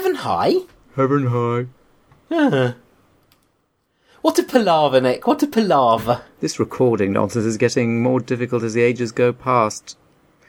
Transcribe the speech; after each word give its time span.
Heaven 0.00 0.14
high? 0.14 0.54
Heaven 0.96 1.26
high. 1.26 1.66
Huh. 2.30 2.72
What 4.22 4.38
a 4.38 4.42
palaver, 4.42 4.98
Nick. 4.98 5.26
What 5.26 5.42
a 5.42 5.46
palaver. 5.46 6.22
This 6.40 6.58
recording 6.58 7.12
nonsense 7.12 7.44
is 7.44 7.58
getting 7.58 8.02
more 8.02 8.18
difficult 8.18 8.62
as 8.62 8.72
the 8.72 8.80
ages 8.80 9.12
go 9.12 9.34
past. 9.34 9.98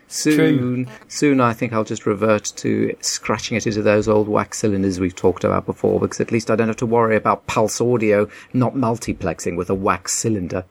Soon, 0.08 0.88
soon, 1.10 1.42
I 1.42 1.52
think 1.52 1.74
I'll 1.74 1.84
just 1.84 2.06
revert 2.06 2.54
to 2.56 2.96
scratching 3.02 3.58
it 3.58 3.68
into 3.68 3.82
those 3.82 4.08
old 4.08 4.30
wax 4.30 4.60
cylinders 4.60 5.02
we've 5.02 5.14
talked 5.14 5.44
about 5.44 5.66
before, 5.66 6.00
because 6.00 6.22
at 6.22 6.32
least 6.32 6.50
I 6.50 6.56
don't 6.56 6.70
have 6.70 6.78
to 6.78 6.86
worry 6.86 7.18
about 7.18 7.46
pulse 7.46 7.82
audio 7.82 8.30
not 8.54 8.76
multiplexing 8.76 9.58
with 9.58 9.70
a 9.70 9.76
wax 9.76 10.14
cylinder. 10.14 10.64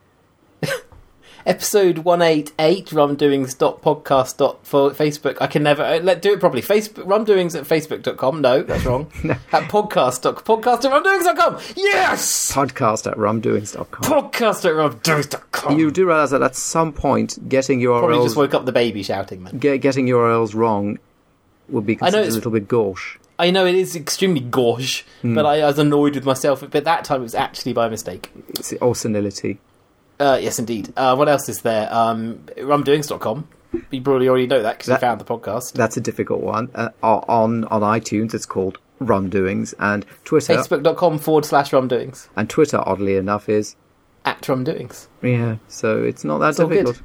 Episode 1.47 1.99
188, 1.99 2.87
rumdoings.podcast. 2.87 4.57
For 4.63 4.91
Facebook. 4.91 5.37
I 5.41 5.47
can 5.47 5.63
never. 5.63 5.83
uh, 5.83 5.99
Let 6.01 6.23
do 6.23 6.33
it 6.33 6.41
properly. 6.41 6.63
Facebook, 6.63 7.05
rumdoings 7.05 7.59
at 7.59 7.65
facebook.com. 7.67 8.41
No, 8.41 8.63
that's 8.63 8.85
wrong. 8.85 9.11
At 9.53 9.65
podcast. 9.71 10.23
dot- 10.23 10.45
Podcast 10.45 10.85
at 10.85 10.93
rumdoings.com. 10.93 11.59
Yes! 11.77 12.53
Podcast 12.53 13.11
at 13.11 13.17
rumdoings.com. 13.17 14.03
Podcast 14.03 14.65
at 14.65 14.73
rumdoings.com. 14.75 15.79
You 15.79 15.91
do 15.91 16.07
realize 16.07 16.31
that 16.31 16.43
at 16.43 16.55
some 16.57 16.93
point, 16.93 17.49
getting 17.49 17.81
urls 17.81 17.99
Probably 18.01 18.25
just 18.25 18.37
woke 18.37 18.55
up 18.55 18.65
the 18.65 18.73
baby 18.73 19.03
shouting, 19.03 19.43
man. 19.43 19.59
ge- 19.59 19.81
getting 19.81 20.07
URLs 20.07 20.55
wrong 20.55 20.99
would 21.69 21.87
be 21.87 21.99
I 22.01 22.11
know 22.11 22.23
considered 22.23 22.31
a 22.31 22.35
little 22.35 22.51
bit 22.53 22.69
gauche. 22.69 23.19
I 23.39 23.51
know 23.51 23.65
it 23.65 23.75
is 23.75 23.97
extremely 23.97 24.41
gauche, 24.41 25.03
Hmm. 25.23 25.35
but 25.35 25.47
I, 25.47 25.61
I 25.63 25.67
was 25.67 25.79
annoyed 25.79 26.15
with 26.15 26.25
myself. 26.25 26.63
But 26.71 26.85
that 26.85 27.05
time 27.05 27.21
it 27.21 27.25
was 27.25 27.35
actually 27.35 27.73
by 27.73 27.89
mistake. 27.89 28.31
It's 28.51 28.73
or 28.75 28.95
senility. 28.95 29.59
Uh, 30.21 30.39
yes, 30.41 30.59
indeed. 30.59 30.93
Uh, 30.97 31.17
what 31.17 31.29
else 31.29 31.49
is 31.49 31.63
there? 31.63 31.93
Um, 31.93 32.41
rumdoings.com. 32.59 33.49
You 33.91 34.03
probably 34.03 34.29
already 34.29 34.47
know 34.47 34.63
that 34.63 34.79
because 34.79 34.89
you 34.89 34.97
found 34.99 35.21
the 35.21 35.25
podcast. 35.25 35.73
That's 35.73 35.97
a 35.97 36.01
difficult 36.01 36.41
one. 36.43 36.71
Uh, 36.75 36.91
on 37.03 37.65
on 37.65 37.81
iTunes, 37.83 38.35
it's 38.35 38.47
called 38.47 38.79
Rumdoings, 39.01 39.75
and 39.79 40.05
Twitter 40.25 40.55
Facebook.com 40.57 41.19
forward 41.19 41.45
slash 41.45 41.71
rumdoings. 41.71 42.29
and 42.37 42.51
Twitter, 42.51 42.83
oddly 42.85 43.17
enough, 43.17 43.49
is 43.49 43.77
At 44.25 44.43
rumdoings. 44.43 45.07
yeah. 45.23 45.57
So 45.69 46.03
it's 46.03 46.25
not 46.25 46.39
that 46.39 46.57
good. 46.57 46.85
difficult. 46.85 47.03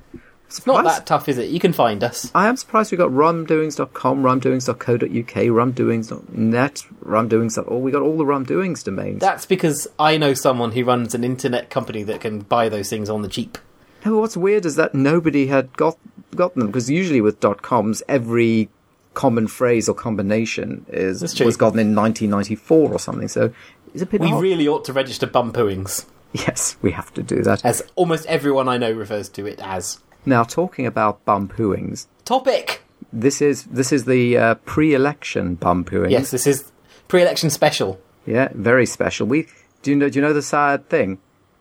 It's 0.57 0.67
not 0.67 0.83
that 0.85 1.05
tough, 1.05 1.27
is 1.29 1.37
it? 1.37 1.49
You 1.49 1.59
can 1.59 1.73
find 1.73 2.03
us. 2.03 2.31
I 2.35 2.47
am 2.47 2.55
surprised 2.57 2.91
we 2.91 2.97
got 2.97 3.11
rumdoings.com, 3.11 4.23
rumdoings.co.uk, 4.23 4.97
rumdoings.net, 5.09 6.83
rumdoings.org. 7.03 7.83
We 7.83 7.91
got 7.91 8.01
all 8.01 8.17
the 8.17 8.23
rumdoings 8.23 8.83
domains. 8.83 9.21
That's 9.21 9.45
because 9.45 9.87
I 9.99 10.17
know 10.17 10.33
someone 10.33 10.71
who 10.71 10.83
runs 10.83 11.13
an 11.15 11.23
internet 11.23 11.69
company 11.69 12.03
that 12.03 12.21
can 12.21 12.39
buy 12.41 12.69
those 12.69 12.89
things 12.89 13.09
on 13.09 13.21
the 13.21 13.27
cheap. 13.27 13.57
No, 14.05 14.11
but 14.13 14.19
what's 14.19 14.37
weird 14.37 14.65
is 14.65 14.75
that 14.75 14.93
nobody 14.93 15.47
had 15.47 15.75
got 15.77 15.97
got 16.35 16.53
them 16.55 16.67
because 16.67 16.89
usually 16.89 17.21
with 17.21 17.39
dot 17.39 17.61
coms, 17.61 18.03
every 18.07 18.69
common 19.13 19.47
phrase 19.47 19.87
or 19.89 19.95
combination 19.95 20.85
is 20.89 21.21
That's 21.21 21.33
true. 21.33 21.45
was 21.45 21.57
gotten 21.57 21.79
in 21.79 21.95
1994 21.95 22.91
or 22.91 22.99
something. 22.99 23.27
So 23.27 23.51
it's 23.93 24.03
a 24.03 24.05
bit. 24.05 24.21
We 24.21 24.31
odd. 24.31 24.41
really 24.41 24.67
ought 24.67 24.85
to 24.85 24.93
register 24.93 25.25
bumpooings, 25.25 26.05
yes, 26.33 26.77
we 26.81 26.91
have 26.91 27.13
to 27.15 27.23
do 27.23 27.41
that. 27.43 27.65
as 27.65 27.81
almost 27.95 28.25
everyone 28.27 28.67
I 28.69 28.77
know 28.77 28.91
refers 28.91 29.29
to 29.29 29.45
it 29.47 29.59
as. 29.63 29.99
Now, 30.25 30.43
talking 30.43 30.85
about 30.85 31.23
bum 31.25 31.47
pooings, 31.47 32.07
Topic! 32.25 32.81
this 33.13 33.41
is 33.41 33.63
this 33.65 33.91
is 33.91 34.05
the 34.05 34.37
uh, 34.37 34.55
pre-election 34.65 35.55
bum 35.55 35.83
pooing. 35.85 36.09
Yes, 36.11 36.31
this 36.31 36.47
is 36.47 36.71
pre 37.07 37.21
election 37.21 37.49
special. 37.49 37.99
Yeah, 38.25 38.49
very 38.53 38.85
special. 38.87 39.27
We 39.27 39.47
do 39.83 39.91
you 39.91 39.97
know 39.97 40.09
do 40.09 40.17
you 40.19 40.25
know 40.25 40.33
the 40.33 40.41
sad 40.41 40.89
thing? 40.89 41.15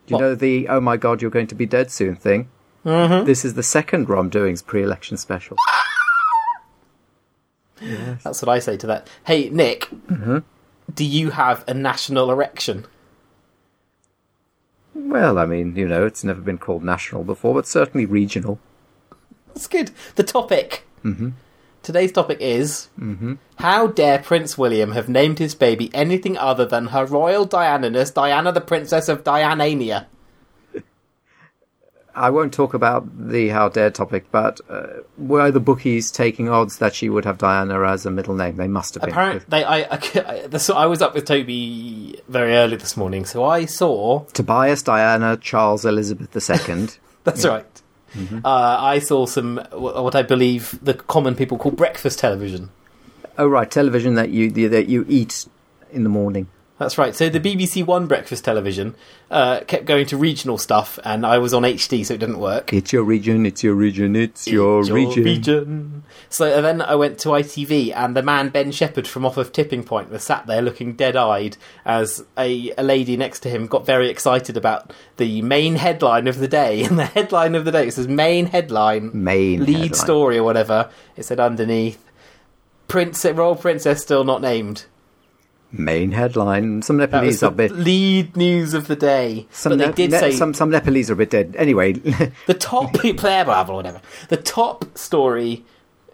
Do 0.06 0.12
you 0.12 0.16
What? 0.16 0.20
know 0.22 0.34
the 0.34 0.68
oh 0.68 0.80
my 0.80 0.96
god 0.96 1.20
you're 1.20 1.30
going 1.30 1.46
to 1.48 1.54
be 1.54 1.66
dead 1.66 1.90
soon 1.90 2.16
thing? 2.16 2.48
Mm-hmm. 2.86 3.26
This 3.26 3.44
is 3.44 3.54
the 3.54 3.62
second 3.62 4.08
Rum 4.08 4.28
Doings 4.30 4.60
pre-election 4.62 5.16
special. 5.16 5.56
That's 8.22 8.40
what 8.40 8.48
I 8.48 8.58
say 8.60 8.76
to 8.78 8.86
that. 8.86 9.08
Hey, 9.26 9.48
Nick, 9.50 9.88
do 10.94 11.04
you 11.04 11.30
have 11.30 11.64
a 11.68 11.74
national 11.74 12.30
erection? 12.30 12.86
Well, 14.94 15.38
I 15.38 15.46
mean, 15.46 15.76
you 15.76 15.88
know, 15.88 16.06
it's 16.06 16.24
never 16.24 16.40
been 16.40 16.58
called 16.58 16.84
national 16.84 17.24
before, 17.24 17.54
but 17.54 17.66
certainly 17.66 18.06
regional. 18.06 18.58
That's 19.48 19.66
good. 19.66 19.90
The 20.16 20.22
topic. 20.22 20.84
Mm-hmm. 21.04 21.30
Today's 21.82 22.12
topic 22.12 22.38
is 22.40 22.88
How 23.58 23.88
dare 23.88 24.18
Prince 24.18 24.56
William 24.56 24.92
have 24.92 25.08
named 25.08 25.38
his 25.38 25.54
baby 25.54 25.90
anything 25.94 26.38
other 26.38 26.64
than 26.64 26.86
Her 26.86 27.04
Royal 27.04 27.46
Diananess, 27.46 28.12
Diana 28.14 28.52
the 28.52 28.62
Princess 28.62 29.08
of 29.08 29.22
Dianania? 29.22 30.06
I 32.16 32.30
won't 32.30 32.52
talk 32.52 32.74
about 32.74 33.28
the 33.28 33.48
how 33.48 33.68
dare 33.68 33.90
topic, 33.90 34.26
but 34.30 34.60
uh, 34.68 34.86
were 35.18 35.50
the 35.50 35.60
bookies 35.60 36.10
taking 36.10 36.48
odds 36.48 36.78
that 36.78 36.94
she 36.94 37.08
would 37.08 37.24
have 37.24 37.38
Diana 37.38 37.82
as 37.84 38.06
a 38.06 38.10
middle 38.10 38.34
name? 38.34 38.56
They 38.56 38.68
must 38.68 38.94
have 38.94 39.02
been. 39.02 39.10
Apparently, 39.10 39.44
they, 39.48 39.64
I, 39.64 39.80
I, 39.90 40.48
I 40.74 40.86
was 40.86 41.02
up 41.02 41.14
with 41.14 41.26
Toby 41.26 42.20
very 42.28 42.54
early 42.54 42.76
this 42.76 42.96
morning, 42.96 43.24
so 43.24 43.44
I 43.44 43.64
saw. 43.64 44.24
Tobias, 44.32 44.82
Diana, 44.82 45.36
Charles, 45.36 45.84
Elizabeth 45.84 46.34
II. 46.34 46.88
That's 47.24 47.44
right. 47.44 47.66
Uh, 48.44 48.76
I 48.80 49.00
saw 49.00 49.26
some 49.26 49.56
what 49.72 50.14
I 50.14 50.22
believe 50.22 50.78
the 50.80 50.94
common 50.94 51.34
people 51.34 51.58
call 51.58 51.72
breakfast 51.72 52.20
television. 52.20 52.70
oh, 53.38 53.48
right, 53.48 53.68
television 53.68 54.14
that 54.14 54.30
you 54.30 54.68
that 54.68 54.86
you 54.88 55.04
eat 55.08 55.48
in 55.90 56.04
the 56.04 56.08
morning. 56.08 56.46
That's 56.76 56.98
right. 56.98 57.14
So 57.14 57.28
the 57.28 57.38
BBC 57.38 57.86
One 57.86 58.08
breakfast 58.08 58.44
television 58.44 58.96
uh, 59.30 59.60
kept 59.60 59.84
going 59.84 60.06
to 60.06 60.16
regional 60.16 60.58
stuff, 60.58 60.98
and 61.04 61.24
I 61.24 61.38
was 61.38 61.54
on 61.54 61.62
HD, 61.62 62.04
so 62.04 62.14
it 62.14 62.18
didn't 62.18 62.40
work. 62.40 62.72
It's 62.72 62.92
your 62.92 63.04
region, 63.04 63.46
it's 63.46 63.62
your 63.62 63.74
region, 63.74 64.16
it's 64.16 64.48
your, 64.48 64.80
It's 64.80 64.90
region. 64.90 66.02
So 66.28 66.60
then 66.60 66.82
I 66.82 66.96
went 66.96 67.20
to 67.20 67.28
ITV, 67.28 67.94
and 67.94 68.16
the 68.16 68.24
man 68.24 68.48
Ben 68.48 68.72
Shepherd 68.72 69.06
from 69.06 69.24
off 69.24 69.36
of 69.36 69.52
Tipping 69.52 69.84
Point 69.84 70.10
was 70.10 70.24
sat 70.24 70.48
there 70.48 70.60
looking 70.62 70.94
dead-eyed 70.94 71.56
as 71.84 72.24
a, 72.36 72.72
a 72.76 72.82
lady 72.82 73.16
next 73.16 73.40
to 73.40 73.48
him 73.48 73.68
got 73.68 73.86
very 73.86 74.10
excited 74.10 74.56
about 74.56 74.92
the 75.16 75.42
main 75.42 75.76
headline 75.76 76.26
of 76.26 76.38
the 76.40 76.48
day. 76.48 76.84
And 76.88 76.98
the 76.98 77.06
headline 77.06 77.54
of 77.54 77.64
the 77.64 77.70
day 77.70 77.86
it 77.86 77.94
says 77.94 78.08
main 78.08 78.46
headline, 78.46 79.10
Main 79.14 79.64
lead 79.64 79.74
headline. 79.74 79.94
story 79.94 80.38
or 80.38 80.42
whatever. 80.42 80.90
It 81.16 81.22
said 81.24 81.38
underneath, 81.38 82.04
Prince 82.88 83.24
Royal 83.24 83.54
Princess 83.54 84.02
still 84.02 84.24
not 84.24 84.42
named. 84.42 84.86
Main 85.76 86.12
headline. 86.12 86.82
Some 86.82 86.98
Nepalese 86.98 87.42
are 87.42 87.48
a 87.48 87.50
bit. 87.50 87.72
lead 87.72 88.36
news 88.36 88.74
of 88.74 88.86
the 88.86 88.96
day. 88.96 89.46
Some, 89.50 89.72
but 89.72 89.78
they 89.78 89.86
Ne- 89.86 89.92
did 89.92 90.10
Ne- 90.12 90.18
say 90.18 90.30
some 90.32 90.54
some 90.54 90.70
Nepalese 90.70 91.10
are 91.10 91.14
a 91.14 91.16
bit 91.16 91.30
dead. 91.30 91.54
Anyway, 91.58 91.92
the 92.46 92.54
top 92.54 92.92
blah, 93.16 93.64
whatever. 93.64 94.00
The 94.28 94.36
top 94.36 94.96
story, 94.96 95.64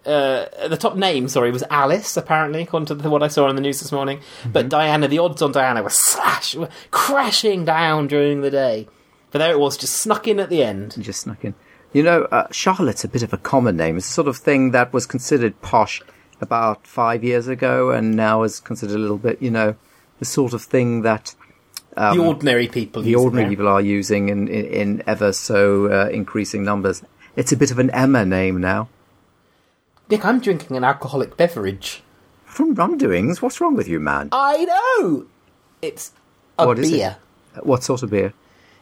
uh, 0.05 0.45
the 0.67 0.77
top 0.77 0.95
name, 0.95 1.27
sorry, 1.27 1.51
was 1.51 1.63
Alice. 1.69 2.17
Apparently, 2.17 2.63
according 2.63 2.87
to 2.87 2.95
the, 2.95 3.09
what 3.09 3.21
I 3.21 3.27
saw 3.27 3.47
on 3.47 3.55
the 3.55 3.61
news 3.61 3.79
this 3.81 3.91
morning. 3.91 4.19
But 4.51 4.67
Diana, 4.69 5.07
the 5.07 5.19
odds 5.19 5.41
on 5.41 5.51
Diana 5.51 5.83
were 5.83 5.89
slash, 5.91 6.55
were 6.55 6.69
crashing 6.89 7.63
down 7.65 8.07
during 8.07 8.41
the 8.41 8.51
day. 8.51 8.87
But 9.31 9.39
there 9.39 9.51
it 9.51 9.59
was, 9.59 9.77
just 9.77 9.93
snuck 9.97 10.27
in 10.27 10.39
at 10.39 10.49
the 10.49 10.63
end. 10.63 10.95
just 10.99 11.21
snuck 11.21 11.45
in. 11.45 11.53
You 11.93 12.03
know, 12.03 12.23
uh, 12.31 12.47
Charlotte's 12.51 13.03
a 13.03 13.07
bit 13.07 13.21
of 13.21 13.31
a 13.33 13.37
common 13.37 13.77
name. 13.77 13.97
It's 13.97 14.07
the 14.07 14.13
sort 14.13 14.27
of 14.27 14.37
thing 14.37 14.71
that 14.71 14.91
was 14.91 15.05
considered 15.05 15.61
posh 15.61 16.01
about 16.41 16.85
five 16.87 17.23
years 17.23 17.47
ago, 17.47 17.91
and 17.91 18.15
now 18.15 18.43
is 18.43 18.59
considered 18.59 18.95
a 18.95 18.99
little 18.99 19.17
bit, 19.17 19.41
you 19.41 19.51
know, 19.51 19.75
the 20.19 20.25
sort 20.25 20.53
of 20.53 20.61
thing 20.63 21.01
that 21.03 21.35
the 21.95 22.17
ordinary 22.19 22.67
people, 22.67 23.01
Um, 23.01 23.05
the 23.05 23.15
ordinary 23.15 23.45
now. 23.45 23.49
people 23.49 23.67
are 23.67 23.81
using 23.81 24.29
in, 24.29 24.47
in, 24.47 24.65
in 24.65 25.03
ever 25.07 25.33
so 25.33 25.87
uh, 25.91 26.09
increasing 26.09 26.63
numbers. 26.63 27.03
It's 27.35 27.51
a 27.51 27.57
bit 27.57 27.71
of 27.71 27.79
an 27.79 27.89
Emma 27.91 28.25
name 28.25 28.59
now. 28.61 28.87
Nick, 30.09 30.25
I'm 30.25 30.39
drinking 30.39 30.75
an 30.77 30.83
alcoholic 30.83 31.37
beverage. 31.37 32.03
From 32.45 32.73
Rum 32.75 32.97
Doings, 32.97 33.41
what's 33.41 33.61
wrong 33.61 33.75
with 33.75 33.87
you, 33.87 33.99
man? 33.99 34.29
I 34.33 34.65
know. 34.65 35.25
It's 35.81 36.11
a 36.59 36.67
What 36.67 36.79
is 36.79 36.89
it? 36.89 36.91
beer. 36.93 37.17
What 37.63 37.83
sort 37.83 38.03
of 38.03 38.09
beer? 38.09 38.33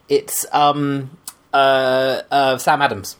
It's 0.08 0.46
um 0.52 1.12
uh 1.54 2.22
uh 2.32 2.58
Sam 2.58 2.82
Adams. 2.82 3.18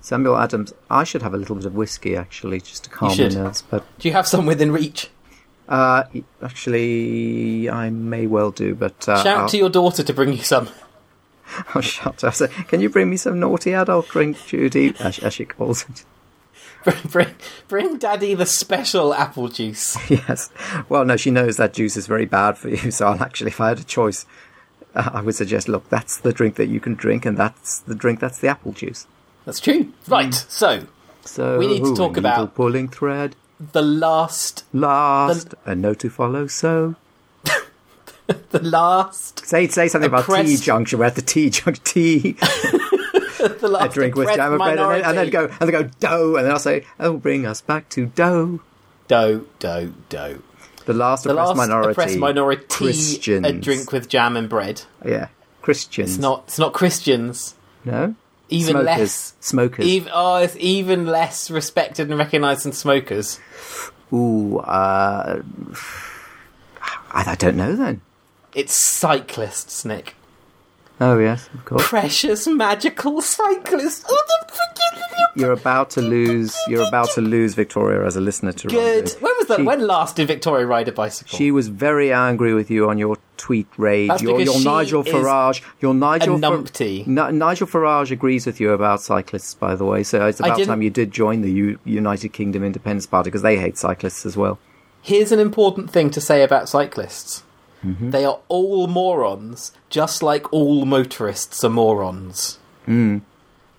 Samuel 0.00 0.36
Adams. 0.36 0.72
I 0.90 1.04
should 1.04 1.22
have 1.22 1.34
a 1.34 1.36
little 1.36 1.56
bit 1.56 1.66
of 1.66 1.74
whiskey 1.74 2.16
actually, 2.16 2.60
just 2.60 2.84
to 2.84 2.90
calm 2.90 3.16
my 3.16 3.28
nerves. 3.28 3.62
But 3.62 3.84
Do 3.98 4.08
you 4.08 4.14
have 4.14 4.26
some 4.26 4.46
within 4.46 4.72
reach? 4.72 5.10
uh, 5.68 6.04
actually, 6.42 7.68
I 7.68 7.90
may 7.90 8.26
well 8.26 8.50
do. 8.50 8.74
But 8.74 9.08
uh, 9.08 9.22
Shout 9.22 9.38
I'll, 9.38 9.48
to 9.48 9.56
your 9.56 9.70
daughter 9.70 10.02
to 10.02 10.12
bring 10.12 10.32
you 10.32 10.42
some. 10.42 10.68
I'll 11.74 11.82
shut 11.82 12.24
up. 12.24 12.34
So, 12.34 12.48
Can 12.68 12.80
you 12.80 12.88
bring 12.90 13.08
me 13.10 13.16
some 13.16 13.38
naughty 13.38 13.72
adult 13.72 14.08
drink, 14.08 14.36
Judy? 14.46 14.94
As, 14.98 15.18
as 15.20 15.34
she 15.34 15.44
calls 15.44 15.84
it. 15.88 16.04
bring, 17.10 17.28
bring 17.68 17.98
Daddy 17.98 18.34
the 18.34 18.46
special 18.46 19.12
apple 19.14 19.48
juice. 19.48 19.96
yes. 20.10 20.50
Well, 20.88 21.04
no, 21.04 21.16
she 21.16 21.30
knows 21.30 21.56
that 21.56 21.72
juice 21.72 21.96
is 21.96 22.06
very 22.06 22.26
bad 22.26 22.58
for 22.58 22.68
you. 22.68 22.90
So 22.92 23.06
I'll 23.06 23.22
actually, 23.22 23.48
if 23.50 23.60
I 23.60 23.68
had 23.68 23.80
a 23.80 23.84
choice, 23.84 24.24
uh, 24.94 25.10
I 25.12 25.20
would 25.20 25.34
suggest, 25.34 25.68
look, 25.68 25.88
that's 25.88 26.16
the 26.18 26.32
drink 26.32 26.54
that 26.56 26.66
you 26.66 26.78
can 26.80 26.94
drink, 26.94 27.26
and 27.26 27.36
that's 27.36 27.80
the 27.80 27.94
drink 27.94 28.20
that's 28.20 28.38
the 28.38 28.48
apple 28.48 28.72
juice. 28.72 29.06
That's 29.46 29.60
true. 29.60 29.92
Right. 30.06 30.28
Mm. 30.28 30.50
So 30.50 30.86
So 31.24 31.58
We 31.58 31.66
need 31.68 31.82
to 31.84 31.96
talk 31.96 32.16
about- 32.18 32.54
pulling 32.54 32.88
thread. 32.88 33.34
the 33.72 33.80
last, 33.82 34.64
Last, 34.74 35.54
a 35.64 35.74
note 35.74 36.00
to 36.00 36.10
follow. 36.10 36.46
So 36.46 36.94
the 38.50 38.60
last, 38.62 39.46
say 39.46 39.66
say 39.68 39.88
something 39.88 40.08
about 40.08 40.26
T 40.26 40.32
Oppressed- 40.32 40.62
junction. 40.64 40.98
We're 40.98 41.04
at 41.06 41.14
the 41.14 41.22
T 41.22 41.48
junction. 41.50 41.82
T 41.84 42.32
the 42.38 43.68
last 43.70 43.90
a 43.92 43.94
drink 43.94 44.14
with 44.16 44.34
jam 44.34 44.52
and 44.52 44.58
bread, 44.58 44.78
and 44.78 44.90
then, 44.90 45.04
and 45.04 45.16
then 45.18 45.26
minority. 45.26 45.30
go 45.30 45.44
and 45.44 45.58
then 45.60 45.70
go 45.70 45.82
dough, 46.00 46.36
and 46.36 46.44
then 46.44 46.52
I'll 46.52 46.58
say, 46.58 46.84
"Oh, 47.00 47.16
bring 47.16 47.46
us 47.46 47.60
back 47.60 47.88
to 47.90 48.06
dough." 48.06 48.60
do 49.08 49.46
do 49.60 49.94
do. 50.08 50.42
The 50.86 50.92
last 50.94 51.24
The 51.24 51.30
oppressed 51.30 51.48
last 51.48 51.56
minority. 51.56 51.90
oppressed 51.92 52.18
minority, 52.18 52.64
Christians. 52.68 53.46
a 53.46 53.52
drink 53.52 53.92
with 53.92 54.08
jam 54.08 54.36
and 54.36 54.48
bread. 54.48 54.82
Yeah, 55.04 55.28
Christians. 55.62 56.10
It's 56.10 56.18
not. 56.18 56.44
It's 56.48 56.58
not 56.58 56.72
Christians. 56.72 57.54
no. 57.84 58.14
Even 58.48 58.72
Smokers. 58.72 58.86
less. 58.86 59.34
Smokers. 59.40 59.86
Even, 59.86 60.10
oh, 60.14 60.36
it's 60.36 60.56
even 60.58 61.06
less 61.06 61.50
respected 61.50 62.08
and 62.10 62.18
recognised 62.18 62.64
than 62.64 62.72
smokers. 62.72 63.40
Ooh, 64.12 64.58
uh, 64.58 65.42
I, 66.80 67.30
I 67.32 67.34
don't 67.34 67.56
know 67.56 67.74
then. 67.74 68.00
It's 68.54 68.76
cyclists, 68.76 69.84
Nick. 69.84 70.14
Oh 71.00 71.18
yes, 71.18 71.48
of 71.52 71.64
course. 71.64 71.86
Precious 71.88 72.46
magical 72.46 73.20
cyclists. 73.20 74.04
Oh, 74.08 74.22
You're 75.34 75.52
about 75.52 75.90
to 75.90 76.00
lose. 76.00 76.56
You're 76.68 76.86
about 76.88 77.10
to 77.10 77.20
lose 77.20 77.52
Victoria 77.54 78.06
as 78.06 78.16
a 78.16 78.20
listener 78.20 78.52
to 78.52 78.68
Good. 78.68 78.94
Rendezvous. 78.94 79.20
When 79.24 79.34
was 79.38 79.48
that? 79.48 79.56
She- 79.58 79.62
when 79.64 79.86
last 79.86 80.16
did 80.16 80.28
Victoria 80.28 80.66
ride 80.66 80.88
a 80.88 80.92
bicycle? 80.92 81.36
She 81.36 81.50
was 81.50 81.68
very 81.68 82.12
angry 82.12 82.54
with 82.54 82.70
you 82.70 82.88
on 82.88 82.96
your 82.96 83.16
tweet 83.46 83.68
raid. 83.76 84.10
That's 84.10 84.22
your 84.22 84.38
because 84.38 84.54
your 84.54 84.60
she 84.60 84.64
Nigel 84.64 85.04
Farage. 85.04 85.62
Your 85.80 85.94
Nigel 85.94 86.36
numpty. 86.36 87.06
Ni- 87.06 87.30
Nigel 87.30 87.68
Farage 87.68 88.10
agrees 88.10 88.44
with 88.44 88.58
you 88.58 88.72
about 88.72 89.00
cyclists, 89.00 89.54
by 89.54 89.76
the 89.76 89.84
way. 89.84 90.02
So 90.02 90.26
it's 90.26 90.40
about 90.40 90.60
time 90.64 90.82
you 90.82 90.90
did 90.90 91.12
join 91.12 91.42
the 91.42 91.52
U- 91.52 91.78
United 91.84 92.30
Kingdom 92.30 92.64
Independence 92.64 93.06
Party 93.06 93.28
because 93.28 93.42
they 93.42 93.56
hate 93.56 93.78
cyclists 93.78 94.26
as 94.26 94.36
well. 94.36 94.58
Here's 95.00 95.30
an 95.30 95.38
important 95.38 95.92
thing 95.92 96.10
to 96.10 96.20
say 96.20 96.42
about 96.42 96.68
cyclists. 96.68 97.44
Mm-hmm. 97.84 98.10
They 98.10 98.24
are 98.24 98.40
all 98.48 98.88
morons, 98.88 99.70
just 99.90 100.24
like 100.24 100.52
all 100.52 100.84
motorists 100.84 101.62
are 101.62 101.70
morons. 101.70 102.58
Hmm. 102.84 103.18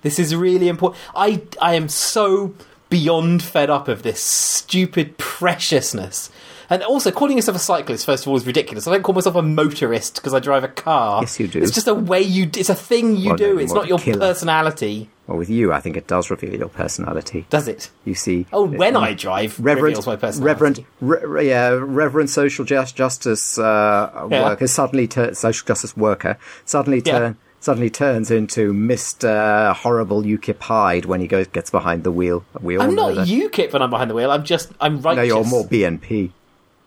This 0.00 0.18
is 0.18 0.34
really 0.34 0.68
important. 0.68 1.02
I 1.14 1.42
I 1.60 1.74
am 1.74 1.90
so 1.90 2.54
beyond 2.88 3.42
fed 3.42 3.68
up 3.68 3.86
of 3.86 4.02
this 4.02 4.22
stupid 4.22 5.18
preciousness. 5.18 6.30
And 6.70 6.82
also, 6.82 7.10
calling 7.10 7.36
yourself 7.36 7.56
a 7.56 7.60
cyclist, 7.60 8.04
first 8.04 8.24
of 8.24 8.28
all, 8.28 8.36
is 8.36 8.46
ridiculous. 8.46 8.86
I 8.86 8.92
don't 8.92 9.02
call 9.02 9.14
myself 9.14 9.36
a 9.36 9.42
motorist 9.42 10.16
because 10.16 10.34
I 10.34 10.38
drive 10.38 10.64
a 10.64 10.68
car. 10.68 11.22
Yes, 11.22 11.40
you 11.40 11.48
do. 11.48 11.62
It's 11.62 11.72
just 11.72 11.88
a 11.88 11.94
way 11.94 12.20
you. 12.20 12.44
d- 12.44 12.60
It's 12.60 12.68
a 12.68 12.74
thing 12.74 13.16
you 13.16 13.28
Well, 13.30 13.36
do. 13.36 13.54
no, 13.54 13.58
it's 13.60 13.72
not 13.72 13.88
your 13.88 13.98
killer. 13.98 14.18
personality, 14.18 15.08
Well, 15.26 15.38
with 15.38 15.48
you, 15.48 15.72
I 15.72 15.80
think 15.80 15.96
it 15.96 16.06
does 16.06 16.30
reveal 16.30 16.54
your 16.54 16.68
personality. 16.68 17.46
does 17.48 17.68
it? 17.68 17.90
You 18.04 18.14
see. 18.14 18.44
Oh, 18.52 18.66
when 18.66 18.96
uh, 18.96 19.00
I 19.00 19.14
drive, 19.14 19.58
Reverend, 19.58 19.84
reveals 19.96 20.06
my 20.06 20.16
personality. 20.16 20.84
Reverend, 21.00 21.30
re, 21.30 21.48
yeah, 21.48 21.68
Reverend 21.80 22.28
social 22.28 22.64
just, 22.66 22.94
justice 22.94 23.58
uh, 23.58 24.26
Yeah. 24.30 24.42
worker 24.44 24.66
suddenly 24.66 25.08
tur- 25.08 25.32
social 25.34 25.66
justice 25.66 25.96
worker 25.96 26.36
suddenly 26.66 27.02
Yeah. 27.04 27.32
suddenly 27.60 27.88
turns 27.90 28.30
into 28.30 28.72
Mister 28.74 29.72
Horrible 29.74 30.22
UKIP 30.22 30.60
Hyde 30.60 31.06
when 31.06 31.20
he 31.20 31.26
goes 31.26 31.46
gets 31.46 31.70
behind 31.70 32.04
the 32.04 32.12
wheel. 32.12 32.44
We 32.60 32.76
all 32.76 32.82
I'm 32.82 32.94
not. 32.94 33.14
UKIP 33.26 33.72
when 33.72 33.80
I'm 33.82 33.90
behind 33.90 34.10
the 34.10 34.14
wheel. 34.14 34.30
I'm 34.30 34.44
just 34.44 34.70
I'm 34.80 35.00
righteous. 35.00 35.16
No, 35.16 35.22
you're 35.22 35.44
more 35.44 35.64
BNP. 35.64 36.30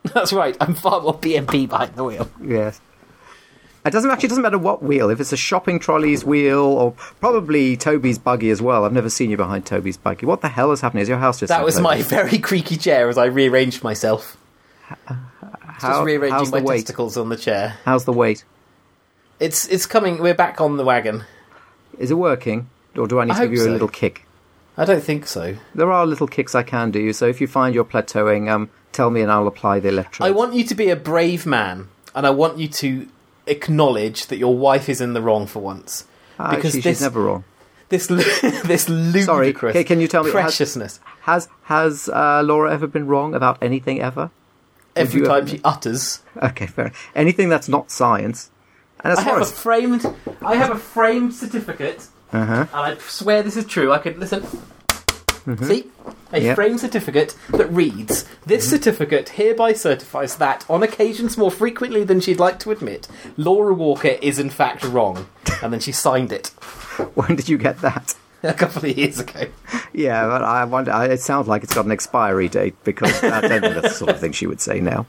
That's 0.13 0.33
right. 0.33 0.55
I'm 0.59 0.73
far 0.73 1.01
more 1.01 1.17
BNP 1.17 1.69
behind 1.69 1.95
the 1.95 2.03
wheel. 2.03 2.29
Yes. 2.43 2.81
It 3.83 3.89
doesn't 3.91 4.11
actually 4.11 4.29
doesn't 4.29 4.43
matter 4.43 4.59
what 4.59 4.83
wheel. 4.83 5.09
If 5.09 5.19
it's 5.19 5.33
a 5.33 5.37
shopping 5.37 5.79
trolley's 5.79 6.23
wheel 6.23 6.59
or 6.59 6.91
probably 7.19 7.75
Toby's 7.77 8.19
buggy 8.19 8.51
as 8.51 8.61
well. 8.61 8.85
I've 8.85 8.93
never 8.93 9.09
seen 9.09 9.31
you 9.31 9.37
behind 9.37 9.65
Toby's 9.65 9.97
buggy. 9.97 10.25
What 10.27 10.41
the 10.41 10.49
hell 10.49 10.71
is 10.71 10.81
happening? 10.81 11.01
Is 11.01 11.09
your 11.09 11.17
house 11.17 11.39
just 11.39 11.49
That 11.49 11.65
was 11.65 11.79
my 11.79 12.01
very 12.03 12.37
creaky 12.37 12.77
chair 12.77 13.09
as 13.09 13.17
I 13.17 13.25
rearranged 13.25 13.83
myself. 13.83 14.37
How- 15.05 15.17
just 15.79 16.05
rearranging 16.05 16.37
how's 16.37 16.51
my 16.51 16.59
the 16.59 16.65
weight? 16.65 16.77
testicles 16.81 17.17
on 17.17 17.29
the 17.29 17.37
chair. 17.37 17.77
How's 17.85 18.05
the 18.05 18.13
weight? 18.13 18.43
It's 19.39 19.67
it's 19.67 19.87
coming. 19.87 20.19
We're 20.21 20.35
back 20.35 20.61
on 20.61 20.77
the 20.77 20.83
wagon. 20.83 21.23
Is 21.97 22.11
it 22.11 22.15
working, 22.15 22.69
or 22.95 23.07
do 23.07 23.19
I 23.19 23.25
need 23.25 23.31
I 23.31 23.39
to 23.39 23.41
give 23.45 23.53
you 23.53 23.57
so. 23.63 23.69
a 23.69 23.71
little 23.71 23.87
kick? 23.87 24.27
I 24.77 24.85
don't 24.85 25.03
think 25.03 25.27
so. 25.27 25.57
There 25.75 25.91
are 25.91 26.05
little 26.05 26.27
kicks 26.27 26.55
I 26.55 26.63
can 26.63 26.91
do. 26.91 27.11
So 27.13 27.27
if 27.27 27.41
you 27.41 27.47
find 27.47 27.75
you're 27.75 27.83
plateauing, 27.85 28.49
um, 28.49 28.69
tell 28.91 29.09
me 29.09 29.21
and 29.21 29.31
I'll 29.31 29.47
apply 29.47 29.79
the 29.79 29.89
electrodes. 29.89 30.27
I 30.27 30.31
want 30.31 30.53
you 30.53 30.63
to 30.65 30.75
be 30.75 30.89
a 30.89 30.95
brave 30.95 31.45
man, 31.45 31.89
and 32.15 32.25
I 32.25 32.29
want 32.29 32.57
you 32.57 32.67
to 32.69 33.07
acknowledge 33.47 34.27
that 34.27 34.37
your 34.37 34.55
wife 34.57 34.87
is 34.89 35.01
in 35.01 35.13
the 35.13 35.21
wrong 35.21 35.45
for 35.47 35.59
once. 35.59 36.05
Ah, 36.39 36.55
because 36.55 36.71
she- 36.73 36.81
this 36.81 36.97
she's 36.97 37.01
never 37.01 37.21
wrong. 37.21 37.43
this 37.89 38.09
lu- 38.09 38.17
this 38.63 38.85
Sorry, 38.85 39.47
ludicrous 39.47 39.73
can- 39.73 39.83
can 39.83 39.99
you 40.01 40.07
tell 40.07 40.23
me- 40.23 40.31
has- 40.31 40.43
preciousness 40.55 40.99
Has 41.21 41.49
has 41.63 42.07
uh, 42.09 42.41
Laura 42.43 42.71
ever 42.71 42.87
been 42.87 43.05
wrong 43.07 43.35
about 43.35 43.57
anything 43.61 44.01
ever? 44.01 44.31
every 44.95 45.21
time 45.21 45.39
ever- 45.43 45.47
she 45.47 45.61
utters. 45.63 46.21
Okay, 46.41 46.65
fair. 46.67 46.91
Anything 47.15 47.49
that's 47.49 47.67
not 47.69 47.91
science. 47.91 48.49
And 49.03 49.11
as 49.13 49.19
I 49.19 49.23
far 49.23 49.39
have 49.39 49.47
a 49.47 49.51
framed. 49.51 50.05
I 50.41 50.55
have 50.55 50.69
a 50.71 50.77
framed 50.77 51.33
certificate, 51.33 52.07
uh-huh. 52.31 52.65
and 52.67 52.69
I 52.73 52.97
swear 52.97 53.43
this 53.43 53.57
is 53.57 53.65
true. 53.65 53.91
I 53.91 53.97
could 53.97 54.17
listen. 54.17 54.41
Mm-hmm. 54.41 55.65
See, 55.65 55.85
a 56.31 56.39
Yep. 56.39 56.55
framed 56.55 56.79
certificate 56.79 57.35
that 57.49 57.71
reads: 57.71 58.25
"This 58.45 58.65
mm-hmm. 58.65 58.75
certificate 58.75 59.29
hereby 59.29 59.73
certifies 59.73 60.35
that, 60.37 60.65
on 60.69 60.83
occasions 60.83 61.37
more 61.37 61.51
frequently 61.51 62.03
than 62.03 62.19
she'd 62.19 62.39
like 62.39 62.59
to 62.59 62.71
admit, 62.71 63.07
Laura 63.37 63.73
Walker 63.73 64.17
is 64.21 64.39
in 64.39 64.49
fact 64.49 64.83
wrong." 64.83 65.27
And 65.61 65.71
then 65.71 65.79
she 65.79 65.91
signed 65.91 66.31
it 66.31 66.47
when 67.15 67.35
did 67.35 67.49
you 67.49 67.57
get 67.57 67.81
that? 67.81 68.15
a 68.43 68.53
couple 68.53 68.89
of 68.89 68.97
years 68.97 69.19
ago. 69.19 69.45
Yeah, 69.93 70.25
but 70.27 70.43
I 70.43 70.65
wonder. 70.65 70.91
It 71.03 71.21
sounds 71.21 71.47
like 71.47 71.63
it's 71.63 71.73
got 71.73 71.85
an 71.85 71.91
expiry 71.91 72.49
date 72.49 72.75
because 72.83 73.23
I 73.23 73.41
don't 73.41 73.61
think 73.61 73.75
that's 73.75 73.89
the 73.89 74.05
sort 74.05 74.11
of 74.11 74.19
thing 74.19 74.31
she 74.31 74.47
would 74.47 74.61
say 74.61 74.79
now. 74.79 75.05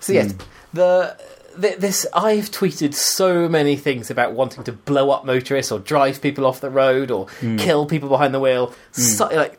So 0.00 0.12
yes, 0.12 0.32
hmm. 0.32 0.38
the, 0.72 1.16
the 1.16 1.16
this 1.56 2.06
I've 2.14 2.50
tweeted 2.50 2.94
so 2.94 3.48
many 3.48 3.76
things 3.76 4.10
about 4.10 4.32
wanting 4.32 4.64
to 4.64 4.72
blow 4.72 5.10
up 5.10 5.24
motorists 5.24 5.70
or 5.72 5.78
drive 5.78 6.20
people 6.20 6.46
off 6.46 6.60
the 6.60 6.70
road 6.70 7.10
or 7.10 7.28
hmm. 7.40 7.56
kill 7.56 7.86
people 7.86 8.08
behind 8.08 8.34
the 8.34 8.40
wheel, 8.40 8.74
hmm. 8.94 9.00
so, 9.00 9.26
like 9.26 9.58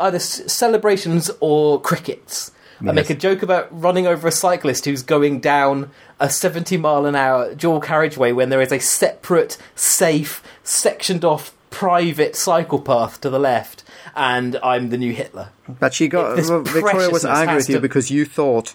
either 0.00 0.18
celebrations 0.18 1.30
or 1.40 1.80
crickets. 1.80 2.52
I 2.84 2.90
make 2.90 3.10
a 3.10 3.14
joke 3.14 3.42
about 3.42 3.68
running 3.70 4.08
over 4.08 4.26
a 4.26 4.32
cyclist 4.32 4.86
who's 4.86 5.04
going 5.04 5.38
down 5.38 5.92
a 6.18 6.28
70 6.28 6.76
mile 6.78 7.06
an 7.06 7.14
hour 7.14 7.54
dual 7.54 7.80
carriageway 7.80 8.32
when 8.32 8.48
there 8.48 8.60
is 8.60 8.72
a 8.72 8.80
separate, 8.80 9.56
safe, 9.76 10.42
sectioned 10.64 11.24
off 11.24 11.54
private 11.70 12.36
cycle 12.36 12.80
path 12.80 13.20
to 13.20 13.30
the 13.30 13.38
left, 13.38 13.84
and 14.14 14.58
I'm 14.62 14.90
the 14.90 14.98
new 14.98 15.12
Hitler. 15.12 15.50
But 15.68 15.94
she 15.94 16.08
got 16.08 16.36
well, 16.36 16.62
Victoria 16.62 17.10
was 17.10 17.24
angry 17.24 17.56
with 17.56 17.68
you 17.68 17.76
to- 17.76 17.80
because 17.80 18.10
you 18.10 18.24
thought 18.24 18.74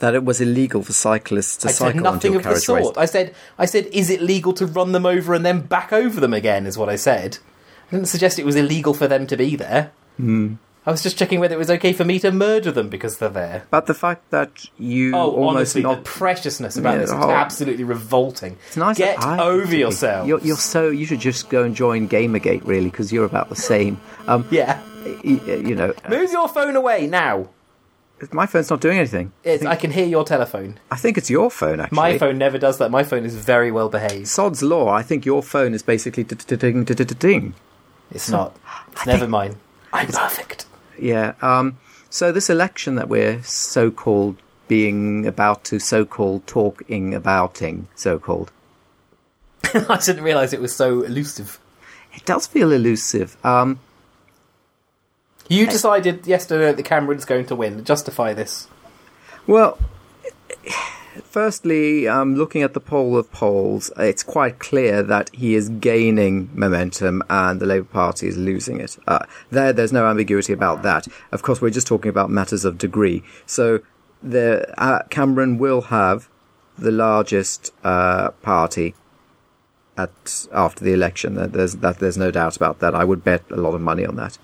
that 0.00 0.14
it 0.14 0.24
was 0.24 0.40
illegal 0.40 0.82
for 0.82 0.92
cyclists 0.92 1.56
to 1.58 1.68
I 1.68 1.72
cycle 1.72 1.92
said 1.94 2.02
nothing 2.02 2.30
on 2.32 2.36
of 2.38 2.44
the 2.44 2.56
sort. 2.56 2.98
I 2.98 3.06
said, 3.06 3.34
I 3.58 3.64
said, 3.66 3.86
is 3.86 4.10
it 4.10 4.20
legal 4.20 4.52
to 4.54 4.66
run 4.66 4.92
them 4.92 5.06
over 5.06 5.34
and 5.34 5.44
then 5.44 5.60
back 5.62 5.92
over 5.92 6.20
them 6.20 6.34
again? 6.34 6.66
Is 6.66 6.76
what 6.78 6.88
I 6.88 6.96
said. 6.96 7.38
I 7.88 7.92
didn't 7.96 8.08
suggest 8.08 8.38
it 8.38 8.44
was 8.44 8.56
illegal 8.56 8.94
for 8.94 9.06
them 9.08 9.26
to 9.28 9.36
be 9.36 9.56
there. 9.56 9.92
Hmm. 10.16 10.54
I 10.84 10.92
was 10.92 11.02
just 11.02 11.18
checking 11.18 11.40
whether 11.40 11.52
it 11.54 11.58
was 11.58 11.70
okay 11.70 11.92
for 11.92 12.04
me 12.04 12.20
to 12.20 12.30
murder 12.30 12.70
them 12.70 12.88
because 12.88 13.18
they're 13.18 13.28
there. 13.28 13.64
But 13.70 13.86
the 13.86 13.94
fact 13.94 14.30
that 14.30 14.66
you 14.78 15.16
Oh, 15.16 15.32
almost 15.32 15.56
honestly, 15.56 15.82
not 15.82 15.96
the 15.96 16.02
preciousness 16.02 16.76
about 16.76 16.92
Yeah, 16.92 16.98
this 16.98 17.10
is 17.10 17.16
oh. 17.18 17.30
absolutely 17.30 17.82
revolting. 17.82 18.56
It's 18.68 18.76
nice. 18.76 18.96
Get 18.96 19.18
I 19.20 19.40
over 19.40 19.74
yourself. 19.74 20.28
You're, 20.28 20.38
you're 20.40 20.56
so. 20.56 20.88
You 20.90 21.04
should 21.04 21.18
just 21.18 21.48
go 21.48 21.64
and 21.64 21.74
join 21.74 22.08
Gamergate, 22.08 22.64
really, 22.64 22.88
because 22.88 23.12
you're 23.12 23.24
about 23.24 23.48
the 23.48 23.56
same. 23.56 24.00
Um, 24.28 24.46
Yeah. 24.52 24.80
y- 25.24 25.40
y- 25.44 25.54
you 25.54 25.74
know, 25.74 25.92
uh, 26.04 26.08
Move 26.08 26.30
your 26.30 26.48
phone 26.48 26.76
away 26.76 27.08
now. 27.08 27.48
My 28.32 28.46
phone's 28.46 28.70
not 28.70 28.80
doing 28.80 28.98
anything. 28.98 29.32
I 29.44 29.56
think, 29.58 29.70
I 29.70 29.76
can 29.76 29.90
hear 29.90 30.06
your 30.06 30.24
telephone. 30.24 30.78
I 30.90 30.96
think 30.96 31.18
it's 31.18 31.28
your 31.30 31.50
phone, 31.50 31.80
actually. 31.80 31.96
My 31.96 32.18
phone 32.18 32.38
never 32.38 32.58
does 32.58 32.78
that. 32.78 32.90
My 32.90 33.02
phone 33.04 33.24
is 33.24 33.36
very 33.36 33.70
well 33.70 33.88
behaved. 33.88 34.28
Sod's 34.28 34.62
law. 34.62 34.88
I 34.88 35.02
think 35.02 35.26
your 35.26 35.42
phone 35.42 35.74
is 35.74 35.82
basically 35.82 36.24
ding 36.24 36.84
ding 36.84 36.84
ding. 36.84 37.54
It's 38.10 38.28
not. 38.30 38.56
It's 38.92 39.06
never 39.06 39.28
mine. 39.28 39.56
I'm 39.92 40.06
perfect. 40.06 40.64
Yeah. 40.98 41.34
Um, 41.42 41.78
so 42.08 42.32
this 42.32 42.48
election 42.48 42.94
that 42.94 43.08
we're 43.10 43.42
so-called 43.42 44.36
being 44.68 45.26
about 45.26 45.64
to 45.64 45.78
so-called 45.78 46.46
talking 46.46 47.14
abouting, 47.14 47.88
so-called, 47.94 48.50
I 49.74 49.98
didn't 49.98 50.24
realise 50.24 50.54
it 50.54 50.60
was 50.62 50.74
so 50.74 51.02
elusive. 51.02 51.60
it 52.14 52.24
does 52.24 52.46
feel 52.46 52.72
elusive. 52.72 53.36
Um, 53.44 53.80
You 55.48 55.66
decided 55.66 56.26
yesterday 56.26 56.72
that 56.72 56.82
Cameron's 56.82 57.24
going 57.24 57.46
to 57.46 57.56
win. 57.56 57.84
Justify 57.84 58.32
this. 58.32 58.68
Well, 59.46 59.78
firstly, 61.22 62.08
um, 62.08 62.34
looking 62.34 62.62
at 62.62 62.74
the 62.74 62.80
poll 62.80 63.16
of 63.16 63.30
polls, 63.30 63.92
it's 63.96 64.24
quite 64.24 64.58
clear 64.58 65.04
that 65.04 65.30
he 65.32 65.54
is 65.54 65.68
gaining 65.68 66.50
momentum 66.52 67.22
and 67.30 67.60
the 67.60 67.66
Labour 67.66 67.84
Party 67.84 68.26
is 68.26 68.36
losing 68.36 68.80
it. 68.80 68.98
Uh, 69.06 69.24
there, 69.50 69.72
there's 69.72 69.92
no 69.92 70.06
ambiguity 70.06 70.52
about 70.52 70.82
that. 70.82 71.06
Of 71.30 71.42
course, 71.42 71.60
we're 71.60 71.70
just 71.70 71.86
talking 71.86 72.08
about 72.08 72.28
matters 72.28 72.64
of 72.64 72.78
degree. 72.78 73.22
So, 73.46 73.80
the 74.22 74.74
uh, 74.80 75.02
Cameron 75.10 75.58
will 75.58 75.82
have 75.82 76.28
the 76.76 76.90
largest 76.90 77.72
uh, 77.84 78.30
party 78.42 78.94
at 79.96 80.46
after 80.52 80.84
the 80.84 80.92
election. 80.92 81.34
There's 81.52 81.76
that. 81.76 82.00
There's 82.00 82.18
no 82.18 82.30
doubt 82.30 82.56
about 82.56 82.80
that. 82.80 82.94
I 82.94 83.04
would 83.04 83.22
bet 83.22 83.44
a 83.50 83.56
lot 83.56 83.74
of 83.74 83.80
money 83.80 84.04
on 84.04 84.16
that 84.16 84.38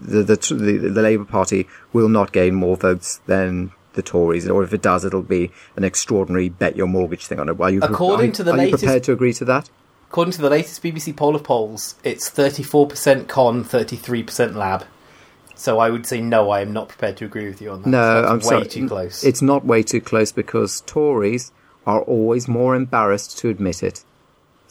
the, 0.00 0.22
the 0.22 0.36
the 0.36 0.88
the 0.90 1.02
Labour 1.02 1.24
Party 1.24 1.66
will 1.92 2.08
not 2.08 2.32
gain 2.32 2.54
more 2.54 2.76
votes 2.76 3.20
than 3.26 3.72
the 3.94 4.02
Tories, 4.02 4.48
or 4.48 4.62
if 4.64 4.72
it 4.72 4.82
does, 4.82 5.04
it'll 5.04 5.22
be 5.22 5.50
an 5.76 5.84
extraordinary 5.84 6.48
bet 6.48 6.76
your 6.76 6.86
mortgage 6.86 7.26
thing 7.26 7.38
on 7.38 7.48
it. 7.48 7.60
Are 7.60 7.70
you, 7.70 7.80
According 7.82 8.30
are 8.30 8.34
to 8.34 8.44
the 8.44 8.52
are 8.52 8.56
latest- 8.56 8.82
you 8.82 8.86
prepared 8.86 9.02
to 9.04 9.12
agree 9.12 9.32
to 9.34 9.44
that? 9.46 9.70
According 10.08 10.32
to 10.32 10.42
the 10.42 10.50
latest 10.50 10.82
BBC 10.82 11.16
poll 11.16 11.34
of 11.34 11.42
polls, 11.42 11.94
it's 12.04 12.28
34% 12.30 13.28
con, 13.28 13.64
33% 13.64 14.54
lab. 14.54 14.84
So 15.54 15.78
I 15.78 15.88
would 15.90 16.06
say 16.06 16.20
no. 16.20 16.50
I 16.50 16.60
am 16.60 16.72
not 16.72 16.88
prepared 16.88 17.16
to 17.18 17.24
agree 17.24 17.46
with 17.46 17.62
you 17.62 17.70
on 17.70 17.82
that. 17.82 17.88
No, 17.88 18.24
I'm 18.24 18.38
way 18.38 18.42
sorry. 18.42 18.66
too 18.66 18.88
close. 18.88 19.24
It's 19.24 19.40
not 19.40 19.64
way 19.64 19.82
too 19.82 20.00
close 20.00 20.30
because 20.32 20.82
Tories 20.82 21.50
are 21.86 22.02
always 22.02 22.46
more 22.46 22.74
embarrassed 22.74 23.38
to 23.38 23.48
admit 23.48 23.82
it. 23.82 24.04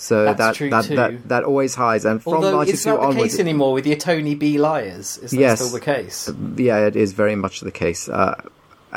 So 0.02 0.26
That's 0.26 0.38
that 0.40 0.56
true 0.56 0.70
that, 0.72 0.86
too. 0.86 0.96
that 0.96 1.30
that 1.30 1.44
always 1.44 1.76
hides. 1.76 2.06
And 2.06 2.22
from 2.24 2.34
Although 2.36 2.58
ninety 2.58 2.72
it's 2.72 2.84
two 2.84 2.90
not 2.90 3.02
the 3.02 3.08
onwards, 3.08 3.34
case 3.34 3.40
anymore 3.40 3.74
with 3.74 3.86
your 3.86 3.98
Tony 3.98 4.34
B 4.36 4.58
liars. 4.58 5.18
Is 5.20 5.32
that 5.32 5.38
Yes. 5.40 5.60
still 5.60 5.72
the 5.72 5.80
case? 5.80 6.30
yeah, 6.58 6.80
it 6.88 6.96
is 6.96 7.14
very 7.14 7.36
much 7.36 7.62
the 7.62 7.72
case. 7.72 8.10
Uh, 8.10 8.36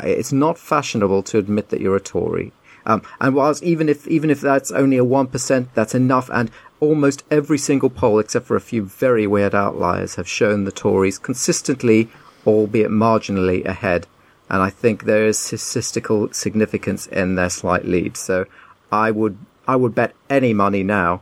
it's 0.03 0.33
not 0.33 0.57
fashionable 0.57 1.23
to 1.23 1.37
admit 1.37 1.69
that 1.69 1.79
you're 1.79 1.95
a 1.95 2.01
Tory. 2.01 2.51
Um, 2.87 3.01
and 3.21 3.35
whilst 3.35 3.63
even 3.63 3.87
if 3.89 4.07
even 4.07 4.29
if 4.29 4.41
that's 4.41 4.71
only 4.71 4.97
a 4.97 5.03
one 5.03 5.27
percent, 5.27 5.69
that's 5.75 5.95
enough. 5.95 6.29
And 6.33 6.49
almost 6.79 7.23
every 7.31 7.57
single 7.57 7.89
poll, 7.89 8.19
except 8.19 8.45
for 8.47 8.55
a 8.55 8.61
few 8.61 8.83
very 8.85 9.25
weird 9.27 9.55
outliers, 9.55 10.15
have 10.15 10.27
shown 10.27 10.65
the 10.65 10.71
Tories 10.71 11.17
consistently, 11.19 12.09
albeit 12.45 12.89
marginally, 12.91 13.63
ahead. 13.65 14.07
And 14.49 14.61
I 14.61 14.69
think 14.69 15.03
there 15.05 15.25
is 15.25 15.39
statistical 15.39 16.31
significance 16.33 17.07
in 17.07 17.35
their 17.35 17.49
slight 17.49 17.85
lead. 17.85 18.17
So 18.17 18.45
I 18.91 19.09
would 19.11 19.37
I 19.67 19.75
would 19.75 19.95
bet 19.95 20.13
any 20.29 20.53
money 20.53 20.83
now, 20.83 21.21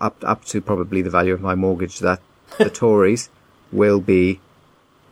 up 0.00 0.16
up 0.22 0.44
to 0.46 0.60
probably 0.60 1.02
the 1.02 1.10
value 1.10 1.32
of 1.34 1.40
my 1.40 1.54
mortgage, 1.54 1.98
that 2.00 2.20
the 2.58 2.70
Tories 2.82 3.28
will 3.72 4.00
be 4.00 4.40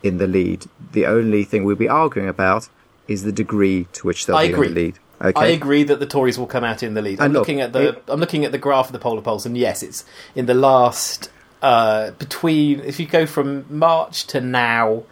in 0.03 0.19
the 0.19 0.27
lead. 0.27 0.67
The 0.93 1.07
only 1.07 1.45
thing 1.45 1.65
we'll 1.65 1.77
be 1.77 1.89
arguing 1.89 2.29
about 2.29 2.69
is 3.07 3.23
the 3.23 3.33
degree 3.33 3.87
to 3.95 4.07
which 4.07 4.27
they'll 4.27 4.37
I 4.37 4.49
be 4.49 4.53
agree. 4.53 4.69
in 4.69 4.75
the 4.75 4.81
lead. 4.81 4.99
Okay. 5.21 5.41
I 5.41 5.47
agree 5.49 5.83
that 5.83 5.99
the 5.99 6.07
Tories 6.07 6.39
will 6.39 6.47
come 6.47 6.63
out 6.63 6.83
in 6.83 6.95
the 6.95 7.03
lead. 7.03 7.19
I'm 7.19 7.27
And 7.27 7.35
look, 7.35 7.41
looking 7.43 7.61
at 7.61 7.73
the 7.73 7.89
it- 7.89 8.05
I'm 8.09 8.21
looking 8.21 8.45
at 8.45 8.53
the 8.53 8.59
graph 8.59 8.87
of 8.87 8.93
the 8.93 8.99
polar 9.01 9.23
polls, 9.23 9.45
and 9.47 9.57
yes, 9.59 9.83
it's 9.83 10.05
in 10.37 10.47
the 10.47 10.55
last 10.55 11.31
uh, 11.63 12.13
between 12.13 12.81
if 12.81 13.01
you 13.01 13.07
go 13.07 13.27
from 13.27 13.65
March 13.69 14.27
to 14.29 14.41
now, 14.41 15.03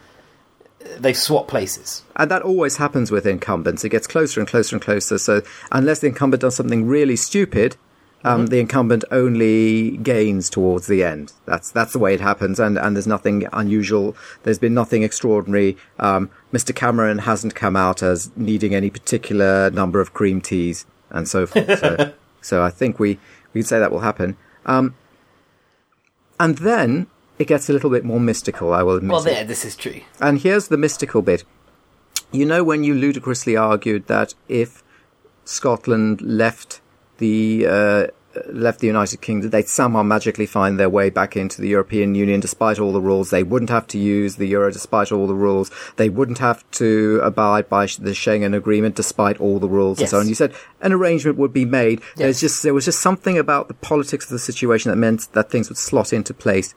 they 0.99 1.13
swap 1.13 1.49
places. 1.49 2.03
And 2.17 2.31
that 2.31 2.43
always 2.43 2.77
happens 2.77 3.11
with 3.11 3.27
incumbents. 3.27 3.85
It 3.85 3.91
gets 3.91 4.07
closer 4.07 4.41
and 4.41 4.49
closer 4.49 4.77
and 4.77 4.83
closer. 4.83 5.19
So 5.19 5.43
unless 5.73 6.01
the 6.01 6.09
incumbent 6.09 6.41
does 6.43 6.57
something 6.57 6.87
really 6.87 7.17
stupid, 7.17 7.77
um, 8.25 8.41
Mm-hmm. 8.41 8.47
the 8.47 8.61
incumbent 8.61 9.05
only 9.11 9.99
gains 9.99 10.51
towards 10.51 10.87
the 10.89 11.05
end. 11.05 11.33
That's 11.45 11.71
that's 11.71 11.93
the 11.93 11.99
way 11.99 12.15
it 12.15 12.21
happens. 12.21 12.59
And 12.59 12.77
and 12.79 12.97
there's 12.97 13.07
nothing 13.07 13.47
unusual. 13.53 14.17
There's 14.43 14.59
been 14.59 14.75
nothing 14.75 15.03
extraordinary. 15.03 15.77
Um, 16.01 16.31
Mr. 16.53 16.75
Cameron 16.75 17.19
hasn't 17.19 17.55
come 17.55 17.77
out 17.77 18.03
as 18.03 18.31
needing 18.35 18.75
any 18.75 18.91
particular 18.91 19.71
number 19.71 20.01
of 20.01 20.13
cream 20.13 20.41
teas 20.41 20.87
and 21.11 21.29
so 21.29 21.47
forth. 21.47 21.79
So, 21.79 22.13
so 22.41 22.63
I 22.65 22.71
think 22.71 22.99
we 22.99 23.19
we 23.53 23.61
can 23.61 23.69
say 23.69 23.79
that 23.79 23.93
will 23.93 24.01
happen. 24.01 24.37
Um, 24.65 24.95
and 26.41 26.59
then 26.59 27.07
it 27.39 27.47
gets 27.47 27.69
a 27.69 27.73
little 27.73 27.91
bit 27.91 28.05
more 28.05 28.21
mystical. 28.21 28.73
I 28.73 28.83
will 28.83 28.97
admit. 28.97 29.13
Well, 29.13 29.21
it. 29.23 29.25
there, 29.25 29.45
this 29.45 29.65
is 29.65 29.77
true. 29.77 30.01
And 30.21 30.41
here's 30.41 30.69
the 30.69 30.77
mystical 30.77 31.23
bit. 31.23 31.45
You 32.33 32.45
know, 32.45 32.65
when 32.65 32.85
you 32.85 32.95
ludicrously 32.95 33.57
argued 33.57 34.07
that 34.09 34.35
if 34.49 34.83
Scotland 35.45 36.21
left 36.23 36.81
the 37.19 37.67
uh, 37.67 38.07
left 38.49 38.81
the 38.81 38.87
United 38.87 39.21
Kingdom, 39.21 39.51
they'd 39.51 39.69
somehow 39.69 40.03
magically 40.03 40.47
find 40.47 40.79
their 40.79 40.91
way 40.91 41.11
back 41.11 41.37
into 41.37 41.61
the 41.61 41.69
European 41.69 42.15
Union 42.15 42.41
despite 42.41 42.79
all 42.79 42.93
the 42.93 43.01
rules. 43.01 43.31
They 43.31 43.43
wouldn't 43.43 43.71
have 43.71 43.87
to 43.89 43.99
use 43.99 44.37
the 44.37 44.47
euro 44.47 44.71
despite 44.71 45.13
all 45.13 45.27
the 45.27 45.35
rules. 45.35 45.71
They 45.97 46.09
wouldn't 46.09 46.39
have 46.39 46.69
to 46.73 47.21
abide 47.23 47.69
by 47.69 47.87
the 47.87 48.11
Schengen 48.11 48.55
Agreement 48.55 48.95
despite 48.95 49.41
all 49.41 49.59
the 49.59 49.69
rules 49.69 50.01
and 50.01 50.09
so 50.09 50.21
on. 50.21 50.29
You 50.29 50.35
said 50.35 50.55
an 50.81 50.93
arrangement 50.93 51.39
would 51.39 51.53
be 51.53 51.65
made. 51.65 52.01
There's 52.17 52.41
just 52.41 52.63
there 52.63 52.75
was 52.75 52.85
just 52.85 53.01
something 53.01 53.39
about 53.39 53.69
the 53.69 53.75
politics 53.75 54.27
of 54.27 54.31
the 54.31 54.39
situation 54.39 54.91
that 54.91 54.97
meant 54.97 55.33
that 55.33 55.51
things 55.51 55.69
would 55.69 55.79
slot 55.79 56.13
into 56.13 56.35
place. 56.35 56.75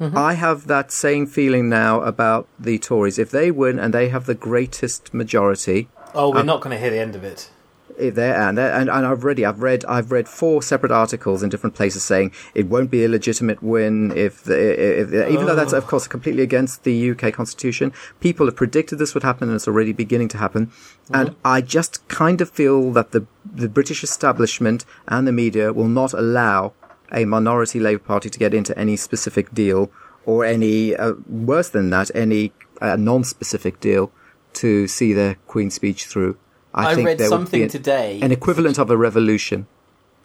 Mm-hmm. 0.00 0.16
I 0.16 0.34
have 0.34 0.66
that 0.66 0.90
same 0.90 1.26
feeling 1.26 1.68
now 1.68 2.00
about 2.00 2.48
the 2.58 2.78
Tories. 2.78 3.18
If 3.18 3.30
they 3.30 3.50
win 3.50 3.78
and 3.78 3.94
they 3.94 4.08
have 4.08 4.26
the 4.26 4.34
greatest 4.34 5.14
majority, 5.14 5.88
Oh, 6.14 6.30
we're 6.30 6.40
uh, 6.40 6.42
not 6.42 6.60
going 6.60 6.74
to 6.74 6.80
hear 6.80 6.90
the 6.90 6.98
end 6.98 7.14
of 7.14 7.24
it. 7.24 7.50
Eh, 7.98 8.06
if 8.06 8.14
they're 8.14 8.34
and, 8.34 8.58
and 8.58 8.88
and 8.88 9.06
I've 9.06 9.22
already 9.22 9.44
I've 9.44 9.62
read 9.62 9.84
I've 9.86 10.12
read 10.12 10.28
four 10.28 10.62
separate 10.62 10.92
articles 10.92 11.42
in 11.42 11.50
different 11.50 11.74
places 11.74 12.02
saying 12.02 12.32
it 12.54 12.66
won't 12.66 12.90
be 12.90 13.04
a 13.04 13.08
legitimate 13.08 13.62
win 13.62 14.16
if, 14.16 14.44
the, 14.44 14.54
eh, 14.54 14.58
eh, 14.58 15.02
if 15.02 15.30
even 15.30 15.46
though 15.46 15.54
that's 15.54 15.72
oh. 15.72 15.78
of 15.78 15.86
course 15.86 16.08
completely 16.08 16.42
against 16.42 16.84
the 16.84 17.10
UK 17.10 17.32
constitution. 17.32 17.92
People 18.20 18.46
have 18.46 18.56
predicted 18.56 18.98
this 18.98 19.14
would 19.14 19.22
happen 19.22 19.48
and 19.48 19.56
it's 19.56 19.68
already 19.68 19.92
beginning 19.92 20.28
to 20.28 20.38
happen. 20.38 20.66
Mm-hmm. 20.66 21.14
And 21.14 21.36
I 21.44 21.60
just 21.60 22.06
kind 22.08 22.40
of 22.40 22.50
feel 22.50 22.92
that 22.92 23.12
the 23.12 23.26
the 23.44 23.68
British 23.68 24.02
establishment 24.02 24.84
and 25.08 25.26
the 25.26 25.32
media 25.32 25.72
will 25.72 25.88
not 25.88 26.12
allow 26.12 26.72
a 27.12 27.24
minority 27.24 27.78
Labour 27.78 28.02
Party 28.02 28.30
to 28.30 28.38
get 28.38 28.54
into 28.54 28.76
any 28.78 28.96
specific 28.96 29.52
deal 29.52 29.90
or 30.24 30.44
any 30.44 30.94
uh, 30.96 31.12
worse 31.28 31.68
than 31.68 31.90
that 31.90 32.10
any 32.14 32.52
uh, 32.80 32.96
non-specific 32.96 33.80
deal 33.80 34.10
to 34.54 34.86
see 34.88 35.12
the 35.12 35.36
Queen's 35.46 35.74
speech 35.74 36.06
through. 36.06 36.36
I 36.74 36.94
think 36.94 37.06
read 37.06 37.18
there 37.18 37.28
would 37.28 37.34
something 37.34 37.60
be 37.60 37.64
an, 37.64 37.68
today. 37.68 38.20
an 38.22 38.32
equivalent 38.32 38.78
of 38.78 38.90
a 38.90 38.96
revolution. 38.96 39.66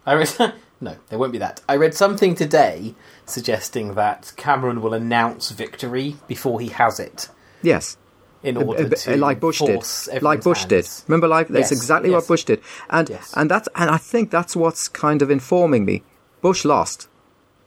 I 0.05 0.13
read 0.13 0.29
no, 0.81 0.95
there 1.09 1.19
won't 1.19 1.31
be 1.33 1.37
that. 1.39 1.61
I 1.67 1.75
read 1.75 1.93
something 1.93 2.35
today 2.35 2.95
suggesting 3.25 3.95
that 3.95 4.31
Cameron 4.37 4.81
will 4.81 4.93
announce 4.93 5.51
victory 5.51 6.15
before 6.27 6.59
he 6.61 6.69
has 6.69 6.99
it 6.99 7.29
Yes, 7.61 7.97
in 8.43 8.55
order 8.55 8.83
a 8.83 8.87
bit- 8.87 8.99
to 8.99 9.17
like 9.17 9.39
Bush 9.39 9.59
did, 9.59 9.83
like 10.21 10.41
Bush 10.43 10.65
did. 10.65 10.87
Remember, 11.07 11.27
like 11.27 11.47
that's 11.49 11.71
Yes, 11.71 11.79
exactly 11.79 12.11
yes. 12.11 12.21
what 12.21 12.27
Bush 12.27 12.43
did, 12.45 12.61
and 12.89 13.09
Yes. 13.09 13.33
and 13.35 13.51
that's 13.51 13.67
and 13.75 13.89
I 13.89 13.97
think 13.97 14.29
that's 14.31 14.55
what's 14.55 14.87
kind 14.87 15.21
of 15.21 15.29
informing 15.31 15.83
me. 15.83 16.03
Bush 16.47 16.63
lost, 16.65 17.07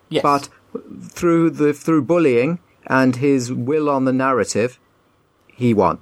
Yes. 0.08 0.22
but 0.22 0.42
through 1.18 1.50
the 1.60 1.72
through 1.84 2.02
bullying 2.12 2.58
and 2.86 3.16
his 3.16 3.52
will 3.52 3.88
on 3.96 4.02
the 4.08 4.12
narrative, 4.26 4.70
he 5.62 5.70
won. 5.82 5.98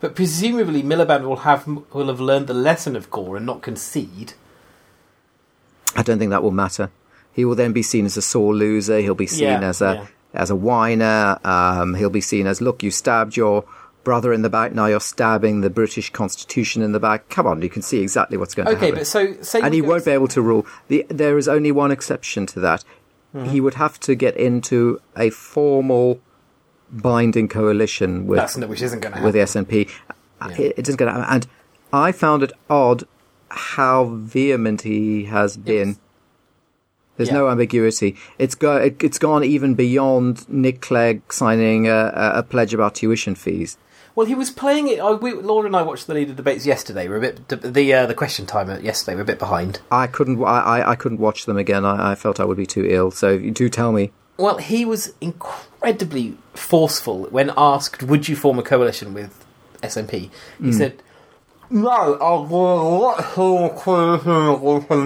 But 0.00 0.14
presumably 0.20 0.82
Miliband 0.82 1.24
will 1.28 1.42
have 1.48 1.62
will 1.96 2.08
have 2.12 2.20
learned 2.30 2.46
the 2.46 2.54
lesson 2.68 2.94
of 2.96 3.04
Gore 3.16 3.36
and 3.38 3.46
not 3.46 3.60
concede. 3.68 4.32
I 5.96 6.02
don't 6.02 6.18
think 6.18 6.30
that 6.30 6.42
will 6.42 6.50
matter. 6.64 6.90
He 7.32 7.44
will 7.44 7.54
then 7.62 7.72
be 7.72 7.82
seen 7.82 8.04
as 8.06 8.16
a 8.16 8.22
sore 8.22 8.54
loser. 8.54 8.98
He'll 9.00 9.14
be 9.14 9.26
seen 9.26 9.60
Yeah, 9.62 9.68
as 9.72 9.80
a 9.82 9.92
yeah. 9.94 10.06
as 10.42 10.50
a 10.50 10.56
whiner. 10.56 11.38
Um, 11.44 11.94
he'll 11.94 12.10
be 12.10 12.20
seen 12.20 12.46
as 12.46 12.60
look, 12.60 12.82
you 12.82 12.90
stabbed 12.90 13.36
your 13.36 13.64
brother 14.04 14.32
in 14.32 14.42
the 14.42 14.50
back. 14.50 14.72
Now 14.72 14.86
you're 14.86 15.00
stabbing 15.00 15.62
the 15.62 15.70
British 15.70 16.10
Constitution 16.10 16.82
in 16.82 16.92
the 16.92 17.00
back. 17.00 17.28
Come 17.28 17.46
on, 17.46 17.62
you 17.62 17.70
can 17.70 17.82
see 17.82 18.00
exactly 18.00 18.36
what's 18.36 18.54
going 18.54 18.66
to 18.66 18.74
happen. 18.74 18.88
Okay, 18.88 18.96
but 18.98 19.06
so 19.06 19.40
say 19.42 19.60
and 19.60 19.74
he 19.74 19.82
won't 19.82 20.04
be 20.04 20.10
able 20.10 20.28
to 20.28 20.42
rule. 20.42 20.66
The, 20.88 21.06
there 21.08 21.38
is 21.38 21.48
only 21.48 21.72
one 21.72 21.90
exception 21.90 22.46
to 22.46 22.60
that. 22.60 22.84
Mm-hmm. 23.34 23.50
He 23.50 23.60
would 23.60 23.74
have 23.74 23.98
to 24.00 24.14
get 24.14 24.36
into 24.36 25.00
a 25.16 25.30
formal 25.30 26.20
binding 26.90 27.48
coalition 27.48 28.26
with 28.26 28.38
That's 28.38 28.56
which 28.56 28.82
isn't 28.82 29.00
going 29.00 29.14
to 29.16 29.22
with 29.22 29.34
the 29.34 29.40
SNP. 29.40 29.90
It, 30.50 30.60
it 30.78 30.88
isn't 30.88 30.96
going 30.96 31.12
to 31.12 31.20
happen. 31.20 31.34
And 31.34 31.46
I 31.92 32.12
found 32.12 32.42
it 32.42 32.52
odd 32.70 33.04
how 33.48 34.04
vehement 34.04 34.82
he 34.82 35.24
has 35.24 35.56
been. 35.56 35.96
There's 37.16 37.28
Yeah. 37.28 37.34
no 37.34 37.48
ambiguity. 37.48 38.16
It's 38.38 38.54
go, 38.56 38.76
it, 38.76 39.02
it's 39.02 39.18
gone 39.18 39.44
even 39.44 39.74
beyond 39.74 40.48
Nick 40.48 40.80
Clegg 40.80 41.32
signing 41.32 41.86
a, 41.86 42.12
a 42.14 42.42
pledge 42.42 42.74
about 42.74 42.96
tuition 42.96 43.34
fees. 43.36 43.78
Well, 44.14 44.26
he 44.26 44.34
was 44.34 44.50
playing 44.50 44.88
it. 44.88 45.02
We, 45.20 45.32
Laura 45.32 45.66
and 45.66 45.74
I 45.74 45.82
watched 45.82 46.06
the 46.06 46.14
leader 46.14 46.32
debates 46.32 46.64
yesterday. 46.64 47.08
We're 47.08 47.16
a 47.16 47.20
bit 47.20 47.48
the 47.48 47.94
uh, 47.94 48.06
the 48.06 48.14
question 48.14 48.46
time 48.46 48.68
yesterday. 48.82 49.16
We're 49.16 49.22
a 49.22 49.26
bit 49.26 49.38
behind. 49.38 49.80
I 49.90 50.06
couldn't. 50.06 50.42
I, 50.42 50.60
I, 50.60 50.90
I 50.92 50.94
couldn't 50.94 51.18
watch 51.18 51.46
them 51.46 51.56
again. 51.56 51.84
I, 51.84 52.12
I 52.12 52.14
felt 52.14 52.38
I 52.38 52.44
would 52.44 52.56
be 52.56 52.66
too 52.66 52.86
ill. 52.86 53.10
So 53.10 53.30
you 53.30 53.50
do 53.50 53.68
tell 53.68 53.92
me. 53.92 54.12
Well, 54.36 54.58
he 54.58 54.84
was 54.84 55.14
incredibly 55.20 56.36
forceful 56.54 57.24
when 57.24 57.52
asked, 57.56 58.02
"Would 58.04 58.28
you 58.28 58.36
form 58.36 58.58
a 58.58 58.62
coalition 58.62 59.14
with 59.14 59.44
SNP?" 59.82 60.30
He 60.60 60.72
said, 60.72 61.02
"No, 61.70 62.14
I'll 62.20 62.46
go 62.46 63.14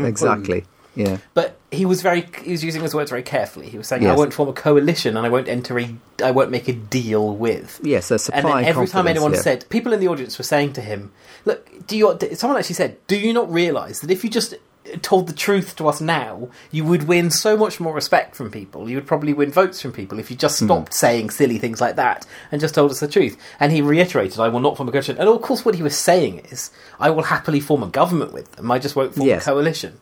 Exactly. 0.05 0.65
Yeah. 0.99 1.19
But 1.35 1.57
he 1.71 1.87
was 1.87 2.03
very 2.03 2.27
he 2.43 2.51
was 2.51 2.65
using 2.65 2.83
his 2.83 2.95
words 2.95 3.11
very 3.11 3.23
carefully. 3.23 3.69
He 3.69 3.79
was 3.79 3.87
saying, 3.87 4.07
"I 4.07 4.15
won't 4.15 4.35
form 4.35 4.49
a 4.49 4.53
coalition, 4.53 5.17
and 5.17 5.25
I 5.25 5.29
won't 5.29 5.49
enter 5.49 5.79
a 5.79 5.95
I 6.23 6.33
won't 6.33 6.51
make 6.51 6.67
a 6.69 6.73
deal 6.73 7.37
with." 7.37 7.81
Yes. 7.83 8.11
A 8.11 8.15
And 8.35 8.47
then 8.47 8.65
every 8.65 8.87
time 8.89 9.07
anyone 9.07 9.33
yeah. 9.33 9.41
said, 9.41 9.69
people 9.69 9.93
in 9.93 10.01
the 10.01 10.09
audience 10.09 10.37
were 10.39 10.45
saying 10.45 10.73
to 10.75 10.81
him, 10.81 11.13
"Look, 11.45 11.87
do 11.87 11.97
you?" 11.97 12.19
Someone 12.35 12.59
actually 12.59 12.75
said, 12.75 12.97
"Do 13.07 13.17
you 13.17 13.33
not 13.33 13.51
realise 13.53 14.01
that 14.01 14.11
if 14.11 14.25
you 14.25 14.31
just 14.31 14.55
told 15.03 15.27
the 15.29 15.35
truth 15.35 15.77
to 15.77 15.87
us 15.87 16.01
now, 16.01 16.49
you 16.71 16.83
would 16.83 17.07
win 17.07 17.31
so 17.31 17.59
much 17.59 17.79
more 17.79 17.93
respect 17.93 18.35
from 18.35 18.51
people. 18.51 18.89
You 18.89 18.97
would 18.97 19.07
probably 19.07 19.35
win 19.35 19.53
votes 19.53 19.83
from 19.83 19.93
people 19.93 20.19
if 20.19 20.31
you 20.31 20.37
just 20.37 20.59
Hmm. 20.59 20.65
stopped 20.65 20.95
saying 20.95 21.29
silly 21.29 21.59
things 21.59 21.79
like 21.79 21.97
that 21.97 22.25
and 22.51 22.59
just 22.59 22.75
told 22.75 22.91
us 22.91 22.99
the 23.01 23.07
truth." 23.07 23.37
And 23.61 23.71
he 23.71 23.83
reiterated, 23.83 24.41
"I 24.41 24.49
will 24.49 24.61
not 24.61 24.77
form 24.77 24.89
a 24.89 24.93
coalition." 24.93 25.19
And 25.19 25.29
of 25.29 25.43
course, 25.43 25.65
what 25.65 25.75
he 25.75 25.83
was 25.83 25.97
saying 25.97 26.41
is, 26.51 26.71
"I 26.99 27.11
will 27.11 27.25
happily 27.25 27.61
form 27.61 27.83
a 27.83 27.87
government 27.89 28.33
with 28.33 28.51
them. 28.53 28.71
I 28.71 28.79
just 28.79 28.97
won't 28.97 29.15
form 29.15 29.29
Yes. 29.29 29.43
a 29.43 29.51
coalition." 29.51 30.01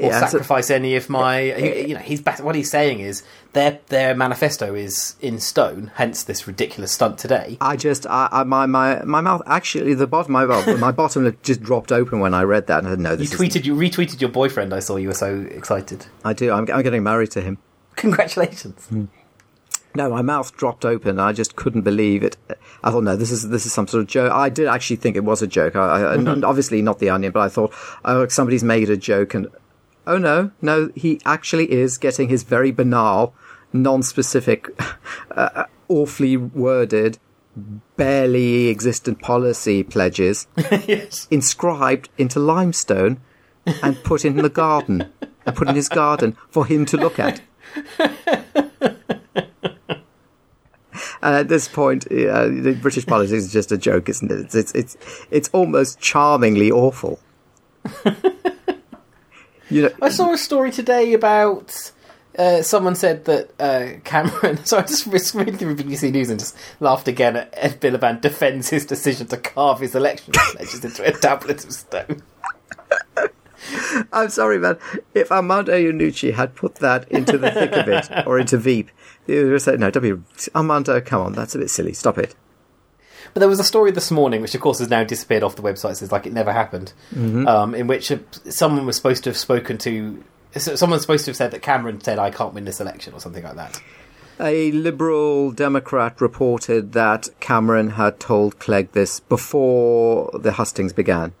Or 0.00 0.10
Yeah, 0.10 0.20
so- 0.20 0.26
sacrifice 0.26 0.70
any 0.70 0.94
of 0.96 1.08
my, 1.10 1.42
he- 1.42 1.88
you 1.88 1.94
know, 1.94 2.00
he's 2.00 2.20
what 2.40 2.54
he's 2.54 2.70
saying 2.70 3.00
is 3.00 3.22
their 3.52 3.80
their 3.88 4.14
manifesto 4.14 4.74
is 4.74 5.16
in 5.20 5.40
stone. 5.40 5.90
Hence 5.96 6.22
this 6.22 6.46
ridiculous 6.46 6.92
stunt 6.92 7.18
today. 7.18 7.56
I 7.60 7.76
just, 7.76 8.06
I, 8.06 8.28
I, 8.30 8.44
my, 8.44 8.66
my, 8.66 9.02
my 9.04 9.20
mouth 9.20 9.42
actually, 9.46 9.94
the 9.94 10.06
bottom, 10.06 10.32
my, 10.32 10.44
my 10.76 10.92
bottom 10.92 11.24
lip 11.24 11.42
just 11.42 11.62
dropped 11.62 11.90
open 11.90 12.20
when 12.20 12.32
I 12.34 12.42
read 12.42 12.68
that. 12.68 12.78
And 12.78 12.86
I 12.86 12.90
said, 12.90 13.00
no, 13.00 13.10
You 13.12 13.16
this 13.16 13.32
is. 13.32 13.40
tweeted, 13.40 13.64
you 13.64 13.74
retweeted 13.74 14.20
your 14.20 14.30
boyfriend. 14.30 14.72
I 14.72 14.78
saw 14.80 14.96
you 14.96 15.08
were 15.08 15.14
so 15.14 15.46
excited. 15.50 16.06
I 16.24 16.32
do. 16.32 16.52
I'm, 16.52 16.70
I'm 16.70 16.82
getting 16.82 17.02
married 17.02 17.30
to 17.32 17.40
him. 17.40 17.58
Congratulations. 17.96 18.88
No, 19.94 20.10
my 20.10 20.22
mouth 20.22 20.56
dropped 20.56 20.84
open. 20.84 21.18
I 21.18 21.32
just 21.32 21.56
couldn't 21.56 21.82
believe 21.82 22.22
it. 22.22 22.36
I 22.84 22.90
thought, 22.92 23.02
no, 23.02 23.16
this 23.16 23.32
is 23.32 23.48
this 23.48 23.66
is 23.66 23.72
some 23.72 23.88
sort 23.88 24.02
of 24.02 24.06
joke. 24.08 24.30
I 24.30 24.48
did 24.48 24.68
actually 24.68 24.96
think 24.96 25.16
it 25.16 25.24
was 25.24 25.42
a 25.42 25.46
joke. 25.48 25.74
I, 25.74 26.12
I, 26.12 26.16
mm-hmm. 26.16 26.44
Obviously, 26.44 26.82
not 26.82 27.00
the 27.00 27.10
Onion, 27.10 27.32
but 27.32 27.40
I 27.40 27.48
thought, 27.48 27.72
oh, 28.04 28.28
somebody's 28.28 28.62
made 28.62 28.90
a 28.90 28.96
joke, 28.96 29.34
and 29.34 29.48
oh 30.08 30.18
no, 30.18 30.50
no, 30.60 30.90
he 30.96 31.20
actually 31.24 31.70
is 31.70 31.98
getting 31.98 32.28
his 32.28 32.42
very 32.42 32.72
banal, 32.72 33.34
non-specific, 33.72 34.68
uh, 35.30 35.64
awfully 35.88 36.36
worded, 36.36 37.18
barely 37.96 38.68
existent 38.68 39.20
policy 39.20 39.82
pledges 39.82 40.46
yes. 40.86 41.28
inscribed 41.30 42.08
into 42.16 42.40
limestone 42.40 43.20
and 43.82 44.02
put 44.02 44.24
in 44.24 44.36
the 44.36 44.48
garden 44.48 45.12
and 45.44 45.54
put 45.54 45.68
in 45.68 45.74
his 45.74 45.88
garden 45.88 46.36
for 46.48 46.64
him 46.64 46.86
to 46.86 46.96
look 46.96 47.18
at. 47.18 47.40
And 51.20 51.34
at 51.34 51.48
this 51.48 51.66
point, 51.66 52.06
uh, 52.12 52.48
British 52.80 53.04
politics 53.04 53.44
is 53.44 53.52
just 53.52 53.72
a 53.72 53.76
joke, 53.76 54.08
isn't 54.08 54.30
it? 54.30 54.38
It's 54.38 54.54
it's 54.54 54.72
it's, 54.72 54.96
it's 55.32 55.48
almost 55.52 55.98
charmingly 55.98 56.70
awful. 56.70 57.18
You 59.70 59.82
know, 59.82 59.90
I 60.00 60.08
saw 60.08 60.32
a 60.32 60.38
story 60.38 60.70
today 60.70 61.12
about. 61.14 61.92
Uh, 62.38 62.62
someone 62.62 62.94
said 62.94 63.24
that 63.24 63.50
uh, 63.60 63.98
Cameron. 64.04 64.58
So 64.64 64.78
I 64.78 64.82
just 64.82 65.06
read 65.06 65.58
through 65.58 65.74
BBC 65.74 66.12
News 66.12 66.30
and 66.30 66.38
just 66.38 66.56
laughed 66.78 67.08
again 67.08 67.34
at 67.34 67.52
Ed 67.52 67.80
Miliband 67.80 68.20
defends 68.20 68.68
his 68.68 68.86
decision 68.86 69.26
to 69.28 69.36
carve 69.36 69.80
his 69.80 69.96
election 69.96 70.32
pledges 70.36 70.84
into 70.84 71.04
a 71.04 71.10
tablet 71.10 71.64
of 71.64 71.72
stone. 71.72 72.22
I'm 74.12 74.30
sorry, 74.30 74.58
man. 74.58 74.78
If 75.14 75.32
Armando 75.32 75.72
Iannucci 75.72 76.34
had 76.34 76.54
put 76.54 76.76
that 76.76 77.10
into 77.10 77.38
the 77.38 77.50
thick 77.50 77.72
of 77.72 77.88
it, 77.88 78.08
or 78.26 78.38
into 78.38 78.56
Veep, 78.56 78.90
they 79.26 79.42
would 79.42 79.52
have 79.52 79.62
said, 79.62 79.80
no, 79.80 79.90
don't 79.90 80.02
be... 80.02 80.48
Armando, 80.54 81.00
come 81.00 81.22
on, 81.22 81.32
that's 81.32 81.54
a 81.54 81.58
bit 81.58 81.70
silly. 81.70 81.92
Stop 81.92 82.18
it. 82.18 82.34
But 83.34 83.40
there 83.40 83.48
was 83.48 83.60
a 83.60 83.64
story 83.64 83.90
this 83.90 84.10
morning, 84.10 84.40
which 84.40 84.54
of 84.54 84.60
course 84.60 84.78
has 84.78 84.88
now 84.88 85.04
disappeared 85.04 85.42
off 85.42 85.56
the 85.56 85.62
website, 85.62 85.96
so 85.96 86.04
it's 86.04 86.12
like 86.12 86.26
it 86.26 86.32
never 86.32 86.52
happened, 86.52 86.92
mm-hmm. 87.14 87.46
um, 87.46 87.74
in 87.74 87.86
which 87.86 88.12
someone 88.48 88.86
was 88.86 88.96
supposed 88.96 89.24
to 89.24 89.30
have 89.30 89.36
spoken 89.36 89.78
to... 89.78 90.22
Someone's 90.56 91.02
supposed 91.02 91.26
to 91.26 91.30
have 91.30 91.36
said 91.36 91.50
that 91.50 91.62
Cameron 91.62 92.00
said, 92.00 92.18
I 92.18 92.30
can't 92.30 92.54
win 92.54 92.64
this 92.64 92.80
election, 92.80 93.12
or 93.12 93.20
something 93.20 93.44
like 93.44 93.56
that. 93.56 93.80
A 94.40 94.70
Liberal 94.70 95.50
Democrat 95.50 96.20
reported 96.20 96.92
that 96.92 97.28
Cameron 97.40 97.90
had 97.90 98.20
told 98.20 98.58
Clegg 98.58 98.92
this 98.92 99.20
before 99.20 100.30
the 100.32 100.52
hustings 100.52 100.92
began. 100.92 101.32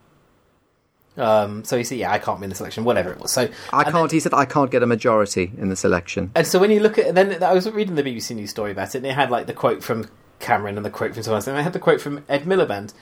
Um, 1.16 1.64
so 1.64 1.76
he 1.76 1.84
said, 1.84 1.98
"Yeah, 1.98 2.12
I 2.12 2.18
can't 2.18 2.40
win 2.40 2.48
this 2.48 2.60
election, 2.60 2.84
whatever 2.84 3.10
it 3.10 3.18
was." 3.18 3.32
So 3.32 3.48
I 3.72 3.84
can't. 3.84 4.08
Then, 4.08 4.16
he 4.16 4.20
said, 4.20 4.34
"I 4.34 4.44
can't 4.44 4.70
get 4.70 4.82
a 4.82 4.86
majority 4.86 5.52
in 5.58 5.68
this 5.68 5.84
election." 5.84 6.30
And 6.34 6.46
so 6.46 6.58
when 6.58 6.70
you 6.70 6.80
look 6.80 6.96
at 6.98 7.14
then, 7.14 7.42
I 7.42 7.52
was 7.52 7.68
reading 7.70 7.96
the 7.96 8.04
BBC 8.04 8.36
News 8.36 8.50
story 8.50 8.70
about 8.70 8.94
it, 8.94 8.98
and 8.98 9.06
it 9.06 9.14
had 9.14 9.30
like 9.30 9.46
the 9.46 9.52
quote 9.52 9.82
from 9.82 10.08
Cameron 10.40 10.76
and 10.76 10.84
the 10.84 10.90
quote 10.90 11.14
from 11.14 11.22
someone 11.22 11.38
else, 11.38 11.46
and 11.46 11.56
I 11.56 11.62
had 11.62 11.72
the 11.72 11.78
quote 11.78 12.00
from 12.00 12.24
Ed 12.28 12.44
Miliband, 12.44 12.92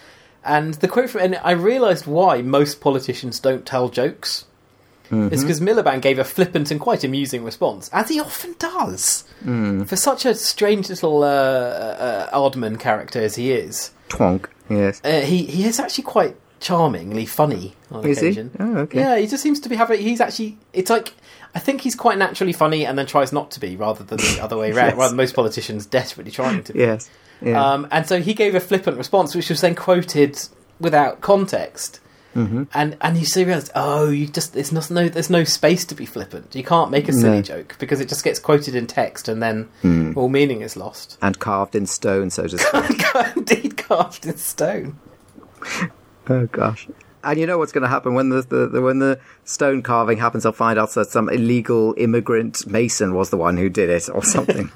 and 0.45 0.75
the 0.75 0.89
quote 0.89 1.11
from, 1.11 1.23
and 1.23 1.41
I 1.43 1.53
realised 1.53 2.07
why 2.07 2.43
most 2.43 2.81
politicians 2.81 3.41
don't 3.41 3.67
tell 3.67 3.89
jokes. 3.89 4.45
Mm-hmm. 5.07 5.33
It's 5.33 5.43
because 5.43 5.61
Miliband 5.61 6.03
gave 6.03 6.19
a 6.19 6.25
flippant 6.25 6.71
and 6.73 6.81
quite 6.81 7.05
amusing 7.05 7.45
response, 7.45 7.89
as 7.93 8.09
he 8.09 8.19
often 8.19 8.57
does, 8.59 9.25
mm. 9.45 9.87
for 9.89 9.95
such 9.95 10.25
a 10.25 10.35
strange 10.35 10.89
little 10.89 11.23
uh, 11.23 11.27
uh, 11.27 12.31
Aardman 12.37 12.81
character 12.81 13.21
as 13.21 13.37
he 13.37 13.53
is. 13.53 13.93
Twonk, 14.09 14.47
yes. 14.69 15.01
Uh, 15.05 15.21
he 15.21 15.45
he 15.45 15.65
is 15.65 15.79
actually 15.79 16.05
quite 16.05 16.37
charmingly 16.59 17.27
funny 17.27 17.75
on 17.91 18.05
Is 18.05 18.19
occasion. 18.19 18.51
He? 18.57 18.63
Oh, 18.63 18.77
okay. 18.79 18.99
Yeah, 18.99 19.17
he 19.19 19.27
just 19.27 19.43
seems 19.43 19.61
to 19.61 19.69
be 19.69 19.77
having. 19.77 20.01
He's 20.01 20.21
actually. 20.21 20.59
It's 20.73 20.91
like 20.91 21.15
I 21.55 21.59
think 21.59 21.81
he's 21.81 21.95
quite 21.95 22.19
naturally 22.19 22.53
funny, 22.53 22.85
and 22.85 22.99
then 22.99 23.07
tries 23.07 23.33
not 23.33 23.51
to 23.53 23.61
be, 23.61 23.77
rather 23.77 24.05
than 24.05 24.19
the 24.19 24.41
other 24.43 24.57
way 24.57 24.73
around. 24.73 24.87
yes. 24.91 24.97
Rather 24.97 25.09
than 25.11 25.17
most 25.17 25.35
politicians 25.35 25.87
desperately 25.87 26.33
trying 26.33 26.65
to. 26.65 26.73
Be. 26.73 26.81
Yes. 26.81 27.09
Yeah. 27.41 27.63
Um, 27.63 27.89
and 27.91 28.07
so 28.07 28.21
he 28.21 28.35
gave 28.35 28.55
a 28.55 28.61
flippant 28.61 28.97
response, 28.97 29.35
which 29.35 29.51
was 29.51 29.61
then 29.61 29.75
quoted 29.75 30.39
without 30.81 31.21
context. 31.21 32.01
Mm-hmm. 32.35 32.65
And 32.75 32.99
and 33.01 33.17
you 33.17 33.25
see, 33.25 33.45
realize, 33.45 33.71
oh, 33.75 34.11
you 34.11 34.27
just 34.27 34.53
there's 34.53 34.71
no, 34.71 34.83
no 34.91 35.09
there's 35.09 35.31
no 35.31 35.45
space 35.45 35.87
to 35.87 35.95
be 35.95 36.05
flippant. 36.05 36.55
You 36.55 36.65
can't 36.65 36.91
make 36.91 37.09
a 37.09 37.13
silly 37.13 37.37
no. 37.37 37.43
joke 37.43 37.77
because 37.79 38.01
it 38.01 38.11
just 38.11 38.25
gets 38.25 38.39
quoted 38.39 38.75
in 38.75 38.87
text, 38.87 39.27
and 39.29 39.43
then 39.43 39.71
mm. 39.83 40.15
all 40.17 40.29
meaning 40.29 40.61
is 40.61 40.77
lost. 40.77 41.17
And 41.23 41.39
carved 41.39 41.75
in 41.75 41.87
stone, 41.87 42.29
so 42.29 42.47
to 42.47 42.59
speak. 42.59 43.03
Indeed, 43.37 43.79
carved 43.79 44.27
in 44.27 44.37
stone. 44.37 44.99
Oh 46.29 46.47
gosh 46.47 46.89
and 47.27 47.41
you 47.41 47.47
know 47.47 47.59
what's 47.59 47.73
going 47.73 47.83
to 47.83 47.89
happen 47.89 48.15
when 48.15 48.29
the, 48.29 48.43
the, 48.43 48.69
the, 48.69 48.81
when 48.81 49.01
the 49.01 49.19
stone 49.45 49.83
carving 49.83 50.19
happens. 50.19 50.45
They'll 50.45 50.53
find 50.53 50.79
out 50.79 50.95
that 50.95 51.09
some 51.09 51.29
illegal 51.29 51.95
immigrant 51.99 52.67
mason 52.67 53.15
was 53.15 53.31
the 53.31 53.37
one 53.37 53.57
who 53.57 53.69
did 53.69 53.91
it, 53.91 54.09
or 54.09 54.23
something. 54.23 54.71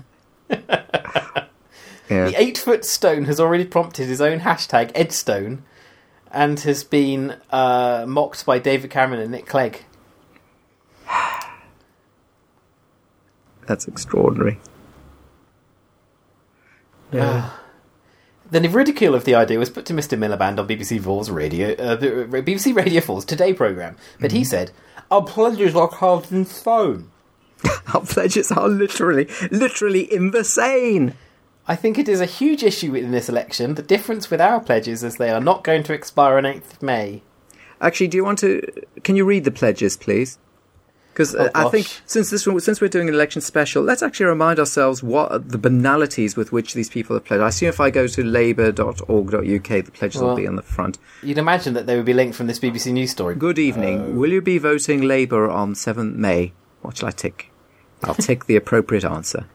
yeah. 2.10 2.26
The 2.26 2.40
eight 2.40 2.58
foot 2.58 2.84
stone 2.84 3.24
has 3.24 3.40
already 3.40 3.64
prompted 3.64 4.08
his 4.08 4.20
own 4.20 4.40
hashtag 4.40 4.92
Edstone, 4.92 5.62
and 6.30 6.60
has 6.60 6.84
been 6.84 7.36
uh, 7.50 8.04
mocked 8.06 8.44
by 8.46 8.58
David 8.58 8.90
Cameron 8.90 9.20
and 9.20 9.30
Nick 9.30 9.46
Clegg. 9.46 9.84
That's 13.66 13.86
extraordinary. 13.88 14.58
Yeah. 17.12 17.50
The 18.50 18.68
ridicule 18.68 19.14
of 19.14 19.24
the 19.24 19.34
idea 19.36 19.58
was 19.58 19.70
put 19.70 19.86
to 19.86 19.94
Mr. 19.94 20.18
Miliband 20.18 20.58
on 20.58 20.66
BBC 20.66 21.00
Four's 21.00 21.30
radio, 21.30 21.72
uh, 21.74 21.96
BBC 21.96 22.74
Radio 22.74 23.00
4's 23.00 23.24
Today 23.24 23.52
programme, 23.52 23.96
but 24.18 24.30
mm-hmm. 24.30 24.38
he 24.38 24.44
said, 24.44 24.72
Our 25.10 25.22
pledges 25.22 25.76
are 25.76 25.88
carved 25.88 26.32
in 26.32 26.44
stone. 26.44 27.12
Our 27.94 28.00
pledges 28.00 28.50
are 28.50 28.68
literally, 28.68 29.28
literally 29.52 30.12
in 30.12 30.32
the 30.32 30.42
sane. 30.42 31.14
I 31.66 31.76
think 31.76 31.98
it 31.98 32.08
is 32.08 32.20
a 32.20 32.26
huge 32.26 32.62
issue 32.62 32.94
in 32.94 33.10
this 33.10 33.28
election. 33.28 33.74
The 33.74 33.82
difference 33.82 34.30
with 34.30 34.40
our 34.40 34.60
pledges 34.60 35.04
is 35.04 35.16
they 35.16 35.30
are 35.30 35.40
not 35.40 35.64
going 35.64 35.82
to 35.84 35.92
expire 35.92 36.36
on 36.36 36.44
8th 36.44 36.72
of 36.72 36.82
May. 36.82 37.22
Actually, 37.80 38.08
do 38.08 38.16
you 38.16 38.24
want 38.24 38.38
to. 38.40 38.60
Can 39.04 39.16
you 39.16 39.24
read 39.24 39.44
the 39.44 39.50
pledges, 39.50 39.96
please? 39.96 40.38
Because 41.12 41.34
uh, 41.34 41.50
oh, 41.54 41.66
I 41.66 41.70
think 41.70 41.88
since 42.06 42.30
this 42.30 42.44
since 42.64 42.80
we're 42.80 42.88
doing 42.88 43.08
an 43.08 43.14
election 43.14 43.42
special, 43.42 43.82
let's 43.82 44.02
actually 44.02 44.26
remind 44.26 44.58
ourselves 44.58 45.02
what 45.02 45.48
the 45.48 45.58
banalities 45.58 46.36
with 46.36 46.52
which 46.52 46.74
these 46.74 46.88
people 46.88 47.16
have 47.16 47.24
pledged. 47.24 47.42
I 47.42 47.48
assume 47.48 47.68
if 47.68 47.80
I 47.80 47.90
go 47.90 48.06
to 48.06 48.24
labour.org.uk, 48.24 49.42
the 49.42 49.90
pledges 49.92 50.20
well, 50.20 50.30
will 50.30 50.36
be 50.36 50.46
on 50.46 50.56
the 50.56 50.62
front. 50.62 50.98
You'd 51.22 51.38
imagine 51.38 51.74
that 51.74 51.86
they 51.86 51.96
would 51.96 52.04
be 52.04 52.14
linked 52.14 52.36
from 52.36 52.46
this 52.46 52.60
BBC 52.60 52.92
News 52.92 53.10
story. 53.10 53.34
Good 53.34 53.58
evening. 53.58 54.00
Uh, 54.00 54.14
will 54.14 54.30
you 54.30 54.40
be 54.40 54.58
voting 54.58 55.02
Labour 55.02 55.50
on 55.50 55.74
7th 55.74 56.14
May? 56.14 56.52
What 56.82 56.98
shall 56.98 57.08
I 57.08 57.12
tick? 57.12 57.50
I'll 58.04 58.14
tick 58.28 58.46
the 58.46 58.56
appropriate 58.56 59.04
answer. 59.04 59.46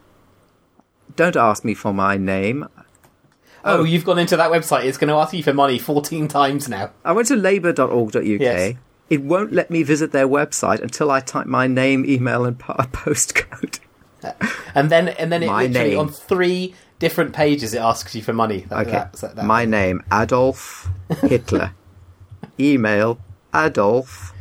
Don't 1.16 1.36
ask 1.36 1.64
me 1.64 1.74
for 1.74 1.92
my 1.92 2.16
name. 2.16 2.68
Oh, 3.64 3.78
oh, 3.78 3.84
you've 3.84 4.04
gone 4.04 4.18
into 4.18 4.36
that 4.36 4.50
website. 4.50 4.84
It's 4.84 4.98
going 4.98 5.08
to 5.08 5.14
ask 5.14 5.32
you 5.32 5.42
for 5.42 5.52
money 5.52 5.78
14 5.78 6.28
times 6.40 6.68
now. 6.68 6.92
I 7.04 7.12
went 7.12 7.28
to 7.28 7.36
labour.org.uk. 7.36 8.24
Yes 8.24 8.76
it 9.08 9.22
won't 9.22 9.52
let 9.52 9.70
me 9.70 9.82
visit 9.82 10.12
their 10.12 10.28
website 10.28 10.80
until 10.80 11.10
I 11.10 11.20
type 11.20 11.46
my 11.46 11.66
name, 11.66 12.04
email, 12.04 12.44
and 12.44 12.58
postcode. 12.58 13.78
and 14.74 14.90
then, 14.90 15.08
and 15.10 15.30
then 15.32 15.42
it 15.42 15.46
my 15.46 15.66
literally 15.66 15.90
name. 15.90 15.98
on 15.98 16.08
three 16.08 16.74
different 16.98 17.32
pages 17.32 17.74
it 17.74 17.78
asks 17.78 18.14
you 18.14 18.22
for 18.22 18.32
money. 18.32 18.60
That, 18.68 18.86
okay, 18.86 19.04
that, 19.20 19.36
that, 19.36 19.44
my 19.44 19.64
name 19.64 20.02
Adolf 20.12 20.88
Hitler. 21.20 21.72
email 22.58 23.20
Adolf 23.54 24.32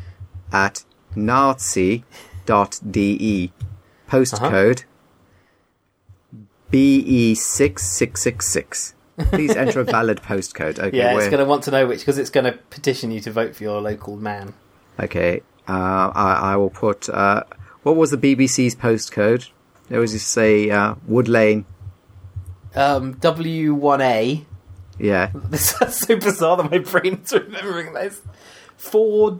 at 0.51 0.83
nazi.de. 1.15 2.03
Postcode 4.07 4.79
uh-huh. 4.79 4.87
BE 6.75 7.35
six 7.35 7.83
six 7.83 8.21
six 8.21 8.51
six. 8.51 8.93
Please 9.17 9.55
enter 9.55 9.79
a 9.79 9.85
valid 9.85 10.21
postcode. 10.21 10.77
Okay, 10.77 10.97
yeah, 10.97 11.15
it's 11.15 11.27
going 11.27 11.39
to 11.39 11.45
want 11.45 11.63
to 11.63 11.71
know 11.71 11.87
which 11.87 11.99
because 11.99 12.17
it's 12.17 12.29
going 12.29 12.43
to 12.43 12.51
petition 12.51 13.11
you 13.11 13.21
to 13.21 13.31
vote 13.31 13.55
for 13.55 13.63
your 13.63 13.79
local 13.79 14.17
man. 14.17 14.53
Okay, 14.99 15.41
uh, 15.69 16.11
I, 16.13 16.39
I, 16.51 16.55
will 16.57 16.69
put. 16.69 17.07
Uh, 17.07 17.43
what 17.83 17.95
was 17.95 18.11
the 18.11 18.17
BBC's 18.17 18.75
postcode? 18.75 19.51
It 19.89 19.99
was 19.99 20.11
just 20.11 20.27
say 20.27 20.69
uh, 20.69 20.95
Wood 21.07 21.29
Lane. 21.29 21.63
Um, 22.75 23.13
W 23.19 23.73
one 23.73 24.01
A. 24.01 24.45
Yeah, 24.99 25.31
this 25.33 25.81
is 25.81 25.95
so 25.95 26.17
bizarre 26.17 26.57
that 26.57 26.69
my 26.69 26.79
brain's 26.79 27.31
remembering 27.31 27.93
this. 27.93 28.21
Four. 28.75 29.39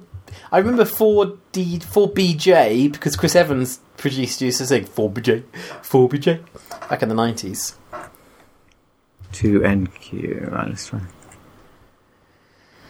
I 0.52 0.58
remember 0.58 0.86
four 0.86 1.38
D 1.52 1.80
four 1.80 2.12
BJ 2.12 2.91
because 2.91 3.15
Chris 3.15 3.36
Evans 3.36 3.80
produced 3.98 4.41
used 4.41 4.58
to 4.60 4.67
sing 4.67 4.86
four 4.86 5.10
BJ, 5.10 5.43
four 5.82 6.10
BJ 6.10 6.43
back 6.89 7.02
in 7.02 7.10
the 7.10 7.15
nineties 7.15 7.76
Two 9.36 9.60
NQ. 9.60 10.50
Right, 10.50 10.69
let's 10.69 10.88
try. 10.88 11.02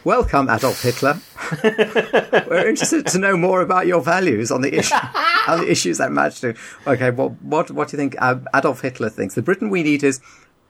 Welcome, 0.03 0.47
Adolf 0.47 0.83
Hitler. 0.83 1.19
We're 1.63 2.69
interested 2.69 3.07
to 3.07 3.17
know 3.17 3.35
more 3.35 3.61
about 3.61 3.87
your 3.87 3.99
values 3.99 4.51
on 4.51 4.61
the 4.61 4.77
issue, 4.77 4.93
on 5.47 5.61
the 5.61 5.71
issues 5.71 5.97
that 5.97 6.11
match 6.11 6.41
to. 6.41 6.53
Okay, 6.85 7.09
well, 7.09 7.29
what 7.41 7.71
what 7.71 7.87
do 7.87 7.97
you 7.97 7.97
think 7.97 8.21
um, 8.21 8.47
Adolf 8.55 8.81
Hitler 8.81 9.09
thinks? 9.09 9.33
The 9.33 9.41
Britain 9.41 9.71
we 9.71 9.81
need 9.81 10.03
is 10.03 10.21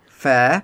fair, 0.07 0.63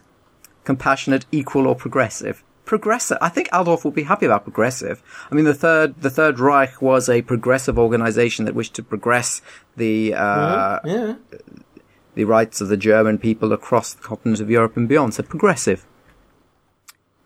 compassionate, 0.63 1.26
equal, 1.34 1.67
or 1.67 1.76
progressive. 1.76 2.41
Progressive. 2.71 3.17
I 3.19 3.27
think 3.27 3.49
Adolf 3.53 3.84
will 3.84 3.91
be 3.91 4.03
happy 4.03 4.25
about 4.25 4.45
progressive. 4.45 5.03
I 5.29 5.36
mean, 5.36 5.43
the 5.43 5.53
third 5.53 6.01
the 6.01 6.10
Third 6.10 6.39
Reich 6.39 6.81
was 6.81 7.10
a 7.10 7.21
progressive 7.21 7.77
organization 7.77 8.45
that 8.45 8.55
wished 8.55 8.75
to 8.75 8.81
progress 8.81 9.41
the 9.75 10.13
uh, 10.13 10.79
mm-hmm. 10.79 10.88
yeah 10.88 11.15
the 12.15 12.23
rights 12.23 12.62
of 12.62 12.69
the 12.69 12.77
German 12.77 13.17
people 13.17 13.51
across 13.51 13.91
the 13.91 14.01
continent 14.01 14.39
of 14.39 14.49
Europe 14.49 14.77
and 14.77 14.88
beyond. 14.88 15.15
So 15.15 15.23
progressive. 15.23 15.86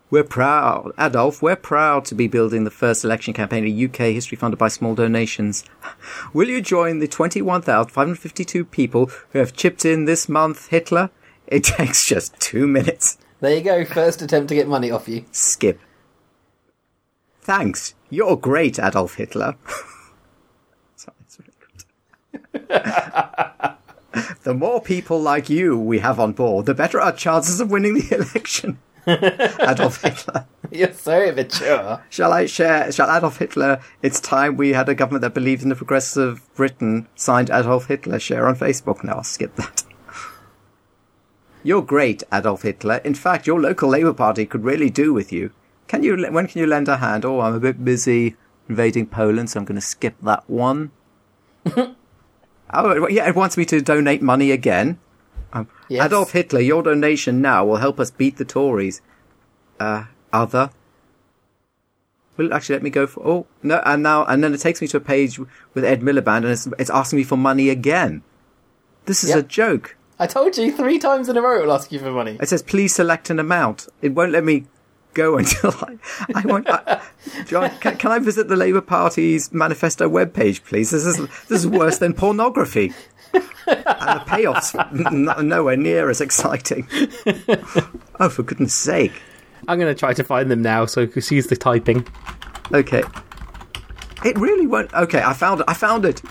We're 0.10 0.24
proud, 0.24 0.94
Adolf, 0.98 1.44
we're 1.44 1.56
proud 1.56 2.06
to 2.06 2.16
be 2.16 2.28
building 2.28 2.64
the 2.64 2.72
first 2.72 3.04
election 3.04 3.36
campaign 3.36 3.68
in 3.68 3.86
UK 3.86 4.16
history 4.18 4.38
funded 4.38 4.58
by 4.58 4.70
small 4.70 4.96
donations. 4.96 5.64
Will 6.34 6.50
you 6.50 6.60
join 6.60 6.98
the 6.98 7.08
21,552 7.08 8.66
people 8.66 9.12
who 9.30 9.38
have 9.38 9.54
chipped 9.54 9.86
in 9.86 10.06
this 10.06 10.28
month, 10.28 10.70
Hitler? 10.70 11.12
It 11.46 11.64
takes 11.78 12.04
just 12.08 12.40
two 12.40 12.66
minutes. 12.66 13.20
There 13.46 13.56
you 13.56 13.62
go. 13.62 13.86
First 13.86 14.24
attempt 14.24 14.50
to 14.50 14.56
get 14.56 14.68
money 14.68 14.90
off 14.90 15.08
you. 15.08 15.24
Skip. 15.32 15.80
Thanks. 17.42 17.94
You're 18.10 18.38
great, 18.38 18.80
Adolf 18.80 19.18
Hitler. 19.18 19.54
Sorry, 20.96 21.16
it's 21.22 21.38
really 21.40 21.54
good. 22.52 24.34
the 24.44 24.56
more 24.56 24.82
people 24.82 25.22
like 25.22 25.48
you 25.48 25.78
we 25.78 26.00
have 26.00 26.20
on 26.20 26.34
board, 26.34 26.66
the 26.66 26.74
better 26.74 27.00
our 27.00 27.12
chances 27.12 27.60
of 27.60 27.70
winning 27.70 27.94
the 27.94 28.16
election. 28.16 28.80
Adolf 29.06 30.02
Hitler. 30.02 30.48
You're 30.72 30.94
so 30.94 31.22
immature. 31.22 32.04
Shall 32.10 32.34
I 32.34 32.48
share? 32.48 32.92
Shall 32.92 33.16
Adolf 33.16 33.38
Hitler? 33.38 33.80
It's 34.02 34.20
time 34.20 34.58
we 34.58 34.70
had 34.70 34.90
a 34.90 34.96
government 34.96 35.22
that 35.22 35.36
believed 35.36 35.62
in 35.62 35.70
the 35.70 35.76
progressive 35.76 36.42
Britain. 36.56 37.08
Signed 37.14 37.52
Adolf 37.52 37.86
Hitler. 37.86 38.18
Share 38.18 38.48
on 38.48 38.56
Facebook. 38.56 39.04
Now 39.04 39.18
I'll 39.18 39.24
skip 39.24 39.56
that. 39.58 39.84
You're 41.66 41.82
great, 41.82 42.22
Adolf 42.32 42.62
Hitler. 42.62 42.98
In 42.98 43.16
fact, 43.16 43.48
your 43.48 43.60
local 43.60 43.90
Labour 43.90 44.14
Party 44.14 44.46
could 44.46 44.64
really 44.64 44.92
do 44.92 45.12
with 45.16 45.34
you. 45.34 45.50
Can 45.88 46.04
you? 46.04 46.16
When 46.30 46.46
can 46.46 46.60
you 46.62 46.68
lend 46.68 46.88
a 46.88 46.98
hand? 46.98 47.26
Oh, 47.26 47.40
I'm 47.40 47.56
a 47.56 47.60
bit 47.60 47.84
busy 47.84 48.36
invading 48.70 49.08
Poland, 49.08 49.50
so 49.50 49.60
I'm 49.60 49.66
going 49.66 49.74
to 49.74 49.82
skip 49.82 50.14
that 50.22 50.48
one. 50.48 50.92
oh, 51.76 53.08
yeah, 53.08 53.28
it 53.28 53.36
wants 53.36 53.58
me 53.58 53.66
to 53.66 53.82
donate 53.82 54.22
money 54.22 54.52
again. 54.52 55.00
Um, 55.54 55.68
Yes. 55.90 56.06
Adolf 56.06 56.34
Hitler, 56.34 56.60
your 56.60 56.84
donation 56.84 57.42
now 57.42 57.66
will 57.66 57.78
help 57.78 58.00
us 58.00 58.12
beat 58.12 58.38
the 58.38 58.46
Tories. 58.46 59.02
Uh, 59.80 60.06
other. 60.32 60.70
Well, 62.38 62.54
actually, 62.54 62.76
let 62.76 62.84
me 62.84 62.92
go 62.92 63.08
for. 63.08 63.26
Oh 63.26 63.48
no, 63.64 63.82
and 63.86 64.04
now 64.04 64.24
and 64.26 64.44
then 64.44 64.54
it 64.54 64.60
takes 64.60 64.82
me 64.82 64.88
to 64.90 64.98
a 64.98 65.00
page 65.00 65.40
with 65.40 65.84
Ed 65.84 66.02
Miliband, 66.02 66.44
and 66.44 66.50
it's, 66.50 66.68
it's 66.78 66.90
asking 66.92 67.18
me 67.18 67.24
for 67.24 67.38
money 67.38 67.70
again. 67.70 68.22
This 69.06 69.24
is 69.24 69.34
a 69.34 69.42
joke. 69.42 69.96
I 70.18 70.28
told 70.28 70.58
you 70.58 70.72
three 70.72 70.98
times 71.00 71.28
in 71.30 71.38
a 71.38 71.42
row 71.42 71.60
it'll 71.60 71.74
ask 71.74 71.92
you 71.92 72.00
for 72.00 72.12
money. 72.12 72.38
It 72.42 72.50
says 72.50 72.64
please 72.64 72.96
select 72.96 73.30
an 73.30 73.40
amount. 73.40 73.88
It 74.02 74.14
won't 74.14 74.32
let 74.32 74.44
me 74.44 74.66
go 75.14 75.38
until 75.40 75.72
I. 75.82 75.98
I 76.36 76.42
won't. 76.46 76.70
I, 76.70 77.02
John, 77.46 77.70
can, 77.80 77.98
can 77.98 78.12
I 78.12 78.20
visit 78.20 78.48
the 78.48 78.56
Labour 78.56 78.82
Party's 78.82 79.52
manifesto 79.52 80.08
webpage, 80.10 80.64
please? 80.64 80.92
This 80.92 81.06
is 81.06 81.18
this 81.48 81.60
is 81.64 81.68
worse 81.68 81.98
than 81.98 82.14
pornography. 82.14 82.94
And 83.34 83.44
the 84.20 84.24
payoffs 84.28 84.74
n- 85.10 85.48
nowhere 85.48 85.76
near 85.76 86.10
as 86.10 86.22
exciting. 86.22 86.88
Oh, 88.20 88.30
for 88.30 88.44
goodness 88.44 88.74
sake! 88.76 89.12
I'm 89.68 89.80
going 89.80 89.94
to 89.94 90.00
try 90.00 90.14
to 90.14 90.24
find 90.24 90.50
them 90.50 90.62
now 90.62 90.86
so 90.86 91.02
use 91.02 91.48
the 91.48 91.58
typing. 91.58 92.08
Okay. 92.72 93.04
It 94.24 94.38
really 94.38 94.68
won't. 94.68 94.94
Okay, 94.94 95.22
I 95.22 95.34
found 95.34 95.62
it. 95.62 95.66
I 95.68 95.74
found 95.74 96.06
it. 96.06 96.22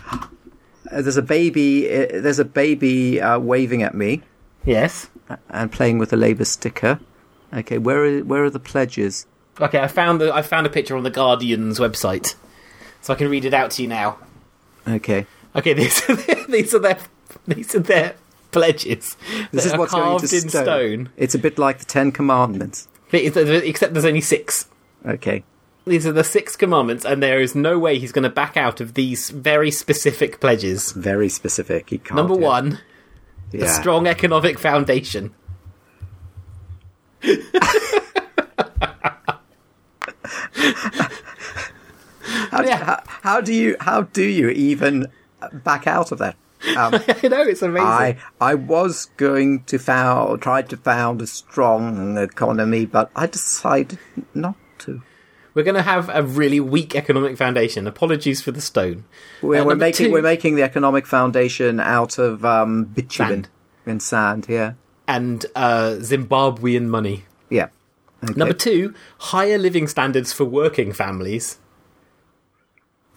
Uh, 0.94 1.02
there's 1.02 1.16
a 1.16 1.22
baby. 1.22 1.88
Uh, 1.90 2.06
there's 2.20 2.38
a 2.38 2.44
baby 2.44 3.20
uh, 3.20 3.38
waving 3.38 3.82
at 3.82 3.94
me 3.94 4.22
Yes. 4.64 5.08
and 5.50 5.72
playing 5.72 5.98
with 5.98 6.12
a 6.12 6.16
Labour 6.16 6.44
sticker. 6.44 7.00
Okay, 7.52 7.78
where 7.78 8.04
are 8.04 8.20
where 8.20 8.44
are 8.44 8.50
the 8.50 8.60
pledges? 8.60 9.26
Okay, 9.60 9.78
I 9.80 9.88
found 9.88 10.20
the 10.20 10.32
I 10.34 10.42
found 10.42 10.66
a 10.66 10.70
picture 10.70 10.96
on 10.96 11.02
the 11.02 11.10
Guardian's 11.10 11.78
website, 11.78 12.34
so 13.00 13.12
I 13.12 13.16
can 13.16 13.28
read 13.28 13.44
it 13.44 13.54
out 13.54 13.70
to 13.72 13.82
you 13.82 13.88
now. 13.88 14.18
Okay, 14.86 15.26
Okay, 15.56 15.72
these 15.80 16.08
are 16.08 16.16
their, 16.16 16.44
these 16.48 16.74
are 16.74 16.78
their 16.80 16.98
these 17.46 17.74
are 17.74 17.80
their 17.80 18.14
pledges. 18.50 19.16
this 19.52 19.64
that 19.64 19.66
is 19.66 19.72
are 19.72 19.78
what's 19.78 19.92
going 19.92 20.04
carved 20.04 20.28
to 20.28 20.36
in 20.36 20.48
stone. 20.48 20.64
stone. 20.64 21.08
It's 21.16 21.34
a 21.34 21.38
bit 21.38 21.58
like 21.58 21.78
the 21.78 21.84
Ten 21.84 22.12
Commandments. 22.12 22.88
Except 23.12 23.92
there's 23.94 24.04
only 24.04 24.20
six. 24.20 24.68
Okay, 25.06 25.44
These 25.86 26.06
are 26.06 26.12
the 26.12 26.24
six 26.24 26.56
commandments, 26.56 27.04
and 27.04 27.22
there 27.22 27.40
is 27.40 27.54
no 27.54 27.78
way 27.78 27.98
he's 27.98 28.12
going 28.12 28.22
to 28.22 28.30
back 28.30 28.56
out 28.56 28.80
of 28.80 28.94
these 28.94 29.28
very 29.30 29.70
specific 29.70 30.40
pledges. 30.40 30.92
very 30.92 31.28
specific. 31.28 31.90
He 31.90 31.98
can't. 31.98 32.16
Number 32.16 32.34
it. 32.34 32.40
one, 32.40 32.80
yeah. 33.52 33.60
the 33.60 33.68
strong 33.68 34.06
economic 34.06 34.58
foundation. 34.58 35.34
How, 42.50 42.62
do- 42.62 42.68
Yeah. 42.68 42.84
how, 42.84 43.02
how 43.06 43.40
do 43.40 43.52
you 43.52 43.76
how 43.80 44.02
do 44.02 44.22
you 44.22 44.48
even 44.50 45.08
back 45.52 45.86
out 45.86 46.12
of 46.12 46.18
that? 46.18 46.36
Um, 46.76 46.94
I 47.22 47.28
know 47.28 47.42
it's 47.42 47.62
amazing. 47.62 47.86
I 47.86 48.16
I 48.40 48.54
was 48.54 49.06
going 49.16 49.64
to 49.64 49.78
found 49.78 50.40
try 50.42 50.62
to 50.62 50.76
found 50.76 51.20
a 51.20 51.26
strong 51.26 52.16
economy, 52.16 52.86
but 52.86 53.10
I 53.14 53.26
decided 53.26 53.98
not. 54.34 54.54
We're 55.54 55.62
going 55.62 55.76
to 55.76 55.82
have 55.82 56.10
a 56.12 56.22
really 56.22 56.58
weak 56.60 56.94
economic 56.96 57.36
foundation. 57.36 57.86
Apologies 57.86 58.42
for 58.42 58.50
the 58.50 58.60
stone. 58.60 59.04
We're, 59.40 59.62
Uh, 59.62 59.64
we're 59.64 59.76
making 59.76 60.10
we're 60.12 60.22
making 60.22 60.56
the 60.56 60.62
economic 60.64 61.06
foundation 61.06 61.78
out 61.80 62.18
of 62.18 62.44
um, 62.44 62.84
bitumen 62.84 63.44
Sand. 63.44 63.48
and 63.86 64.02
sand. 64.02 64.46
Yeah, 64.48 64.72
and 65.06 65.46
uh, 65.54 65.96
Zimbabwean 66.00 66.86
money. 66.86 67.24
yeah. 67.50 67.68
Okay. 68.24 68.32
Number 68.36 68.54
two, 68.54 68.94
higher 69.18 69.58
living 69.58 69.86
standards 69.86 70.32
for 70.32 70.46
working 70.46 70.92
families. 70.94 71.58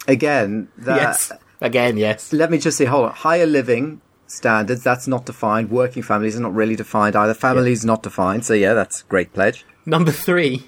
Again, 0.08 0.68
that, 0.78 0.98
yes, 0.98 1.32
again, 1.62 1.98
yes. 1.98 2.34
Let 2.34 2.52
me 2.52 2.58
just 2.58 2.78
say, 2.78 2.86
hold 2.86 3.06
on. 3.06 3.12
Higher 3.14 3.46
living 3.46 4.02
standards. 4.28 4.84
That's 4.84 5.08
not 5.08 5.26
defined. 5.26 5.70
Working 5.72 6.04
families 6.04 6.36
are 6.38 6.42
not 6.42 6.54
really 6.54 6.76
defined 6.76 7.16
either. 7.16 7.34
Families 7.34 7.86
not 7.86 8.04
defined. 8.04 8.46
So 8.46 8.54
yeah, 8.54 8.74
that's 8.74 9.02
a 9.02 9.06
great 9.06 9.34
pledge. 9.34 9.66
Number 9.86 10.12
three, 10.12 10.68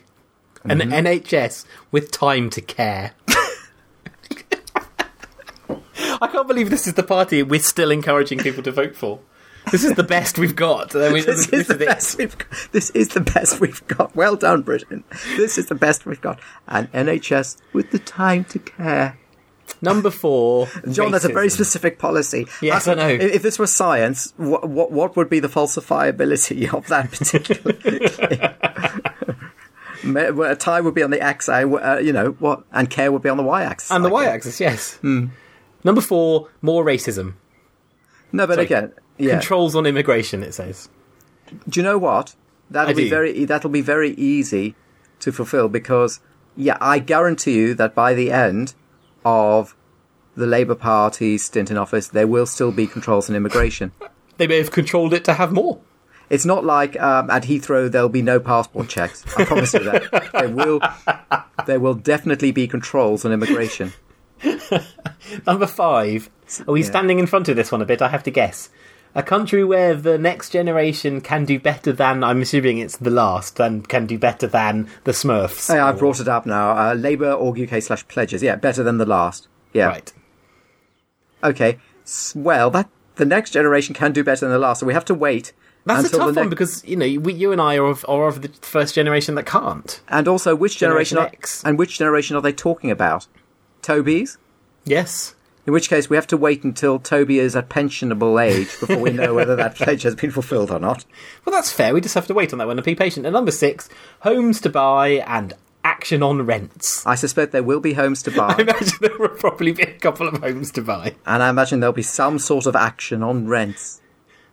an 0.65 0.79
Mm-hmm. 0.79 0.91
NHS 1.07 1.65
with 1.91 2.11
time 2.11 2.49
to 2.51 2.61
care. 2.61 3.11
I 6.21 6.27
can't 6.27 6.47
believe 6.47 6.69
this 6.69 6.87
is 6.87 6.93
the 6.95 7.03
party 7.03 7.43
we're 7.43 7.59
still 7.61 7.91
encouraging 7.91 8.39
people 8.39 8.63
to 8.63 8.71
vote 8.71 8.95
for. 8.95 9.19
This 9.71 9.83
is 9.83 9.93
the 9.95 10.03
best 10.03 10.39
we've 10.39 10.55
got. 10.55 10.95
I 10.95 11.09
mean, 11.09 11.25
This 11.25 11.47
is 11.49 11.67
the 11.67 11.75
it. 11.75 11.85
best 11.85 12.17
we've 12.17 12.35
got. 12.37 12.47
This 12.71 12.89
is 12.91 13.09
the 13.09 13.19
best 13.21 13.59
we've 13.59 13.85
got. 13.87 14.15
Well 14.15 14.35
done, 14.35 14.63
Britain. 14.63 15.03
This 15.37 15.57
is 15.57 15.67
the 15.67 15.75
best 15.75 16.05
we've 16.05 16.21
got. 16.21 16.39
An 16.67 16.87
NHS 16.87 17.57
with 17.73 17.91
the 17.91 17.99
time 17.99 18.45
to 18.45 18.59
care. 18.59 19.17
Number 19.81 20.09
four, 20.09 20.67
John, 20.91 21.11
that's 21.11 21.25
a 21.25 21.29
very 21.31 21.49
specific 21.49 21.99
policy. 21.99 22.47
Yes, 22.61 22.87
Uh, 22.87 22.91
I 22.93 22.95
know. 22.95 23.07
If, 23.09 23.35
if 23.35 23.41
this 23.43 23.59
was 23.59 23.73
science, 23.73 24.33
what, 24.37 24.67
what 24.67 24.91
what 24.91 25.15
would 25.15 25.29
be 25.29 25.39
the 25.39 25.47
falsifiability 25.47 26.73
of 26.73 26.87
that 26.87 27.11
particular? 27.11 27.73
A 30.03 30.55
tie 30.55 30.81
would 30.81 30.93
be 30.93 31.03
on 31.03 31.11
the 31.11 31.21
x, 31.21 31.49
uh, 31.49 31.99
you 32.01 32.13
know 32.13 32.31
what, 32.39 32.63
and 32.71 32.89
care 32.89 33.11
would 33.11 33.21
be 33.21 33.29
on 33.29 33.37
the 33.37 33.43
y-axis. 33.43 33.91
And 33.91 34.03
the 34.03 34.09
y-axis, 34.09 34.59
yes. 34.59 34.95
Hmm. 34.95 35.27
Number 35.83 36.01
four, 36.01 36.49
more 36.61 36.83
racism. 36.83 37.35
No, 38.31 38.45
but 38.45 38.55
Sorry. 38.55 38.65
again, 38.65 38.93
yeah. 39.17 39.31
Controls 39.31 39.75
on 39.75 39.85
immigration. 39.85 40.43
It 40.43 40.53
says. 40.53 40.89
Do 41.67 41.79
you 41.79 41.83
know 41.83 41.97
what? 41.97 42.35
That'll 42.69 42.91
I 42.91 42.93
be 42.93 43.03
do. 43.05 43.09
very 43.09 43.45
that'll 43.45 43.69
be 43.69 43.81
very 43.81 44.11
easy 44.11 44.75
to 45.19 45.31
fulfill 45.31 45.67
because 45.67 46.19
yeah, 46.55 46.77
I 46.79 46.99
guarantee 46.99 47.55
you 47.55 47.73
that 47.75 47.95
by 47.95 48.13
the 48.13 48.31
end 48.31 48.73
of 49.25 49.75
the 50.35 50.45
Labour 50.45 50.75
Party 50.75 51.37
stint 51.37 51.71
in 51.71 51.77
office, 51.77 52.07
there 52.07 52.27
will 52.27 52.45
still 52.45 52.71
be 52.71 52.87
controls 52.87 53.29
on 53.29 53.35
immigration. 53.35 53.91
They 54.37 54.47
may 54.47 54.59
have 54.59 54.71
controlled 54.71 55.13
it 55.13 55.25
to 55.25 55.33
have 55.33 55.51
more. 55.51 55.81
It's 56.29 56.45
not 56.45 56.63
like 56.63 56.99
um, 56.99 57.29
at 57.29 57.43
Heathrow 57.43 57.91
there'll 57.91 58.09
be 58.09 58.21
no 58.21 58.39
passport 58.39 58.87
checks. 58.89 59.23
I 59.37 59.45
promise 59.45 59.73
you 59.73 59.83
that 59.85 60.29
there 60.33 60.49
will 60.49 60.79
there 61.65 61.79
will 61.79 61.95
definitely 61.95 62.51
be 62.51 62.67
controls 62.67 63.25
on 63.25 63.31
immigration. 63.31 63.93
Number 65.47 65.67
five. 65.67 66.29
Are 66.67 66.71
we 66.71 66.81
Yeah. 66.81 66.85
standing 66.87 67.19
in 67.19 67.27
front 67.27 67.49
of 67.49 67.55
this 67.55 67.71
one 67.71 67.81
a 67.81 67.85
bit? 67.85 68.01
I 68.01 68.09
have 68.09 68.23
to 68.23 68.31
guess. 68.31 68.69
A 69.15 69.23
country 69.23 69.63
where 69.63 69.95
the 69.95 70.19
next 70.19 70.51
generation 70.51 71.19
can 71.19 71.43
do 71.43 71.59
better 71.59 71.91
than, 71.91 72.23
I'm 72.23 72.41
assuming 72.43 72.77
it's 72.77 72.97
the 72.97 73.09
last, 73.09 73.59
and 73.59 73.87
can 73.89 74.05
do 74.05 74.19
better 74.19 74.45
than 74.45 74.87
the 75.03 75.11
Smurfs. 75.13 75.67
Hey, 75.73 75.79
I've 75.79 75.97
brought 75.97 76.19
it 76.19 76.27
up 76.27 76.45
now. 76.45 76.77
Uh, 76.77 76.93
Labour 76.93 77.31
org 77.31 77.59
UK 77.59 77.81
slash 77.81 78.07
pledges. 78.07 78.43
Yeah, 78.43 78.55
better 78.55 78.83
than 78.83 78.99
the 78.99 79.07
last. 79.07 79.47
Yeah. 79.73 79.87
Right. 79.87 80.13
Okay. 81.43 81.79
Well, 82.35 82.69
that 82.71 82.87
the 83.15 83.25
next 83.25 83.51
generation 83.51 83.95
can 83.95 84.11
do 84.13 84.23
better 84.23 84.41
than 84.45 84.51
the 84.51 84.59
last, 84.59 84.79
so 84.81 84.85
we 84.85 84.93
have 84.93 85.05
to 85.05 85.15
wait. 85.15 85.53
That's 85.89 86.13
a 86.13 86.17
tough 86.17 86.35
one 86.35 86.49
because, 86.49 86.83
you 86.85 86.95
know, 86.95 87.19
we, 87.19 87.33
you 87.33 87.51
and 87.51 87.61
I 87.61 87.75
are 87.77 87.85
of, 87.85 88.05
are 88.07 88.27
of 88.27 88.41
the 88.41 88.49
first 88.61 88.95
generation 88.95 89.35
that 89.35 89.45
can't. 89.45 90.01
And 90.07 90.27
also, 90.27 90.55
which 90.55 90.77
generation, 90.77 91.15
Generation 91.17 91.35
are, 91.35 91.39
X. 91.39 91.63
and 91.65 91.77
which 91.77 91.97
generation 91.97 92.35
are 92.35 92.41
they 92.41 92.53
talking 92.53 92.91
about? 92.91 93.27
Toby's? 93.81 94.37
Yes. 94.85 95.35
In 95.65 95.73
which 95.73 95.89
case, 95.89 96.09
we 96.09 96.15
have 96.15 96.27
to 96.27 96.37
wait 96.37 96.63
until 96.63 96.97
Toby 96.99 97.37
is 97.39 97.55
at 97.55 97.69
pensionable 97.69 98.41
age 98.43 98.67
before 98.79 98.97
we 98.97 99.11
know 99.11 99.33
whether 99.35 99.55
that 99.55 99.75
pledge 99.77 100.01
has 100.03 100.15
been 100.15 100.31
fulfilled 100.31 100.71
or 100.71 100.79
not. 100.79 101.05
Well, 101.45 101.53
that's 101.53 101.71
fair. 101.71 101.93
We 101.93 102.01
just 102.01 102.15
have 102.15 102.27
to 102.27 102.33
wait 102.33 102.51
on 102.53 102.59
that 102.59 102.67
one 102.67 102.77
and 102.79 102.85
be 102.85 102.95
patient. 102.95 103.25
And 103.25 103.33
number 103.33 103.51
six, 103.51 103.87
homes 104.21 104.61
to 104.61 104.69
buy 104.69 105.23
and 105.27 105.53
action 105.83 106.23
on 106.23 106.45
rents. 106.45 107.05
I 107.05 107.15
suspect 107.15 107.51
there 107.51 107.61
will 107.63 107.79
be 107.81 107.93
homes 107.93 108.23
to 108.23 108.31
buy. 108.35 108.55
I 108.57 108.61
imagine 108.61 108.97
there 109.01 109.17
will 109.19 109.29
probably 109.29 109.71
be 109.71 109.83
a 109.83 109.93
couple 109.99 110.27
of 110.27 110.37
homes 110.41 110.71
to 110.71 110.81
buy. 110.81 111.15
and 111.25 111.43
I 111.43 111.49
imagine 111.49 111.79
there'll 111.81 111.93
be 111.93 112.01
some 112.01 112.39
sort 112.39 112.65
of 112.65 112.75
action 112.75 113.21
on 113.21 113.47
rents. 113.47 113.98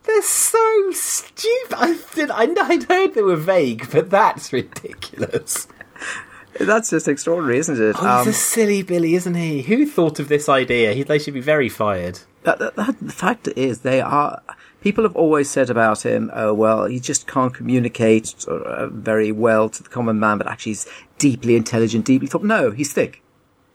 They're 0.06 0.22
so 0.22 0.90
stupid. 0.92 1.74
I 1.76 1.98
did. 2.14 2.30
I, 2.30 2.42
I'd 2.68 2.84
heard 2.84 3.14
they 3.14 3.22
were 3.22 3.36
vague, 3.36 3.90
but 3.90 4.08
that's 4.10 4.52
ridiculous. 4.52 5.66
That's 6.58 6.90
just 6.90 7.06
extraordinary, 7.08 7.58
isn't 7.58 7.80
it? 7.80 7.96
Oh, 7.98 8.18
he's 8.24 8.28
a 8.28 8.32
silly 8.32 8.82
Billy, 8.82 9.14
isn't 9.14 9.34
he? 9.34 9.62
Who 9.62 9.84
thought 9.84 10.18
of 10.18 10.28
this 10.28 10.48
idea? 10.48 10.92
He, 10.94 11.02
they 11.02 11.18
should 11.18 11.34
be 11.34 11.40
very 11.40 11.68
fired. 11.68 12.20
that, 12.44 12.58
that, 12.60 12.76
that- 12.76 12.98
the 13.00 13.12
fact 13.12 13.48
is, 13.56 13.80
they 13.80 14.00
are. 14.00 14.40
People 14.80 15.02
have 15.04 15.16
always 15.16 15.50
said 15.50 15.68
about 15.68 16.06
him, 16.06 16.30
oh, 16.32 16.54
well, 16.54 16.84
he 16.84 17.00
just 17.00 17.26
can't 17.26 17.52
communicate 17.52 18.44
uh, 18.46 18.86
very 18.86 19.32
well 19.32 19.68
to 19.68 19.82
the 19.82 19.88
common 19.88 20.20
man, 20.20 20.38
but 20.38 20.46
actually 20.46 20.70
he's 20.70 20.86
deeply 21.18 21.56
intelligent, 21.56 22.04
deeply 22.04 22.28
thought. 22.28 22.44
No, 22.44 22.70
he's 22.70 22.92
thick. 22.92 23.20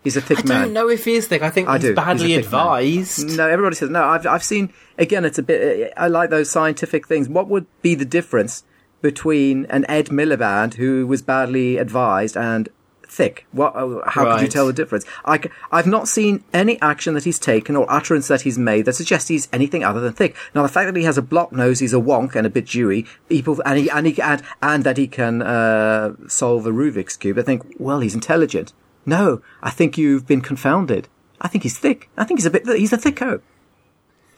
He's 0.03 0.17
a 0.17 0.21
thick 0.21 0.39
I 0.39 0.43
man. 0.47 0.57
I 0.57 0.63
don't 0.65 0.73
know 0.73 0.89
if 0.89 1.05
he 1.05 1.13
is 1.13 1.27
thick. 1.27 1.41
I 1.43 1.49
think 1.51 1.67
I 1.67 1.73
he's 1.73 1.81
do. 1.83 1.87
He's 1.89 1.95
badly 1.95 2.29
man. 2.29 2.39
advised. 2.39 3.37
No, 3.37 3.47
everybody 3.47 3.75
says 3.75 3.89
no. 3.89 4.03
I've 4.03 4.25
I've 4.25 4.43
seen 4.43 4.73
again. 4.97 5.25
It's 5.25 5.37
a 5.37 5.43
bit. 5.43 5.93
I 5.95 6.07
like 6.07 6.29
those 6.29 6.49
scientific 6.49 7.07
things. 7.07 7.29
What 7.29 7.47
would 7.49 7.67
be 7.81 7.93
the 7.95 8.05
difference 8.05 8.63
between 9.01 9.65
an 9.65 9.85
Ed 9.89 10.07
Miliband 10.07 10.75
who 10.75 11.05
was 11.05 11.21
badly 11.21 11.77
advised 11.77 12.35
and 12.35 12.69
thick? 13.07 13.45
What? 13.51 13.75
uh, 13.75 14.01
How 14.07 14.33
could 14.33 14.41
you 14.41 14.47
tell 14.47 14.65
the 14.65 14.73
difference? 14.73 15.05
I, 15.25 15.39
have 15.71 15.87
not 15.87 16.07
seen 16.07 16.43
any 16.53 16.81
action 16.81 17.13
that 17.13 17.23
he's 17.25 17.39
taken 17.39 17.75
or 17.75 17.85
utterance 17.91 18.27
that 18.29 18.41
he's 18.41 18.57
made 18.57 18.85
that 18.85 18.93
suggests 18.93 19.27
he's 19.27 19.49
anything 19.51 19.83
other 19.83 19.99
than 19.99 20.13
thick. 20.13 20.35
Now, 20.55 20.63
the 20.63 20.69
fact 20.69 20.87
that 20.87 20.95
he 20.95 21.03
has 21.03 21.17
a 21.17 21.21
block 21.21 21.51
nose, 21.51 21.79
he's 21.79 21.93
a 21.93 21.97
wonk 21.97 22.35
and 22.35 22.47
a 22.47 22.49
bit 22.49 22.67
dewy, 22.67 23.05
people, 23.29 23.61
and 23.65 23.77
he 23.77 23.89
and 23.89 24.07
he 24.07 24.21
and, 24.21 24.41
and 24.61 24.83
that 24.83 24.97
he 24.97 25.07
can 25.07 25.41
uh, 25.41 26.15
solve 26.27 26.65
a 26.65 26.71
Rubik's 26.71 27.17
cube. 27.17 27.37
I 27.37 27.43
think, 27.43 27.63
well, 27.77 27.99
he's 27.99 28.15
intelligent. 28.15 28.73
No, 29.05 29.41
I 29.61 29.69
think 29.69 29.97
you've 29.97 30.27
been 30.27 30.41
confounded. 30.41 31.07
I 31.39 31.47
think 31.47 31.63
he's 31.63 31.77
thick. 31.77 32.09
I 32.17 32.23
think 32.23 32.39
he's 32.39 32.45
a 32.45 32.51
bit. 32.51 32.67
He's 32.67 32.93
a 32.93 32.97
thicko. 32.97 33.41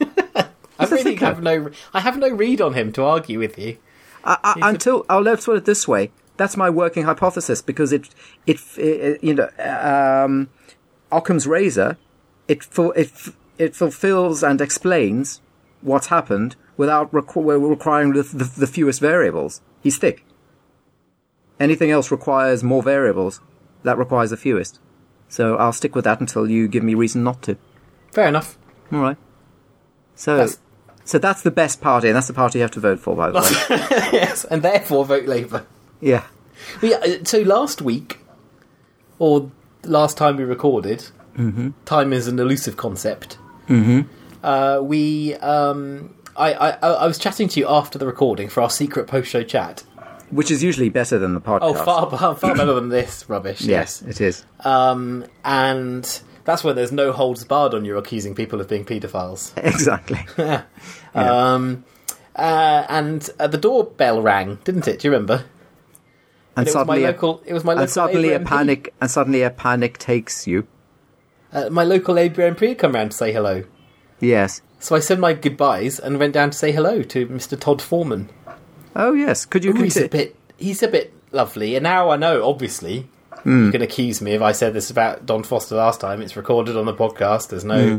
I 0.00 0.84
a 0.84 0.88
really 0.88 1.16
have 1.16 1.42
no. 1.42 1.70
I 1.92 2.00
have 2.00 2.18
no 2.18 2.28
read 2.30 2.60
on 2.60 2.74
him 2.74 2.92
to 2.92 3.04
argue 3.04 3.38
with 3.38 3.58
you. 3.58 3.78
I, 4.24 4.38
I, 4.42 4.70
until 4.70 5.04
I'll 5.08 5.20
let's 5.20 5.44
put 5.44 5.56
it 5.56 5.64
this 5.64 5.86
way. 5.86 6.10
That's 6.36 6.56
my 6.56 6.68
working 6.68 7.04
hypothesis 7.04 7.62
because 7.62 7.92
it, 7.92 8.08
it, 8.46 8.58
it 8.76 9.22
you 9.22 9.34
know, 9.34 9.48
um, 9.60 10.48
Occam's 11.12 11.46
razor, 11.46 11.96
it 12.48 12.64
ful- 12.64 12.92
it 12.92 13.12
it 13.58 13.76
fulfills 13.76 14.42
and 14.42 14.60
explains 14.60 15.40
what's 15.80 16.08
happened 16.08 16.56
without 16.76 17.12
requ- 17.12 17.70
requiring 17.70 18.14
the, 18.14 18.22
the, 18.22 18.44
the 18.44 18.66
fewest 18.66 19.00
variables. 19.00 19.60
He's 19.82 19.98
thick. 19.98 20.24
Anything 21.60 21.90
else 21.90 22.10
requires 22.10 22.64
more 22.64 22.82
variables. 22.82 23.40
That 23.84 23.96
requires 23.98 24.30
the 24.30 24.36
fewest. 24.36 24.80
So 25.28 25.56
I'll 25.56 25.72
stick 25.72 25.94
with 25.94 26.04
that 26.04 26.20
until 26.20 26.50
you 26.50 26.66
give 26.68 26.82
me 26.82 26.94
reason 26.94 27.22
not 27.24 27.42
to. 27.42 27.56
Fair 28.12 28.28
enough. 28.28 28.58
All 28.92 29.00
right. 29.00 29.16
So, 30.16 30.36
That's- 30.36 30.58
so 31.04 31.18
that's 31.18 31.42
the 31.42 31.50
best 31.50 31.80
party, 31.80 32.08
and 32.08 32.16
that's 32.16 32.28
the 32.28 32.32
party 32.32 32.58
you 32.58 32.62
have 32.62 32.70
to 32.72 32.80
vote 32.80 32.98
for, 33.00 33.14
by 33.14 33.30
the 33.30 33.40
way. 33.40 33.76
yes, 34.12 34.44
and 34.46 34.62
therefore 34.62 35.04
vote 35.04 35.26
Labour. 35.26 35.66
yeah. 36.00 36.24
Yeah, 36.80 36.96
uh, 36.96 37.24
so 37.24 37.40
last 37.42 37.82
week, 37.82 38.20
or 39.18 39.50
last 39.84 40.16
time 40.16 40.36
we 40.36 40.44
recorded, 40.44 41.04
time 41.84 42.12
is 42.12 42.26
an 42.26 42.38
elusive 42.38 42.76
concept. 42.78 43.36
Mm-hmm. 43.68 44.02
Uh, 44.42 44.80
we, 44.82 45.34
um, 45.36 46.14
I, 46.36 46.54
I, 46.54 46.70
I 46.70 46.90
I 46.92 47.06
was 47.06 47.18
chatting 47.18 47.48
to 47.48 47.60
you 47.60 47.66
after 47.68 47.98
the 47.98 48.06
recording 48.06 48.48
for 48.48 48.62
our 48.62 48.70
secret 48.70 49.06
post-show 49.08 49.42
chat. 49.42 49.82
Which 50.30 50.50
is 50.50 50.62
usually 50.62 50.88
better 50.88 51.18
than 51.18 51.34
the 51.34 51.40
podcast. 51.40 51.60
Oh, 51.62 51.74
far, 51.74 52.10
far, 52.10 52.34
far 52.34 52.54
better 52.54 52.74
than 52.74 52.88
this 52.88 53.28
rubbish. 53.28 53.60
Yes, 53.60 54.02
it 54.02 54.20
is. 54.20 54.44
Um, 54.60 55.26
and 55.44 56.20
that's 56.44 56.64
where 56.64 56.74
there's 56.74 56.92
no 56.92 57.12
holds 57.12 57.44
barred 57.44 57.74
on 57.74 57.84
you 57.84 57.96
accusing 57.96 58.34
people 58.34 58.60
of 58.60 58.68
being 58.68 58.84
paedophiles. 58.84 59.52
Exactly. 59.64 60.20
Um, 61.14 61.84
uh, 62.34 62.84
and 62.88 63.30
uh, 63.38 63.46
the 63.46 63.56
doorbell 63.56 64.20
rang, 64.20 64.58
didn't 64.64 64.88
it? 64.88 64.98
Do 64.98 65.06
you 65.06 65.12
remember? 65.12 65.44
And 66.56 66.66
it 66.66 66.74
was 66.74 66.74
my 66.74 66.80
suddenly, 66.80 67.04
a, 67.04 67.06
local. 67.06 67.42
It 67.46 67.52
was 67.52 67.64
my 67.64 67.72
local. 67.72 67.82
and 67.82 67.90
suddenly 67.90 68.32
a 68.32 68.40
panic, 68.40 68.94
and 69.00 69.08
suddenly 69.08 69.42
a 69.42 69.50
panic 69.50 69.98
takes 69.98 70.48
you. 70.48 70.66
Uh, 71.52 71.70
my 71.70 71.84
local 71.84 72.16
Labour 72.16 72.50
MP 72.50 72.70
had 72.70 72.78
come 72.78 72.92
round 72.92 73.12
to 73.12 73.16
say 73.16 73.32
hello. 73.32 73.62
Yes. 74.18 74.60
So 74.80 74.96
I 74.96 74.98
said 74.98 75.18
my 75.18 75.32
goodbyes 75.34 76.00
and 76.00 76.18
went 76.18 76.34
down 76.34 76.50
to 76.50 76.58
say 76.58 76.72
hello 76.72 77.02
to 77.02 77.26
Mr. 77.28 77.58
Todd 77.58 77.80
Foreman. 77.80 78.28
Oh 78.96 79.12
yes. 79.12 79.44
Could 79.46 79.64
you? 79.64 79.72
Ooh, 79.76 79.82
he's 79.82 79.96
a 79.96 80.08
bit. 80.08 80.36
He's 80.56 80.82
a 80.82 80.88
bit 80.88 81.12
lovely, 81.32 81.74
and 81.76 81.82
now 81.82 82.10
I 82.10 82.16
know. 82.16 82.48
Obviously, 82.48 83.08
Hmm. 83.42 83.66
you 83.66 83.72
can 83.72 83.82
accuse 83.82 84.22
me 84.22 84.32
if 84.32 84.40
I 84.42 84.52
said 84.52 84.72
this 84.72 84.90
about 84.90 85.26
Don 85.26 85.42
Foster 85.42 85.74
last 85.74 86.00
time. 86.00 86.22
It's 86.22 86.36
recorded 86.36 86.76
on 86.76 86.86
the 86.86 86.94
podcast. 86.94 87.48
There's 87.48 87.64
no. 87.64 87.94
Hmm. 87.94 87.98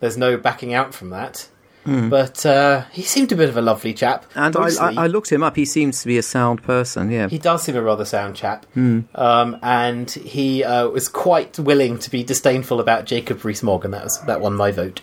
There's 0.00 0.16
no 0.16 0.36
backing 0.36 0.74
out 0.74 0.94
from 0.94 1.10
that. 1.10 1.48
But 1.84 2.44
uh, 2.44 2.82
he 2.92 3.00
seemed 3.00 3.32
a 3.32 3.34
bit 3.36 3.48
of 3.48 3.56
a 3.56 3.62
lovely 3.62 3.94
chap. 3.94 4.26
and 4.34 4.54
I, 4.54 4.68
I, 4.78 5.04
I 5.04 5.06
looked 5.06 5.32
him 5.32 5.42
up. 5.42 5.56
He 5.56 5.64
seems 5.64 6.02
to 6.02 6.06
be 6.06 6.18
a 6.18 6.22
sound 6.22 6.62
person. 6.62 7.10
Yeah. 7.10 7.28
He 7.30 7.38
does 7.38 7.62
seem 7.62 7.76
a 7.76 7.80
rather 7.82 8.04
sound 8.04 8.36
chap, 8.36 8.66
Hmm. 8.74 9.00
um, 9.14 9.56
and 9.62 10.10
he 10.10 10.62
uh, 10.62 10.88
was 10.88 11.08
quite 11.08 11.58
willing 11.58 11.98
to 12.00 12.10
be 12.10 12.22
disdainful 12.22 12.78
about 12.78 13.06
Jacob 13.06 13.42
Rees-Mogg, 13.42 13.86
and 13.86 13.94
that 13.94 14.04
was 14.04 14.20
that 14.26 14.42
won 14.42 14.54
my 14.54 14.70
vote. 14.70 15.00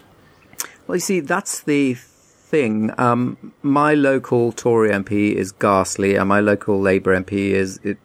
Well, 0.85 0.97
you 0.97 0.99
see, 1.01 1.21
that's 1.21 1.61
the 1.63 1.97
thing. 2.55 2.91
Um, 2.97 3.37
my 3.63 3.93
local 3.95 4.53
Tory 4.53 4.89
MP 4.89 5.33
is 5.33 5.51
ghastly, 5.51 6.15
and 6.15 6.29
my 6.29 6.39
local 6.39 6.79
Labour 6.79 7.13
MP 7.21 7.49
is 7.49 7.79
a 7.83 7.97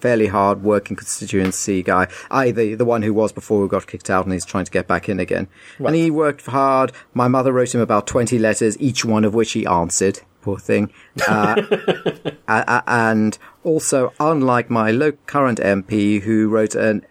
fairly 0.00 0.28
hard 0.28 0.62
working 0.62 0.96
constituency 0.96 1.82
guy. 1.82 2.08
I, 2.30 2.50
the, 2.50 2.74
the 2.74 2.86
one 2.86 3.02
who 3.02 3.12
was 3.12 3.32
before 3.32 3.60
who 3.60 3.68
got 3.68 3.86
kicked 3.86 4.08
out 4.08 4.24
and 4.24 4.32
he's 4.32 4.46
trying 4.46 4.64
to 4.64 4.70
get 4.70 4.86
back 4.86 5.10
in 5.10 5.20
again. 5.20 5.46
And 5.78 5.94
he 5.94 6.10
worked 6.10 6.46
hard. 6.46 6.92
My 7.12 7.28
mother 7.28 7.52
wrote 7.52 7.74
him 7.74 7.82
about 7.82 8.06
20 8.06 8.38
letters, 8.38 8.78
each 8.80 9.04
one 9.04 9.24
of 9.24 9.34
which 9.34 9.52
he 9.52 9.66
answered. 9.66 10.20
Poor 10.40 10.58
thing. 10.58 10.90
Uh, 11.28 11.60
a- 12.48 12.82
and 12.86 13.36
also, 13.62 14.14
unlike 14.18 14.70
my 14.70 14.90
lo- 14.90 15.12
current 15.26 15.58
MP 15.58 16.22
who 16.22 16.48
wrote 16.48 16.74
an, 16.74 17.04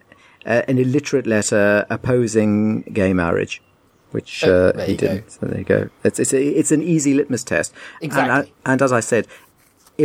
uh, 0.47 0.63
an 0.67 0.79
illiterate 0.79 1.27
letter 1.27 1.85
opposing 1.91 2.81
gay 2.93 3.13
marriage 3.13 3.61
which 4.17 4.43
Oh, 4.43 4.69
uh, 4.75 4.85
he 4.85 4.95
didn't. 4.97 5.31
So 5.35 5.45
there 5.47 5.59
you 5.63 5.63
go. 5.75 5.81
It's 6.07 6.19
it's 6.23 6.33
a, 6.33 6.41
it's 6.59 6.71
an 6.77 6.81
easy 6.93 7.13
litmus 7.19 7.43
test. 7.43 7.69
Exactly. 8.01 8.31
And, 8.35 8.47
I- 8.65 8.71
and 8.71 8.79
as 8.81 8.91
I 8.91 9.01
said, 9.11 9.23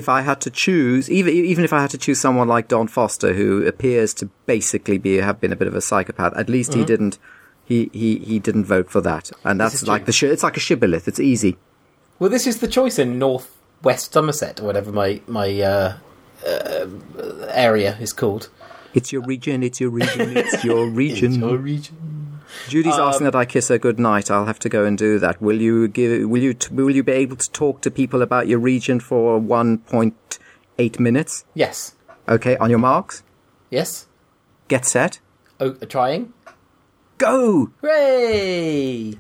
if 0.01 0.07
I 0.09 0.21
had 0.23 0.39
to 0.47 0.51
choose, 0.65 1.11
even 1.19 1.33
even 1.53 1.65
if 1.65 1.73
I 1.73 1.81
had 1.85 1.91
to 1.97 1.99
choose 1.99 2.21
someone 2.21 2.49
like 2.57 2.69
Don 2.75 2.89
Foster, 2.89 3.31
who 3.41 3.67
appears 3.73 4.11
to 4.21 4.25
basically 4.47 4.99
be 5.07 5.13
have 5.29 5.39
been 5.43 5.53
a 5.53 5.57
bit 5.63 5.69
of 5.69 5.75
a 5.75 5.81
psychopath, 5.81 6.33
at 6.43 6.49
least 6.49 6.75
he 6.75 6.85
didn't. 6.85 7.19
He, 7.65 7.79
he, 7.93 8.19
he 8.19 8.39
didn't 8.47 8.65
vote 8.67 8.89
for 8.91 9.01
that, 9.03 9.31
and 9.45 9.59
that's 9.61 9.77
Mm-hmm. 9.83 9.93
like 9.93 10.05
the 10.07 10.15
it's 10.33 10.43
like 10.43 10.57
a 10.57 10.61
shibboleth. 10.69 11.07
It's 11.11 11.21
easy. 11.21 11.57
Well, 12.19 12.29
this 12.29 12.47
is 12.47 12.59
the 12.59 12.69
choice 12.79 12.99
in 12.99 13.19
North 13.19 13.49
West 13.83 14.13
Somerset, 14.13 14.61
or 14.61 14.65
whatever 14.69 14.91
my 14.93 15.21
my 15.27 15.49
uh, 15.61 15.97
uh, 16.47 16.87
area 17.49 17.97
is 18.01 18.13
called. 18.13 18.49
It's 18.95 19.11
your 19.13 19.23
region. 19.23 19.63
It's 19.63 19.81
your 19.81 19.91
region. 19.91 20.37
It's 20.37 20.65
your 20.65 20.87
region. 21.03 21.29
It's 21.33 21.39
your 21.39 21.57
region. 21.57 21.97
Judy's 22.69 22.95
Um, 22.95 23.09
asking 23.09 23.25
that 23.25 23.35
I 23.35 23.45
kiss 23.45 23.69
her 23.69 23.79
good 23.79 23.99
night. 23.99 24.31
I'll 24.31 24.47
have 24.47 24.59
to 24.61 24.69
go 24.69 24.85
and 24.85 24.97
do 24.99 25.19
that. 25.19 25.41
Will 25.43 25.61
you 25.61 25.89
give? 25.89 26.29
Will 26.29 26.43
you? 26.43 26.55
T- 26.55 26.75
will 26.75 26.91
you 26.95 27.03
be 27.03 27.13
able 27.13 27.37
to 27.37 27.51
talk 27.53 27.81
to 27.83 27.91
people 27.91 28.23
about 28.23 28.47
your 28.49 28.59
region 28.59 29.01
for 29.01 29.39
one 29.39 29.79
point 29.79 30.39
eight 30.79 30.99
minutes? 31.01 31.45
Yes, 31.55 31.95
Okay, 32.29 32.57
on 32.59 32.71
your 32.71 32.79
marks, 32.79 33.23
yes. 33.71 34.07
get 34.69 34.85
set, 34.87 35.19
Oh, 35.61 35.73
trying. 35.73 36.33
go! 37.19 37.71
Hooray! 37.81 39.15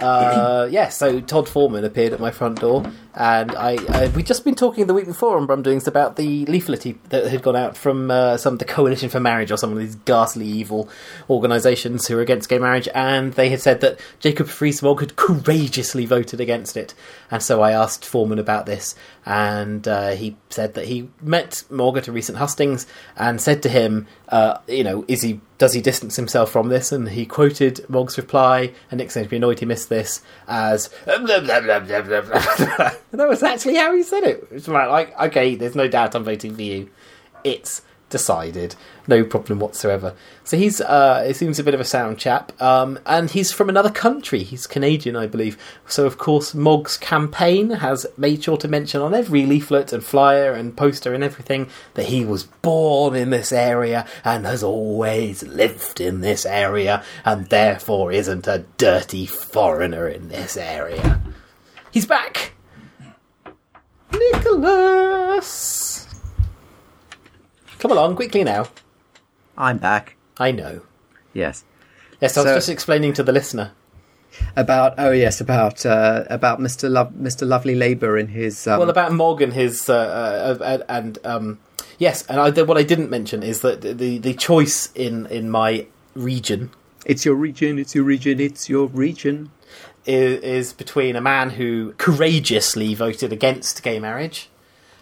Uh, 0.00 0.68
yeah, 0.70 0.88
so 0.88 1.20
Todd 1.20 1.48
Foreman 1.48 1.84
appeared 1.84 2.12
at 2.12 2.20
my 2.20 2.30
front 2.30 2.60
door, 2.60 2.84
and 3.18 3.56
I, 3.56 3.76
I 3.88 4.06
we'd 4.14 4.26
just 4.26 4.44
been 4.44 4.54
talking 4.54 4.86
the 4.86 4.94
week 4.94 5.06
before 5.06 5.38
on 5.38 5.48
Rumdoings 5.48 5.88
about 5.88 6.14
the 6.14 6.46
leaflet 6.46 6.84
he, 6.84 6.92
that 7.08 7.26
had 7.26 7.42
gone 7.42 7.56
out 7.56 7.76
from 7.76 8.12
uh, 8.12 8.36
some 8.36 8.58
the 8.58 8.64
Coalition 8.64 9.08
for 9.08 9.18
Marriage 9.18 9.50
or 9.50 9.56
some 9.56 9.72
of 9.72 9.78
these 9.78 9.96
ghastly 9.96 10.46
evil 10.46 10.88
organisations 11.28 12.06
who 12.06 12.16
are 12.16 12.20
against 12.20 12.48
gay 12.48 12.60
marriage, 12.60 12.88
and 12.94 13.32
they 13.32 13.48
had 13.50 13.60
said 13.60 13.80
that 13.80 13.98
Jacob 14.20 14.48
Rees-Mogg 14.60 15.00
had 15.00 15.16
courageously 15.16 16.06
voted 16.06 16.40
against 16.40 16.76
it, 16.76 16.94
and 17.28 17.42
so 17.42 17.60
I 17.60 17.72
asked 17.72 18.04
Foreman 18.04 18.38
about 18.38 18.66
this, 18.66 18.94
and 19.26 19.86
uh, 19.88 20.10
he 20.10 20.36
said 20.48 20.74
that 20.74 20.86
he 20.86 21.10
met 21.20 21.64
Mogg 21.68 21.98
at 21.98 22.06
a 22.06 22.12
recent 22.12 22.38
hustings 22.38 22.86
and 23.16 23.40
said 23.40 23.64
to 23.64 23.68
him, 23.68 24.06
uh, 24.28 24.58
you 24.68 24.84
know, 24.84 25.04
is 25.08 25.22
he 25.22 25.40
does 25.58 25.72
he 25.72 25.80
distance 25.80 26.16
himself 26.16 26.50
from 26.50 26.68
this? 26.68 26.92
And 26.92 27.08
he 27.08 27.26
quoted 27.26 27.84
Mogg's 27.88 28.16
reply, 28.16 28.72
and 28.90 28.98
Nick 28.98 29.10
seemed 29.10 29.24
to 29.24 29.30
be 29.30 29.36
annoyed 29.36 29.58
he 29.58 29.66
missed 29.66 29.88
this 29.88 30.22
as 30.46 30.88
blah. 33.10 33.18
that 33.18 33.28
was 33.28 33.42
actually 33.42 33.76
how 33.76 33.94
he 33.94 34.02
said 34.02 34.24
it. 34.24 34.46
It's 34.50 34.68
right, 34.68 34.88
like 34.88 35.18
okay, 35.20 35.54
there's 35.54 35.76
no 35.76 35.88
doubt 35.88 36.14
I'm 36.14 36.24
voting 36.24 36.54
for 36.54 36.62
you. 36.62 36.90
It's 37.44 37.82
decided, 38.10 38.74
no 39.06 39.24
problem 39.24 39.58
whatsoever. 39.58 40.14
So 40.44 40.56
he's 40.56 40.80
uh, 40.80 41.24
he 41.26 41.32
seems 41.32 41.58
a 41.58 41.64
bit 41.64 41.74
of 41.74 41.80
a 41.80 41.84
sound 41.84 42.18
chap, 42.18 42.60
um, 42.60 42.98
and 43.06 43.30
he's 43.30 43.52
from 43.52 43.68
another 43.68 43.90
country. 43.90 44.42
He's 44.42 44.66
Canadian, 44.66 45.16
I 45.16 45.26
believe. 45.26 45.58
So 45.86 46.06
of 46.06 46.18
course, 46.18 46.54
Mogg's 46.54 46.96
campaign 46.96 47.70
has 47.70 48.06
made 48.16 48.42
sure 48.42 48.56
to 48.58 48.68
mention 48.68 49.00
on 49.00 49.14
every 49.14 49.46
leaflet 49.46 49.92
and 49.92 50.02
flyer 50.02 50.52
and 50.52 50.76
poster 50.76 51.14
and 51.14 51.22
everything 51.22 51.68
that 51.94 52.06
he 52.06 52.24
was 52.24 52.44
born 52.44 53.14
in 53.14 53.30
this 53.30 53.52
area 53.52 54.06
and 54.24 54.46
has 54.46 54.62
always 54.62 55.42
lived 55.42 56.00
in 56.00 56.20
this 56.20 56.46
area, 56.46 57.04
and 57.24 57.46
therefore 57.46 58.12
isn't 58.12 58.46
a 58.46 58.64
dirty 58.76 59.26
foreigner 59.26 60.08
in 60.08 60.28
this 60.28 60.56
area. 60.56 61.20
He's 61.90 62.06
back. 62.06 62.27
Come 67.88 67.96
along, 67.96 68.16
quickly 68.16 68.44
now. 68.44 68.66
I'm 69.56 69.78
back. 69.78 70.16
I 70.38 70.50
know. 70.50 70.82
Yes. 71.32 71.64
Yes, 72.20 72.36
I 72.36 72.42
was 72.42 72.50
So- 72.50 72.54
just 72.56 72.68
explaining 72.68 73.14
to 73.14 73.22
the 73.22 73.32
listener. 73.32 73.70
About 74.56 74.92
oh 74.98 75.10
yes, 75.10 75.40
about 75.40 75.86
uh, 75.86 76.24
about 76.28 76.60
Mr. 76.60 76.90
Mr. 77.14 77.48
Lovely 77.48 77.74
Labour 77.74 78.18
in 78.18 78.28
his 78.28 78.66
um, 78.66 78.78
Well, 78.78 78.90
about 78.90 79.12
Mogg 79.12 79.40
and 79.40 79.54
his, 79.54 79.88
uh, 79.88 79.94
uh, 80.60 80.62
uh, 80.62 80.78
and 80.86 81.18
um, 81.24 81.60
yes, 81.96 82.26
and 82.26 82.38
I, 82.38 82.50
what 82.62 82.76
I 82.76 82.82
didn't 82.82 83.08
mention 83.08 83.42
is 83.42 83.62
that 83.62 83.80
the 83.80 84.18
the 84.18 84.34
choice 84.34 84.92
in 84.94 85.24
in 85.28 85.48
my 85.48 85.86
region 86.14 86.70
it's 87.06 87.24
your 87.24 87.36
region, 87.36 87.78
it's 87.78 87.94
your 87.94 88.04
region, 88.04 88.38
it's 88.38 88.68
your 88.68 88.86
region. 88.88 89.50
is, 90.04 90.42
is 90.42 90.72
between 90.74 91.16
a 91.16 91.22
man 91.22 91.50
who 91.50 91.94
courageously 91.96 92.94
voted 92.94 93.32
against 93.32 93.82
gay 93.82 93.98
marriage 93.98 94.50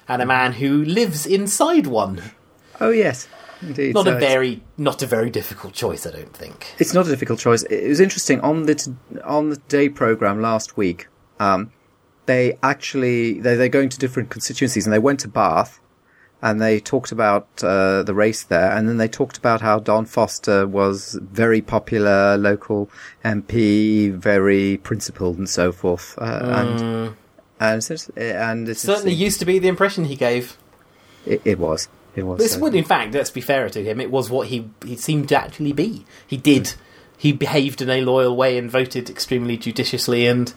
and 0.06 0.22
a 0.22 0.26
man 0.26 0.52
who 0.52 0.84
lives 0.84 1.26
inside 1.26 1.88
one. 1.88 2.22
Oh 2.80 2.90
yes, 2.90 3.28
indeed. 3.62 3.94
Not 3.94 4.04
So 4.06 4.12
a 4.12 4.16
it's- 4.16 4.30
very 4.32 4.62
not 4.76 5.02
a 5.02 5.06
very 5.06 5.30
difficult 5.30 5.72
choice, 5.74 6.06
I 6.06 6.10
don't 6.10 6.34
think. 6.36 6.74
It's 6.78 6.94
not 6.94 7.06
a 7.06 7.10
difficult 7.10 7.38
choice. 7.38 7.62
It 7.64 7.88
was 7.88 8.00
interesting 8.00 8.40
on 8.40 8.64
the 8.64 8.74
t- 8.74 8.92
on 9.24 9.50
the 9.50 9.56
day 9.68 9.88
program 9.88 10.40
last 10.42 10.76
week. 10.76 11.08
Um, 11.40 11.70
they 12.26 12.58
actually 12.62 13.40
they 13.40 13.54
they're 13.56 13.68
going 13.68 13.88
to 13.90 13.98
different 13.98 14.30
constituencies, 14.30 14.86
and 14.86 14.92
they 14.92 14.98
went 14.98 15.20
to 15.20 15.28
Bath, 15.28 15.80
and 16.42 16.60
they 16.60 16.80
talked 16.80 17.12
about 17.12 17.46
uh, 17.62 18.02
the 18.02 18.14
race 18.14 18.42
there, 18.42 18.70
and 18.72 18.88
then 18.88 18.96
they 18.98 19.08
talked 19.08 19.38
about 19.38 19.60
how 19.62 19.78
Don 19.78 20.04
Foster 20.06 20.66
was 20.66 21.18
very 21.22 21.62
popular 21.62 22.36
local 22.36 22.90
MP, 23.24 24.12
very 24.12 24.78
principled, 24.78 25.38
and 25.38 25.48
so 25.48 25.72
forth. 25.72 26.16
Uh, 26.18 26.24
And 26.60 27.14
and 27.58 27.78
it's, 27.90 28.10
and 28.16 28.66
Mm. 28.68 28.76
Certainly 28.76 29.14
used 29.14 29.38
to 29.38 29.46
be 29.46 29.58
the 29.58 29.68
impression 29.68 30.04
he 30.06 30.16
gave. 30.16 30.56
it, 31.24 31.40
it 31.44 31.58
was 31.58 31.88
it 32.16 32.24
was. 32.24 32.38
This 32.38 32.56
uh, 32.56 32.60
would, 32.60 32.74
in 32.74 32.84
fact, 32.84 33.14
let's 33.14 33.30
be 33.30 33.40
fairer 33.40 33.68
to 33.68 33.84
him, 33.84 34.00
it 34.00 34.10
was 34.10 34.30
what 34.30 34.48
he 34.48 34.70
he 34.84 34.96
seemed 34.96 35.28
to 35.28 35.36
actually 35.36 35.72
be. 35.72 36.04
He 36.26 36.36
did. 36.36 36.74
He 37.18 37.32
behaved 37.32 37.80
in 37.80 37.88
a 37.88 38.02
loyal 38.02 38.36
way 38.36 38.58
and 38.58 38.70
voted 38.70 39.08
extremely 39.08 39.56
judiciously 39.56 40.26
and 40.26 40.52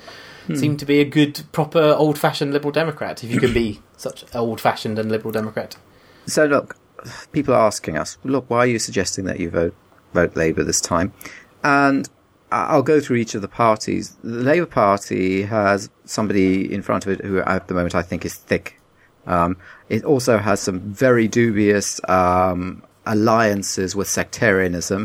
seemed 0.55 0.79
to 0.79 0.85
be 0.85 0.99
a 0.99 1.05
good, 1.05 1.43
proper, 1.51 1.79
old-fashioned 1.79 2.51
Liberal 2.51 2.71
Democrat. 2.71 3.23
If 3.23 3.31
you 3.31 3.39
can 3.39 3.53
be 3.53 3.81
such 3.97 4.23
old-fashioned 4.35 4.97
and 4.97 5.11
Liberal 5.11 5.31
Democrat. 5.31 5.77
So 6.25 6.45
look, 6.45 6.75
people 7.31 7.53
are 7.53 7.67
asking 7.67 7.97
us, 7.97 8.17
look, 8.23 8.49
why 8.49 8.59
are 8.59 8.67
you 8.67 8.79
suggesting 8.79 9.25
that 9.25 9.39
you 9.39 9.49
vote 9.49 9.75
vote 10.13 10.35
Labour 10.35 10.63
this 10.63 10.81
time? 10.81 11.13
And 11.63 12.09
I'll 12.51 12.83
go 12.83 12.99
through 12.99 13.17
each 13.17 13.35
of 13.35 13.41
the 13.41 13.47
parties. 13.47 14.17
The 14.23 14.43
Labour 14.43 14.65
Party 14.65 15.43
has 15.43 15.89
somebody 16.05 16.73
in 16.73 16.81
front 16.81 17.05
of 17.05 17.11
it 17.11 17.23
who, 17.23 17.39
at 17.39 17.67
the 17.67 17.73
moment, 17.73 17.93
I 17.93 18.01
think 18.01 18.25
is 18.25 18.33
thick. 18.33 18.78
Um, 19.29 19.51
it 19.89 20.03
also 20.03 20.37
has 20.37 20.59
some 20.59 20.79
very 20.79 21.27
dubious 21.27 22.01
um, 22.09 22.83
alliances 23.05 23.95
with 23.95 24.07
sectarianism. 24.07 25.01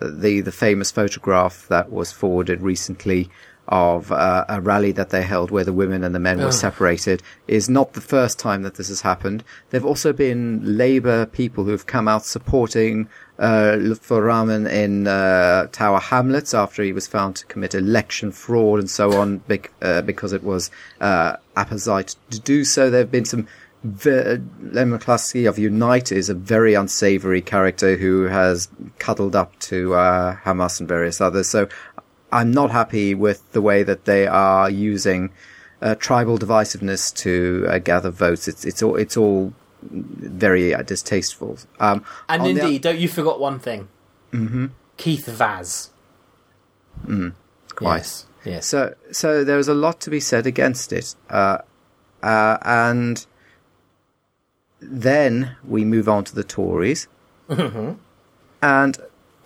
Uh, 0.00 0.10
The 0.26 0.42
the 0.42 0.52
famous 0.66 0.90
photograph 0.90 1.66
that 1.68 1.86
was 1.98 2.12
forwarded 2.12 2.60
recently 2.72 3.28
of 3.68 4.12
uh, 4.12 4.44
a 4.48 4.60
rally 4.60 4.92
that 4.92 5.10
they 5.10 5.22
held 5.22 5.50
where 5.50 5.64
the 5.64 5.72
women 5.82 6.04
and 6.04 6.14
the 6.14 6.20
men 6.20 6.38
were 6.38 6.52
separated 6.52 7.18
is 7.48 7.68
not 7.68 7.92
the 7.92 8.00
first 8.00 8.38
time 8.38 8.62
that 8.62 8.74
this 8.76 8.88
has 8.88 9.00
happened. 9.02 9.42
There 9.70 9.80
have 9.80 9.88
also 9.92 10.12
been 10.12 10.60
Labour 10.78 11.26
people 11.26 11.64
who 11.64 11.72
have 11.72 11.86
come 11.86 12.06
out 12.12 12.24
supporting 12.24 13.08
uh, 13.40 13.76
Rahman 14.08 14.66
in 14.68 15.06
uh, 15.08 15.66
Tower 15.72 15.98
Hamlets 16.10 16.54
after 16.54 16.82
he 16.84 16.92
was 16.92 17.08
found 17.08 17.34
to 17.36 17.46
commit 17.52 17.74
election 17.74 18.30
fraud 18.32 18.78
and 18.78 18.90
so 18.90 19.06
on 19.20 19.38
bec- 19.48 19.72
uh, 19.82 20.02
because 20.02 20.32
it 20.32 20.44
was 20.44 20.70
uh, 21.00 21.30
apposite 21.56 22.14
to 22.30 22.38
do 22.38 22.64
so. 22.64 22.88
There 22.88 23.00
have 23.00 23.10
been 23.10 23.24
some 23.24 23.46
Len 23.84 24.90
McCluskey 24.90 25.48
of 25.48 25.58
Unite 25.58 26.10
is 26.10 26.28
a 26.28 26.34
very 26.34 26.74
unsavory 26.74 27.40
character 27.40 27.96
who 27.96 28.24
has 28.24 28.68
cuddled 28.98 29.36
up 29.36 29.56
to 29.60 29.94
uh, 29.94 30.36
Hamas 30.44 30.80
and 30.80 30.88
various 30.88 31.20
others. 31.20 31.48
So 31.48 31.68
I'm 32.32 32.50
not 32.50 32.70
happy 32.70 33.14
with 33.14 33.50
the 33.52 33.62
way 33.62 33.82
that 33.84 34.04
they 34.04 34.26
are 34.26 34.68
using 34.68 35.30
uh, 35.80 35.94
tribal 35.96 36.38
divisiveness 36.38 37.14
to 37.18 37.66
uh, 37.68 37.78
gather 37.78 38.10
votes. 38.10 38.48
It's 38.48 38.64
it's 38.64 38.82
all 38.82 38.96
it's 38.96 39.16
all 39.16 39.52
very 39.82 40.74
uh, 40.74 40.82
distasteful. 40.82 41.58
Um, 41.78 42.04
And 42.28 42.42
on 42.42 42.54
the- 42.54 42.60
indeed, 42.62 42.82
don't 42.82 42.98
you 42.98 43.08
forgot 43.08 43.38
one 43.38 43.58
thing. 43.58 43.88
Mm-hmm. 44.32 44.66
Keith 44.96 45.26
Vaz. 45.26 45.90
quite. 47.74 47.98
Yes. 47.98 48.26
yes. 48.44 48.66
So, 48.66 48.94
so 49.12 49.44
there 49.44 49.58
is 49.58 49.68
a 49.68 49.74
lot 49.74 50.00
to 50.00 50.10
be 50.10 50.18
said 50.20 50.46
against 50.46 50.92
it, 50.92 51.14
uh, 51.30 51.58
uh, 52.22 52.56
and 52.62 53.24
then 54.88 55.56
we 55.66 55.84
move 55.84 56.08
on 56.08 56.24
to 56.24 56.34
the 56.34 56.44
Tories, 56.44 57.08
mm-hmm. 57.48 57.92
and 58.62 58.98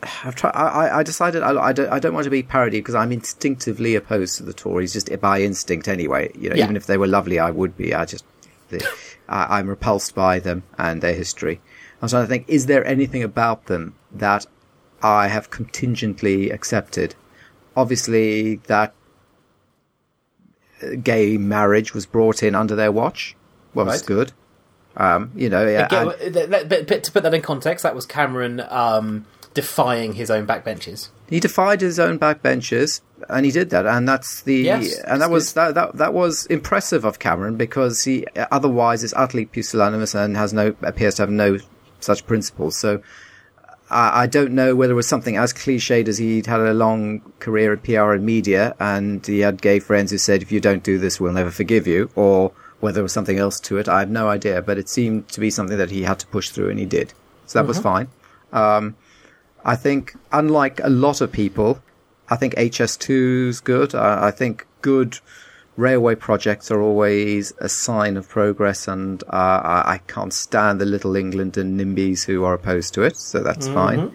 I've 0.02 0.34
tried. 0.34 0.52
I, 0.54 0.66
I- 0.86 0.98
I 0.98 1.02
decided 1.02 1.42
I, 1.42 1.50
I 1.60 1.72
don't. 1.72 1.88
I 1.90 1.98
don't 1.98 2.14
want 2.14 2.24
to 2.24 2.30
be 2.30 2.42
parodied 2.42 2.82
because 2.84 2.94
I'm 2.94 3.12
instinctively 3.12 3.94
opposed 3.94 4.36
to 4.38 4.42
the 4.42 4.52
Tories, 4.52 4.92
just 4.92 5.10
by 5.20 5.40
instinct 5.42 5.88
anyway. 5.88 6.30
You 6.38 6.50
know, 6.50 6.56
Yeah. 6.56 6.64
even 6.64 6.76
if 6.76 6.86
they 6.86 6.96
were 6.98 7.06
lovely, 7.06 7.38
I 7.38 7.50
would 7.50 7.76
be. 7.76 7.94
I 7.94 8.04
just, 8.04 8.24
the, 8.68 8.86
I, 9.28 9.58
I'm 9.58 9.68
repulsed 9.68 10.14
by 10.14 10.38
them 10.38 10.62
and 10.78 11.02
their 11.02 11.14
history. 11.14 11.60
I 12.00 12.04
was 12.04 12.12
trying 12.12 12.24
to 12.24 12.28
think: 12.28 12.44
is 12.48 12.66
there 12.66 12.84
anything 12.86 13.22
about 13.22 13.66
them 13.66 13.94
that 14.12 14.46
I 15.02 15.28
have 15.28 15.50
contingently 15.50 16.50
accepted? 16.50 17.14
Obviously, 17.76 18.56
that 18.66 18.94
gay 21.02 21.36
marriage 21.36 21.92
was 21.94 22.06
brought 22.06 22.42
in 22.42 22.54
under 22.54 22.74
their 22.74 22.90
watch. 22.92 23.36
Well, 23.74 23.86
Right. 23.86 24.02
good. 24.04 24.32
Um, 25.00 25.32
you 25.34 25.48
know, 25.48 25.66
yeah, 25.66 25.86
Again, 25.86 26.12
and 26.20 26.68
but, 26.68 26.86
but 26.86 27.04
to 27.04 27.10
put 27.10 27.22
that 27.22 27.32
in 27.32 27.40
context, 27.40 27.84
that 27.84 27.94
was 27.94 28.04
Cameron 28.04 28.60
um, 28.68 29.24
defying 29.54 30.12
his 30.12 30.30
own 30.30 30.46
backbenches. 30.46 31.08
he 31.30 31.40
defied 31.40 31.80
his 31.80 31.98
own 31.98 32.18
backbenchers, 32.18 33.00
and 33.30 33.46
he 33.46 33.50
did 33.50 33.70
that, 33.70 33.86
and 33.86 34.06
that's 34.06 34.42
the 34.42 34.56
Yes, 34.56 34.98
and 35.06 35.22
that 35.22 35.30
was 35.30 35.54
that, 35.54 35.74
that 35.74 35.96
that 35.96 36.12
was 36.12 36.44
impressive 36.46 37.06
of 37.06 37.18
Cameron 37.18 37.56
because 37.56 38.04
he 38.04 38.26
otherwise 38.52 39.02
is 39.02 39.14
utterly 39.16 39.46
pusillanimous 39.46 40.14
and 40.14 40.36
has 40.36 40.52
no 40.52 40.76
appears 40.82 41.14
to 41.14 41.22
have 41.22 41.30
no 41.30 41.56
such 42.00 42.26
principles. 42.26 42.76
So. 42.76 43.02
I 43.88 44.22
I 44.22 44.26
don't 44.28 44.52
know 44.52 44.76
whether 44.76 44.92
it 44.92 44.96
was 44.96 45.08
something 45.08 45.36
as 45.36 45.52
cliched 45.52 46.06
as 46.06 46.18
he'd 46.18 46.46
had 46.46 46.60
a 46.60 46.72
long 46.72 47.22
career 47.40 47.72
at 47.72 47.82
PR 47.82 48.12
and 48.12 48.24
media, 48.24 48.76
and 48.78 49.26
he 49.26 49.40
had 49.40 49.60
gay 49.60 49.80
friends 49.80 50.12
who 50.12 50.18
said, 50.18 50.42
"If 50.42 50.52
you 50.52 50.60
don't 50.60 50.84
do 50.84 50.96
this, 50.98 51.18
we'll 51.18 51.32
never 51.32 51.50
forgive 51.50 51.88
you," 51.88 52.08
or 52.14 52.52
whether 52.80 52.94
there 52.94 53.02
was 53.02 53.12
something 53.12 53.38
else 53.38 53.60
to 53.60 53.78
it. 53.78 53.88
I 53.88 54.00
have 54.00 54.10
no 54.10 54.28
idea, 54.28 54.62
but 54.62 54.78
it 54.78 54.88
seemed 54.88 55.28
to 55.28 55.40
be 55.40 55.50
something 55.50 55.78
that 55.78 55.90
he 55.90 56.02
had 56.02 56.18
to 56.20 56.26
push 56.26 56.50
through, 56.50 56.70
and 56.70 56.78
he 56.78 56.86
did. 56.86 57.12
So 57.46 57.58
that 57.58 57.68
was 57.68 57.78
fine. 57.78 58.08
Um, 58.52 58.96
I 59.64 59.76
think, 59.76 60.14
unlike 60.32 60.80
a 60.82 60.88
lot 60.88 61.20
of 61.20 61.30
people, 61.30 61.82
I 62.28 62.36
think 62.36 62.54
HS2 62.54 63.48
is 63.48 63.60
good. 63.60 63.94
I, 63.94 64.28
I 64.28 64.30
think 64.30 64.66
good 64.82 65.18
railway 65.76 66.14
projects 66.14 66.70
are 66.70 66.80
always 66.80 67.52
a 67.58 67.68
sign 67.68 68.16
of 68.16 68.28
progress, 68.28 68.88
and 68.88 69.22
uh, 69.24 69.26
I, 69.86 69.94
I 69.94 69.98
can't 70.06 70.32
stand 70.32 70.80
the 70.80 70.86
Little 70.86 71.16
England 71.16 71.56
and 71.56 71.78
NIMBYs 71.78 72.24
who 72.24 72.44
are 72.44 72.54
opposed 72.54 72.94
to 72.94 73.02
it, 73.02 73.16
so 73.16 73.42
that's 73.42 73.68
fine. 73.68 74.14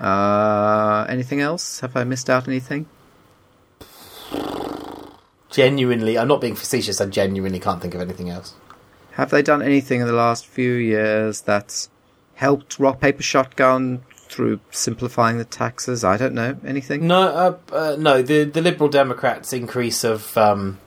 Uh, 0.00 1.06
anything 1.08 1.40
else? 1.40 1.80
Have 1.80 1.96
I 1.96 2.04
missed 2.04 2.28
out 2.28 2.48
anything? 2.48 2.86
Genuinely, 5.54 6.18
I'm 6.18 6.26
not 6.26 6.40
being 6.40 6.56
facetious. 6.56 7.00
I 7.00 7.06
genuinely 7.06 7.60
can't 7.60 7.80
think 7.80 7.94
of 7.94 8.00
anything 8.00 8.28
else. 8.28 8.54
Have 9.12 9.30
they 9.30 9.40
done 9.40 9.62
anything 9.62 10.00
in 10.00 10.08
the 10.08 10.12
last 10.12 10.46
few 10.46 10.72
years 10.72 11.42
that's 11.42 11.88
helped 12.34 12.80
Rock 12.80 13.00
Paper 13.00 13.22
Shotgun 13.22 14.02
through 14.16 14.58
simplifying 14.72 15.38
the 15.38 15.44
taxes? 15.44 16.02
I 16.02 16.16
don't 16.16 16.34
know. 16.34 16.56
Anything? 16.66 17.06
No, 17.06 17.22
uh, 17.22 17.58
uh, 17.72 17.96
no. 17.96 18.20
The 18.20 18.42
the 18.42 18.60
Liberal 18.60 18.90
Democrats' 18.90 19.52
increase 19.52 20.02
of 20.02 20.36
um, 20.36 20.80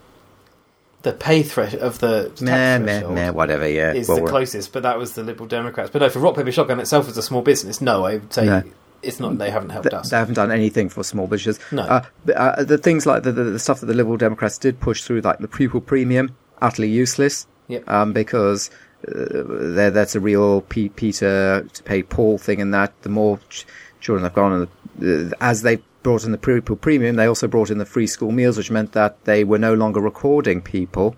the 1.03 1.13
pay 1.13 1.43
threat 1.43 1.75
of 1.75 1.99
the 1.99 2.23
tax 2.29 2.41
Meh, 2.41 2.79
meh, 2.79 3.07
meh, 3.07 3.29
whatever, 3.29 3.69
yeah. 3.69 3.93
is 3.93 4.09
Well, 4.09 4.25
the 4.25 4.29
closest, 4.29 4.73
but 4.73 4.83
that 4.83 4.97
was 4.97 5.13
the 5.13 5.23
Liberal 5.23 5.47
Democrats. 5.47 5.91
But 5.91 6.01
no, 6.01 6.09
for 6.09 6.19
Rock 6.19 6.35
Paper 6.35 6.51
Shotgun 6.51 6.81
itself 6.81 7.07
as 7.07 7.17
a 7.17 7.23
small 7.23 7.41
business, 7.41 7.79
no, 7.79 8.05
I 8.05 8.15
would 8.15 8.33
say 8.33 8.45
No. 8.45 8.63
It's 9.01 9.19
not. 9.19 9.37
They 9.37 9.49
haven't 9.49 9.69
helped 9.69 9.89
Th- 9.89 9.99
us. 9.99 10.09
They 10.09 10.17
haven't 10.17 10.35
done 10.35 10.51
anything 10.51 10.89
for 10.89 11.03
small 11.03 11.27
businesses. 11.27 11.63
No. 11.71 11.83
Uh, 11.83 12.05
uh, 12.35 12.63
the 12.63 12.77
things 12.77 13.05
like 13.05 13.23
the, 13.23 13.31
the, 13.31 13.43
the 13.43 13.59
stuff 13.59 13.79
that 13.79 13.85
the 13.85 13.93
Liberal 13.93 14.17
Democrats 14.17 14.57
did 14.57 14.79
push 14.79 15.03
through, 15.03 15.21
like 15.21 15.39
the 15.39 15.47
pupil 15.47 15.81
premium, 15.81 16.35
utterly 16.61 16.89
useless. 16.89 17.47
Yep. 17.67 17.89
Um, 17.89 18.13
because 18.13 18.69
uh, 19.07 19.89
that's 19.89 20.15
a 20.15 20.19
real 20.19 20.61
P- 20.61 20.89
Peter 20.89 21.67
to 21.71 21.83
pay 21.83 22.03
Paul 22.03 22.37
thing, 22.37 22.61
and 22.61 22.73
that 22.73 22.99
the 23.01 23.09
more 23.09 23.39
ch- 23.49 23.65
children 23.99 24.23
have 24.23 24.33
gone, 24.33 24.69
and 25.01 25.31
uh, 25.31 25.35
as 25.41 25.63
they 25.63 25.79
brought 26.01 26.23
in 26.23 26.31
the 26.31 26.37
pupil 26.37 26.77
premium, 26.77 27.17
they 27.17 27.25
also 27.25 27.47
brought 27.47 27.69
in 27.69 27.77
the 27.77 27.85
free 27.85 28.07
school 28.07 28.31
meals, 28.31 28.57
which 28.57 28.71
meant 28.71 28.93
that 28.93 29.23
they 29.25 29.43
were 29.43 29.57
no 29.59 29.73
longer 29.73 29.99
recording 29.99 30.61
people 30.61 31.15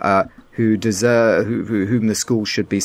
uh, 0.00 0.24
who 0.56 0.76
deserve 0.76 1.46
who, 1.46 1.64
who, 1.64 1.84
whom 1.84 2.06
the 2.06 2.14
school 2.14 2.44
should 2.46 2.68
be 2.68 2.80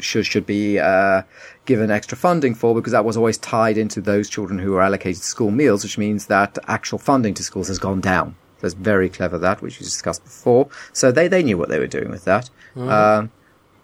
should 0.00 0.26
should 0.26 0.46
be 0.46 0.78
uh, 0.78 1.22
given 1.64 1.90
extra 1.90 2.16
funding 2.16 2.54
for 2.54 2.74
because 2.74 2.92
that 2.92 3.06
was 3.06 3.16
always 3.16 3.38
tied 3.38 3.78
into 3.78 4.02
those 4.02 4.28
children 4.28 4.58
who 4.58 4.72
were 4.72 4.82
allocated 4.82 5.22
school 5.22 5.50
meals, 5.50 5.82
which 5.82 5.96
means 5.96 6.26
that 6.26 6.58
actual 6.68 6.98
funding 6.98 7.32
to 7.34 7.42
schools 7.42 7.68
has 7.68 7.78
gone 7.78 8.00
down. 8.00 8.36
Was 8.62 8.74
very 8.74 9.08
clever 9.08 9.38
that, 9.38 9.62
which 9.62 9.78
we 9.78 9.84
discussed 9.84 10.24
before. 10.24 10.68
So 10.92 11.12
they, 11.12 11.28
they 11.28 11.42
knew 11.42 11.58
what 11.58 11.68
they 11.68 11.78
were 11.78 11.86
doing 11.86 12.10
with 12.10 12.24
that. 12.24 12.50
Um, 12.76 13.30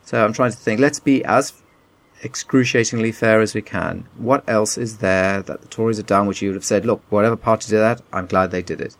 so 0.03 0.25
I'm 0.25 0.33
trying 0.33 0.51
to 0.51 0.57
think. 0.57 0.81
Let's 0.81 1.01
be 1.01 1.25
as 1.25 1.63
excruciatingly 2.23 3.13
fair 3.13 3.41
as 3.41 3.55
we 3.55 3.63
can. 3.63 4.09
What 4.17 4.49
else 4.49 4.77
is 4.79 4.99
there 4.99 5.43
that 5.43 5.61
the 5.61 5.69
Tories 5.69 5.97
have 5.99 6.07
done 6.07 6.27
which 6.27 6.43
you 6.43 6.49
would 6.51 6.57
have 6.57 6.65
said, 6.65 6.85
look, 6.87 7.03
whatever 7.11 7.37
party 7.37 7.71
did 7.71 7.79
that, 7.79 8.03
I'm 8.13 8.27
glad 8.27 8.51
they 8.51 8.63
did 8.63 8.81
it. 8.81 8.97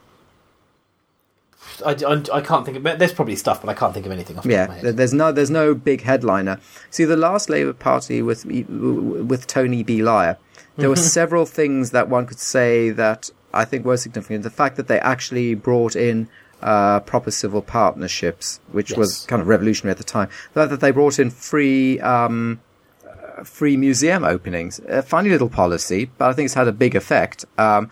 I, 1.85 1.93
I, 1.93 2.23
I 2.39 2.41
can't 2.41 2.65
think 2.65 2.77
of. 2.79 2.99
There's 2.99 3.13
probably 3.13 3.37
stuff, 3.37 3.61
but 3.61 3.69
I 3.71 3.75
can't 3.75 3.93
think 3.95 4.07
of 4.07 4.13
anything 4.13 4.37
off 4.39 4.45
the 4.45 4.51
top 4.51 4.53
Yeah, 4.55 4.63
of 4.65 4.69
my 4.71 4.77
head. 4.89 4.97
there's 4.97 5.13
no 5.13 5.33
there's 5.33 5.51
no 5.51 5.75
big 5.75 6.03
headliner. 6.03 6.61
See, 6.91 7.05
the 7.05 7.17
last 7.17 7.49
Labour 7.51 7.73
Party 7.73 8.23
with 8.23 8.45
with 8.45 9.47
Tony 9.47 9.83
B. 9.83 10.03
Liar, 10.03 10.37
there 10.77 10.89
were 10.89 10.97
several 10.97 11.47
things 11.47 11.91
that 11.91 12.09
one 12.09 12.27
could 12.27 12.39
say 12.41 12.91
that 12.91 13.31
I 13.53 13.65
think 13.65 13.85
were 13.85 13.97
significant. 13.97 14.43
The 14.45 14.51
fact 14.51 14.77
that 14.77 14.89
they 14.89 15.01
actually 15.01 15.55
brought 15.55 15.97
in 15.97 16.29
uh, 16.63 17.01
proper 17.01 17.31
civil 17.31 17.63
partnerships, 17.63 18.61
which 18.71 18.93
was 18.97 19.27
kind 19.27 19.43
of 19.43 19.49
revolutionary 19.49 19.91
at 19.93 19.99
the 19.99 20.05
time. 20.05 20.29
The 20.55 20.61
fact 20.61 20.71
that 20.71 20.81
they 20.81 20.91
brought 20.91 21.19
in 21.19 21.31
free. 21.31 22.01
Um, 22.01 22.61
uh, 23.07 23.43
Free 23.45 23.77
museum 23.77 24.23
openings. 24.25 24.79
A 24.89 25.03
funny 25.03 25.31
little 25.31 25.49
policy, 25.49 26.11
but 26.19 26.29
I 26.31 26.33
think 26.35 26.45
it's 26.47 26.55
had 26.55 26.69
a 26.69 26.73
big 26.73 26.95
effect. 26.95 27.45
Um, 27.59 27.91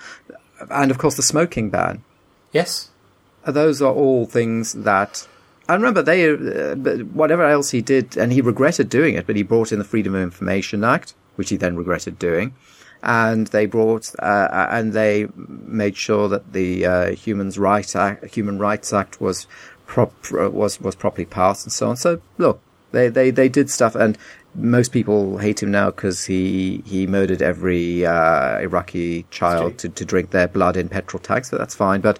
and 0.70 0.90
of 0.90 0.98
course, 0.98 1.16
the 1.16 1.22
smoking 1.22 1.70
ban 1.70 2.04
Yes. 2.52 2.89
Those 3.50 3.82
are 3.82 3.92
all 3.92 4.26
things 4.26 4.72
that 4.72 5.26
I 5.68 5.74
remember 5.74 6.02
they 6.02 6.30
uh, 6.30 6.74
whatever 7.12 7.44
else 7.44 7.70
he 7.70 7.80
did 7.80 8.16
and 8.16 8.32
he 8.32 8.40
regretted 8.40 8.88
doing 8.88 9.14
it 9.14 9.26
but 9.26 9.36
he 9.36 9.42
brought 9.42 9.72
in 9.72 9.78
the 9.78 9.84
Freedom 9.84 10.14
of 10.14 10.22
Information 10.22 10.84
Act 10.84 11.14
which 11.36 11.50
he 11.50 11.56
then 11.56 11.76
regretted 11.76 12.18
doing 12.18 12.54
and 13.02 13.46
they 13.48 13.66
brought 13.66 14.12
uh, 14.18 14.68
and 14.70 14.92
they 14.92 15.28
made 15.36 15.96
sure 15.96 16.28
that 16.28 16.52
the 16.52 16.84
uh, 16.84 17.10
Human 17.12 17.50
Rights 17.50 17.96
Act 17.96 18.34
Human 18.34 18.58
Rights 18.58 18.92
Act 18.92 19.20
was 19.20 19.46
prop, 19.86 20.12
uh, 20.32 20.50
was 20.50 20.80
was 20.80 20.94
properly 20.94 21.24
passed 21.24 21.64
and 21.66 21.72
so 21.72 21.88
on. 21.88 21.96
So 21.96 22.20
look 22.38 22.60
they 22.92 23.08
they 23.08 23.30
they 23.30 23.48
did 23.48 23.70
stuff 23.70 23.94
and 23.94 24.18
most 24.54 24.92
people 24.92 25.38
hate 25.38 25.62
him 25.62 25.70
now 25.70 25.90
because 25.90 26.24
he 26.24 26.82
he 26.86 27.06
murdered 27.06 27.42
every 27.42 28.04
uh, 28.04 28.58
Iraqi 28.58 29.24
child 29.30 29.78
to, 29.78 29.88
to 29.88 30.04
drink 30.04 30.30
their 30.30 30.48
blood 30.48 30.76
in 30.76 30.88
petrol 30.88 31.20
tanks. 31.20 31.50
but 31.50 31.58
that's 31.58 31.74
fine. 31.74 32.00
But 32.00 32.18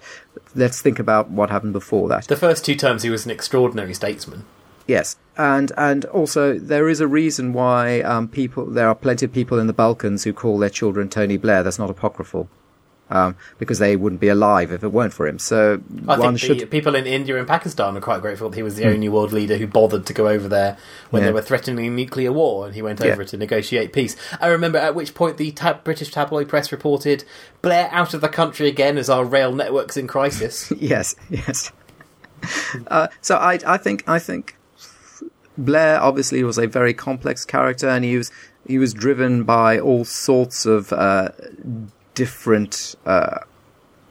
let's 0.55 0.81
think 0.81 0.99
about 0.99 1.29
what 1.29 1.49
happened 1.49 1.73
before 1.73 2.07
that. 2.09 2.27
The 2.27 2.35
first 2.35 2.65
two 2.65 2.75
terms, 2.75 3.03
he 3.03 3.09
was 3.09 3.25
an 3.25 3.31
extraordinary 3.31 3.93
statesman. 3.93 4.45
Yes, 4.87 5.15
and 5.37 5.71
and 5.77 6.05
also 6.05 6.57
there 6.57 6.89
is 6.89 6.99
a 6.99 7.07
reason 7.07 7.53
why 7.53 8.01
um, 8.01 8.27
people 8.27 8.65
there 8.65 8.87
are 8.87 8.95
plenty 8.95 9.25
of 9.25 9.33
people 9.33 9.59
in 9.59 9.67
the 9.67 9.73
Balkans 9.73 10.23
who 10.23 10.33
call 10.33 10.57
their 10.57 10.69
children 10.69 11.09
Tony 11.09 11.37
Blair. 11.37 11.63
That's 11.63 11.79
not 11.79 11.89
apocryphal. 11.89 12.49
Um, 13.13 13.35
because 13.57 13.77
they 13.79 13.97
wouldn't 13.97 14.21
be 14.21 14.29
alive 14.29 14.71
if 14.71 14.85
it 14.85 14.87
weren't 14.87 15.11
for 15.11 15.27
him. 15.27 15.37
So 15.37 15.81
I 16.07 16.17
one 16.17 16.37
think 16.37 16.39
should 16.59 16.71
people 16.71 16.95
in 16.95 17.05
India 17.05 17.37
and 17.37 17.45
Pakistan 17.45 17.97
are 17.97 17.99
quite 18.01 18.21
grateful 18.21 18.49
that 18.49 18.55
he 18.55 18.63
was 18.63 18.75
the 18.75 18.85
only 18.85 19.09
world 19.09 19.33
leader 19.33 19.57
who 19.57 19.67
bothered 19.67 20.05
to 20.05 20.13
go 20.13 20.29
over 20.29 20.47
there 20.47 20.77
when 21.09 21.21
Yeah. 21.21 21.27
they 21.27 21.33
were 21.33 21.41
threatening 21.41 21.93
nuclear 21.93 22.31
war, 22.31 22.65
and 22.65 22.73
he 22.73 22.81
went 22.81 23.01
Yeah. 23.01 23.11
over 23.11 23.25
to 23.25 23.35
negotiate 23.35 23.91
peace. 23.91 24.15
I 24.39 24.47
remember 24.47 24.77
at 24.77 24.95
which 24.95 25.13
point 25.13 25.35
the 25.35 25.51
tab- 25.51 25.83
British 25.83 26.09
tabloid 26.09 26.47
press 26.47 26.71
reported 26.71 27.25
Blair 27.61 27.89
out 27.91 28.13
of 28.13 28.21
the 28.21 28.29
country 28.29 28.69
again 28.69 28.97
as 28.97 29.09
our 29.09 29.25
rail 29.25 29.51
networks 29.51 29.97
in 29.97 30.07
crisis. 30.07 30.71
yes, 30.79 31.13
yes. 31.29 31.73
uh, 32.87 33.09
so 33.19 33.35
I, 33.35 33.59
I 33.67 33.75
think, 33.77 34.03
I 34.07 34.19
think 34.19 34.55
Blair 35.57 36.01
obviously 36.01 36.43
was 36.45 36.57
a 36.57 36.65
very 36.65 36.93
complex 36.93 37.43
character, 37.43 37.89
and 37.89 38.05
he 38.05 38.15
was 38.17 38.31
he 38.67 38.77
was 38.77 38.93
driven 38.93 39.43
by 39.43 39.79
all 39.79 40.05
sorts 40.05 40.65
of 40.65 40.93
uh, 40.93 41.29
different 42.13 42.95
uh, 43.05 43.39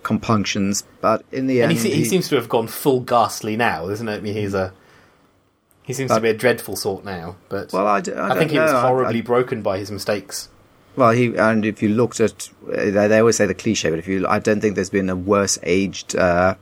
compunctions. 0.02 0.84
But 1.00 1.24
in 1.32 1.46
the 1.46 1.62
and 1.62 1.70
end, 1.72 1.80
he, 1.80 1.90
se- 1.90 1.96
he 1.96 2.04
seems 2.04 2.28
to 2.28 2.36
have 2.36 2.48
gone 2.48 2.66
full 2.66 3.00
ghastly 3.00 3.56
now, 3.56 3.88
isn't 3.88 4.08
it? 4.08 4.16
I 4.16 4.20
mean, 4.20 4.34
he's 4.34 4.54
a 4.54 4.72
he 5.82 5.92
seems 5.92 6.10
to 6.12 6.20
be 6.20 6.28
a 6.30 6.34
dreadful 6.34 6.76
sort 6.76 7.04
now. 7.04 7.36
But 7.48 7.72
well, 7.72 7.86
I, 7.86 8.00
d- 8.00 8.12
I 8.12 8.30
I, 8.30 8.38
think 8.38 8.50
he 8.52 8.58
was 8.58 8.70
know. 8.70 8.78
I- 8.78 8.88
horribly 8.88 9.20
broken 9.22 9.62
by 9.62 9.78
his 9.78 9.90
mistakes. 9.90 10.48
Well, 10.96 11.12
he 11.12 11.36
and 11.36 11.64
if 11.64 11.82
you 11.82 11.88
looked 11.90 12.20
at, 12.20 12.50
they 12.66 12.90
they 12.90 13.18
always 13.20 13.36
say 13.36 13.46
the 13.46 13.54
cliche, 13.54 13.90
but 13.90 13.98
if 14.00 14.08
you, 14.08 14.26
I 14.26 14.38
don't 14.40 14.60
think 14.60 14.74
there's 14.74 14.90
been 14.90 15.08
a 15.08 15.14
worse 15.16 15.56
aged 15.62 16.16
uh, 16.16 16.56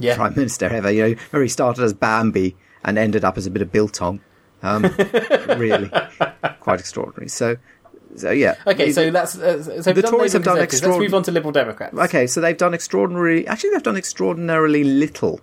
Yeah, 0.00 0.16
prime 0.16 0.34
minister 0.34 0.66
ever. 0.66 0.90
You 0.90 1.02
know, 1.10 1.14
where 1.30 1.42
he 1.42 1.48
started 1.48 1.84
as 1.84 1.92
Bambi 1.92 2.56
and 2.84 2.96
ended 2.96 3.24
up 3.24 3.36
as 3.36 3.46
a 3.46 3.50
bit 3.50 3.60
of 3.62 3.70
biltong. 3.70 4.20
Um, 4.62 4.82
really, 5.56 5.90
quite 6.58 6.80
extraordinary. 6.80 7.28
So, 7.28 7.58
so 8.16 8.30
yeah. 8.30 8.56
Okay, 8.66 8.92
so 8.92 9.10
that's 9.10 9.38
uh, 9.38 9.82
so 9.82 9.92
The 9.92 10.02
Tories 10.02 10.32
have 10.32 10.44
done 10.44 10.56
Conservatives. 10.56 10.82
Let's 10.82 10.98
move 10.98 11.14
on 11.14 11.22
to 11.24 11.30
Liberal 11.30 11.52
Democrats. 11.52 11.96
okay, 11.96 12.26
so 12.26 12.40
they've 12.40 12.56
done 12.56 12.74
extraordinary. 12.74 13.46
Actually, 13.46 13.70
they've 13.70 13.82
done 13.82 13.96
extraordinarily 13.96 14.84
little 14.84 15.40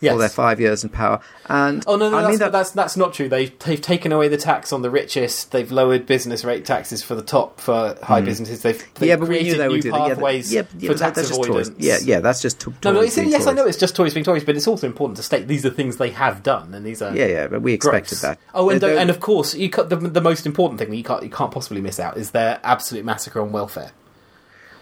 yes. 0.00 0.12
for 0.12 0.18
their 0.18 0.28
five 0.28 0.60
years 0.60 0.84
in 0.84 0.90
power. 0.90 1.20
And 1.48 1.82
Oh 1.86 1.96
no, 1.96 2.10
no, 2.10 2.18
I 2.18 2.22
that's, 2.22 2.30
mean 2.30 2.38
that 2.40 2.52
that's 2.52 2.70
that's 2.70 2.96
not 2.96 3.14
true. 3.14 3.28
They've 3.28 3.56
they've 3.60 3.80
taken 3.80 4.12
away 4.12 4.28
the 4.28 4.36
tax 4.36 4.72
on 4.72 4.82
the 4.82 4.90
richest. 4.90 5.52
They've 5.52 5.70
lowered 5.70 6.06
business 6.06 6.44
rate 6.44 6.64
taxes 6.64 7.02
for 7.02 7.14
the 7.14 7.22
top 7.22 7.60
for 7.60 7.96
high 8.02 8.20
mm. 8.20 8.24
businesses. 8.24 8.62
They've, 8.62 8.94
they've 8.94 9.08
yeah, 9.08 9.16
but 9.16 9.28
we 9.28 9.36
created 9.36 9.52
knew 9.52 9.58
they 9.58 9.66
new 9.66 9.72
would 9.72 9.82
do 9.82 9.90
that. 9.90 9.98
Yeah, 9.98 10.08
pathways 10.08 10.52
yeah, 10.52 10.62
yeah, 10.78 10.92
for 10.92 10.98
tax 10.98 11.16
that's 11.16 11.28
just 11.28 11.44
avoidance. 11.44 11.76
Yeah, 11.78 11.98
yeah, 12.02 12.20
that's 12.20 12.42
just 12.42 12.60
to- 12.60 12.70
No, 12.70 12.76
no, 12.84 12.92
Tories 12.94 13.08
it's, 13.08 13.16
being 13.16 13.30
yes, 13.30 13.46
I 13.46 13.52
know 13.52 13.66
it's 13.66 13.78
just 13.78 13.96
Tories 13.96 14.14
being 14.14 14.24
Tories, 14.24 14.44
but 14.44 14.56
it's 14.56 14.66
also 14.66 14.86
important 14.86 15.16
to 15.18 15.22
state 15.22 15.48
these 15.48 15.64
are 15.64 15.70
things 15.70 15.96
they 15.96 16.10
have 16.10 16.42
done, 16.42 16.74
and 16.74 16.84
these 16.84 17.02
are 17.02 17.14
Yeah, 17.14 17.26
yeah, 17.26 17.46
but 17.48 17.62
we 17.62 17.72
expected 17.72 18.20
gross. 18.20 18.22
that. 18.22 18.38
Oh, 18.54 18.70
and 18.70 18.82
and 18.82 19.10
of 19.10 19.20
course, 19.20 19.54
you 19.54 19.70
cut 19.70 19.88
the 19.88 19.96
the 19.96 20.20
most 20.20 20.46
important 20.46 20.78
thing 20.78 20.90
that 20.90 20.96
you 20.96 21.04
can't 21.04 21.22
you 21.22 21.30
can't 21.30 21.52
possibly 21.52 21.80
miss 21.80 21.98
out 22.00 22.16
is 22.16 22.32
their 22.32 22.60
absolute 22.62 23.04
massacre 23.04 23.40
on 23.40 23.52
welfare. 23.52 23.92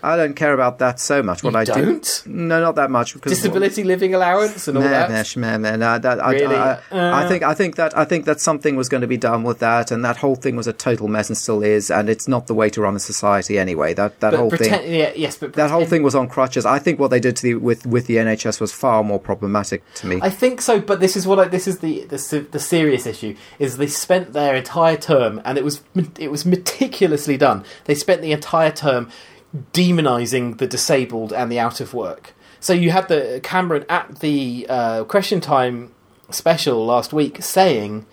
I 0.04 0.16
don't 0.16 0.34
care 0.34 0.52
about 0.54 0.78
that 0.80 1.00
so 1.00 1.22
much. 1.22 1.42
What 1.42 1.54
You 1.54 1.58
I 1.60 1.64
don't? 1.64 2.22
do, 2.24 2.30
no, 2.30 2.60
not 2.60 2.74
that 2.76 2.90
much. 2.90 3.14
Because 3.14 3.32
Disability 3.32 3.82
living 3.84 4.14
allowance 4.14 4.68
and 4.68 4.76
all 4.76 4.84
Nah, 4.84 4.90
that. 4.90 5.10
nah, 5.10 5.22
sh- 5.22 5.36
man, 5.36 5.62
man, 5.62 5.80
nah, 5.80 5.98
that- 5.98 6.22
I, 6.24 6.32
Really? 6.32 6.56
I, 6.56 6.78
I 6.92 7.22
Uh. 7.24 7.28
think 7.28 7.42
I 7.42 7.54
think 7.54 7.76
that 7.76 7.96
I 7.96 8.04
think 8.04 8.24
that 8.26 8.40
something 8.40 8.76
was 8.76 8.88
going 8.88 9.00
to 9.00 9.06
be 9.06 9.16
done 9.16 9.42
with 9.42 9.58
that, 9.60 9.90
and 9.90 10.04
that 10.04 10.18
whole 10.18 10.36
thing 10.36 10.54
was 10.56 10.66
a 10.66 10.72
total 10.72 11.08
mess 11.08 11.28
and 11.28 11.36
still 11.38 11.62
is, 11.62 11.90
and 11.90 12.08
it's 12.08 12.28
not 12.28 12.46
the 12.46 12.54
way 12.54 12.68
to 12.70 12.80
run 12.82 12.94
a 12.96 13.00
society 13.00 13.58
anyway. 13.58 13.94
That 13.94 14.20
that 14.20 14.30
but 14.32 14.38
whole 14.40 14.50
pretend, 14.50 14.82
thing. 14.82 14.94
yeah, 14.94 15.12
yes, 15.16 15.36
but 15.36 15.54
That 15.54 15.70
whole 15.70 15.86
thing 15.86 16.02
was 16.02 16.14
on 16.14 16.28
crutches. 16.28 16.66
I 16.66 16.78
think 16.78 16.98
what 17.00 17.10
they 17.10 17.20
did 17.20 17.36
to 17.36 17.42
the, 17.42 17.54
with 17.54 17.86
with 17.86 18.06
the 18.06 18.16
NHS 18.16 18.60
was 18.60 18.72
far 18.72 19.02
more 19.02 19.18
problematic 19.18 19.82
to 19.94 20.06
me. 20.06 20.18
I 20.22 20.30
think 20.30 20.60
so, 20.60 20.80
but 20.80 21.00
this 21.00 21.16
is 21.16 21.26
what 21.26 21.38
I, 21.38 21.44
this 21.48 21.66
is 21.66 21.78
the, 21.78 22.04
the 22.08 22.46
the 22.50 22.58
serious 22.60 23.06
issue 23.06 23.34
is 23.58 23.76
they 23.78 23.86
spent 23.86 24.32
their 24.32 24.54
entire 24.54 24.96
term, 24.96 25.40
and 25.44 25.56
it 25.58 25.64
was 25.64 25.82
it 26.18 26.30
was 26.30 26.44
meticulously 26.44 27.36
done. 27.36 27.64
They 27.84 27.94
spent 27.94 28.20
the 28.22 28.32
entire 28.32 28.70
term 28.72 29.08
demonizing 29.72 30.58
the 30.58 30.66
disabled 30.66 31.32
and 31.32 31.50
the 31.50 31.58
out 31.58 31.80
of 31.80 31.94
work. 31.94 32.34
So 32.60 32.72
you 32.72 32.90
had 32.90 33.08
the 33.08 33.40
Cameron 33.42 33.84
at 33.88 34.20
the 34.20 34.66
uh, 34.68 35.04
Question 35.04 35.40
Time 35.40 35.92
special 36.30 36.84
last 36.84 37.12
week 37.12 37.42
saying 37.42 38.06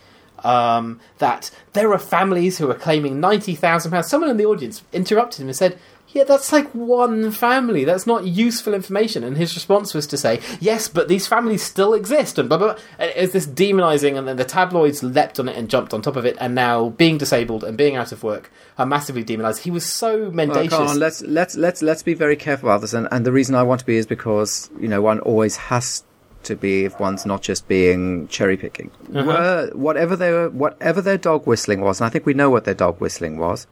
um, 0.43 0.99
that 1.19 1.51
there 1.73 1.91
are 1.91 1.99
families 1.99 2.57
who 2.57 2.69
are 2.69 2.75
claiming 2.75 3.19
ninety 3.19 3.55
thousand 3.55 3.91
pounds. 3.91 4.07
Someone 4.07 4.29
in 4.29 4.37
the 4.37 4.45
audience 4.45 4.83
interrupted 4.93 5.41
him 5.41 5.47
and 5.47 5.55
said. 5.55 5.79
Yeah, 6.13 6.25
that's 6.25 6.51
like 6.51 6.69
one 6.71 7.31
family. 7.31 7.85
That's 7.85 8.05
not 8.05 8.25
useful 8.25 8.73
information. 8.73 9.23
And 9.23 9.37
his 9.37 9.55
response 9.55 9.93
was 9.93 10.05
to 10.07 10.17
say, 10.17 10.39
"Yes, 10.59 10.87
but 10.87 11.07
these 11.07 11.27
families 11.27 11.61
still 11.63 11.93
exist." 11.93 12.37
And 12.37 12.49
blah 12.49 12.57
blah. 12.57 12.73
blah. 12.73 12.83
It's 12.99 13.33
this 13.33 13.47
demonising, 13.47 14.17
and 14.17 14.27
then 14.27 14.35
the 14.35 14.43
tabloids 14.43 15.03
leapt 15.03 15.39
on 15.39 15.47
it 15.47 15.55
and 15.55 15.69
jumped 15.69 15.93
on 15.93 16.01
top 16.01 16.15
of 16.17 16.25
it. 16.25 16.35
And 16.39 16.53
now, 16.53 16.89
being 16.89 17.17
disabled 17.17 17.63
and 17.63 17.77
being 17.77 17.95
out 17.95 18.11
of 18.11 18.23
work 18.23 18.51
are 18.77 18.85
massively 18.85 19.23
demonised. 19.23 19.63
He 19.63 19.71
was 19.71 19.85
so 19.85 20.23
Well, 20.23 20.31
mendacious. 20.31 20.69
come 20.77 20.87
on, 20.87 20.99
let's 20.99 21.21
let's 21.21 21.55
let's 21.55 21.81
let's 21.81 22.03
be 22.03 22.13
very 22.13 22.35
careful 22.35 22.69
about 22.69 22.81
this, 22.81 22.93
and, 22.93 23.07
and 23.11 23.25
the 23.25 23.31
reason 23.31 23.55
I 23.55 23.63
want 23.63 23.79
to 23.79 23.85
be 23.85 23.95
is 23.97 24.05
because 24.05 24.69
you 24.79 24.87
know 24.87 25.01
one 25.01 25.19
always 25.21 25.55
has 25.55 26.03
to 26.43 26.55
be 26.55 26.85
if 26.85 26.99
one's 26.99 27.25
not 27.25 27.41
just 27.41 27.67
being 27.67 28.27
cherry 28.27 28.57
picking. 28.57 28.89
Were, 29.09 29.69
whatever 29.73 30.15
their 30.15 30.49
whatever 30.49 31.01
their 31.01 31.17
dog 31.17 31.45
whistling 31.47 31.81
was, 31.81 32.01
and 32.01 32.07
I 32.07 32.09
think 32.09 32.25
we 32.25 32.33
know 32.33 32.49
what 32.49 32.65
their 32.65 32.73
dog 32.73 32.99
whistling 32.99 33.37
was. 33.37 33.67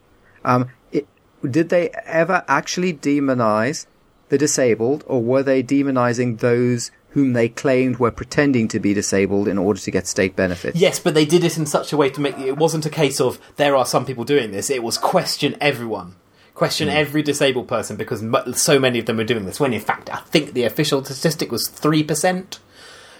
Um, 0.45 0.69
it, 0.91 1.07
did 1.47 1.69
they 1.69 1.89
ever 2.05 2.43
actually 2.47 2.93
demonize 2.93 3.85
the 4.29 4.37
disabled, 4.37 5.03
or 5.07 5.21
were 5.21 5.43
they 5.43 5.63
demonizing 5.63 6.39
those 6.39 6.91
whom 7.11 7.33
they 7.33 7.49
claimed 7.49 7.97
were 7.97 8.11
pretending 8.11 8.67
to 8.67 8.79
be 8.79 8.93
disabled 8.93 9.47
in 9.47 9.57
order 9.57 9.79
to 9.79 9.91
get 9.91 10.07
state 10.07 10.35
benefits? 10.35 10.77
Yes, 10.77 10.99
but 10.99 11.13
they 11.13 11.25
did 11.25 11.43
it 11.43 11.57
in 11.57 11.65
such 11.65 11.91
a 11.91 11.97
way 11.97 12.09
to 12.11 12.21
make 12.21 12.37
it 12.37 12.57
wasn't 12.57 12.85
a 12.85 12.89
case 12.89 13.19
of 13.19 13.39
there 13.55 13.75
are 13.75 13.85
some 13.85 14.05
people 14.05 14.23
doing 14.23 14.51
this. 14.51 14.69
It 14.69 14.83
was 14.83 14.97
question 14.97 15.55
everyone. 15.59 16.15
Question 16.53 16.89
mm. 16.89 16.93
every 16.93 17.23
disabled 17.23 17.67
person 17.67 17.95
because 17.95 18.21
so 18.61 18.79
many 18.79 18.99
of 18.99 19.05
them 19.05 19.17
were 19.17 19.23
doing 19.23 19.45
this. 19.45 19.59
When 19.59 19.73
in 19.73 19.81
fact, 19.81 20.13
I 20.13 20.17
think 20.17 20.53
the 20.53 20.65
official 20.65 21.03
statistic 21.03 21.51
was 21.51 21.69
3%. 21.69 22.59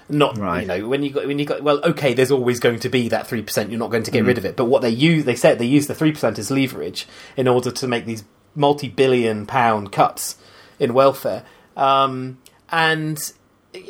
Not 0.09 0.37
right. 0.37 0.61
you 0.61 0.67
know 0.67 0.87
when 0.87 1.03
you 1.03 1.11
got 1.11 1.27
when 1.27 1.37
you 1.37 1.45
got 1.45 1.61
well 1.61 1.79
okay. 1.83 2.13
There's 2.13 2.31
always 2.31 2.59
going 2.59 2.79
to 2.79 2.89
be 2.89 3.09
that 3.09 3.27
three 3.27 3.41
percent. 3.41 3.69
You're 3.69 3.79
not 3.79 3.91
going 3.91 4.03
to 4.03 4.11
get 4.11 4.23
mm. 4.23 4.27
rid 4.27 4.37
of 4.37 4.45
it. 4.45 4.55
But 4.55 4.65
what 4.65 4.81
they 4.81 4.89
use, 4.89 5.25
they 5.25 5.35
said 5.35 5.59
they 5.59 5.65
use 5.65 5.87
the 5.87 5.95
three 5.95 6.11
percent 6.11 6.39
as 6.39 6.49
leverage 6.49 7.07
in 7.37 7.47
order 7.47 7.71
to 7.71 7.87
make 7.87 8.05
these 8.05 8.23
multi-billion 8.55 9.45
pound 9.45 9.91
cuts 9.91 10.37
in 10.79 10.93
welfare. 10.93 11.43
Um, 11.77 12.39
and 12.69 13.31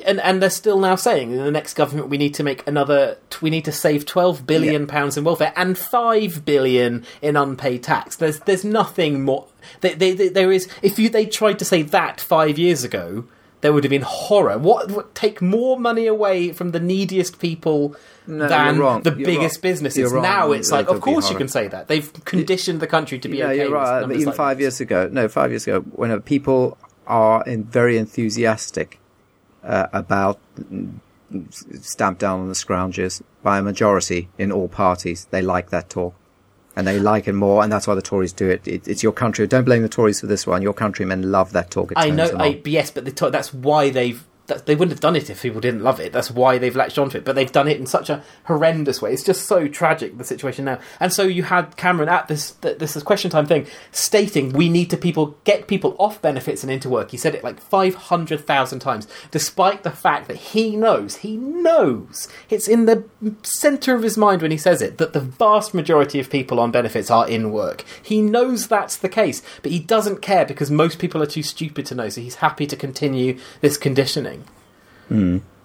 and 0.05 0.20
and 0.20 0.41
they're 0.41 0.49
still 0.49 0.80
now 0.80 0.95
saying 0.95 1.32
in 1.32 1.38
the 1.38 1.51
next 1.51 1.76
government 1.76 2.09
we 2.09 2.17
need 2.17 2.34
to 2.34 2.43
make 2.43 2.67
another 2.67 3.17
we 3.41 3.49
need 3.49 3.63
to 3.63 3.72
save 3.72 4.05
12 4.05 4.45
billion 4.45 4.82
yeah. 4.82 4.88
pounds 4.88 5.17
in 5.17 5.24
welfare 5.24 5.53
and 5.55 5.78
5 5.78 6.43
billion 6.43 7.05
in 7.22 7.38
unpaid 7.38 7.84
tax 7.84 8.17
there's 8.17 8.39
there's 8.41 8.65
nothing 8.65 9.24
more 9.24 9.47
they, 9.80 9.93
they, 9.93 10.11
they, 10.11 10.28
there 10.28 10.51
is 10.51 10.67
if 10.82 10.99
you 10.99 11.07
they 11.07 11.26
tried 11.26 11.59
to 11.59 11.65
say 11.65 11.82
that 11.82 12.20
5 12.20 12.59
years 12.59 12.84
ago 12.84 13.26
there 13.62 13.74
would 13.74 13.84
have 13.84 13.89
been 13.89 14.03
horror. 14.03 14.57
What 14.57 14.91
would 14.91 15.14
take 15.16 15.41
more 15.41 15.80
money 15.80 16.07
away 16.07 16.51
from 16.53 16.72
the 16.72 16.80
neediest 16.80 17.39
people 17.39 17.95
No, 18.26 18.47
than 18.47 18.78
the 19.03 19.16
You're 19.18 19.26
biggest 19.26 19.57
wrong. 19.57 19.62
businesses? 19.72 20.14
Now 20.14 20.51
it's 20.51 20.72
like, 20.72 20.88
of 20.88 21.01
course 21.01 21.30
you 21.30 21.38
can 21.38 21.47
say 21.47 21.68
that. 21.68 21.88
They've 21.88 22.12
conditioned 22.26 22.80
the 22.80 22.88
country 22.88 23.20
to 23.20 23.28
be 23.28 23.38
yeah, 23.38 23.47
okay. 23.47 23.64
you're 23.64 23.72
right. 23.72 24.01
But 24.01 24.16
even 24.16 24.28
like 24.28 24.36
five 24.36 24.57
this. 24.57 24.64
years 24.64 24.82
ago, 24.82 25.10
no, 25.12 25.28
five 25.28 25.51
years 25.51 25.68
ago, 25.68 25.82
when 25.82 26.20
people 26.22 26.78
are 27.07 27.43
in, 27.45 27.64
very 27.66 27.97
enthusiastic 27.97 28.99
uh, 29.64 29.88
about 29.91 30.39
stamp 31.82 32.20
down 32.20 32.39
on 32.39 32.47
the 32.47 32.53
scroungers 32.53 33.22
by 33.43 33.60
a 33.60 33.62
majority 33.62 34.30
in 34.38 34.51
all 34.51 34.68
parties, 34.68 35.28
they 35.32 35.41
like 35.41 35.70
that 35.70 35.89
talk. 35.89 36.14
And 36.80 36.88
they 36.88 36.97
like 36.97 37.27
it 37.27 37.34
more, 37.34 37.61
and 37.61 37.69
that's 37.69 37.88
why 37.88 37.95
the 37.95 38.01
Tories 38.01 38.32
do 38.32 38.47
it. 38.49 38.65
it 38.65 38.88
it's 38.88 39.03
your 39.03 39.11
country. 39.11 39.45
Don't 39.47 39.65
blame 39.65 39.82
the 39.82 39.89
Tories 39.89 40.21
for 40.21 40.27
this 40.27 40.47
one. 40.47 40.61
Your 40.61 40.71
countrymen 40.73 41.30
love 41.30 41.51
that 41.51 41.71
talk. 41.71 41.91
It 41.91 41.97
I 41.97 42.09
know, 42.09 42.32
I, 42.39 42.61
yes, 42.63 42.89
but 42.89 43.03
the 43.03 43.11
to- 43.11 43.30
that's 43.30 43.53
why 43.53 43.89
they've. 43.89 44.25
That, 44.49 44.65
they 44.65 44.75
wouldn't 44.75 44.91
have 44.91 44.99
done 44.99 45.15
it 45.15 45.29
if 45.29 45.41
people 45.41 45.61
didn't 45.61 45.83
love 45.83 45.99
it. 45.99 46.11
That's 46.11 46.29
why 46.29 46.57
they've 46.57 46.75
latched 46.75 46.97
onto 46.97 47.17
it. 47.17 47.25
But 47.25 47.35
they've 47.35 47.51
done 47.51 47.67
it 47.67 47.79
in 47.79 47.85
such 47.85 48.09
a 48.09 48.23
horrendous 48.45 49.01
way. 49.01 49.13
It's 49.13 49.23
just 49.23 49.47
so 49.47 49.67
tragic 49.67 50.17
the 50.17 50.23
situation 50.23 50.65
now. 50.65 50.79
And 50.99 51.13
so 51.13 51.23
you 51.23 51.43
had 51.43 51.77
Cameron 51.77 52.09
at 52.09 52.27
this 52.27 52.51
th- 52.51 52.77
this 52.77 52.95
is 52.95 53.03
question 53.03 53.31
time 53.31 53.45
thing 53.45 53.67
stating 53.91 54.51
we 54.51 54.69
need 54.69 54.89
to 54.89 54.97
people 54.97 55.37
get 55.43 55.67
people 55.67 55.95
off 55.97 56.21
benefits 56.21 56.63
and 56.63 56.71
into 56.71 56.89
work. 56.89 57.11
He 57.11 57.17
said 57.17 57.35
it 57.35 57.43
like 57.43 57.59
five 57.61 57.95
hundred 57.95 58.45
thousand 58.45 58.79
times, 58.79 59.07
despite 59.31 59.83
the 59.83 59.91
fact 59.91 60.27
that 60.27 60.37
he 60.37 60.75
knows 60.75 61.17
he 61.17 61.37
knows 61.37 62.27
it's 62.49 62.67
in 62.67 62.85
the 62.85 63.05
center 63.43 63.95
of 63.95 64.03
his 64.03 64.17
mind 64.17 64.41
when 64.41 64.51
he 64.51 64.57
says 64.57 64.81
it 64.81 64.97
that 64.97 65.13
the 65.13 65.19
vast 65.19 65.73
majority 65.73 66.19
of 66.19 66.29
people 66.29 66.59
on 66.59 66.71
benefits 66.71 67.09
are 67.09 67.27
in 67.29 67.51
work. 67.51 67.85
He 68.01 68.21
knows 68.21 68.67
that's 68.67 68.97
the 68.97 69.09
case, 69.09 69.41
but 69.61 69.71
he 69.71 69.79
doesn't 69.79 70.21
care 70.21 70.45
because 70.45 70.71
most 70.71 70.99
people 70.99 71.21
are 71.21 71.27
too 71.27 71.43
stupid 71.43 71.85
to 71.87 71.95
know. 71.95 72.09
So 72.09 72.21
he's 72.21 72.35
happy 72.35 72.65
to 72.67 72.75
continue 72.75 73.37
this 73.61 73.77
conditioning. 73.77 74.38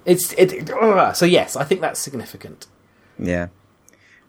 It's 0.06 0.32
it. 0.34 0.68
so 1.16 1.24
yes, 1.26 1.56
I 1.56 1.64
think 1.64 1.80
that's 1.80 2.00
significant. 2.00 2.66
Yeah. 3.18 3.48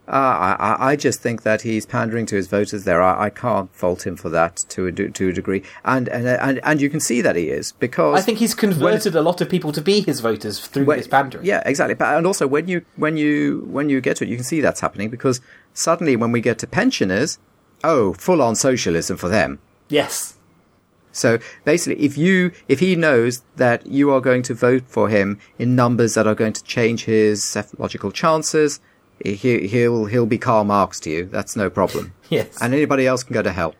Uh, 0.08 0.56
I, 0.60 0.92
I- 0.92 0.96
just 0.96 1.20
think 1.20 1.42
that 1.42 1.64
he's 1.64 1.88
pandering 1.88 2.28
to 2.28 2.36
his 2.36 2.48
voters 2.48 2.84
there. 2.84 3.02
I, 3.02 3.26
I 3.26 3.30
can't 3.32 3.74
fault 3.74 4.06
him 4.06 4.16
for 4.16 4.30
that 4.30 4.58
to 4.70 4.86
a, 4.86 4.92
de- 4.92 5.10
to 5.10 5.30
a 5.30 5.34
degree. 5.34 5.64
And, 5.84 6.08
and, 6.10 6.28
and, 6.28 6.60
and 6.64 6.80
you 6.80 6.92
can 6.92 7.00
see 7.00 7.22
that 7.22 7.36
he 7.36 7.50
is 7.50 7.72
because 7.72 8.20
I 8.20 8.22
think 8.22 8.38
he's 8.38 8.54
converted 8.54 9.16
a 9.16 9.24
lot 9.24 9.42
of 9.42 9.50
people 9.50 9.72
to 9.72 9.82
be 9.82 10.02
his 10.02 10.20
voters 10.20 10.60
through 10.60 10.86
When- 10.86 11.00
this 11.00 11.08
pandering. 11.08 11.44
Yeah, 11.44 11.64
exactly. 11.66 11.96
But 11.96 12.16
and 12.16 12.28
also 12.28 12.46
when 12.46 12.68
you 12.68 12.86
when 12.98 13.18
you 13.18 13.66
when 13.68 13.90
you 13.90 14.00
get 14.00 14.18
to 14.18 14.26
it, 14.26 14.30
you 14.30 14.36
can 14.36 14.46
see 14.46 14.62
that's 14.62 14.80
happening 14.80 15.10
because 15.10 15.42
suddenly 15.74 16.16
when 16.16 16.32
we 16.32 16.40
get 16.40 16.60
to 16.60 16.68
pensioners, 16.68 17.40
oh, 17.84 18.14
full 18.14 18.44
on 18.44 18.56
socialism 18.56 19.18
for 19.18 19.28
them. 19.28 19.58
Yes. 19.90 20.35
So 21.16 21.40
basically, 21.64 22.04
if 22.04 22.18
you 22.18 22.52
if 22.68 22.80
he 22.82 22.96
knows 22.96 23.42
that 23.56 23.88
you 23.88 24.12
are 24.12 24.20
going 24.22 24.44
to 24.44 24.54
vote 24.54 24.84
for 24.88 25.08
him 25.10 25.40
in 25.58 25.76
numbers 25.76 26.14
that 26.16 26.28
are 26.28 26.36
going 26.36 26.54
to 26.54 26.64
change 26.64 27.06
his 27.06 27.44
psephological 27.44 28.12
chances, 28.12 28.80
he, 29.24 29.68
he'll 29.68 30.06
he'll 30.06 30.26
be 30.26 30.38
Karl 30.38 30.66
Marx 30.66 31.00
to 31.02 31.10
you. 31.10 31.26
That's 31.26 31.56
no 31.56 31.70
problem. 31.70 32.14
Yes. 32.30 32.60
And 32.60 32.74
anybody 32.74 33.06
else 33.06 33.22
can 33.24 33.36
go 33.36 33.44
to 33.44 33.52
hell. 33.52 33.76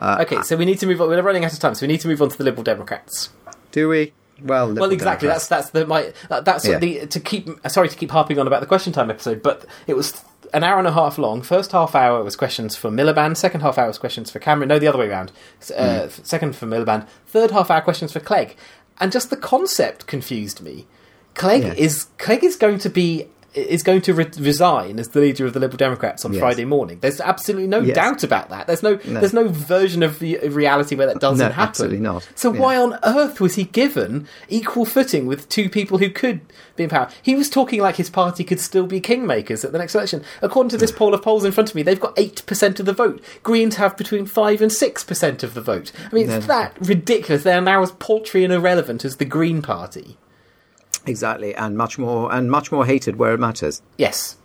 Uh, 0.00 0.18
okay, 0.22 0.36
uh, 0.38 0.42
so 0.42 0.56
we 0.56 0.64
need 0.64 0.80
to 0.80 0.86
move 0.86 1.00
on. 1.00 1.08
We're 1.08 1.22
running 1.22 1.44
out 1.44 1.52
of 1.52 1.60
time, 1.60 1.76
so 1.76 1.86
we 1.86 1.92
need 1.92 2.00
to 2.00 2.08
move 2.08 2.20
on 2.20 2.28
to 2.28 2.36
the 2.36 2.42
Liberal 2.42 2.64
Democrats. 2.64 3.30
Do 3.70 3.88
we? 3.88 4.12
Well, 4.42 4.74
Well, 4.74 4.90
exactly. 4.90 5.28
Democrats. 5.28 5.46
That's 5.46 5.70
that's 5.70 5.70
the 5.70 5.86
my 5.86 6.12
that, 6.28 6.44
that's 6.44 6.66
Yeah. 6.66 6.78
the 6.78 7.06
to 7.06 7.20
keep. 7.20 7.48
Sorry 7.68 7.88
to 7.88 7.96
keep 7.96 8.10
harping 8.10 8.38
on 8.40 8.46
about 8.48 8.60
the 8.60 8.66
question 8.66 8.92
time 8.92 9.10
episode, 9.10 9.42
but 9.42 9.64
it 9.86 9.94
was 9.94 10.24
an 10.54 10.64
hour 10.64 10.78
and 10.78 10.86
a 10.88 10.92
half 10.92 11.18
long. 11.18 11.42
First 11.42 11.72
half 11.72 11.94
hour 11.94 12.22
was 12.22 12.36
questions 12.36 12.76
for 12.76 12.90
Miliband. 12.90 13.36
Second 13.36 13.60
half 13.60 13.78
hour 13.78 13.86
was 13.88 13.98
questions 13.98 14.30
for 14.30 14.38
Cameron. 14.38 14.68
No, 14.68 14.78
the 14.78 14.86
other 14.86 14.98
way 14.98 15.08
around. 15.08 15.32
Uh, 15.76 16.06
Hmm. 16.06 16.22
Second 16.24 16.56
for 16.56 16.66
Miliband. 16.66 17.06
Third 17.26 17.50
half 17.50 17.70
hour 17.70 17.80
questions 17.80 18.12
for 18.12 18.20
Clegg. 18.20 18.56
And 19.00 19.12
just 19.12 19.30
the 19.30 19.36
concept 19.36 20.06
confused 20.06 20.60
me. 20.60 20.86
Clegg 21.34 21.62
Yeah. 21.62 21.74
is 21.76 22.06
Clegg 22.18 22.42
is 22.42 22.56
going 22.56 22.78
to 22.80 22.88
be 22.88 23.28
is 23.54 23.82
going 23.82 24.02
to 24.02 24.12
re- 24.14 24.26
resign 24.38 24.98
as 25.00 25.08
the 25.08 25.20
leader 25.20 25.46
of 25.46 25.52
the 25.54 25.58
Liberal 25.60 25.78
Democrats 25.78 26.24
on 26.24 26.32
Yes. 26.32 26.40
Friday 26.40 26.64
morning. 26.66 26.98
There's 27.00 27.20
absolutely 27.20 27.66
no 27.66 27.80
Yes. 27.80 27.94
doubt 27.96 28.22
about 28.22 28.50
that. 28.50 28.66
There's 28.66 28.82
no, 28.82 28.96
there's 28.96 29.32
no 29.32 29.48
version 29.48 30.02
of 30.02 30.18
the 30.18 30.38
reality 30.50 30.94
where 30.94 31.06
that 31.06 31.18
doesn't 31.18 31.38
No, 31.38 31.50
happen. 31.52 31.68
absolutely 31.68 31.98
not. 32.00 32.28
So 32.34 32.52
Yeah. 32.52 32.60
why 32.60 32.76
on 32.76 32.98
earth 33.02 33.40
was 33.40 33.54
he 33.54 33.64
given 33.64 34.28
equal 34.48 34.84
footing 34.84 35.26
with 35.26 35.48
two 35.48 35.68
people 35.70 35.96
who 35.98 36.10
could 36.10 36.40
be 36.76 36.84
in 36.84 36.90
power? 36.90 37.08
He 37.22 37.34
was 37.34 37.48
talking 37.48 37.80
like 37.80 37.96
his 37.96 38.10
party 38.10 38.44
could 38.44 38.60
still 38.60 38.86
be 38.86 39.00
kingmakers 39.00 39.64
at 39.64 39.72
the 39.72 39.78
next 39.78 39.94
election. 39.94 40.22
According 40.42 40.70
to 40.70 40.76
this 40.76 40.92
poll 40.92 41.14
of 41.14 41.22
polls 41.22 41.44
in 41.44 41.52
front 41.52 41.70
of 41.70 41.74
me, 41.74 41.82
they've 41.82 41.98
got 41.98 42.12
eight 42.18 42.44
percent 42.46 42.78
of 42.80 42.86
the 42.86 42.92
vote. 42.92 43.20
Greens 43.42 43.76
have 43.76 43.96
between 43.96 44.26
five 44.26 44.60
and 44.60 44.70
six 44.70 45.02
percent 45.02 45.42
of 45.42 45.54
the 45.54 45.62
vote. 45.62 45.90
I 46.10 46.14
mean, 46.14 46.28
it's 46.30 46.46
that 46.46 46.74
ridiculous. 46.80 47.44
They're 47.44 47.60
now 47.62 47.82
as 47.82 47.92
paltry 47.92 48.44
and 48.44 48.52
irrelevant 48.52 49.04
as 49.06 49.16
the 49.16 49.24
Green 49.24 49.62
Party. 49.62 50.16
Exactly, 51.08 51.54
and 51.54 51.76
much 51.76 51.98
more 51.98 52.32
and 52.32 52.50
much 52.50 52.70
more 52.70 52.84
hated 52.86 53.16
where 53.16 53.32
it 53.34 53.40
matters. 53.40 53.82
Yes. 53.96 54.36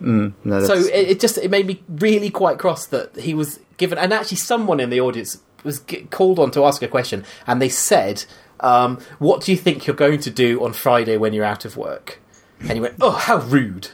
No, 0.00 0.32
So 0.44 0.74
it, 0.74 1.08
it 1.10 1.20
just 1.20 1.38
it 1.38 1.50
made 1.50 1.66
me 1.66 1.82
really 1.88 2.28
quite 2.28 2.58
cross 2.58 2.86
that 2.86 3.16
he 3.16 3.32
was 3.32 3.60
given, 3.76 3.96
and 3.98 4.12
actually 4.12 4.36
someone 4.36 4.80
in 4.80 4.90
the 4.90 5.00
audience 5.00 5.38
was 5.62 5.80
g- 5.80 6.06
called 6.10 6.38
on 6.38 6.50
to 6.50 6.64
ask 6.64 6.82
a 6.82 6.88
question, 6.88 7.24
and 7.46 7.62
they 7.62 7.68
said, 7.70 8.24
um, 8.60 8.98
"What 9.18 9.42
do 9.42 9.52
you 9.52 9.56
think 9.56 9.86
you're 9.86 9.96
going 9.96 10.20
to 10.20 10.30
do 10.30 10.62
on 10.64 10.72
Friday 10.74 11.16
when 11.16 11.32
you're 11.32 11.44
out 11.44 11.64
of 11.64 11.76
work?" 11.76 12.20
And 12.60 12.72
he 12.72 12.80
went, 12.80 12.96
"Oh, 13.00 13.12
how 13.12 13.38
rude!" 13.38 13.88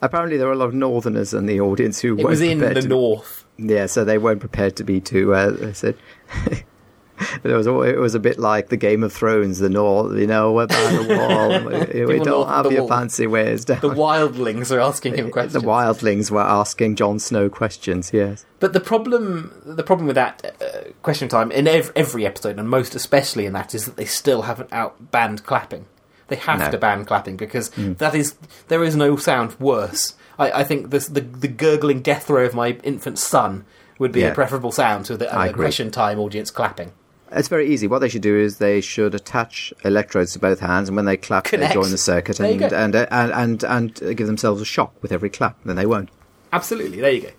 Apparently, 0.00 0.36
there 0.36 0.46
were 0.46 0.52
a 0.52 0.56
lot 0.56 0.66
of 0.66 0.74
Northerners 0.74 1.32
in 1.34 1.46
the 1.46 1.60
audience 1.60 2.00
who 2.00 2.16
It 2.18 2.24
was 2.26 2.40
in 2.40 2.58
the 2.58 2.74
to, 2.82 2.86
north. 2.86 3.44
Yeah, 3.56 3.86
so 3.86 4.04
they 4.04 4.18
weren't 4.18 4.40
prepared 4.40 4.76
to 4.76 4.84
be 4.84 5.00
too. 5.00 5.34
Uh, 5.34 5.50
they 5.50 5.72
said 5.72 5.96
it 7.44 7.52
was 7.52 7.66
it 7.66 7.98
was 7.98 8.14
a 8.14 8.20
bit 8.20 8.38
like 8.38 8.68
the 8.68 8.76
Game 8.76 9.02
of 9.02 9.12
Thrones, 9.12 9.58
the 9.58 9.68
North. 9.68 10.16
You 10.18 10.26
know, 10.26 10.52
we're 10.52 10.66
by 10.66 10.74
the 10.90 11.16
wall. 11.16 12.06
we 12.08 12.18
don't 12.20 12.48
have 12.48 12.70
your 12.72 12.82
wall. 12.82 12.88
fancy 12.88 13.26
ways 13.26 13.64
down. 13.64 13.80
The 13.80 13.90
wildlings 13.90 14.70
are 14.74 14.80
asking 14.80 15.16
him 15.16 15.30
questions. 15.32 15.54
The 15.62 15.68
wildlings 15.68 16.30
were 16.30 16.40
asking 16.40 16.96
Jon 16.96 17.18
Snow 17.18 17.48
questions. 17.48 18.12
Yes. 18.12 18.44
But 18.60 18.72
the 18.72 18.80
problem, 18.80 19.52
the 19.64 19.82
problem 19.82 20.06
with 20.06 20.16
that 20.16 20.56
uh, 20.60 20.90
question 21.02 21.28
time 21.28 21.50
in 21.52 21.66
ev- 21.68 21.92
every 21.94 22.24
episode, 22.26 22.58
and 22.58 22.68
most 22.68 22.94
especially 22.94 23.46
in 23.46 23.52
that, 23.52 23.74
is 23.74 23.84
that 23.84 23.96
they 23.96 24.06
still 24.06 24.42
haven't 24.42 24.72
out 24.72 25.10
banned 25.10 25.44
clapping. 25.44 25.86
They 26.28 26.36
have 26.36 26.58
No. 26.58 26.70
to 26.72 26.78
ban 26.78 27.04
clapping 27.04 27.36
because 27.36 27.70
that 27.76 28.14
is 28.14 28.34
there 28.68 28.82
is 28.82 28.96
no 28.96 29.16
sound 29.16 29.54
worse. 29.60 30.14
I, 30.38 30.50
I 30.50 30.64
think 30.64 30.90
this, 30.90 31.06
the 31.06 31.20
the 31.20 31.48
gurgling 31.48 32.00
death 32.02 32.28
row 32.28 32.44
of 32.44 32.52
my 32.54 32.70
infant 32.82 33.18
son 33.18 33.64
would 34.00 34.10
be 34.12 34.20
Yeah. 34.20 34.28
a 34.28 34.34
preferable 34.34 34.72
sound 34.72 35.04
to 35.06 35.16
the 35.16 35.32
uh, 35.32 35.52
question 35.52 35.90
time 35.92 36.18
audience 36.18 36.50
clapping. 36.50 36.92
It's 37.32 37.48
very 37.48 37.68
easy. 37.68 37.86
What 37.86 37.98
they 37.98 38.08
should 38.08 38.22
do 38.22 38.36
is 38.36 38.58
they 38.58 38.80
should 38.80 39.14
attach 39.14 39.72
electrodes 39.84 40.32
to 40.34 40.38
both 40.38 40.60
hands, 40.60 40.88
and 40.88 40.96
when 40.96 41.04
they 41.06 41.16
clap, 41.16 41.44
Connect. 41.44 41.74
they 41.74 41.80
join 41.80 41.90
the 41.90 41.98
circuit 41.98 42.38
and 42.40 42.62
and, 42.62 42.94
and 42.94 43.32
and 43.32 43.62
and 43.64 44.16
give 44.16 44.26
themselves 44.26 44.60
a 44.60 44.64
shock 44.64 44.94
with 45.02 45.10
every 45.12 45.30
clap. 45.30 45.56
Then 45.64 45.76
they 45.76 45.86
won't. 45.86 46.08
Absolutely, 46.52 47.00
there 47.00 47.10
you 47.10 47.20
go. 47.22 47.30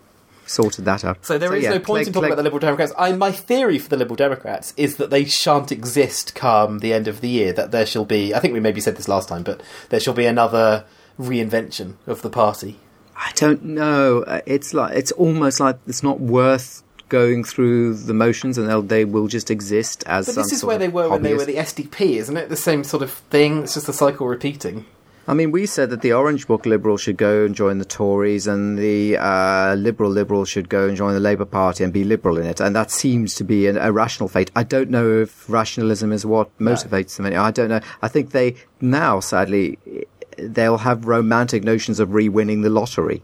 Sorted 0.45 0.85
that 0.85 1.03
out. 1.03 1.25
So 1.25 1.38
there 1.38 1.53
is 1.55 1.63
yeah, 1.63 1.71
no 1.71 1.79
point 1.79 1.85
Clegg- 1.85 2.07
in 2.07 2.13
talking 2.13 2.21
Clegg- 2.21 2.31
about 2.31 2.35
the 2.38 2.43
Liberal 2.43 2.59
Democrats. 2.59 2.93
I, 2.97 3.11
my 3.13 3.31
theory 3.33 3.79
for 3.79 3.89
the 3.89 3.97
Liberal 3.97 4.15
Democrats 4.15 4.73
is 4.77 4.95
that 4.97 5.09
they 5.09 5.25
shan't 5.25 5.71
exist 5.73 6.35
come 6.35 6.79
the 6.79 6.93
end 6.93 7.07
of 7.09 7.19
the 7.21 7.27
year. 7.29 7.51
That 7.53 7.71
there 7.71 7.85
shall 7.85 8.05
be. 8.05 8.33
I 8.33 8.39
think 8.39 8.53
we 8.53 8.59
maybe 8.61 8.79
said 8.81 8.95
this 8.95 9.07
last 9.09 9.27
time, 9.29 9.43
but 9.43 9.61
there 9.89 9.99
shall 9.99 10.13
be 10.13 10.25
another 10.25 10.85
reinvention 11.19 11.95
of 12.05 12.21
the 12.21 12.29
party. 12.29 12.79
I 13.15 13.31
don't 13.35 13.63
know. 13.63 14.21
Uh, 14.23 14.41
It's 14.45 14.73
like 14.73 14.95
it's 14.95 15.11
almost 15.13 15.59
like 15.59 15.77
it's 15.88 16.03
not 16.03 16.19
worth 16.19 16.83
going 17.10 17.43
through 17.43 17.95
the 17.95 18.14
motions, 18.14 18.58
and 18.58 18.68
they'll, 18.68 18.82
they 18.82 19.05
will 19.05 19.28
just 19.28 19.49
exist 19.49 20.03
as. 20.08 20.28
But 20.28 20.36
this 20.36 20.51
is 20.51 20.64
where 20.64 20.78
they 20.78 20.88
were 20.88 21.10
when 21.10 21.22
they 21.22 21.34
were 21.34 21.45
the 21.45 21.55
SDP, 21.55 22.18
isn't 22.18 22.38
it? 22.38 22.49
The 22.49 22.55
same 22.55 22.84
sort 22.84 23.03
of 23.03 23.12
thing. 23.12 23.64
It's 23.64 23.74
just 23.76 23.89
a 23.89 23.93
cycle 23.93 24.28
repeating. 24.28 24.86
I 25.30 25.34
mean, 25.34 25.51
we 25.51 25.66
said 25.66 25.89
that 25.89 26.01
the 26.01 26.14
Orange 26.14 26.47
Book 26.47 26.66
Liberals 26.66 27.01
should 27.01 27.18
go 27.18 27.43
and 27.43 27.53
join 27.53 27.80
the 27.80 27.86
Tories, 27.86 28.47
and 28.47 28.78
the 28.78 29.18
uh, 29.18 29.76
Liberal 29.76 30.10
Liberals 30.10 30.47
should 30.47 30.70
go 30.70 30.88
and 30.88 30.95
join 30.95 31.14
the 31.14 31.20
Labour 31.20 31.43
Party 31.43 31.84
and 31.84 31.91
be 31.91 32.05
liberal 32.05 32.38
in 32.38 32.45
it. 32.45 32.62
And 32.62 32.74
that 32.78 32.91
seems 32.91 33.36
to 33.36 33.43
be 33.43 33.68
an, 33.68 33.78
a 33.78 33.91
rational 33.91 34.30
fate. 34.30 34.51
I 34.55 34.64
don't 34.64 34.89
know 34.89 35.20
if 35.20 35.49
rationalism 35.49 36.14
is 36.14 36.26
what 36.26 36.58
motivates 36.60 37.18
them. 37.18 37.26
I 37.26 37.51
don't 37.51 37.68
know. 37.68 37.82
I 38.01 38.08
think 38.08 38.32
they 38.32 38.55
now, 38.80 39.20
sadly, 39.20 39.78
they'll 40.38 40.78
have 40.78 41.05
romantic 41.05 41.62
notions 41.62 41.99
of 41.99 42.14
re-winning 42.14 42.62
the 42.62 42.70
lottery. 42.70 43.22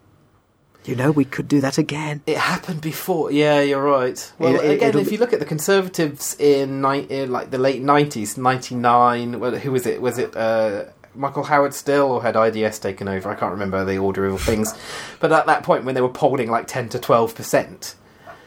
You 0.86 0.96
know, 0.96 1.12
we 1.12 1.24
could 1.26 1.48
do 1.48 1.62
that 1.62 1.78
again. 1.78 2.22
It 2.28 2.38
happened 2.38 2.82
before. 2.82 3.32
Yeah, 3.32 3.62
you're 3.62 3.82
right. 3.84 4.32
Well, 4.40 4.56
It- 4.56 4.66
it- 4.66 4.72
again, 4.76 4.98
if 4.98 5.12
you 5.12 5.18
look 5.18 5.32
at 5.34 5.40
the 5.40 5.46
Conservatives 5.46 6.36
in, 6.40 6.82
ni- 6.82 7.08
in 7.10 7.32
like 7.32 7.52
the 7.52 7.58
late 7.58 7.82
'90s, 7.82 8.38
'99. 8.38 9.40
Well, 9.40 9.52
who 9.56 9.72
was 9.72 9.86
it? 9.86 10.02
Was 10.02 10.18
it 10.18 10.36
uh, 10.36 10.86
Michael 11.16 11.44
Howard 11.44 11.74
still, 11.74 12.12
or 12.12 12.22
had 12.22 12.36
IDS 12.36 12.80
taken 12.80 13.08
over? 13.08 13.30
I 13.30 13.36
can't 13.36 13.52
remember 13.54 13.86
the 13.86 13.98
order 13.98 14.26
of 14.26 14.42
things. 14.42 14.74
But 15.22 15.32
at 15.32 15.46
that 15.46 15.64
point, 15.64 15.86
when 15.86 15.96
they 15.96 16.02
were 16.02 16.10
polling 16.10 16.50
like 16.52 16.68
10 16.68 16.90
to 16.90 17.00
12 17.00 17.34
percent, 17.36 17.96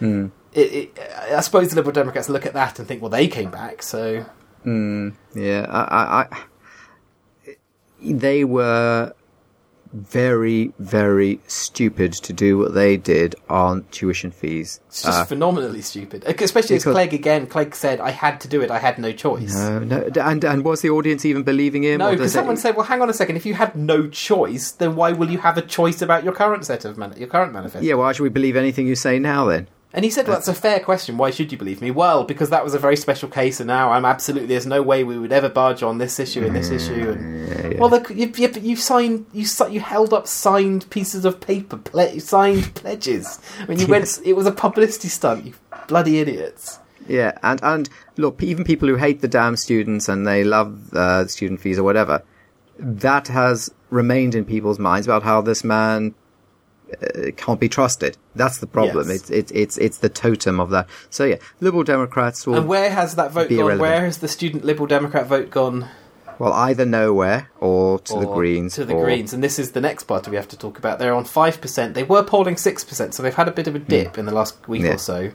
it, 0.01 0.31
it, 0.55 0.99
I 1.33 1.41
suppose 1.41 1.71
the 1.71 1.77
Liberal 1.77 1.93
Democrats 1.95 2.29
look 2.29 2.45
at 2.45 2.53
that 2.53 2.79
and 2.79 2.87
think, 2.87 3.01
well, 3.01 3.11
they 3.11 3.29
came 3.29 3.51
back, 3.51 3.83
so 3.83 4.27
Yeah, 5.35 5.67
I, 5.71 5.81
I, 5.81 6.27
I, 7.51 7.57
they 8.03 8.45
were 8.45 9.15
very, 9.97 10.73
very 10.79 11.41
stupid 11.47 12.13
to 12.13 12.33
do 12.33 12.59
what 12.59 12.75
they 12.75 12.97
did 12.97 13.35
on 13.49 13.85
tuition 13.91 14.31
fees. 14.31 14.81
It's 14.89 15.03
just 15.03 15.19
Uh, 15.21 15.25
phenomenally 15.25 15.81
stupid. 15.83 16.25
Especially 16.27 16.77
as 16.77 16.85
Clegg 16.85 17.15
again. 17.15 17.47
Clegg 17.47 17.75
said, 17.75 18.01
"I 18.01 18.11
had 18.11 18.41
to 18.43 18.49
do 18.49 18.61
it. 18.61 18.71
I 18.71 18.79
had 18.79 18.99
no 18.99 19.13
choice." 19.13 19.55
no, 19.55 19.79
no, 19.81 20.09
and 20.21 20.45
and 20.45 20.65
was 20.65 20.83
the 20.83 20.91
audience 20.91 21.25
even 21.25 21.43
believing 21.43 21.83
him? 21.83 21.99
No, 21.99 22.11
because 22.11 22.27
does 22.27 22.31
it- 22.33 22.39
someone 22.39 22.57
said, 22.57 22.77
"Well, 22.77 22.87
hang 22.87 23.01
on 23.03 23.11
a 23.11 23.15
second. 23.15 23.37
If 23.37 23.47
you 23.47 23.55
had 23.55 23.75
no 23.77 24.07
choice, 24.09 24.71
then 24.71 24.97
why 24.97 25.13
will 25.13 25.31
you 25.31 25.39
have 25.39 25.57
a 25.59 25.63
choice 25.63 26.03
about 26.03 26.25
your 26.25 26.33
current 26.35 26.65
set 26.67 26.85
of 26.85 26.99
man- 26.99 27.15
your 27.17 27.29
current 27.29 27.53
manifesto?" 27.53 27.87
Yeah, 27.87 27.95
why 27.95 28.13
should 28.13 28.23
we 28.23 28.29
believe 28.29 28.57
anything 28.57 28.87
you 28.87 28.97
say 28.97 29.19
now 29.19 29.47
then? 29.47 29.69
And 29.97 30.05
he 30.05 30.11
said, 30.11 30.27
well, 30.27 30.37
"That's 30.37 30.47
a 30.47 30.55
fair 30.55 30.79
question. 30.79 31.17
Why 31.17 31.31
should 31.31 31.51
you 31.51 31.57
believe 31.57 31.81
me?" 31.81 31.91
Well, 31.91 32.23
because 32.23 32.51
that 32.51 32.63
was 32.63 32.75
a 32.75 32.79
very 32.79 32.97
special 32.97 33.31
case, 33.31 33.61
and 33.61 33.67
now 33.67 33.93
I'm 33.93 34.05
absolutely. 34.05 34.47
There's 34.47 34.67
no 34.67 34.83
way 34.83 35.05
we 35.05 35.19
would 35.19 35.33
ever 35.33 35.49
barge 35.49 35.83
on 35.83 35.97
this 35.97 36.21
issue 36.21 36.45
and 36.45 36.55
this 36.55 36.69
issue. 36.69 37.13
And 37.13 37.81
well, 37.81 37.89
the, 37.89 38.15
you, 38.15 38.31
you, 38.37 38.49
you 38.61 38.77
signed, 38.77 39.25
you 39.33 39.47
you 39.71 39.81
held 39.81 40.13
up 40.13 40.27
signed 40.27 40.89
pieces 40.91 41.25
of 41.25 41.41
paper, 41.41 41.79
ple- 41.79 42.21
signed 42.21 42.75
pledges. 42.75 43.41
I 43.59 43.67
mean, 43.67 43.79
you 43.79 43.87
went. 43.87 44.21
It 44.27 44.37
was 44.37 44.47
a 44.47 44.53
publicity 44.53 45.09
stunt. 45.09 45.47
You 45.47 45.55
bloody 45.89 46.21
idiots. 46.21 46.79
Yeah, 47.09 47.39
and 47.43 47.59
and 47.63 47.89
look, 48.19 48.43
even 48.43 48.65
people 48.65 48.89
who 48.89 48.97
hate 48.97 49.23
the 49.23 49.29
damn 49.29 49.57
students 49.57 50.11
and 50.11 50.27
they 50.27 50.45
love 50.45 50.93
uh, 50.93 51.27
student 51.27 51.61
fees 51.61 51.79
or 51.79 51.85
whatever, 51.85 52.23
that 52.79 53.29
has 53.29 53.71
remained 53.89 54.35
in 54.35 54.45
people's 54.45 54.79
minds 54.79 55.07
about 55.07 55.23
how 55.23 55.41
this 55.41 55.65
man 55.65 56.15
uh, 57.03 57.31
can't 57.37 57.59
be 57.61 57.69
trusted. 57.69 58.17
That's 58.35 58.59
the 58.59 58.67
problem. 58.67 59.09
Yes. 59.09 59.23
It's 59.23 59.31
it's 59.31 59.53
it's 59.53 59.79
it's 59.79 59.99
the 59.99 60.09
totem 60.09 60.61
of 60.61 60.71
that. 60.71 60.89
So 61.11 61.25
yeah, 61.25 61.37
Liberal 61.61 61.83
Democrats 61.85 62.47
will 62.47 62.55
And 62.57 62.69
where 62.69 62.91
has 62.91 63.17
that 63.17 63.33
vote 63.33 63.49
gone? 63.49 63.59
irrelevant. 63.59 63.81
Where 63.81 64.05
has 64.05 64.19
the 64.19 64.29
student 64.29 64.65
Liberal 64.65 64.87
Democrat 64.87 65.27
vote 65.27 65.51
gone? 65.51 65.89
well 66.39 66.53
either 66.53 66.85
nowhere 66.85 67.49
or 67.61 67.99
to 68.01 68.13
the 68.21 68.27
Greens 68.27 68.75
To 68.75 68.85
the 68.85 68.93
or- 68.93 69.05
Greens, 69.07 69.33
and 69.33 69.43
this 69.43 69.59
is 69.59 69.73
the 69.73 69.81
next 69.81 70.05
part 70.05 70.29
we 70.29 70.37
have 70.37 70.49
to 70.49 70.59
talk 70.59 70.77
about. 70.79 70.99
They're 70.99 71.15
on 71.15 71.25
five 71.25 71.61
percent. 71.63 71.95
They 71.95 72.03
were 72.05 72.23
polling 72.23 72.59
six 72.59 72.85
percent, 72.85 73.15
so 73.15 73.23
they've 73.23 73.35
had 73.35 73.49
a 73.49 73.53
bit 73.53 73.67
of 73.67 73.75
a 73.75 73.79
dip 73.79 74.19
in 74.19 74.27
the 74.27 74.33
last 74.35 74.55
week 74.69 74.83
Hmm. 74.83 74.87
Yeah. 74.89 74.95
or 74.95 74.99
so. 74.99 75.31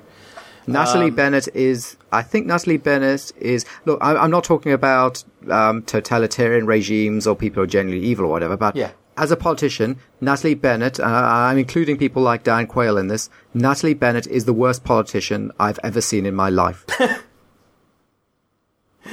Natalie 0.67 1.05
Um, 1.07 1.15
Bennett 1.15 1.47
is. 1.55 1.97
I 2.11 2.21
think 2.21 2.45
Natalie 2.45 2.77
Bennett 2.77 3.31
is. 3.39 3.65
Look, 3.85 3.97
I, 3.99 4.15
I'm 4.15 4.29
not 4.29 4.43
talking 4.43 4.73
about 4.73 5.23
um, 5.49 5.81
totalitarian 5.81 6.67
regimes 6.67 7.25
or 7.25 7.35
people 7.35 7.55
who 7.55 7.63
are 7.63 7.67
genuinely 7.67 8.05
evil 8.07 8.25
or 8.25 8.29
whatever. 8.29 8.55
But 8.57 8.75
Yeah. 8.75 8.91
As 9.21 9.29
a 9.29 9.37
politician, 9.37 9.97
Natalie 10.19 10.55
Bennett, 10.55 10.99
uh, 10.99 11.03
I'm 11.03 11.59
including 11.59 11.95
people 11.95 12.23
like 12.23 12.43
Dan 12.43 12.65
Quayle 12.65 12.97
in 12.97 13.07
this. 13.07 13.29
Natalie 13.53 13.93
Bennett 13.93 14.25
is 14.25 14.45
the 14.45 14.53
worst 14.53 14.83
politician 14.83 15.51
I've 15.59 15.79
ever 15.83 16.01
seen 16.01 16.25
in 16.25 16.33
my 16.33 16.49
life. 16.49 16.83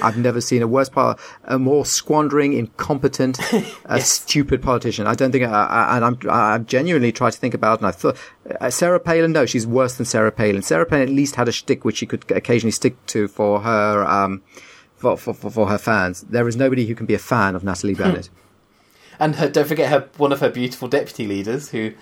I've 0.03 0.17
never 0.17 0.41
seen 0.41 0.63
a 0.63 0.67
worse, 0.67 0.89
pol- 0.89 1.19
a 1.45 1.59
more 1.59 1.85
squandering, 1.85 2.55
incompetent, 2.55 3.39
uh, 3.85 3.99
stupid 3.99 4.63
politician. 4.63 5.07
I 5.07 5.15
don't 5.15 5.31
think, 5.31 5.45
I, 5.45 5.65
I, 5.67 5.97
and 5.97 6.05
I'm, 6.07 6.19
I've 6.31 6.65
genuinely 6.65 7.13
tried 7.13 7.33
to 7.33 7.39
think 7.39 7.53
about, 7.53 7.75
it 7.75 7.81
and 7.81 7.89
I 7.89 7.91
thought, 7.91 8.17
uh, 8.63 8.71
Sarah 8.71 9.01
Palin, 9.01 9.33
no, 9.33 9.45
she's 9.45 9.67
worse 9.67 9.97
than 9.99 10.07
Sarah 10.07 10.33
Palin. 10.33 10.63
Sarah 10.63 10.87
Palin 10.87 11.03
at 11.03 11.15
least 11.15 11.37
had 11.37 11.49
a 11.49 11.53
shtick 11.53 11.85
which 11.85 11.99
she 11.99 12.07
could 12.07 12.31
occasionally 12.31 12.73
stick 12.73 13.05
to 13.09 13.29
for 13.29 13.61
her, 13.61 14.07
um, 14.07 14.43
for, 14.97 15.19
for, 15.19 15.35
for, 15.35 15.51
for 15.51 15.69
her 15.69 15.79
fans. 15.79 16.23
There 16.23 16.49
is 16.49 16.57
nobody 16.57 16.87
who 16.87 16.95
can 16.95 17.05
be 17.05 17.15
a 17.15 17.19
fan 17.19 17.55
of 17.55 17.63
Natalie 17.63 17.95
Bennett. 18.03 18.31
And 19.21 19.37
her, 19.37 19.49
don't 19.49 19.67
forget 19.67 19.91
her 19.91 20.09
one 20.17 20.33
of 20.33 20.41
her 20.41 20.51
beautiful 20.51 20.89
deputy 20.89 21.27
leaders 21.27 21.71
who 21.71 21.93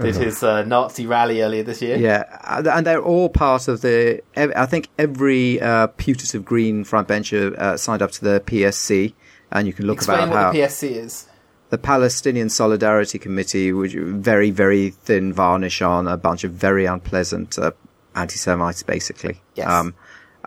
did 0.00 0.16
his 0.16 0.42
uh, 0.42 0.62
Nazi 0.62 1.06
rally 1.06 1.42
earlier 1.42 1.62
this 1.62 1.82
year. 1.82 1.96
Yeah, 1.98 2.24
and 2.48 2.86
they're 2.86 3.02
all 3.02 3.28
part 3.28 3.68
of 3.68 3.80
the. 3.82 4.22
I 4.36 4.66
think 4.66 4.88
every 4.98 5.60
uh, 5.60 5.88
putative 5.88 6.44
Green 6.44 6.84
frontbencher 6.84 7.54
uh, 7.58 7.76
signed 7.76 8.02
up 8.02 8.10
to 8.12 8.24
the 8.24 8.40
PSC, 8.40 9.12
and 9.50 9.66
you 9.66 9.72
can 9.72 9.86
look 9.86 9.96
Explain 9.98 10.28
about 10.28 10.30
what 10.30 10.38
how 10.38 10.52
the 10.52 10.58
PSC 10.58 10.90
is. 10.92 11.26
the 11.70 11.78
Palestinian 11.78 12.48
Solidarity 12.48 13.18
Committee, 13.18 13.72
which 13.72 13.94
very 13.94 14.50
very 14.50 14.90
thin 14.90 15.32
varnish 15.32 15.82
on 15.82 16.06
a 16.06 16.16
bunch 16.16 16.44
of 16.44 16.52
very 16.52 16.86
unpleasant 16.86 17.58
uh, 17.58 17.72
anti-Semites, 18.14 18.82
basically. 18.84 19.40
Yes. 19.54 19.68
Um, 19.68 19.94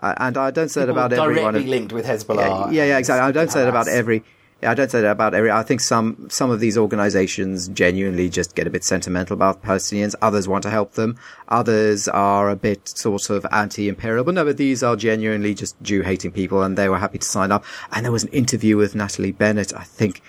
uh, 0.02 0.14
and 0.16 0.36
I 0.36 0.50
don't 0.50 0.68
say 0.70 0.80
that 0.80 0.88
People 0.88 1.04
about 1.04 1.12
every 1.12 1.36
directly 1.36 1.66
linked 1.66 1.92
with 1.92 2.06
Hezbollah. 2.06 2.72
yeah, 2.72 2.84
yeah, 2.84 2.98
exactly. 2.98 3.20
I 3.28 3.30
don't 3.30 3.50
say 3.50 3.60
that 3.60 3.68
about 3.68 3.88
every. 3.88 4.24
I 4.64 4.74
don't 4.74 4.90
say 4.90 5.00
that 5.00 5.10
about 5.10 5.34
every. 5.34 5.50
I 5.50 5.62
think 5.62 5.80
some 5.80 6.28
some 6.30 6.50
of 6.50 6.60
these 6.60 6.78
organisations 6.78 7.68
genuinely 7.68 8.28
just 8.28 8.54
get 8.54 8.66
a 8.66 8.70
bit 8.70 8.84
sentimental 8.84 9.34
about 9.34 9.62
Palestinians. 9.62 10.14
Others 10.22 10.48
want 10.48 10.62
to 10.62 10.70
help 10.70 10.92
them. 10.92 11.16
Others 11.48 12.08
are 12.08 12.50
a 12.50 12.56
bit 12.56 12.88
sort 12.88 13.30
of 13.30 13.46
anti-imperial. 13.52 14.24
But 14.24 14.34
no, 14.34 14.44
but 14.44 14.56
these 14.56 14.82
are 14.82 14.96
genuinely 14.96 15.54
just 15.54 15.80
Jew-hating 15.82 16.32
people, 16.32 16.62
and 16.62 16.76
they 16.76 16.88
were 16.88 16.98
happy 16.98 17.18
to 17.18 17.26
sign 17.26 17.52
up. 17.52 17.64
And 17.92 18.04
there 18.04 18.12
was 18.12 18.24
an 18.24 18.30
interview 18.30 18.76
with 18.76 18.94
Natalie 18.94 19.32
Bennett, 19.32 19.74
I 19.74 19.84
think, 19.84 20.22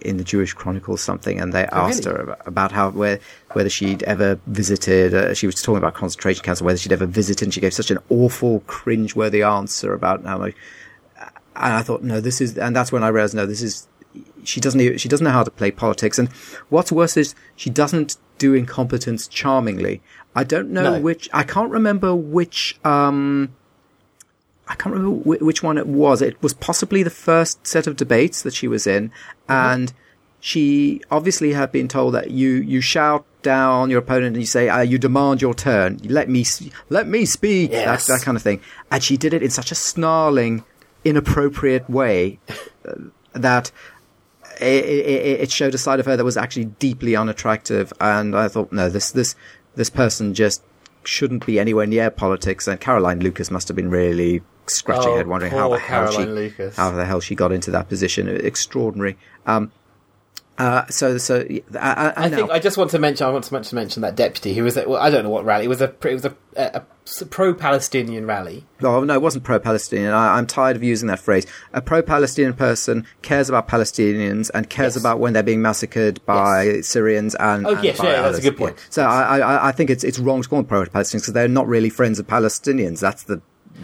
in 0.00 0.18
the 0.18 0.24
Jewish 0.24 0.52
Chronicle 0.52 0.94
or 0.94 0.98
something, 0.98 1.40
and 1.40 1.52
they 1.52 1.64
asked 1.66 2.04
really? 2.04 2.16
her 2.16 2.22
about, 2.24 2.46
about 2.46 2.72
how 2.72 2.90
where, 2.90 3.18
whether 3.52 3.70
she'd 3.70 4.02
ever 4.02 4.38
visited. 4.46 5.14
Uh, 5.14 5.34
she 5.34 5.46
was 5.46 5.60
talking 5.62 5.78
about 5.78 5.94
concentration 5.94 6.44
camps, 6.44 6.62
whether 6.62 6.78
she'd 6.78 6.92
ever 6.92 7.06
visited, 7.06 7.46
and 7.46 7.54
she 7.54 7.60
gave 7.60 7.74
such 7.74 7.90
an 7.90 7.98
awful, 8.08 8.60
cringe-worthy 8.66 9.42
answer 9.42 9.94
about 9.94 10.24
how 10.24 10.38
much 10.38 10.54
and 11.58 11.72
I 11.74 11.82
thought, 11.82 12.02
no, 12.02 12.20
this 12.20 12.40
is, 12.40 12.56
and 12.58 12.74
that's 12.74 12.92
when 12.92 13.02
I 13.02 13.08
realized, 13.08 13.34
no, 13.34 13.46
this 13.46 13.62
is, 13.62 13.86
she 14.44 14.60
doesn't, 14.60 14.98
she 14.98 15.08
doesn't 15.08 15.24
know 15.24 15.30
how 15.30 15.42
to 15.42 15.50
play 15.50 15.70
politics. 15.70 16.18
And 16.18 16.28
what's 16.68 16.90
worse 16.92 17.16
is 17.16 17.34
she 17.56 17.70
doesn't 17.70 18.16
do 18.38 18.54
incompetence 18.54 19.26
charmingly. 19.28 20.00
I 20.34 20.44
don't 20.44 20.70
know 20.70 20.94
No. 20.94 21.00
which, 21.00 21.28
I 21.32 21.42
can't 21.42 21.70
remember 21.70 22.14
which, 22.14 22.78
um, 22.84 23.54
I 24.68 24.74
can't 24.74 24.94
remember 24.94 25.16
whi- 25.22 25.44
which 25.44 25.62
one 25.62 25.78
it 25.78 25.86
was. 25.86 26.20
It 26.22 26.42
was 26.42 26.52
possibly 26.54 27.02
the 27.02 27.10
first 27.10 27.66
set 27.66 27.86
of 27.86 27.96
debates 27.96 28.42
that 28.42 28.52
she 28.52 28.66
was 28.68 28.86
in, 28.86 29.12
and 29.48 29.92
she 30.40 31.00
obviously 31.10 31.52
had 31.52 31.70
been 31.72 31.86
told 31.88 32.14
that 32.14 32.30
you 32.32 32.50
you 32.50 32.80
shout 32.80 33.24
down 33.42 33.90
your 33.90 34.00
opponent 34.00 34.34
and 34.34 34.38
you 34.38 34.46
say 34.46 34.68
uh, 34.68 34.80
you 34.80 34.98
demand 34.98 35.40
your 35.40 35.54
turn. 35.54 36.00
Let 36.04 36.28
me 36.28 36.44
let 36.88 37.06
me 37.06 37.24
speak. 37.26 37.70
Yes. 37.70 38.06
That, 38.06 38.18
that 38.18 38.24
kind 38.24 38.36
of 38.36 38.42
thing. 38.42 38.60
And 38.90 39.02
she 39.04 39.16
did 39.16 39.32
it 39.34 39.42
in 39.42 39.50
such 39.50 39.70
a 39.70 39.74
snarling, 39.76 40.64
inappropriate 41.08 41.88
way 41.88 42.38
uh, 42.86 42.94
that. 43.32 43.70
It, 44.58 44.84
it, 44.86 45.40
it 45.42 45.50
showed 45.50 45.74
a 45.74 45.78
side 45.78 46.00
of 46.00 46.06
her 46.06 46.16
that 46.16 46.24
was 46.24 46.38
actually 46.38 46.64
deeply 46.64 47.14
unattractive, 47.14 47.92
and 48.00 48.34
I 48.34 48.48
thought, 48.48 48.72
no, 48.72 48.88
this 48.88 49.10
this 49.10 49.34
this 49.74 49.90
person 49.90 50.32
just 50.32 50.62
shouldn't 51.04 51.44
be 51.44 51.60
anywhere 51.60 51.86
near 51.86 52.10
politics. 52.10 52.66
And 52.66 52.80
Caroline 52.80 53.20
Lucas 53.20 53.50
must 53.50 53.68
have 53.68 53.76
been 53.76 53.90
really 53.90 54.40
scratching 54.66 55.08
Oh, 55.08 55.12
her 55.12 55.16
head, 55.18 55.26
wondering 55.26 55.52
how 55.52 55.68
the 55.68 55.78
hell 55.78 56.10
she 56.10 56.24
Lucas. 56.24 56.76
how 56.76 56.90
the 56.90 57.04
hell 57.04 57.20
she 57.20 57.34
got 57.34 57.52
into 57.52 57.70
that 57.70 57.88
position. 57.90 58.28
Extraordinary. 58.28 59.18
Um, 59.44 59.72
uh, 60.58 60.86
so 60.88 61.18
so 61.18 61.46
uh, 61.74 62.12
I 62.16 62.28
think 62.30 62.50
I 62.50 62.58
just 62.58 62.76
want 62.76 62.90
to 62.92 62.98
mention. 62.98 63.26
I 63.26 63.30
want 63.30 63.44
to 63.44 63.52
mention, 63.52 63.76
mention 63.76 64.02
that 64.02 64.16
deputy 64.16 64.54
who 64.54 64.64
was 64.64 64.76
at. 64.76 64.88
Well, 64.88 65.00
I 65.00 65.10
don't 65.10 65.22
know 65.24 65.30
what 65.30 65.44
rally. 65.44 65.64
It 65.66 65.68
was 65.68 65.80
a. 65.80 65.94
It 66.04 66.12
was 66.14 66.24
a, 66.24 66.34
a, 66.56 66.82
a 67.20 67.24
pro-Palestinian 67.26 68.26
rally. 68.26 68.64
Oh, 68.82 69.04
no, 69.04 69.14
it 69.14 69.22
wasn't 69.22 69.44
pro-Palestinian. 69.44 70.12
I, 70.12 70.38
I'm 70.38 70.46
tired 70.46 70.76
of 70.76 70.82
using 70.82 71.08
that 71.08 71.20
phrase. 71.20 71.46
A 71.72 71.80
pro-Palestinian 71.80 72.54
person 72.54 73.06
cares 73.22 73.48
about 73.48 73.68
Palestinians 73.68 74.50
and 74.54 74.68
cares 74.68 74.94
Yes. 74.96 75.02
about 75.02 75.20
when 75.20 75.32
they're 75.32 75.42
being 75.42 75.62
massacred 75.62 76.24
by 76.26 76.80
Syrians 76.80 77.34
and. 77.36 77.66
Oh, 77.66 77.74
and 77.74 77.84
yes, 77.84 78.00
yeah, 78.02 78.22
that's 78.22 78.38
a 78.38 78.42
good 78.42 78.56
point. 78.56 78.76
So 78.90 79.04
I, 79.04 79.38
I, 79.38 79.68
I 79.68 79.72
think 79.72 79.90
it's 79.90 80.04
it's 80.04 80.18
wrong 80.18 80.42
to 80.42 80.48
call 80.48 80.58
them 80.58 80.66
pro-Palestinians 80.66 81.20
because 81.22 81.32
they're 81.34 81.48
not 81.48 81.66
really 81.68 81.90
friends 81.90 82.18
of 82.18 82.26
Palestinians. 82.26 83.00
That's 83.00 83.24
the. 83.24 83.40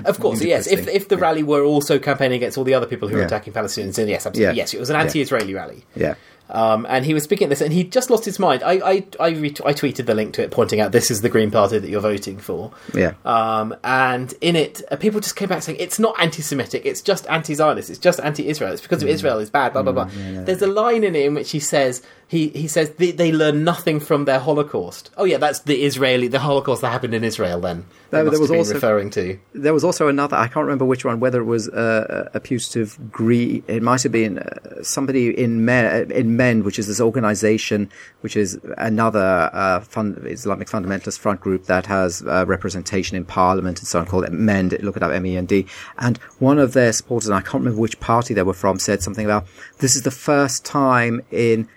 Of 0.07 0.21
course, 0.21 0.43
yes. 0.43 0.67
If 0.67 0.89
if 0.89 1.09
the 1.09 1.19
rally 1.19 1.43
were 1.43 1.63
also 1.63 1.99
campaigning 1.99 2.37
against 2.37 2.57
all 2.57 2.65
the 2.65 2.73
other 2.73 2.87
people 2.87 3.09
who 3.09 3.15
were 3.17 3.21
Yeah. 3.21 3.27
attacking 3.27 3.53
Palestinians, 3.53 3.97
then 3.97 4.09
yes, 4.09 4.25
absolutely, 4.25 4.57
Yeah. 4.57 4.63
yes, 4.63 4.73
it 4.73 4.81
was 4.81 4.89
an 4.89 4.97
anti-Israeli 4.97 5.53
rally. 5.53 5.85
Yeah. 5.95 6.15
Um, 6.53 6.87
and 6.89 7.05
he 7.05 7.15
was 7.15 7.25
speaking 7.25 7.47
at 7.47 7.49
this, 7.51 7.61
and 7.63 7.73
he 7.73 7.83
just 7.85 8.11
lost 8.11 8.25
his 8.25 8.39
mind. 8.39 8.63
I 8.63 8.73
I 8.93 9.05
I, 9.19 9.31
ret- 9.31 9.65
I 9.65 9.73
tweeted 9.73 10.07
the 10.07 10.15
link 10.15 10.35
to 10.35 10.43
it, 10.43 10.51
pointing 10.51 10.81
out 10.81 10.93
this 10.93 11.11
is 11.11 11.23
the 11.23 11.29
Green 11.31 11.51
Party 11.51 11.79
that 11.79 11.89
you're 11.89 12.01
voting 12.01 12.37
for. 12.39 12.71
Yeah. 12.95 13.15
Um, 13.25 13.75
and 13.83 14.33
in 14.41 14.55
it, 14.55 14.83
uh, 14.91 14.97
people 14.97 15.21
just 15.21 15.35
came 15.37 15.49
back 15.49 15.63
saying 15.63 15.79
it's 15.81 15.99
not 15.99 16.15
anti-Semitic, 16.21 16.85
it's 16.85 17.01
just 17.01 17.27
anti-Zionist, 17.29 17.89
it's 17.91 17.99
just 17.99 18.21
anti-Israel, 18.21 18.73
it's 18.73 18.83
because 18.83 19.03
of 19.03 19.09
Israel 19.09 19.39
is 19.39 19.51
bad, 19.51 19.73
blah 19.73 19.83
blah 19.83 19.93
blah. 19.93 20.05
There's 20.45 20.63
a 20.63 20.67
line 20.67 21.05
in 21.05 21.17
it 21.17 21.25
in 21.25 21.35
which 21.35 21.51
he 21.53 21.59
says 21.61 22.03
he 22.29 22.49
he 22.49 22.69
says 22.69 22.91
they, 22.93 23.11
they 23.13 23.33
learn 23.33 23.65
nothing 23.65 23.99
from 23.99 24.27
their 24.27 24.39
Holocaust. 24.39 25.11
Oh 25.17 25.25
yeah, 25.25 25.39
that's 25.39 25.61
the 25.61 25.83
Israeli 25.85 26.29
the 26.29 26.39
Holocaust 26.41 26.83
that 26.83 26.91
happened 26.91 27.15
in 27.15 27.25
Israel. 27.25 27.61
Then 27.61 27.85
There- 28.11 28.25
there 28.29 28.39
was 28.41 28.51
also- 28.51 28.75
referring 28.75 29.09
to. 29.11 29.39
there 29.55 29.73
was 29.75 29.85
also 29.85 30.09
another. 30.09 30.37
I 30.37 30.49
can't 30.49 30.65
remember 30.67 30.85
which 30.85 31.05
one. 31.05 31.19
Whether 31.21 31.41
it 31.41 31.45
was 31.57 31.69
uh, 31.71 32.29
a 32.35 32.41
putative 32.41 32.99
Green. 33.11 33.63
It 33.69 33.83
might 33.83 34.03
have 34.03 34.13
been 34.13 34.39
uh, 34.39 34.83
somebody 34.83 35.31
in 35.45 35.65
Men, 35.65 36.11
in 36.11 36.37
Mend, 36.43 36.65
which 36.65 36.79
is 36.79 36.87
this 36.89 37.01
organization, 37.01 37.91
which 38.23 38.37
is 38.37 38.59
another 38.79 39.51
uh, 39.53 39.81
fund, 39.81 40.09
Islamic 40.27 40.69
fundamentalist 40.69 41.19
front 41.19 41.41
group 41.41 41.67
that 41.67 41.87
has 41.87 42.11
uh, 42.23 42.45
representation 42.47 43.17
in 43.17 43.25
Parliament 43.25 43.79
and 43.79 43.87
so 43.87 44.01
on. 44.01 44.07
Called 44.07 44.29
Mend. 44.31 44.77
Look 44.87 44.97
it 44.97 45.03
up, 45.05 45.13
M 45.13 45.25
E 45.27 45.37
N 45.37 45.47
D. 45.47 45.67
And 45.99 46.17
one 46.51 46.59
of 46.59 46.73
their 46.73 46.93
supporters, 46.93 47.29
and 47.29 47.37
I 47.37 47.43
can't 47.43 47.63
remember 47.63 47.81
which 47.81 48.01
party 48.01 48.35
they 48.35 48.43
were 48.43 48.61
from, 48.65 48.79
said 48.79 49.03
something 49.03 49.25
about 49.25 49.47
this 49.79 49.95
is 49.95 50.03
the 50.03 50.17
first 50.29 50.65
time 50.65 51.23
in 51.31 51.69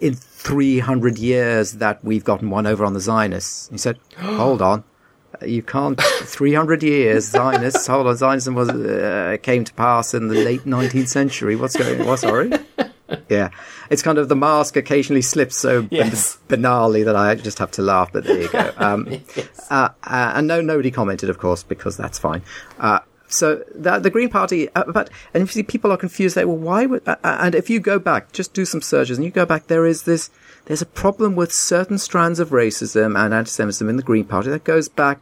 in 0.00 0.14
300 0.14 1.18
years 1.18 1.72
that 1.84 2.04
we've 2.04 2.24
gotten 2.24 2.50
one 2.50 2.66
over 2.66 2.84
on 2.84 2.92
the 2.92 3.00
Zionists. 3.00 3.68
He 3.70 3.78
said, 3.78 3.98
hold 4.18 4.62
on. 4.62 4.84
You 5.46 5.62
can't. 5.62 5.98
300 6.00 6.82
years, 6.82 7.24
Zionists. 7.24 7.86
Hold 7.86 8.06
on, 8.06 8.16
Zionism 8.16 8.54
was 8.54 8.68
uh, 8.68 9.36
came 9.42 9.64
to 9.64 9.72
pass 9.72 10.12
in 10.12 10.28
the 10.28 10.34
late 10.34 10.64
19th 10.66 11.08
century. 11.08 11.56
What's 11.56 11.76
going? 11.76 12.04
What? 12.06 12.18
Sorry. 12.18 12.50
yeah, 13.28 13.50
it's 13.90 14.02
kind 14.02 14.18
of 14.18 14.28
the 14.28 14.36
mask 14.36 14.76
occasionally 14.76 15.22
slips 15.22 15.56
so 15.56 15.86
Yes. 15.90 16.38
banally 16.48 17.04
that 17.04 17.16
I 17.16 17.34
just 17.34 17.58
have 17.58 17.70
to 17.72 17.82
laugh. 17.82 18.12
But 18.12 18.24
there 18.24 18.40
you 18.40 18.48
go. 18.48 18.72
Um, 18.78 19.06
Yes. 19.36 19.66
uh, 19.70 19.88
uh, 20.04 20.32
and 20.34 20.46
no, 20.46 20.60
nobody 20.60 20.90
commented, 20.90 21.28
of 21.30 21.38
course, 21.38 21.62
because 21.62 21.96
that's 21.96 22.18
fine. 22.18 22.42
Uh, 22.78 23.00
so 23.28 23.62
the, 23.74 23.98
the 24.00 24.10
Green 24.10 24.28
Party, 24.28 24.68
uh, 24.74 24.84
but 24.92 25.08
and 25.34 25.42
you 25.42 25.46
see 25.46 25.62
people 25.62 25.92
are 25.92 25.96
confused. 25.96 26.34
They 26.34 26.44
well, 26.44 26.56
why 26.56 26.86
would? 26.86 27.06
Uh, 27.06 27.16
uh, 27.22 27.38
and 27.40 27.54
if 27.54 27.70
you 27.70 27.78
go 27.80 27.98
back, 27.98 28.32
just 28.32 28.52
do 28.54 28.64
some 28.64 28.82
searches, 28.82 29.18
and 29.18 29.24
you 29.24 29.30
go 29.30 29.46
back, 29.46 29.68
there 29.68 29.86
is 29.86 30.02
this. 30.02 30.30
There's 30.66 30.82
a 30.82 30.86
problem 30.86 31.36
with 31.36 31.52
certain 31.52 31.98
strands 31.98 32.38
of 32.40 32.50
racism 32.50 33.16
and 33.18 33.32
anti-Semitism 33.32 33.88
in 33.88 33.96
the 33.96 34.02
Green 34.02 34.24
Party 34.24 34.50
that 34.50 34.64
goes 34.64 34.88
back 34.88 35.20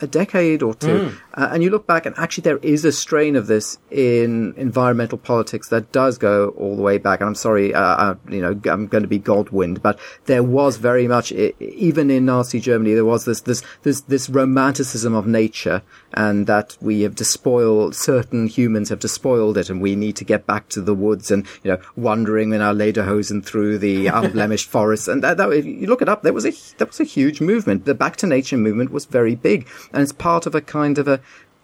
a 0.00 0.06
decade 0.06 0.62
or 0.62 0.74
two, 0.74 1.12
uh, 1.34 1.48
and 1.52 1.62
you 1.62 1.70
look 1.70 1.86
back, 1.86 2.06
and 2.06 2.14
actually 2.18 2.42
there 2.42 2.58
is 2.58 2.84
a 2.84 2.92
strain 2.92 3.36
of 3.36 3.46
this 3.46 3.78
in 3.90 4.54
environmental 4.56 5.18
politics 5.18 5.68
that 5.68 5.92
does 5.92 6.18
go 6.18 6.48
all 6.50 6.76
the 6.76 6.82
way 6.82 6.98
back. 6.98 7.20
And 7.20 7.28
I'm 7.28 7.34
sorry, 7.34 7.74
uh, 7.74 7.80
uh, 7.80 8.14
you 8.28 8.40
know, 8.40 8.60
I'm 8.70 8.86
going 8.86 9.02
to 9.02 9.08
be 9.08 9.18
Godwind, 9.18 9.82
but 9.82 9.98
there 10.26 10.42
was 10.42 10.76
very 10.76 11.08
much, 11.08 11.32
even 11.32 12.10
in 12.10 12.26
Nazi 12.26 12.60
Germany, 12.60 12.94
there 12.94 13.04
was 13.04 13.24
this 13.24 13.40
this 13.42 13.62
this 13.82 14.02
this 14.02 14.28
romanticism 14.28 15.14
of 15.14 15.26
nature, 15.26 15.82
and 16.14 16.46
that 16.46 16.76
we 16.80 17.02
have 17.02 17.14
despoiled 17.14 17.94
certain 17.94 18.46
humans 18.46 18.88
have 18.88 18.98
despoiled 18.98 19.58
it, 19.58 19.70
and 19.70 19.80
we 19.80 19.96
need 19.96 20.16
to 20.16 20.24
get 20.24 20.46
back 20.46 20.68
to 20.70 20.80
the 20.80 20.94
woods 20.94 21.30
and 21.30 21.46
you 21.62 21.70
know 21.70 21.78
wandering 21.96 22.52
in 22.52 22.60
our 22.60 22.74
lederhosen 22.74 23.44
through 23.44 23.78
the 23.78 24.06
unblemished 24.18 24.68
forests. 24.68 25.08
And 25.08 25.22
that, 25.22 25.36
that 25.36 25.52
if 25.52 25.64
you 25.64 25.86
look 25.86 26.02
it 26.02 26.08
up, 26.08 26.22
there 26.22 26.32
was 26.32 26.46
a 26.46 26.52
there 26.78 26.86
was 26.86 27.00
a 27.00 27.04
huge 27.04 27.40
movement. 27.40 27.84
The 27.84 27.94
Back 27.94 28.16
to 28.16 28.26
Nature 28.26 28.56
movement 28.56 28.90
was 28.90 29.06
very 29.06 29.34
big, 29.34 29.66
and 29.92 30.02
it's 30.02 30.12
part 30.12 30.46
of 30.46 30.54
a 30.54 30.60
kind 30.60 30.98
of 30.98 31.08
a 31.08 31.20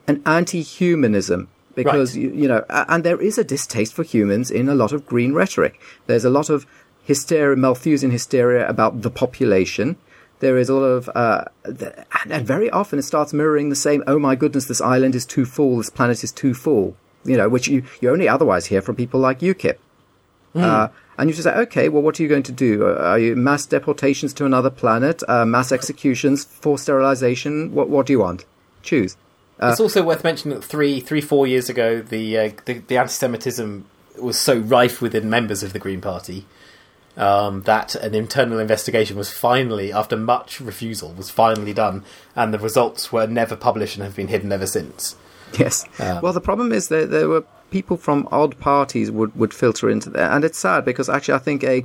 an 0.09 0.23
anti-humanism 0.27 1.49
because 1.75 2.17
Right. 2.17 2.23
you, 2.25 2.31
you 2.33 2.49
know, 2.49 2.65
and 2.69 3.05
there 3.05 3.21
is 3.21 3.39
a 3.39 3.45
distaste 3.45 3.95
for 3.95 4.03
humans 4.03 4.51
in 4.51 4.69
a 4.69 4.75
lot 4.75 4.93
of 4.93 5.07
green 5.07 5.33
rhetoric. 5.33 5.81
There's 6.07 6.25
a 6.25 6.31
lot 6.31 6.51
of 6.51 6.67
hysteria, 7.05 7.57
Malthusian 7.57 8.11
hysteria 8.11 8.69
about 8.69 9.03
the 9.03 9.11
population. 9.11 9.97
There 10.41 10.59
is 10.59 10.69
a 10.69 10.75
lot 10.75 10.85
of, 10.85 11.09
uh, 11.15 11.45
and, 11.65 12.47
very 12.47 12.69
often 12.71 12.99
it 12.99 13.03
starts 13.03 13.33
mirroring 13.33 13.69
the 13.71 13.77
same. 13.77 14.03
Oh 14.07 14.19
my 14.19 14.35
goodness, 14.35 14.67
this 14.67 14.81
island 14.81 15.15
is 15.15 15.25
too 15.25 15.45
full. 15.45 15.77
This 15.79 15.89
planet 15.91 16.25
is 16.25 16.33
too 16.33 16.53
full. 16.53 16.97
You 17.25 17.37
know, 17.37 17.49
which 17.49 17.69
you 17.69 17.85
you 18.01 18.11
only 18.11 18.29
otherwise 18.29 18.67
hear 18.67 18.83
from 18.83 18.97
people 18.97 19.21
like 19.21 19.39
UKIP. 19.39 19.77
Uh, 20.57 20.89
and 21.23 21.31
you 21.31 21.37
just 21.37 21.45
say, 21.45 21.55
okay, 21.55 21.89
well, 21.89 22.03
what 22.03 22.19
are 22.19 22.23
you 22.25 22.29
going 22.29 22.43
to 22.43 22.53
do? 22.53 22.85
Uh, 22.85 22.95
Are 22.95 23.19
you 23.19 23.37
mass 23.37 23.65
deportations 23.65 24.33
to 24.35 24.45
another 24.45 24.71
planet, 24.71 25.23
uh, 25.29 25.45
mass 25.45 25.71
executions, 25.71 26.45
forced 26.45 26.83
sterilization? 26.83 27.73
What 27.73 27.89
what 27.89 28.07
do 28.07 28.13
you 28.13 28.19
want? 28.19 28.45
Choose. 28.83 29.17
it's 29.63 29.79
also 29.79 30.03
worth 30.03 30.25
mentioning 30.25 30.59
that 30.59 30.65
three, 30.65 30.99
three, 30.99 31.21
four 31.21 31.47
years 31.47 31.69
ago, 31.69 32.03
the 32.03 32.37
uh, 32.37 32.51
the, 32.65 32.79
the 32.79 32.97
anti-Semitism 32.97 33.85
was 34.21 34.37
so 34.37 34.59
rife 34.59 35.01
within 35.01 35.31
members 35.31 35.63
of 35.63 35.73
the 35.73 35.79
Green 35.79 36.01
Party 36.01 36.45
um, 37.17 37.63
that 37.63 37.95
an 37.95 38.17
internal 38.17 38.59
investigation 38.59 39.17
was 39.17 39.31
finally, 39.31 39.93
after 39.93 40.17
much 40.17 40.61
refusal, 40.61 41.13
was 41.13 41.31
finally 41.31 41.73
done, 41.73 42.05
and 42.35 42.53
the 42.53 42.59
results 42.59 43.13
were 43.13 43.29
never 43.29 43.55
published 43.55 43.95
and 43.95 44.05
have 44.05 44.17
been 44.17 44.27
hidden 44.27 44.51
ever 44.51 44.67
since. 44.67 45.15
Yes. 45.59 45.85
well, 45.99 46.33
the 46.33 46.41
problem 46.41 46.73
is 46.73 46.89
that 46.89 47.11
there 47.11 47.29
were 47.29 47.45
people 47.73 47.97
from 47.97 48.29
odd 48.31 48.59
parties 48.61 49.11
would, 49.11 49.35
would 49.35 49.53
filter 49.53 49.91
into 49.91 50.11
there, 50.11 50.31
and 50.31 50.45
it's 50.45 50.59
sad 50.59 50.85
because 50.85 51.09
actually 51.09 51.35
I 51.35 51.39
think 51.39 51.65
a 51.65 51.85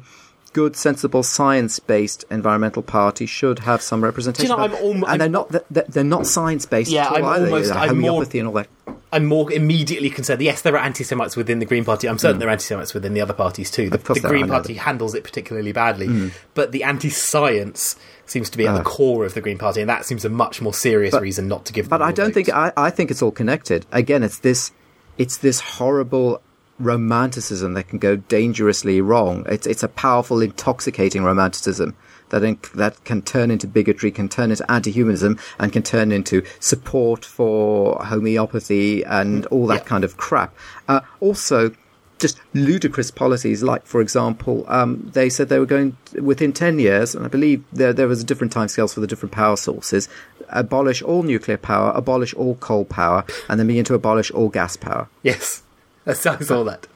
good, 0.54 0.76
sensible, 0.76 1.24
science-based 1.24 2.26
environmental 2.30 2.84
party 2.84 3.26
should 3.26 3.60
have 3.60 3.82
some 3.82 4.04
representation. 4.04 4.48
Do 4.48 4.52
you 4.52 4.58
know, 4.58 4.64
I'm 4.64 4.76
almo- 4.76 5.08
and 5.08 5.22
they're 5.22 5.30
not 5.30 5.50
they're, 5.50 5.86
they're 5.88 6.04
not 6.04 6.28
science-based. 6.28 6.92
Yeah, 6.92 7.08
I'm 7.08 7.26
either. 7.26 7.46
almost- 7.46 7.70
Like 7.72 7.90
I'm 7.90 8.00
more- 8.00 8.24
and 8.24 8.48
all 8.48 8.54
that. 8.54 8.68
I'm 9.14 9.26
more 9.26 9.50
immediately 9.54 10.10
concerned. 10.10 10.42
Yes, 10.42 10.64
there 10.64 10.74
are 10.74 10.84
anti-Semites 10.84 11.38
within 11.38 11.60
the 11.60 11.66
Green 11.66 11.86
Party. 11.86 12.10
I'm 12.10 12.18
certain 12.18 12.36
mm. 12.36 12.40
there 12.40 12.50
are 12.50 12.52
anti-Semites 12.52 12.94
within 12.94 13.14
the 13.14 13.22
other 13.22 13.34
parties 13.34 13.72
too. 13.72 13.90
The, 13.90 14.00
the 14.00 14.20
Green 14.20 14.50
Party 14.50 14.74
handles 14.74 15.16
it 15.16 15.24
particularly 15.24 15.72
badly, 15.72 16.08
mm. 16.08 16.34
but 16.56 16.74
the 16.74 16.84
anti-science 16.84 17.96
seems 18.26 18.50
to 18.50 18.58
be 18.58 18.68
at 18.68 18.74
the 18.74 18.82
ah. 18.82 18.84
core 18.84 19.24
of 19.26 19.34
the 19.34 19.40
Green 19.40 19.58
Party, 19.58 19.80
and 19.80 19.90
that 19.90 20.04
seems 20.04 20.26
a 20.26 20.30
much 20.30 20.62
more 20.62 20.74
serious 20.74 21.14
reason 21.16 21.48
not 21.48 21.64
to 21.66 21.74
give. 21.74 21.88
But 21.88 22.00
them 22.00 22.08
I 22.08 22.12
don't 22.12 22.34
think. 22.34 22.50
I, 22.50 22.74
I 22.76 22.90
think 22.90 23.10
it's 23.10 23.22
all 23.22 23.32
connected. 23.32 23.86
Again, 23.94 24.24
it's 24.24 24.40
this 24.40 24.72
it's 25.18 25.38
this 25.38 25.60
horrible 25.60 26.42
romanticism 26.80 27.74
that 27.74 27.88
can 27.88 28.00
go 28.00 28.16
dangerously 28.16 29.02
wrong. 29.02 29.46
It's 29.50 29.66
it's 29.68 29.84
a 29.84 29.88
powerful, 29.88 30.42
intoxicating 30.42 31.24
romanticism 31.24 31.96
that 32.30 32.44
in, 32.44 32.60
that 32.76 33.04
can 33.04 33.22
turn 33.22 33.50
into 33.52 33.68
bigotry, 33.68 34.12
can 34.12 34.30
turn 34.30 34.52
into 34.52 34.70
anti-humanism, 34.72 35.40
and 35.60 35.72
can 35.74 35.82
turn 35.82 36.12
into 36.12 36.44
support 36.60 37.26
for 37.26 38.04
homeopathy 38.06 39.04
and 39.06 39.46
all 39.48 39.66
that 39.68 39.84
Yeah. 39.84 39.90
kind 39.90 40.04
of 40.04 40.18
crap. 40.18 40.54
Uh, 40.88 41.02
also. 41.20 41.72
Just 42.20 42.40
ludicrous 42.54 43.12
policies, 43.12 43.62
like 43.62 43.86
for 43.86 44.02
example, 44.02 44.66
um, 44.68 45.10
they 45.14 45.30
said 45.30 45.50
they 45.50 45.60
were 45.60 45.66
going 45.66 45.96
within 46.22 46.52
ten 46.52 46.80
years, 46.80 47.14
and 47.14 47.26
I 47.26 47.28
believe 47.28 47.64
there 47.72 47.94
there 47.94 48.08
was 48.08 48.24
different 48.24 48.54
timescales 48.54 48.94
for 48.94 49.02
the 49.02 49.08
different 49.08 49.34
power 49.34 49.56
sources. 49.56 50.10
Abolish 50.50 51.02
all 51.02 51.24
nuclear 51.24 51.58
power, 51.58 51.92
abolish 51.94 52.34
all 52.34 52.56
coal 52.56 52.86
power, 52.86 53.24
and 53.50 53.60
then 53.60 53.68
begin 53.68 53.86
to 53.86 53.94
abolish 53.94 54.32
all 54.32 54.50
gas 54.50 54.78
power. 54.78 55.08
Yes, 55.22 55.64
I 56.08 56.14
saw 56.14 56.64
that. 56.64 56.88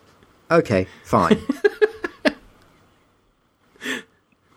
Okay, 0.50 0.88
fine. 1.04 1.40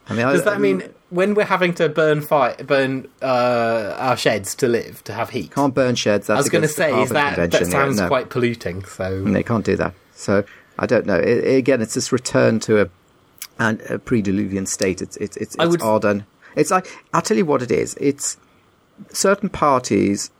I 0.07 0.13
mean, 0.15 0.27
Does 0.27 0.43
I, 0.43 0.51
that 0.51 0.61
mean 0.61 0.83
when 1.11 1.35
we're 1.35 1.45
having 1.45 1.73
to 1.75 1.89
burn 1.89 2.21
fire, 2.21 2.57
burn 2.63 3.09
uh, 3.23 3.95
our 3.99 4.17
sheds 4.17 4.55
to 4.57 4.69
live 4.69 5.03
to 5.05 5.13
have 5.13 5.31
heat? 5.31 5.53
can't 5.53 5.75
burn 5.75 5.95
sheds? 5.95 6.27
That's 6.27 6.37
I 6.37 6.41
was 6.41 6.51
going 6.51 6.63
to 6.63 6.69
say, 6.69 7.01
is 7.03 7.11
that 7.11 7.51
that 7.51 7.67
sounds 7.67 7.99
no. 7.99 8.09
quite 8.09 8.29
polluting? 8.29 8.85
So 8.85 9.23
They 9.23 9.43
can't 9.43 9.65
do 9.65 9.77
that. 9.77 9.95
So 10.25 10.45
I 10.79 10.87
don't 10.87 11.07
know. 11.07 11.19
It, 11.19 11.39
it- 11.45 11.57
again, 11.57 11.81
it's 11.83 11.95
this 11.95 12.11
return 12.13 12.59
to 12.61 12.83
a, 12.83 12.89
an, 13.59 13.81
a 13.89 13.99
pre-diluvian 13.99 14.67
state. 14.67 15.01
It's 15.03 15.17
it's 15.19 15.37
it's, 15.37 15.55
it's 15.59 15.67
would- 15.71 15.83
odd 15.83 16.05
and 16.05 16.25
it's 16.57 16.71
like 16.71 16.87
I'll 17.13 17.23
tell 17.23 17.37
you 17.37 17.47
what 17.47 17.63
it 17.63 17.71
is. 17.71 17.97
It's 18.01 18.37
certain 19.13 19.49
parties 19.49 20.31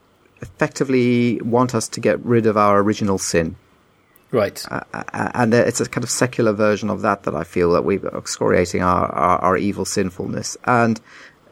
effectively 0.43 1.41
want 1.43 1.75
us 1.75 1.89
to 1.89 2.01
get 2.01 2.19
rid 2.25 2.47
of 2.47 2.57
our 2.57 2.81
original 2.81 3.19
sin. 3.19 3.57
right. 4.31 4.65
uh, 4.71 4.81
and 5.35 5.55
uh, 5.55 5.59
it's 5.59 5.81
a 5.81 5.89
kind 5.89 6.05
of 6.05 6.11
secular 6.11 6.53
version 6.53 6.91
of 6.91 7.03
that 7.03 7.23
that 7.23 7.35
I 7.35 7.45
feel 7.45 7.73
that 7.73 7.85
we're 7.85 8.07
excoriating 8.09 8.83
our, 8.83 9.07
our, 9.13 9.39
our 9.39 9.57
evil 9.57 9.85
sinfulness. 9.85 10.57
And 10.65 11.01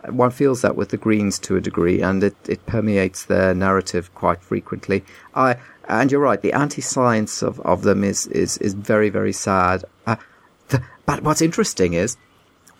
one 0.09 0.31
feels 0.31 0.63
that 0.63 0.77
with 0.77 0.89
the 0.91 0.97
Greens 0.97 1.39
to 1.41 1.57
a 1.57 1.61
degree, 1.61 2.03
and 2.03 2.23
it, 2.25 2.35
it 2.49 2.67
permeates 2.67 3.25
their 3.25 3.55
narrative 3.55 4.13
quite 4.15 4.43
frequently. 4.43 5.05
I 5.35 5.57
and 5.89 6.11
you're 6.11 6.21
right, 6.21 6.41
the 6.41 6.53
anti-science 6.53 7.43
of, 7.43 7.61
of 7.61 7.83
them 7.83 8.05
is, 8.05 8.27
is, 8.29 8.59
is 8.59 8.75
very, 8.75 9.11
very 9.11 9.33
sad. 9.33 9.85
Uh, 10.07 10.17
the, 10.69 10.83
but 11.07 11.23
what's 11.23 11.43
interesting 11.43 11.93
is 11.95 12.17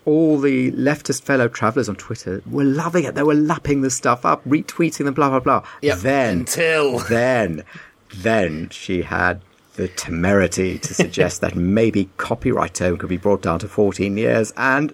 all 0.05 0.39
the 0.39 0.71
leftist 0.71 1.23
fellow 1.23 1.47
travellers 1.47 1.89
on 1.89 1.95
Twitter 1.95 2.41
were 2.45 2.63
loving 2.63 3.03
it. 3.05 3.15
They 3.15 3.23
were 3.23 3.33
lapping 3.33 3.81
the 3.81 3.89
stuff 3.89 4.25
up, 4.25 4.43
retweeting 4.45 5.05
them, 5.05 5.13
blah 5.13 5.29
blah 5.29 5.39
blah. 5.39 5.63
Yep. 5.81 5.97
Then 5.99 6.39
Until 6.39 6.99
then, 7.09 7.63
then 8.15 8.69
she 8.69 9.03
had 9.03 9.41
the 9.75 9.87
temerity 9.87 10.77
to 10.77 10.93
suggest 10.93 11.41
that 11.41 11.55
maybe 11.55 12.09
copyright 12.17 12.75
term 12.75 12.97
could 12.97 13.09
be 13.09 13.17
brought 13.17 13.41
down 13.41 13.59
to 13.59 13.67
14 13.67 14.17
years, 14.17 14.53
and 14.57 14.93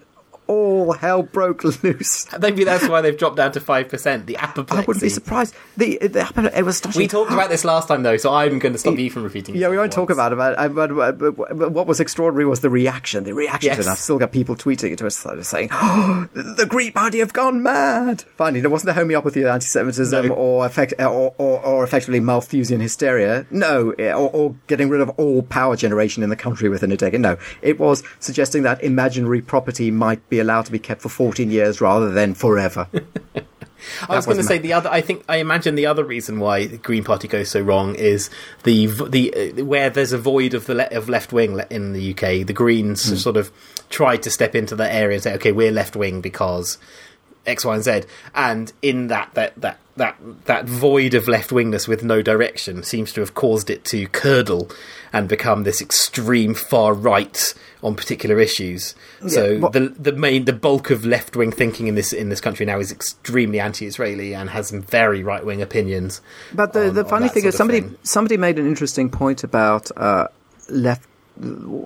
all 0.50 0.92
hell 0.92 1.22
broke 1.22 1.62
loose. 1.64 2.26
maybe 2.40 2.64
that's 2.64 2.88
why 2.88 3.00
they've 3.00 3.16
dropped 3.16 3.36
down 3.36 3.52
to 3.52 3.60
five 3.60 3.88
percent. 3.88 4.26
The 4.26 4.36
apoplexy. 4.36 4.76
I 4.82 4.84
wouldn't 4.86 5.02
be 5.02 5.08
surprised. 5.08 5.54
The, 5.76 5.98
the, 5.98 6.52
it 6.54 6.64
was 6.64 6.76
astonishing. 6.76 7.00
We 7.02 7.08
talked 7.08 7.32
about 7.32 7.48
this 7.50 7.64
last 7.64 7.86
time 7.88 8.02
though, 8.02 8.16
so 8.16 8.34
I'm 8.34 8.58
going 8.58 8.72
to 8.72 8.78
stop 8.78 8.98
you 8.98 9.10
from 9.10 9.22
repeating. 9.22 9.54
Yeah, 9.54 9.68
we 9.68 9.76
won't 9.76 9.92
yourself 9.92 10.08
talk 10.08 10.10
about 10.14 10.32
it, 10.32 10.36
but, 10.36 10.74
but, 10.74 10.94
but, 11.18 11.36
but, 11.36 11.58
but 11.58 11.72
what 11.72 11.86
was 11.86 12.00
extraordinary 12.00 12.46
was 12.46 12.60
the 12.60 12.70
reaction. 12.70 13.24
The 13.24 13.34
reaction 13.34 13.68
Yes. 13.68 13.76
to 13.76 13.82
it. 13.82 13.88
I've 13.88 13.98
still 13.98 14.18
got 14.18 14.32
people 14.32 14.56
tweeting 14.56 14.92
it 14.92 14.98
to 14.98 15.06
us 15.06 15.24
saying, 15.46 15.68
oh, 15.72 16.28
the 16.34 16.66
Green 16.68 16.92
Party 16.92 17.18
have 17.20 17.32
gone 17.32 17.62
mad. 17.62 18.22
Finally, 18.36 18.60
there 18.60 18.70
wasn't 18.70 18.86
the 18.88 18.94
homeopathy 18.94 19.42
of 19.42 19.48
anti-Semitism 19.48 20.26
No. 20.28 20.34
or, 20.34 20.66
effect, 20.66 20.94
or, 20.98 21.34
or, 21.38 21.64
or 21.64 21.84
effectively 21.84 22.18
Malthusian 22.20 22.80
hysteria. 22.80 23.46
No, 23.50 23.90
eh, 23.92 24.12
or, 24.12 24.30
or 24.30 24.54
getting 24.66 24.88
rid 24.88 25.00
of 25.00 25.10
all 25.10 25.42
power 25.42 25.76
generation 25.76 26.22
in 26.22 26.30
the 26.30 26.36
country 26.36 26.68
within 26.68 26.90
a 26.90 26.96
decade. 26.96 27.20
No, 27.20 27.36
it 27.62 27.78
was 27.78 28.02
suggesting 28.18 28.62
that 28.64 28.82
imaginary 28.82 29.40
property 29.42 29.90
might 29.90 30.26
be 30.28 30.39
allowed 30.40 30.66
to 30.66 30.72
be 30.72 30.78
kept 30.78 31.02
for 31.02 31.08
14 31.08 31.50
years 31.50 31.80
rather 31.80 32.10
than 32.10 32.34
forever. 32.34 32.88
I 34.08 34.16
was 34.16 34.26
going 34.26 34.36
to 34.36 34.42
say 34.42 34.58
the 34.58 34.74
other. 34.74 34.90
I 34.90 35.00
think 35.00 35.24
I 35.28 35.36
imagine 35.38 35.74
the 35.74 35.86
other 35.86 36.04
reason 36.04 36.38
why 36.38 36.66
the 36.66 36.76
Green 36.76 37.02
Party 37.02 37.28
goes 37.28 37.48
so 37.48 37.60
wrong 37.62 37.94
is 37.94 38.28
the 38.64 38.86
the 38.86 39.54
uh, 39.58 39.64
where 39.64 39.88
there's 39.88 40.12
a 40.12 40.18
void 40.18 40.52
of 40.52 40.66
the 40.66 40.74
le- 40.74 40.88
of 40.90 41.08
left 41.08 41.32
wing 41.32 41.54
le- 41.54 41.66
in 41.70 41.94
the 41.94 42.10
UK. 42.10 42.46
The 42.46 42.52
Greens 42.52 43.08
Hmm. 43.08 43.16
sort 43.16 43.36
of 43.38 43.50
tried 43.88 44.22
to 44.24 44.30
step 44.30 44.54
into 44.54 44.76
that 44.76 44.94
area 44.94 45.14
and 45.14 45.22
say, 45.22 45.34
okay, 45.34 45.52
we're 45.52 45.72
left 45.72 45.96
wing 45.96 46.20
because 46.20 46.76
X, 47.46 47.64
Y, 47.64 47.74
and 47.74 47.84
Z. 47.84 48.02
And 48.34 48.72
in 48.82 49.08
that 49.08 49.30
that 49.34 49.60
that 49.60 49.78
that 49.96 50.16
that 50.46 50.64
void 50.66 51.14
of 51.14 51.28
left 51.28 51.50
wingness 51.50 51.86
with 51.88 52.02
no 52.02 52.22
direction 52.22 52.82
seems 52.82 53.12
to 53.12 53.20
have 53.20 53.34
caused 53.34 53.68
it 53.70 53.84
to 53.86 54.06
curdle 54.08 54.70
and 55.12 55.28
become 55.28 55.64
this 55.64 55.80
extreme 55.82 56.54
far 56.54 56.94
right 56.94 57.52
on 57.82 57.96
particular 57.96 58.38
issues. 58.38 58.94
so 59.26 59.58
well- 59.58 59.70
the 59.70 59.88
the 59.98 60.12
main 60.12 60.44
the 60.44 60.52
bulk 60.52 60.90
of 60.90 61.04
left 61.04 61.34
wing 61.36 61.50
thinking 61.50 61.86
in 61.88 61.96
this 61.96 62.12
in 62.12 62.28
this 62.28 62.40
country 62.40 62.64
now 62.64 62.78
is 62.78 62.92
extremely 62.92 63.58
anti-Israeli 63.60 64.34
and 64.34 64.50
has 64.50 64.68
some 64.68 64.82
very 64.82 65.22
right 65.22 65.44
wing 65.44 65.60
opinions. 65.60 66.20
But 66.54 66.72
the, 66.72 66.88
on- 66.88 66.94
the 66.94 67.04
funny 67.04 67.28
thing 67.28 67.44
is, 67.44 67.56
somebody 67.56 67.80
thing. 67.80 67.96
somebody 68.02 68.36
made 68.36 68.58
an 68.58 68.66
interesting 68.66 69.10
point 69.10 69.42
about 69.44 69.90
uh, 69.96 70.28
left 70.68 71.08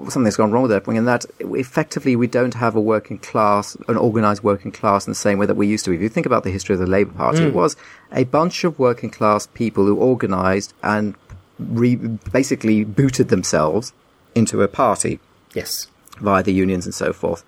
something's 0.09 0.37
gone 0.37 0.51
wrong 0.53 0.63
with 0.63 0.73
upbringing, 0.73 0.99
and 0.99 1.09
that 1.09 1.25
effectively 1.41 2.17
we 2.17 2.27
don't 2.27 2.55
have 2.55 2.75
a 2.75 2.81
working 2.81 3.19
class, 3.19 3.77
an 3.89 3.97
organised 3.97 4.43
working 4.43 4.73
class 4.73 5.07
in 5.07 5.11
the 5.13 5.15
same 5.17 5.39
way 5.39 5.47
that 5.47 5.55
we 5.57 5.67
used 5.67 5.85
to. 5.85 5.93
If 5.93 6.01
you 6.01 6.09
think 6.09 6.27
about 6.27 6.45
the 6.45 6.51
history 6.51 6.75
of 6.75 6.81
the 6.81 6.87
Labour 6.87 7.13
Party, 7.13 7.41
Mm. 7.41 7.49
it 7.49 7.55
was 7.55 7.77
a 8.13 8.25
bunch 8.25 8.65
of 8.65 8.79
working 8.79 9.11
class 9.11 9.47
people 9.55 9.87
who 9.87 9.99
organised 10.01 10.75
and 10.83 11.15
re- 11.59 11.95
basically 11.97 12.85
booted 12.85 13.29
themselves 13.29 13.93
into 14.35 14.61
a 14.63 14.69
party 14.69 15.21
Yes. 15.55 15.87
via 16.21 16.43
the 16.43 16.53
unions 16.53 16.85
and 16.85 16.95
so 16.95 17.13
forth. 17.13 17.45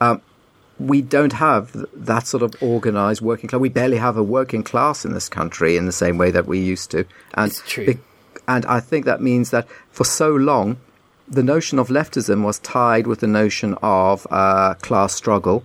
Um, 0.00 0.22
we 0.80 1.02
don't 1.02 1.34
have 1.34 1.84
that 1.94 2.26
sort 2.26 2.42
of 2.42 2.54
organised 2.62 3.20
working 3.20 3.48
class. 3.48 3.60
We 3.60 3.68
barely 3.68 3.98
have 3.98 4.16
a 4.16 4.22
working 4.22 4.62
class 4.62 5.04
in 5.04 5.12
this 5.12 5.28
country 5.28 5.76
in 5.76 5.84
the 5.86 5.92
same 5.92 6.16
way 6.16 6.30
that 6.30 6.46
we 6.46 6.58
used 6.58 6.90
to. 6.92 7.04
And 7.34 7.50
It's 7.52 7.62
true. 7.66 7.86
be- 7.86 7.98
and 8.48 8.64
I 8.66 8.80
think 8.80 9.04
that 9.04 9.20
means 9.20 9.50
that 9.50 9.68
for 9.90 10.04
so 10.04 10.30
long, 10.34 10.78
the 11.28 11.42
notion 11.42 11.78
of 11.78 11.88
leftism 11.88 12.42
was 12.44 12.58
tied 12.58 13.06
with 13.06 13.20
the 13.20 13.26
notion 13.26 13.76
of 13.82 14.26
uh, 14.30 14.74
class 14.74 15.14
struggle, 15.14 15.64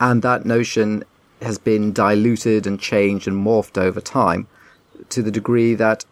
and 0.00 0.22
that 0.22 0.44
notion 0.44 1.04
has 1.40 1.58
been 1.58 1.92
diluted 1.92 2.66
and 2.66 2.78
changed 2.78 3.26
and 3.26 3.44
morphed 3.44 3.78
over 3.78 4.00
time 4.00 4.46
to 5.08 5.22
the 5.22 5.30
degree 5.30 5.74
that 5.74 6.04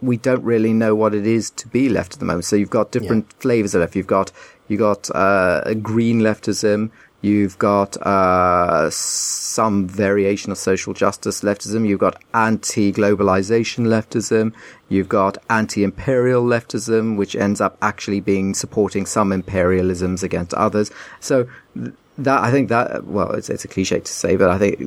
we 0.00 0.16
don't 0.16 0.44
really 0.44 0.72
know 0.72 0.94
what 0.94 1.14
it 1.14 1.26
is 1.26 1.50
to 1.50 1.68
be 1.68 1.88
left 1.88 2.14
at 2.14 2.18
the 2.18 2.26
moment. 2.26 2.44
So 2.44 2.56
you've 2.56 2.70
got 2.70 2.92
different 2.92 3.32
flavors 3.34 3.74
of 3.74 3.80
left. 3.80 3.96
You've 3.96 4.06
got 4.06 4.32
you 4.68 4.76
got 4.76 5.10
uh, 5.14 5.62
a 5.64 5.74
green 5.74 6.20
leftism. 6.20 6.90
You've 7.24 7.58
got 7.58 7.96
uh, 8.02 8.90
some 8.90 9.88
variation 9.88 10.52
of 10.52 10.58
social 10.58 10.92
justice 10.92 11.40
leftism. 11.40 11.88
You've 11.88 12.04
got 12.08 12.22
anti-globalization 12.34 13.86
leftism. 13.86 14.52
You've 14.90 15.08
got 15.08 15.38
anti-imperial 15.48 16.44
leftism, 16.44 17.16
which 17.16 17.34
ends 17.34 17.60
up 17.62 17.78
actually 17.80 18.20
being 18.20 18.52
supporting 18.52 19.06
some 19.06 19.30
imperialisms 19.30 20.22
against 20.22 20.52
others. 20.52 20.90
So 21.20 21.48
that 22.18 22.42
I 22.42 22.50
think 22.50 22.68
that 22.68 23.04
well, 23.04 23.30
it's, 23.32 23.48
it's 23.48 23.64
a 23.64 23.68
cliche 23.68 24.00
to 24.00 24.12
say, 24.12 24.36
but 24.36 24.50
I 24.50 24.58
think 24.58 24.78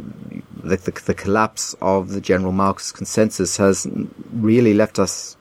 the, 0.64 0.78
the, 0.78 0.92
the 1.06 1.16
collapse 1.16 1.76
of 1.82 2.10
the 2.10 2.22
general 2.22 2.52
Marxist 2.52 2.94
consensus 2.94 3.58
has 3.58 3.88
really 4.32 4.76
left 4.76 5.00
us 5.00 5.36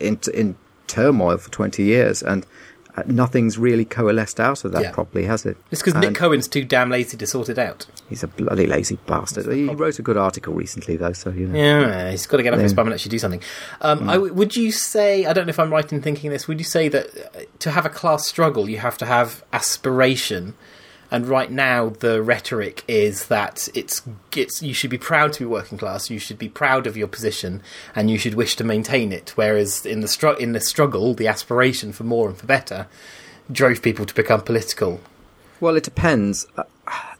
in 0.00 0.18
in 0.34 0.56
turmoil 0.88 1.38
for 1.38 1.50
twenty 1.50 1.84
years, 1.84 2.20
and 2.20 2.44
nothing's 3.06 3.58
really 3.58 3.84
coalesced 3.84 4.40
out 4.40 4.64
of 4.64 4.72
that 4.72 4.82
Yeah. 4.82 4.90
properly, 4.92 5.24
has 5.24 5.46
it? 5.46 5.56
It's 5.70 5.82
because 5.82 6.00
Nick 6.00 6.14
Cohen's 6.14 6.48
too 6.48 6.64
damn 6.64 6.90
lazy 6.90 7.16
to 7.16 7.26
sort 7.26 7.48
it 7.48 7.58
out. 7.58 7.86
he's 8.08 8.22
a 8.22 8.26
bloody 8.28 8.66
lazy 8.66 8.98
bastard. 9.06 9.46
He 9.52 9.66
wrote 9.66 9.98
a 9.98 10.02
good 10.02 10.16
article 10.16 10.52
recently, 10.54 10.96
though, 10.96 11.12
so 11.12 11.30
you 11.30 11.46
know. 11.46 11.56
Yeah, 11.58 12.10
he's 12.10 12.26
got 12.26 12.38
to 12.38 12.42
get 12.42 12.52
off 12.54 12.60
his 12.60 12.74
bum 12.74 12.86
and 12.86 12.94
actually 12.94 13.10
do 13.10 13.18
something. 13.18 13.42
Um, 13.80 13.98
Hmm. 14.00 14.10
I 14.10 14.18
would 14.18 14.56
you 14.56 14.72
say? 14.72 15.26
I 15.26 15.32
don't 15.32 15.46
know 15.46 15.50
if 15.50 15.58
I'm 15.58 15.70
right 15.72 15.90
in 15.92 16.00
thinking 16.02 16.30
this. 16.30 16.48
Would 16.48 16.58
you 16.58 16.64
say 16.64 16.88
that 16.88 17.06
uh, 17.06 17.40
to 17.60 17.70
have 17.70 17.86
a 17.86 17.90
class 17.90 18.26
struggle, 18.26 18.68
you 18.68 18.78
have 18.78 18.98
to 18.98 19.06
have 19.06 19.44
aspiration? 19.52 20.54
And 21.10 21.26
right 21.26 21.50
now, 21.50 21.88
the 21.88 22.22
rhetoric 22.22 22.84
is 22.86 23.26
that 23.26 23.68
it's 23.74 24.02
it's 24.36 24.62
you 24.62 24.72
should 24.72 24.90
be 24.90 24.98
proud 24.98 25.32
to 25.34 25.40
be 25.40 25.46
working 25.46 25.76
class. 25.78 26.08
You 26.08 26.18
should 26.20 26.38
be 26.38 26.48
proud 26.48 26.86
of 26.86 26.96
your 26.96 27.08
position, 27.08 27.62
and 27.96 28.10
you 28.10 28.16
should 28.18 28.34
wish 28.34 28.54
to 28.56 28.64
maintain 28.64 29.12
it. 29.12 29.32
Whereas 29.34 29.84
in 29.84 30.00
the 30.00 30.06
stru- 30.06 30.38
in 30.38 30.52
the 30.52 30.60
struggle, 30.60 31.14
the 31.14 31.26
aspiration 31.26 31.92
for 31.92 32.04
more 32.04 32.28
and 32.28 32.38
for 32.38 32.46
better 32.46 32.86
drove 33.50 33.82
people 33.82 34.06
to 34.06 34.14
become 34.14 34.40
political. 34.42 35.00
Well, 35.60 35.76
it 35.76 35.82
depends. 35.84 36.46
Uh, 36.56 36.62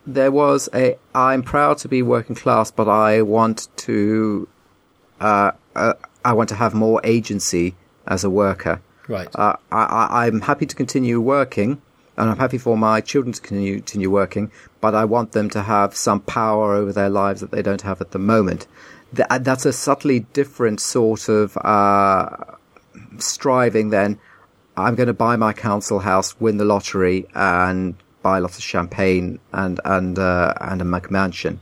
There 0.06 0.30
was 0.30 0.68
a. 0.72 0.96
I'm 1.14 1.42
proud 1.42 1.78
to 1.78 1.88
be 1.88 2.00
working 2.02 2.36
class, 2.36 2.70
but 2.70 2.88
I 2.88 3.22
want 3.22 3.68
to. 3.78 4.48
Uh, 5.20 5.50
uh, 5.76 5.94
I 6.24 6.32
want 6.32 6.48
to 6.48 6.54
have 6.54 6.74
more 6.74 7.00
agency 7.04 7.74
as 8.06 8.24
a 8.24 8.30
worker. 8.30 8.80
Right. 9.08 9.28
Uh, 9.34 9.56
I, 9.70 9.82
I, 9.84 10.26
I'm 10.26 10.40
happy 10.42 10.66
to 10.66 10.74
continue 10.76 11.20
working, 11.20 11.82
and 12.20 12.28
I'm 12.28 12.36
happy 12.36 12.58
for 12.58 12.76
my 12.76 13.00
children 13.00 13.32
to 13.32 13.40
continue, 13.40 14.10
working, 14.10 14.52
but 14.82 14.94
I 14.94 15.06
want 15.06 15.32
them 15.32 15.48
to 15.50 15.62
have 15.62 15.96
some 15.96 16.20
power 16.20 16.74
over 16.74 16.92
their 16.92 17.08
lives 17.08 17.40
that 17.40 17.50
they 17.50 17.62
don't 17.62 17.80
have 17.80 18.02
at 18.02 18.10
the 18.10 18.18
moment. 18.18 18.66
Th- 19.16 19.26
uh, 19.30 19.38
that's 19.38 19.64
a 19.64 19.72
subtly 19.72 20.20
different 20.34 20.80
sort 20.80 21.30
of 21.30 21.56
uh, 21.56 22.28
striving 23.16 23.88
than 23.88 24.18
I'm 24.76 24.96
going 24.96 25.06
to 25.06 25.14
buy 25.14 25.36
my 25.36 25.54
council 25.54 26.00
house, 26.00 26.38
win 26.38 26.58
the 26.58 26.66
lottery, 26.66 27.26
and 27.34 27.94
buy 28.20 28.38
lots 28.38 28.58
of 28.58 28.64
champagne 28.64 29.38
and 29.54 29.80
and 29.86 30.18
uh, 30.18 30.52
and 30.60 30.82
a 30.82 30.84
McMansion. 30.84 31.56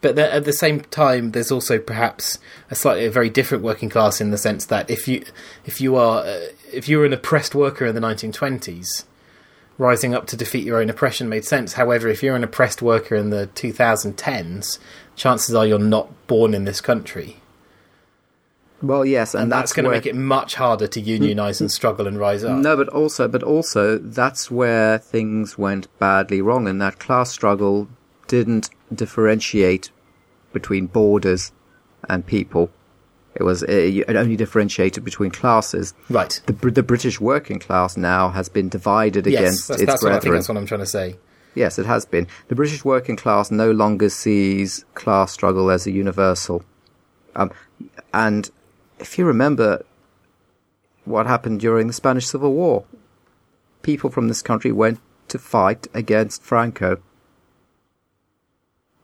But 0.00 0.18
at 0.18 0.44
the 0.44 0.52
same 0.52 0.80
time, 0.80 1.30
there's 1.30 1.52
also 1.52 1.78
perhaps 1.78 2.40
a 2.72 2.74
slightly 2.74 3.04
a 3.04 3.10
very 3.10 3.30
different 3.30 3.62
working 3.62 3.88
class 3.88 4.20
in 4.20 4.32
the 4.32 4.38
sense 4.38 4.64
that 4.66 4.90
if 4.90 5.06
you 5.06 5.24
if 5.64 5.80
you 5.80 5.94
are 5.94 6.24
uh, 6.24 6.46
if 6.72 6.88
you 6.88 6.98
were 6.98 7.06
an 7.06 7.12
oppressed 7.12 7.54
worker 7.54 7.86
in 7.86 7.94
the 7.94 8.00
1920s, 8.00 9.04
rising 9.82 10.14
up 10.14 10.26
to 10.28 10.36
defeat 10.36 10.64
your 10.64 10.80
own 10.80 10.88
oppression 10.88 11.28
made 11.28 11.44
sense. 11.44 11.72
However, 11.74 12.08
if 12.08 12.22
you're 12.22 12.36
an 12.36 12.44
oppressed 12.44 12.80
worker 12.80 13.16
in 13.16 13.30
the 13.30 13.48
2010s, 13.54 14.78
chances 15.16 15.54
are 15.54 15.66
you're 15.66 15.78
not 15.78 16.08
born 16.28 16.54
in 16.54 16.64
this 16.64 16.80
country, 16.80 17.38
Well, 18.80 19.04
yes, 19.04 19.34
and, 19.34 19.44
and 19.44 19.52
that's, 19.52 19.72
going 19.72 19.84
to 19.84 19.90
where- 19.90 19.98
make 19.98 20.06
it 20.06 20.14
much 20.16 20.54
harder 20.54 20.86
to 20.88 21.00
unionize 21.00 21.60
and 21.60 21.70
struggle 21.70 22.06
and 22.06 22.18
rise 22.18 22.42
up. 22.44 22.58
No, 22.58 22.76
but 22.76 22.88
also, 22.88 23.28
but 23.28 23.42
also, 23.42 23.98
that's 23.98 24.50
where 24.50 24.98
things 24.98 25.56
went 25.58 25.86
badly 25.98 26.40
wrong, 26.40 26.66
and 26.68 26.80
that 26.80 26.98
class 26.98 27.30
struggle 27.30 27.88
didn't 28.28 28.70
differentiate 28.94 29.90
between 30.52 30.86
borders 30.86 31.52
and 32.08 32.26
people. 32.26 32.70
It 33.34 33.44
was 33.44 33.62
it 33.62 34.14
only 34.14 34.36
differentiated 34.36 35.04
between 35.04 35.30
classes. 35.30 35.94
Right. 36.10 36.40
The 36.46 36.52
the 36.52 36.82
British 36.82 37.20
working 37.20 37.58
class 37.58 37.96
now 37.96 38.28
has 38.30 38.48
been 38.48 38.68
divided 38.68 39.26
Yes, 39.26 39.40
against 39.40 39.68
that's, 39.68 39.80
its 39.80 39.90
that's 39.90 40.02
what 40.02 40.12
I 40.12 40.14
think. 40.16 40.22
brethren. 40.22 40.38
That's 40.38 40.48
what 40.48 40.56
I'm 40.58 40.66
trying 40.66 40.80
to 40.80 40.86
say. 40.86 41.16
Yes, 41.54 41.78
it 41.78 41.86
has 41.86 42.04
been. 42.06 42.26
The 42.48 42.54
British 42.54 42.84
working 42.84 43.16
class 43.16 43.50
no 43.50 43.70
longer 43.70 44.08
sees 44.08 44.84
class 44.94 45.32
struggle 45.32 45.70
as 45.70 45.86
a 45.86 45.90
universal. 45.90 46.64
Um, 47.34 47.50
and 48.12 48.50
if 48.98 49.18
you 49.18 49.24
remember 49.24 49.84
what 51.04 51.26
happened 51.26 51.60
during 51.60 51.86
the 51.88 51.92
Spanish 51.92 52.26
Civil 52.26 52.52
War, 52.54 52.84
people 53.82 54.08
from 54.10 54.28
this 54.28 54.40
country 54.42 54.72
went 54.72 55.00
to 55.28 55.38
fight 55.38 55.88
against 55.94 56.42
Franco. 56.42 57.02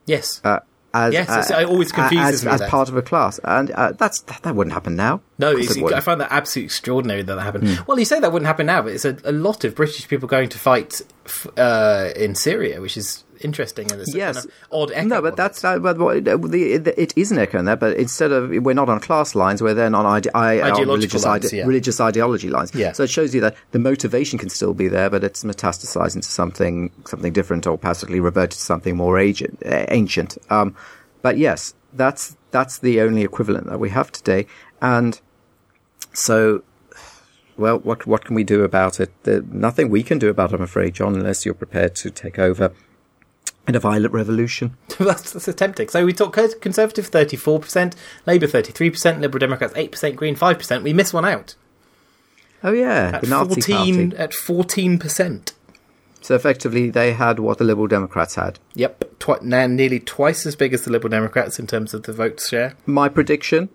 Yes. 0.07 0.41
Uh, 0.45 0.61
as, 0.95 1.13
Yes, 1.13 1.29
it's- 1.29 1.51
it 1.51 1.67
always 1.69 1.93
uh, 1.93 1.97
confuses 1.97 2.35
as, 2.41 2.45
me, 2.45 2.51
as 2.51 2.61
that. 2.61 2.71
part 2.71 2.89
of 2.89 2.97
a 2.97 3.03
class, 3.03 3.39
and 3.45 3.71
uh, 3.73 3.93
that's 3.93 4.21
that, 4.23 4.43
that 4.43 4.55
wouldn't 4.55 4.73
happen 4.75 4.97
now. 4.97 5.21
No, 5.39 5.51
Of 5.51 5.57
course 5.57 5.71
it's, 5.77 5.77
it. 5.79 5.93
I 5.93 6.01
find 6.01 6.21
that 6.21 6.29
absolutely 6.33 6.67
extraordinary 6.67 7.23
that 7.23 7.35
that 7.35 7.43
happened. 7.43 7.69
Hmm. 7.69 7.83
Well, 7.87 7.99
you 7.99 8.05
say 8.05 8.21
that 8.21 8.33
wouldn't 8.33 8.47
happen 8.47 8.67
now, 8.67 8.83
but 8.83 8.93
it's 8.93 9.05
a, 9.05 9.17
a 9.25 9.33
lot 9.33 9.65
of 9.65 9.75
British 9.75 10.09
people 10.09 10.29
going 10.29 10.49
to 10.49 10.59
fight 10.59 11.01
f- 11.27 11.47
uh, 11.59 12.11
in 12.17 12.35
Syria, 12.35 12.81
which 12.81 12.97
is 12.97 13.25
interesting 13.45 13.91
it's 13.91 14.15
a 14.15 14.17
Yes. 14.17 14.37
kind 14.37 14.47
of 14.47 14.53
odd 14.73 14.91
echo. 14.93 15.09
No, 15.09 15.23
but 15.23 15.37
that's 15.37 15.63
uh, 15.65 15.79
but 15.79 15.99
what, 15.99 16.25
the, 16.25 16.37
the, 16.37 17.01
it 17.03 17.13
is 17.17 17.31
an 17.33 17.39
echo 17.39 17.59
in 17.59 17.65
that. 17.67 17.81
But 17.81 17.97
instead 17.97 18.33
of 18.33 18.51
we're 18.51 18.75
not 18.75 18.89
on 18.89 19.01
class 19.01 19.35
lines, 19.35 19.63
we're 19.63 19.75
then 19.75 19.95
on 19.95 20.07
ide- 20.07 20.29
I, 20.35 20.61
on 20.61 20.73
Ideological 20.73 20.87
religious, 20.95 21.25
lines, 21.25 21.45
ide- 21.47 21.53
yeah. 21.53 21.65
religious 21.67 22.01
ideology 22.01 22.51
lines. 22.51 22.75
Yeah. 22.75 22.93
So 22.93 23.03
it 23.05 23.11
shows 23.11 23.35
you 23.35 23.41
that 23.43 23.57
the 23.73 23.79
motivation 23.79 24.39
can 24.39 24.49
still 24.49 24.75
be 24.75 24.89
there, 24.89 25.11
but 25.11 25.25
it's 25.25 25.45
metastasized 25.45 26.17
into 26.17 26.29
something 26.29 26.91
something 27.07 27.33
different, 27.33 27.67
or 27.67 27.79
possibly 27.79 28.21
reverted 28.21 28.53
to 28.53 28.59
something 28.61 28.97
more 28.97 29.19
agent, 29.19 29.63
uh, 29.67 29.87
ancient. 29.89 30.39
Um, 30.51 30.75
but 31.23 31.39
yes, 31.39 31.75
that's 31.93 32.37
that's 32.51 32.79
the 32.79 33.01
only 33.01 33.23
equivalent 33.23 33.67
that 33.67 33.79
we 33.81 33.91
have 33.91 34.11
today, 34.13 34.47
and 34.81 35.21
so. 36.13 36.63
Well, 37.57 37.81
what 37.81 38.07
what 38.07 38.25
can 38.25 38.37
we 38.37 38.45
do 38.45 38.63
about 38.63 39.01
it? 39.01 39.11
There, 39.25 39.43
nothing 39.43 39.91
we 39.91 40.05
can 40.05 40.21
do 40.21 40.29
about 40.29 40.53
it, 40.53 40.55
I'm 40.55 40.63
afraid, 40.63 40.95
John, 40.95 41.17
unless 41.17 41.45
you're 41.45 41.55
prepared 41.57 41.97
to 41.97 42.09
take 42.09 42.39
over 42.39 42.73
in 43.69 43.75
a 43.77 43.81
violent 43.81 44.13
revolution. 44.13 44.77
that's, 44.99 45.33
that's 45.33 45.55
tempting. 45.55 45.89
So 45.91 46.05
we 46.05 46.13
talk 46.13 46.37
Conservative 46.61 47.11
34%, 47.11 47.95
Labour 48.27 48.47
33%, 48.47 49.21
Liberal 49.21 49.39
Democrats 49.39 49.75
8%, 49.75 50.17
Green 50.17 50.35
5%. 50.35 50.83
We 50.83 50.93
miss 50.93 51.13
one 51.13 51.25
out. 51.25 51.55
Oh 52.65 52.73
yeah, 52.73 53.13
At 53.15 53.21
the 53.21 53.29
Nazi 53.29 53.61
14, 53.61 54.11
party. 54.11 54.17
At 54.17 54.33
14%. 54.33 55.53
So 56.21 56.35
effectively, 56.35 56.91
they 56.91 57.13
had 57.13 57.39
what 57.39 57.59
the 57.59 57.65
Liberal 57.65 57.87
Democrats 57.87 58.35
had. 58.35 58.59
Yep, 58.75 59.19
twi- 59.21 59.39
nearly 59.41 60.01
twice 60.01 60.45
as 60.47 60.57
big 60.57 60.75
as 60.75 60.85
the 60.85 60.91
Liberal 60.91 61.11
Democrats 61.11 61.61
in 61.61 61.67
terms 61.69 61.95
of 61.95 62.03
the 62.03 62.13
vote 62.13 62.41
share. 62.41 62.75
My 62.87 63.09
prediction, 63.09 63.69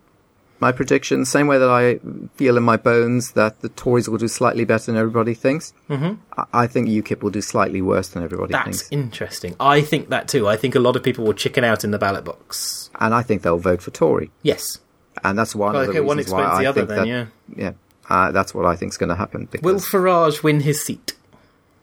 my 0.67 0.71
prediction, 0.71 1.25
same 1.25 1.47
way 1.51 1.57
that 1.63 1.69
I 1.69 1.99
feel 2.39 2.55
in 2.57 2.63
my 2.63 2.77
bones 2.77 3.31
that 3.33 3.53
the 3.61 3.69
Tories 3.69 4.07
will 4.09 4.17
do 4.17 4.27
slightly 4.27 4.65
better 4.65 4.85
than 4.91 4.97
everybody 5.03 5.33
thinks. 5.45 5.73
Mm-hmm. 5.89 6.13
I, 6.37 6.63
I 6.63 6.67
think 6.67 6.87
UKIP 6.87 7.21
will 7.23 7.29
do 7.39 7.41
slightly 7.41 7.81
worse 7.81 8.07
than 8.09 8.23
everybody 8.23 8.51
That's 8.53 8.63
thinks, 8.63 8.79
That's 8.83 8.91
interesting. 8.91 9.55
I 9.59 9.81
think 9.81 10.09
that 10.09 10.27
too. 10.27 10.47
I 10.47 10.55
think 10.57 10.73
a 10.75 10.79
lot 10.79 10.95
of 10.95 11.03
people 11.03 11.23
will 11.25 11.33
chicken 11.45 11.63
out 11.63 11.83
in 11.83 11.91
the 11.91 11.99
ballot 11.99 12.23
box. 12.25 12.89
and 12.99 13.13
I 13.13 13.21
think 13.21 13.41
they'll 13.43 13.57
vote 13.71 13.81
for 13.81 13.91
Tory, 13.91 14.31
Yes. 14.41 14.79
and 15.23 15.37
that's 15.37 15.53
one 15.55 15.73
Well, 15.73 15.81
of 15.81 15.87
the 15.87 15.91
okay, 15.93 15.99
one 16.01 16.17
reasons 16.17 16.33
why 16.33 16.39
explains 16.41 16.59
the 16.59 16.65
I 16.65 16.69
other 16.69 16.85
think 16.85 17.05
then, 17.07 17.31
that, 17.55 17.61
yeah, 17.63 17.71
uh, 18.09 18.31
that's 18.31 18.53
what 18.55 18.65
I 18.65 18.75
think 18.75 18.91
is 18.93 18.97
going 18.97 19.09
to 19.15 19.15
happen. 19.23 19.47
Will 19.61 19.75
Farage 19.91 20.43
win 20.43 20.61
his 20.61 20.83
seat? 20.83 21.13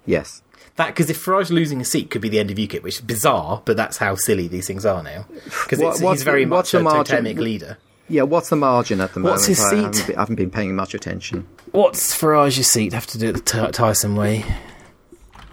yes, 0.07 0.43
That 0.77 0.89
because 0.89 1.11
if 1.11 1.23
Farage 1.25 1.51
losing 1.51 1.81
a 1.81 1.85
seat 1.85 2.11
could 2.11 2.23
be 2.23 2.29
the 2.29 2.39
end 2.39 2.51
of 2.51 2.57
UKIP, 2.57 2.83
which 2.83 2.97
is 2.97 3.01
bizarre, 3.03 3.61
but 3.65 3.77
that's 3.77 3.99
how 3.99 4.15
silly 4.15 4.49
these 4.49 4.67
things 4.67 4.87
are 4.87 5.03
now. 5.03 5.27
Because 5.45 5.79
What- 5.81 6.01
he's 6.15 6.23
very 6.23 6.47
much 6.47 6.73
a 6.75 6.81
margin? 6.81 7.05
totemic 7.05 7.37
leader. 7.39 7.77
Yeah, 8.11 8.23
what's 8.23 8.49
the 8.49 8.57
margin 8.57 9.01
at 9.01 9.15
the 9.15 9.21
moment? 9.21 9.35
What's 9.35 9.47
his 9.47 9.61
I 9.61 9.71
seat? 9.71 9.77
haven't, 9.85 10.07
been, 10.09 10.17
I 10.17 10.21
haven't 10.21 10.35
been 10.35 10.51
paying 10.51 10.75
much 10.75 10.95
attention. 10.95 11.47
What's 11.71 12.13
Farage's 12.15 12.67
seat? 12.67 12.93
I 12.93 12.97
have 12.97 13.07
to 13.09 13.19
do 13.19 13.29
it 13.29 13.33
the 13.33 13.41
Ty- 13.41 13.71
Tyson 13.71 14.17
way. 14.17 14.45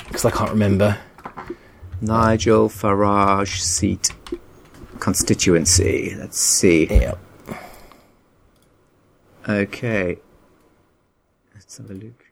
Because 0.07 0.25
I 0.25 0.31
can't 0.31 0.49
remember. 0.49 0.97
Nigel 2.01 2.67
Farage 2.69 3.59
seat 3.59 4.11
constituency. 4.99 6.15
Let's 6.17 6.39
see. 6.39 6.87
Yeah. 6.89 7.13
Okay. 9.47 10.17
Let's 11.53 11.77
have 11.77 11.89
a 11.91 11.93
look. 11.93 12.25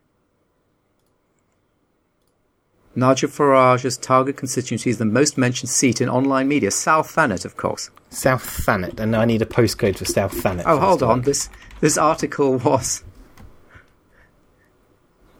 Nigel 2.96 3.30
Farage's 3.30 3.98
target 3.98 4.38
constituency 4.38 4.89
is 4.89 4.98
the 4.98 5.06
most 5.06 5.38
mentioned 5.38 5.70
seat 5.70 6.00
in 6.00 6.08
online 6.08 6.48
media. 6.48 6.72
South 6.72 7.12
Thanet, 7.12 7.43
of 7.43 7.58
course. 7.58 7.89
South 8.10 8.43
Thanet, 8.66 9.00
and 9.00 9.16
I 9.16 9.26
need 9.26 9.41
a 9.41 9.46
postcode 9.46 9.98
for 9.98 10.06
South 10.06 10.32
Thanet. 10.32 10.64
Oh, 10.66 10.80
hold 10.80 11.04
on. 11.04 11.22
This 11.24 11.50
this 11.82 11.98
article 11.98 12.58
was. 12.58 13.04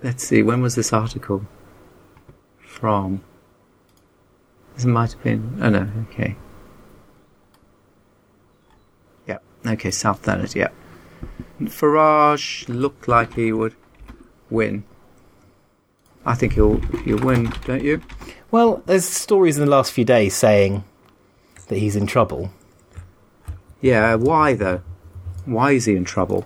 Let's 0.04 0.28
see. 0.28 0.44
When 0.44 0.62
was 0.62 0.76
this 0.76 0.92
article 0.92 1.46
from? 2.60 3.24
This 4.76 4.86
might 4.86 5.14
have 5.14 5.24
been. 5.24 5.58
Oh 5.62 5.70
no. 5.70 5.90
Okay. 6.12 6.36
Yep. 9.28 9.44
Okay. 9.66 9.92
South 9.92 10.22
Thanet. 10.24 10.56
Yep. 10.56 10.74
Farage 11.62 12.68
looked 12.68 13.08
like 13.08 13.36
he 13.36 13.54
would 13.54 13.76
win. 14.50 14.84
I 16.26 16.34
think 16.36 16.54
he'll 16.54 16.80
he'll 17.04 17.20
win, 17.20 17.52
don't 17.66 17.84
you? 17.84 18.02
Well, 18.52 18.82
there's 18.86 19.06
stories 19.06 19.58
in 19.58 19.66
the 19.66 19.70
last 19.72 19.92
few 19.92 20.06
days 20.06 20.34
saying 20.36 20.84
that 21.68 21.78
he's 21.78 21.96
in 21.96 22.08
trouble. 22.08 22.52
Yeah. 23.82 24.16
Why 24.16 24.54
though? 24.56 24.82
Why 25.46 25.72
is 25.74 25.86
he 25.86 25.96
in 25.96 26.06
trouble? 26.06 26.46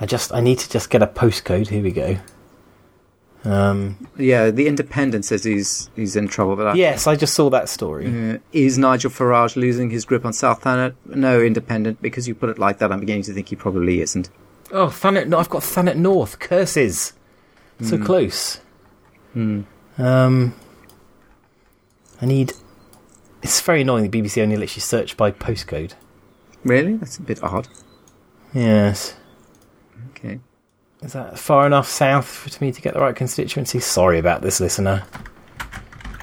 I 0.00 0.06
just, 0.06 0.32
I 0.32 0.40
need 0.40 0.58
to 0.58 0.68
just 0.68 0.90
get 0.90 1.02
a 1.02 1.06
postcode. 1.06 1.68
Here 1.68 1.82
we 1.82 1.90
go. 1.92 2.18
Um, 3.44 4.08
Yeah. 4.16 4.50
The 4.50 4.66
Independent 4.66 5.24
says 5.24 5.44
he's 5.44 5.88
he's 5.94 6.16
in 6.16 6.26
trouble, 6.28 6.56
but 6.56 6.66
I, 6.68 6.74
yes, 6.74 7.06
I 7.06 7.14
just 7.16 7.34
saw 7.34 7.48
that 7.50 7.68
story. 7.68 8.06
Uh, 8.32 8.38
is 8.52 8.76
Nigel 8.78 9.10
Farage 9.10 9.54
losing 9.56 9.90
his 9.90 10.04
grip 10.04 10.24
on 10.24 10.32
South 10.32 10.62
Thanet? 10.62 10.94
No, 11.06 11.40
independent. 11.40 12.02
Because 12.02 12.26
you 12.26 12.34
put 12.34 12.48
it 12.50 12.58
like 12.58 12.78
that, 12.78 12.90
I'm 12.90 13.00
beginning 13.00 13.22
to 13.24 13.32
think 13.32 13.48
he 13.48 13.56
probably 13.56 14.00
isn't. 14.00 14.30
Oh, 14.72 14.88
Thanet! 14.88 15.28
No, 15.28 15.38
I've 15.38 15.48
got 15.48 15.62
Thanet 15.62 15.96
North. 15.96 16.40
Curses, 16.40 17.12
so 17.80 17.98
close. 17.98 18.60
Hmm. 19.32 19.62
Um, 19.98 20.54
I 22.20 22.26
need. 22.26 22.52
It's 23.42 23.60
very 23.60 23.82
annoying. 23.82 24.10
The 24.10 24.22
BBC 24.22 24.42
only 24.42 24.56
lets 24.56 24.76
you 24.76 24.82
search 24.82 25.16
by 25.16 25.30
postcode. 25.30 25.94
Really? 26.64 26.96
That's 26.96 27.18
a 27.18 27.22
bit 27.22 27.42
odd. 27.42 27.68
Yes. 28.52 29.14
Okay. 30.10 30.40
Is 31.02 31.12
that 31.12 31.38
far 31.38 31.66
enough 31.66 31.88
south 31.88 32.26
for 32.26 32.64
me 32.64 32.72
to 32.72 32.80
get 32.80 32.94
the 32.94 33.00
right 33.00 33.14
constituency? 33.14 33.78
Sorry 33.80 34.18
about 34.18 34.42
this, 34.42 34.60
listener. 34.60 35.04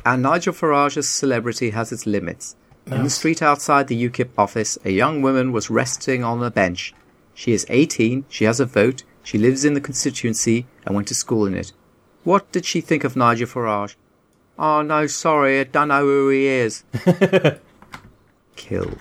And 0.06 0.24
Nigel 0.24 0.54
Farage's 0.54 1.10
celebrity 1.10 1.70
has 1.70 1.92
its 1.92 2.06
limits. 2.06 2.56
In 2.88 3.04
the 3.04 3.10
street 3.10 3.42
outside 3.42 3.88
the 3.88 4.10
UKIP 4.10 4.32
office, 4.38 4.78
a 4.84 4.90
young 4.90 5.22
woman 5.22 5.54
was 5.54 5.70
resting 5.70 6.24
on 6.24 6.44
a 6.44 6.52
bench. 6.52 6.94
She 7.34 7.54
is 7.54 7.66
18, 7.70 8.26
she 8.28 8.44
has 8.44 8.60
a 8.60 8.66
vote, 8.66 9.04
she 9.24 9.38
lives 9.38 9.66
in 9.66 9.74
the 9.74 9.82
constituency 9.82 10.68
and 10.86 10.96
went 10.96 11.08
to 11.08 11.16
school 11.16 11.46
in 11.46 11.56
it. 11.56 11.72
What 12.24 12.52
did 12.52 12.66
she 12.66 12.82
think 12.82 13.04
of 13.04 13.16
Nigel 13.16 13.48
Farage? 13.48 13.96
Oh 14.58 14.82
no, 14.82 15.08
sorry, 15.08 15.60
I 15.60 15.64
don't 15.64 15.88
know 15.88 16.02
who 16.02 16.30
he 16.30 16.46
is. 16.46 16.84
Kill. 18.56 18.98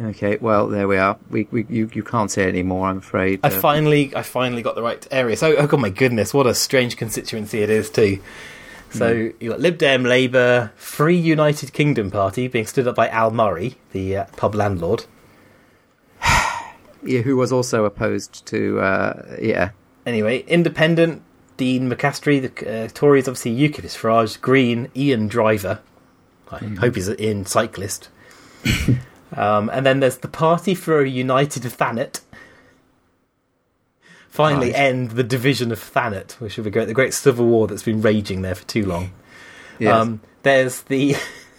Okay, 0.00 0.38
well 0.40 0.68
there 0.68 0.88
we 0.88 0.96
are. 0.96 1.18
We, 1.30 1.46
we 1.50 1.66
you, 1.68 1.90
you 1.92 2.02
can't 2.02 2.30
say 2.30 2.48
any 2.48 2.62
more, 2.62 2.88
I'm 2.88 2.98
afraid. 2.98 3.40
I 3.44 3.48
Uh, 3.48 3.50
finally, 3.50 4.14
I 4.16 4.22
finally 4.22 4.62
got 4.62 4.74
the 4.74 4.82
right 4.82 5.06
area. 5.10 5.36
So, 5.36 5.54
oh 5.56 5.66
god, 5.66 5.80
my 5.80 5.90
goodness, 5.90 6.32
what 6.32 6.46
a 6.46 6.54
strange 6.54 6.96
constituency 6.96 7.62
it 7.62 7.70
is 7.70 7.90
too. 7.90 8.20
So 8.90 9.30
you 9.40 9.50
got 9.50 9.60
Lib 9.60 9.78
Dem, 9.78 10.04
Labour, 10.04 10.70
Free 10.76 11.16
United 11.16 11.72
Kingdom 11.72 12.10
Party 12.10 12.46
being 12.46 12.66
stood 12.66 12.86
up 12.86 12.94
by 12.94 13.08
Al 13.08 13.30
Murray, 13.30 13.76
the 13.92 14.16
uh, 14.18 14.24
pub 14.36 14.54
landlord. 14.54 15.06
Yeah, 17.04 17.20
who 17.20 17.36
was 17.36 17.52
also 17.52 17.84
opposed 17.84 18.46
to 18.46 18.80
uh, 18.80 19.36
yeah. 19.40 19.70
Anyway, 20.06 20.40
Independent, 20.46 21.22
Dean 21.56 21.88
McCastree, 21.90 22.42
the 22.42 22.84
uh, 22.84 22.88
Tories, 22.88 23.28
obviously 23.28 23.56
UKIP 23.56 23.84
is 23.84 23.94
Farage, 23.94 24.40
Green, 24.40 24.90
Ian 24.96 25.28
Driver. 25.28 25.80
I 26.50 26.58
hope 26.58 26.96
he's 26.96 27.08
in 27.08 27.46
cyclist. 27.46 28.08
um, 29.36 29.70
and 29.72 29.86
then 29.86 30.00
there's 30.00 30.18
the 30.18 30.28
Party 30.28 30.74
for 30.74 31.00
a 31.00 31.08
United 31.08 31.62
Thanet. 31.62 32.20
Finally, 34.28 34.74
end 34.74 35.10
the 35.12 35.22
division 35.22 35.70
of 35.72 35.78
Thanet, 35.78 36.32
which 36.40 36.56
would 36.56 36.64
be 36.64 36.70
great. 36.70 36.86
The 36.86 36.94
great 36.94 37.12
civil 37.12 37.46
war 37.46 37.66
that's 37.66 37.82
been 37.82 38.00
raging 38.00 38.42
there 38.42 38.54
for 38.54 38.66
too 38.66 38.84
long. 38.86 39.12
Yes. 39.78 39.94
Um, 39.94 40.20
there's 40.42 40.82
the 40.82 41.16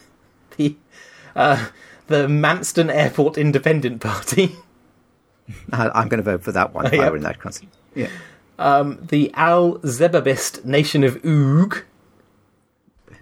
the 0.57 0.75
uh, 1.35 1.67
the 2.07 2.27
Manston 2.27 2.93
Airport 2.93 3.37
Independent 3.37 4.01
Party. 4.01 4.55
I, 5.71 5.89
I'm 5.89 6.07
going 6.07 6.23
to 6.23 6.31
vote 6.31 6.43
for 6.43 6.51
that 6.51 6.73
one 6.73 6.85
if 6.87 6.93
Yep. 6.93 7.01
I 7.01 7.09
were 7.09 7.17
in 7.17 7.23
that 7.23 7.39
concert. 7.39 7.67
Yeah. 7.95 8.09
Um, 8.59 8.99
the 9.09 9.31
Al 9.33 9.79
Zebabist 9.79 10.63
Nation 10.65 11.03
of 11.03 11.15
Oog, 11.23 11.83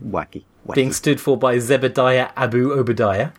Wacky. 0.03 0.43
Wacky. 0.67 0.75
being 0.75 0.91
stood 0.93 1.19
for 1.21 1.37
by 1.37 1.55
Zebadiah 1.57 2.31
Abu 2.35 2.71
Obadiah. 2.73 3.29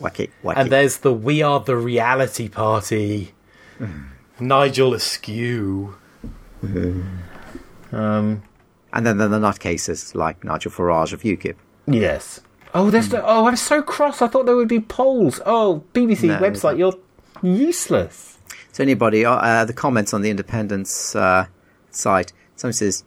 wacky. 0.00 0.30
Wacky. 0.44 0.54
And 0.56 0.70
there's 0.70 0.98
the 0.98 1.12
We 1.12 1.42
Are 1.42 1.60
the 1.60 1.76
Reality 1.76 2.48
Party. 2.48 3.32
Nigel 4.40 4.94
Askew. 4.94 5.96
um, 7.92 8.42
and 8.92 9.06
then, 9.06 9.18
then 9.18 9.30
the 9.30 9.38
nutcases 9.38 10.14
like 10.14 10.44
Nigel 10.44 10.70
Farage 10.70 11.12
of 11.12 11.22
UKIP. 11.22 11.56
yes. 11.86 12.40
Oh, 12.76 12.90
there's 12.90 13.08
the, 13.10 13.24
oh, 13.24 13.46
I'm 13.46 13.54
so 13.54 13.82
cross. 13.82 14.20
I 14.20 14.26
thought 14.26 14.46
there 14.46 14.56
would 14.56 14.66
be 14.68 14.80
polls. 14.80 15.40
Oh, 15.46 15.84
BBC 15.94 16.24
No. 16.26 16.38
website, 16.38 16.76
you're 16.76 16.94
useless. 17.42 18.38
So 18.72 18.82
anybody, 18.82 19.24
uh, 19.24 19.34
uh, 19.34 19.64
the 19.64 19.72
comments 19.72 20.12
on 20.12 20.22
the 20.22 20.30
Independence 20.30 21.14
uh, 21.14 21.46
site, 21.90 22.32
someone 22.56 22.72
says, 22.72 23.04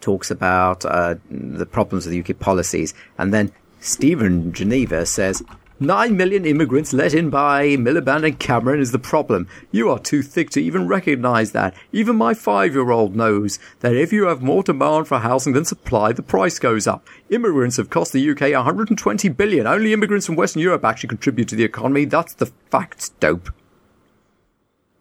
talks 0.00 0.30
about 0.30 0.84
uh, 0.84 1.16
the 1.30 1.66
problems 1.66 2.06
with 2.06 2.30
UK 2.30 2.38
policies, 2.38 2.94
and 3.18 3.32
then 3.32 3.52
Stephen 3.80 4.52
Geneva 4.52 5.06
says, 5.06 5.42
Nine 5.82 6.14
million 6.14 6.44
immigrants 6.44 6.92
let 6.92 7.14
in 7.14 7.30
by 7.30 7.68
Miliband 7.68 8.26
and 8.26 8.38
Cameron 8.38 8.80
is 8.82 8.92
the 8.92 8.98
problem. 8.98 9.48
You 9.72 9.88
are 9.88 9.98
too 9.98 10.20
thick 10.20 10.50
to 10.50 10.62
even 10.62 10.86
recognise 10.86 11.52
that. 11.52 11.74
Even 11.90 12.16
my 12.16 12.34
five-year-old 12.34 13.16
knows 13.16 13.58
that 13.78 13.96
if 13.96 14.12
you 14.12 14.26
have 14.26 14.42
more 14.42 14.62
demand 14.62 15.08
for 15.08 15.20
housing 15.20 15.54
than 15.54 15.64
supply, 15.64 16.12
the 16.12 16.22
price 16.22 16.58
goes 16.58 16.86
up. 16.86 17.08
Immigrants 17.30 17.78
have 17.78 17.88
cost 17.88 18.12
the 18.12 18.30
UK 18.30 18.52
120 18.52 19.30
billion. 19.30 19.66
Only 19.66 19.94
immigrants 19.94 20.26
from 20.26 20.36
Western 20.36 20.60
Europe 20.60 20.84
actually 20.84 21.08
contribute 21.08 21.48
to 21.48 21.56
the 21.56 21.64
economy. 21.64 22.04
That's 22.04 22.34
the 22.34 22.52
facts, 22.68 23.08
dope. 23.18 23.48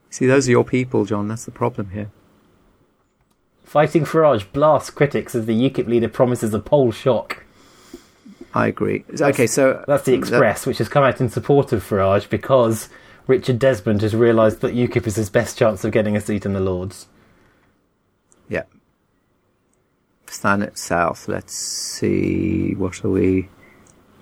See, 0.10 0.28
those 0.28 0.48
are 0.48 0.52
your 0.52 0.64
people, 0.64 1.04
John. 1.04 1.28
That's 1.28 1.44
the 1.44 1.52
problem 1.52 1.90
here. 1.90 2.10
Fighting 3.66 4.06
Farage 4.06 4.50
blasts 4.54 4.92
critics 4.92 5.36
as 5.36 5.46
the 5.46 5.70
UKIP 5.70 5.88
leader 5.88 6.08
promises 6.08 6.54
a 6.54 6.60
poll 6.60 6.94
shock. 6.94 7.44
I 8.54 8.68
agree. 8.68 9.06
Okay, 9.20 9.48
so 9.48 9.84
That's 9.88 10.04
the 10.06 10.14
Express, 10.14 10.66
which 10.66 10.80
has 10.80 10.90
come 10.90 11.04
out 11.04 11.22
in 11.22 11.30
support 11.30 11.72
of 11.72 11.84
Farage 11.84 12.30
because 12.30 12.90
Richard 13.28 13.60
Desmond 13.60 14.02
has 14.02 14.16
realised 14.16 14.62
that 14.62 14.74
UKIP 14.74 15.06
is 15.06 15.16
his 15.16 15.30
best 15.30 15.58
chance 15.58 15.84
of 15.84 15.92
getting 15.92 16.18
a 16.18 16.22
seat 16.22 16.46
in 16.46 16.54
the 16.54 16.60
Lords. 16.60 17.08
Yeah. 18.48 18.64
Thanet 20.26 20.78
South. 20.78 21.28
Let's 21.28 21.54
see. 21.54 22.74
What 22.74 23.04
are 23.06 23.10
we? 23.10 23.50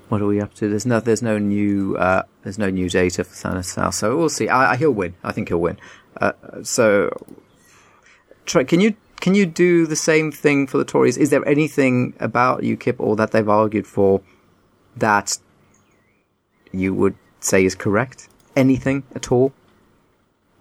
What 0.10 0.22
are 0.22 0.26
we 0.26 0.42
up 0.42 0.54
to? 0.56 0.70
There's 0.70 0.86
no. 0.86 1.00
There's 1.00 1.22
no 1.22 1.38
new. 1.38 1.96
Uh, 1.96 2.24
there's 2.44 2.58
no 2.58 2.70
new 2.70 2.90
data 2.90 3.24
for 3.24 3.34
Thanet 3.34 3.66
South. 3.66 3.96
So 3.96 4.18
we'll 4.18 4.30
see. 4.30 4.50
I, 4.50 4.74
I, 4.74 4.76
he'll 4.76 4.92
win. 4.92 5.16
I 5.24 5.32
think 5.32 5.50
he'll 5.50 5.62
win. 5.62 5.78
Uh, 6.20 6.34
so, 6.64 7.10
try, 8.46 8.64
can 8.64 8.82
you 8.82 8.96
can 9.20 9.36
you 9.36 9.46
do 9.46 9.86
the 9.86 9.96
same 9.96 10.32
thing 10.32 10.68
for 10.68 10.78
the 10.78 10.86
Tories? 10.86 11.18
Is 11.18 11.30
there 11.30 11.48
anything 11.48 12.14
about 12.20 12.62
UKIP 12.62 12.96
or 13.00 13.16
that 13.16 13.32
they've 13.32 13.50
argued 13.50 13.88
for 13.88 14.22
that 14.96 15.38
you 16.72 16.94
would 16.94 17.16
say 17.40 17.66
is 17.66 17.76
correct? 17.76 18.30
Anything 18.56 19.04
at 19.16 19.32
all? 19.32 19.54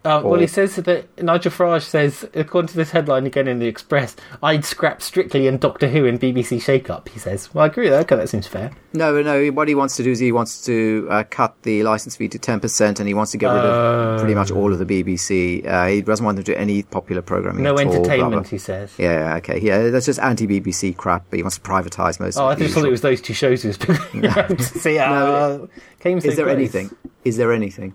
Uh, 0.06 0.22
well, 0.22 0.38
he 0.40 0.46
says 0.46 0.76
that 0.76 1.22
Nigel 1.22 1.50
Farage 1.50 1.82
says, 1.82 2.28
according 2.34 2.68
to 2.68 2.76
this 2.76 2.92
headline 2.92 3.26
again 3.26 3.48
in 3.48 3.58
the 3.58 3.66
Express, 3.66 4.14
I'd 4.42 4.64
scrap 4.64 5.02
Strictly 5.02 5.48
and 5.48 5.58
Doctor 5.58 5.88
Who 5.88 6.06
and 6.06 6.20
BBC 6.20 6.62
Shake 6.62 6.88
Up. 6.88 7.08
He 7.08 7.18
says, 7.18 7.52
"Well, 7.52 7.64
I 7.64 7.66
agree 7.66 7.84
with 7.84 7.92
that. 7.94 8.00
Okay, 8.02 8.16
that 8.16 8.28
seems 8.28 8.46
fair." 8.46 8.70
No, 8.92 9.20
no. 9.20 9.48
What 9.48 9.66
he 9.68 9.74
wants 9.74 9.96
to 9.96 10.02
do 10.04 10.12
is 10.12 10.20
he 10.20 10.30
wants 10.30 10.64
to 10.66 11.08
uh, 11.10 11.24
cut 11.28 11.60
the 11.62 11.82
license 11.82 12.14
fee 12.16 12.28
to 12.28 12.38
ten 12.38 12.60
percent, 12.60 13.00
and 13.00 13.08
he 13.08 13.14
wants 13.14 13.32
to 13.32 13.38
get 13.38 13.48
rid 13.48 13.64
of 13.64 14.20
pretty 14.20 14.34
much 14.36 14.50
all 14.52 14.72
of 14.72 14.78
the 14.78 14.86
BBC. 14.86 15.66
Uh, 15.66 15.86
he 15.86 16.02
doesn't 16.02 16.24
want 16.24 16.36
them 16.36 16.44
to 16.44 16.52
do 16.52 16.56
any 16.56 16.84
popular 16.84 17.20
programming. 17.20 17.64
No 17.64 17.76
at 17.76 17.86
all, 17.86 17.92
blah, 17.92 18.02
blah. 18.02 18.12
entertainment, 18.12 18.48
he 18.48 18.58
says. 18.58 18.94
Yeah, 18.98 19.30
yeah, 19.30 19.36
okay. 19.38 19.60
Yeah, 19.60 19.90
that's 19.90 20.06
just 20.06 20.20
anti-BBC 20.20 20.96
crap. 20.96 21.24
But 21.30 21.38
he 21.38 21.42
wants 21.42 21.56
to 21.56 21.62
privatise 21.62 22.20
most. 22.20 22.36
Oh, 22.36 22.44
of 22.46 22.52
I 22.52 22.54
the 22.54 22.64
just 22.64 22.74
thought 22.74 22.84
it 22.84 22.90
was 22.90 23.00
those 23.00 23.20
two 23.20 23.34
shows 23.34 23.62
he 23.62 23.68
was 23.68 23.76
picking 23.78 24.24
around 24.26 24.60
see. 24.62 24.98
Uh, 24.98 25.66
came 25.98 26.18
Is 26.18 26.24
there 26.36 26.44
close. 26.44 26.48
anything? 26.48 26.90
Is 27.24 27.36
there 27.36 27.52
anything? 27.52 27.94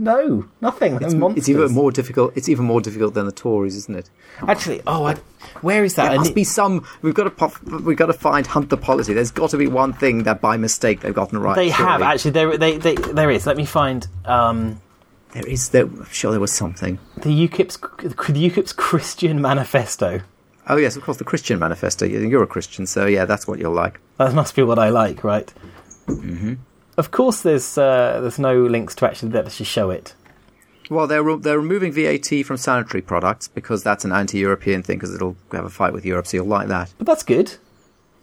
No, 0.00 0.46
nothing. 0.62 0.94
It's, 1.02 1.12
monsters. 1.14 1.42
it's 1.42 1.48
even 1.50 1.72
more 1.72 1.92
difficult. 1.92 2.32
It's 2.34 2.48
even 2.48 2.64
more 2.64 2.80
difficult 2.80 3.12
than 3.14 3.26
the 3.26 3.32
Tories, 3.32 3.76
isn't 3.76 3.94
it? 3.96 4.08
Actually, 4.48 4.80
oh, 4.86 5.04
I, 5.04 5.14
where 5.60 5.84
is 5.84 5.94
that? 5.96 6.04
There 6.04 6.12
I 6.12 6.16
must 6.16 6.30
ne- 6.30 6.34
be 6.34 6.44
some. 6.44 6.86
We've 7.02 7.14
got 7.14 7.24
to 7.24 7.30
pop, 7.30 7.62
we've 7.64 7.96
got 7.98 8.06
to 8.06 8.14
find 8.14 8.46
hunt 8.46 8.70
the 8.70 8.76
policy. 8.76 9.12
There's 9.12 9.30
got 9.30 9.50
to 9.50 9.58
be 9.58 9.66
one 9.66 9.92
thing 9.92 10.22
that 10.22 10.40
by 10.40 10.56
mistake 10.56 11.00
they've 11.00 11.14
gotten 11.14 11.38
right. 11.38 11.54
they 11.54 11.68
have 11.68 12.00
actually. 12.02 12.30
There, 12.30 12.56
they, 12.56 12.78
they, 12.78 12.94
there 12.94 13.30
is. 13.30 13.46
Let 13.46 13.56
me 13.58 13.66
find 13.66 14.06
um, 14.24 14.80
There 15.32 15.46
is. 15.46 15.68
There, 15.68 15.84
I'm 15.84 16.04
sure 16.06 16.30
there 16.30 16.40
was 16.40 16.52
something. 16.52 16.98
the 17.18 17.48
UKIP's 17.48 17.76
the 17.76 18.50
UKIP's 18.50 18.72
Christian 18.72 19.40
Manifesto. 19.42 20.22
Oh 20.68 20.76
yes, 20.76 20.96
of 20.96 21.02
course, 21.02 21.18
the 21.18 21.24
Christian 21.24 21.58
Manifesto. 21.58 22.06
You- 22.06 22.20
You're 22.20 22.42
a 22.42 22.46
Christian, 22.46 22.86
so 22.86 23.04
yeah, 23.06 23.26
that's 23.26 23.46
what 23.46 23.58
you'll 23.58 23.74
like. 23.74 24.00
That 24.18 24.32
must 24.34 24.56
be 24.56 24.62
what 24.62 24.78
I 24.78 24.88
like, 24.88 25.22
right? 25.24 25.52
Mm-hmm. 26.06 26.54
Of 27.00 27.12
course, 27.12 27.40
there's 27.40 27.78
uh, 27.78 28.20
there's 28.20 28.38
no 28.38 28.60
links 28.60 28.94
to 28.96 29.06
actually 29.06 29.32
let 29.32 29.46
us 29.46 29.54
show 29.54 29.88
it. 29.88 30.14
Well, 30.90 31.06
they're 31.06 31.22
re- 31.22 31.38
they're 31.40 31.58
removing 31.58 31.92
VAT 31.92 32.44
from 32.44 32.58
sanitary 32.58 33.00
products 33.00 33.48
because 33.48 33.82
that's 33.82 34.04
an 34.04 34.12
anti-European 34.12 34.82
thing 34.82 34.98
because 34.98 35.14
it'll 35.14 35.34
have 35.52 35.64
a 35.64 35.70
fight 35.70 35.94
with 35.94 36.04
Europe. 36.04 36.26
So 36.26 36.36
you'll 36.36 36.46
like 36.46 36.68
that. 36.68 36.92
But 36.98 37.06
that's 37.06 37.22
good. 37.22 37.54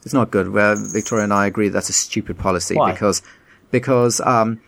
It's 0.05 0.13
not 0.13 0.29
good. 0.29 0.49
Well, 0.49 0.75
Victoria 0.77 1.23
and 1.23 1.33
I 1.33 1.47
agree 1.47 1.69
that's 1.69 1.89
a 1.89 1.93
stupid 1.93 2.37
policy 2.37 2.75
Why? 2.75 2.91
because 2.91 3.23
because 3.71 4.21
um, 4.21 4.61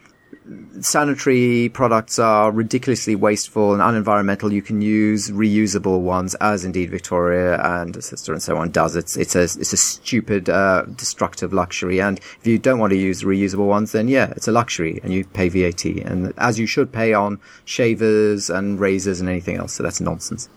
sanitary 0.81 1.69
products 1.69 2.19
are 2.19 2.51
ridiculously 2.51 3.15
wasteful 3.15 3.73
and 3.73 3.81
unenvironmental. 3.81 4.51
You 4.51 4.61
can 4.61 4.81
use 4.81 5.29
reusable 5.29 6.01
ones, 6.01 6.35
as 6.35 6.65
indeed 6.65 6.89
Victoria 6.89 7.61
and 7.61 8.01
sister 8.03 8.33
and 8.33 8.41
so 8.41 8.57
on 8.57 8.71
does. 8.71 8.95
It's 8.95 9.17
it's 9.17 9.35
a 9.35 9.43
it's 9.43 9.73
a 9.73 9.77
stupid, 9.77 10.49
uh, 10.49 10.83
destructive 10.95 11.53
luxury. 11.53 12.01
And 12.01 12.19
if 12.19 12.47
you 12.47 12.57
don't 12.57 12.79
want 12.79 12.91
to 12.91 12.97
use 12.97 13.23
reusable 13.23 13.67
ones, 13.67 13.91
then 13.91 14.07
yeah, 14.07 14.33
it's 14.35 14.47
a 14.47 14.51
luxury, 14.51 14.99
and 15.03 15.13
you 15.13 15.25
pay 15.25 15.49
VAT, 15.49 15.85
and 15.85 16.33
as 16.37 16.59
you 16.59 16.65
should 16.65 16.91
pay 16.91 17.13
on 17.13 17.39
shavers 17.65 18.49
and 18.49 18.79
razors 18.79 19.19
and 19.19 19.29
anything 19.29 19.57
else. 19.57 19.73
So 19.73 19.83
that's 19.83 20.01
nonsense. 20.01 20.49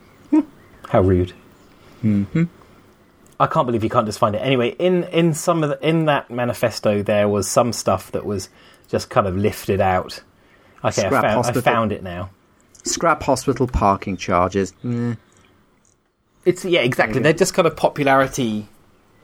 How 0.88 1.00
rude. 1.00 1.32
Mm-hmm. 2.02 2.44
I 3.40 3.46
can't 3.46 3.66
believe 3.66 3.82
you 3.82 3.90
can't 3.90 4.06
just 4.06 4.18
find 4.18 4.36
it. 4.36 4.38
Anyway, 4.38 4.70
in 4.78 5.04
in 5.04 5.34
some 5.34 5.64
of 5.64 5.70
the, 5.70 5.88
in 5.88 6.04
that 6.04 6.30
manifesto, 6.30 7.02
there 7.02 7.28
was 7.28 7.48
some 7.48 7.72
stuff 7.72 8.12
that 8.12 8.24
was 8.24 8.48
just 8.92 9.10
kind 9.10 9.26
of 9.26 9.36
lifted 9.36 9.80
out. 9.80 10.22
Okay, 10.84 11.06
I 11.06 11.10
found, 11.10 11.46
I 11.46 11.52
found 11.60 11.90
it 11.92 12.02
now. 12.04 12.30
Scrap 12.84 13.22
hospital 13.24 13.66
parking 13.66 14.16
charges. 14.16 14.72
Mm, 14.84 15.16
It's 16.44 16.64
yeah, 16.64 16.80
exactly. 16.80 17.20
They're 17.20 17.32
just 17.32 17.54
kind 17.54 17.66
of 17.66 17.76
popularity. 17.76 18.68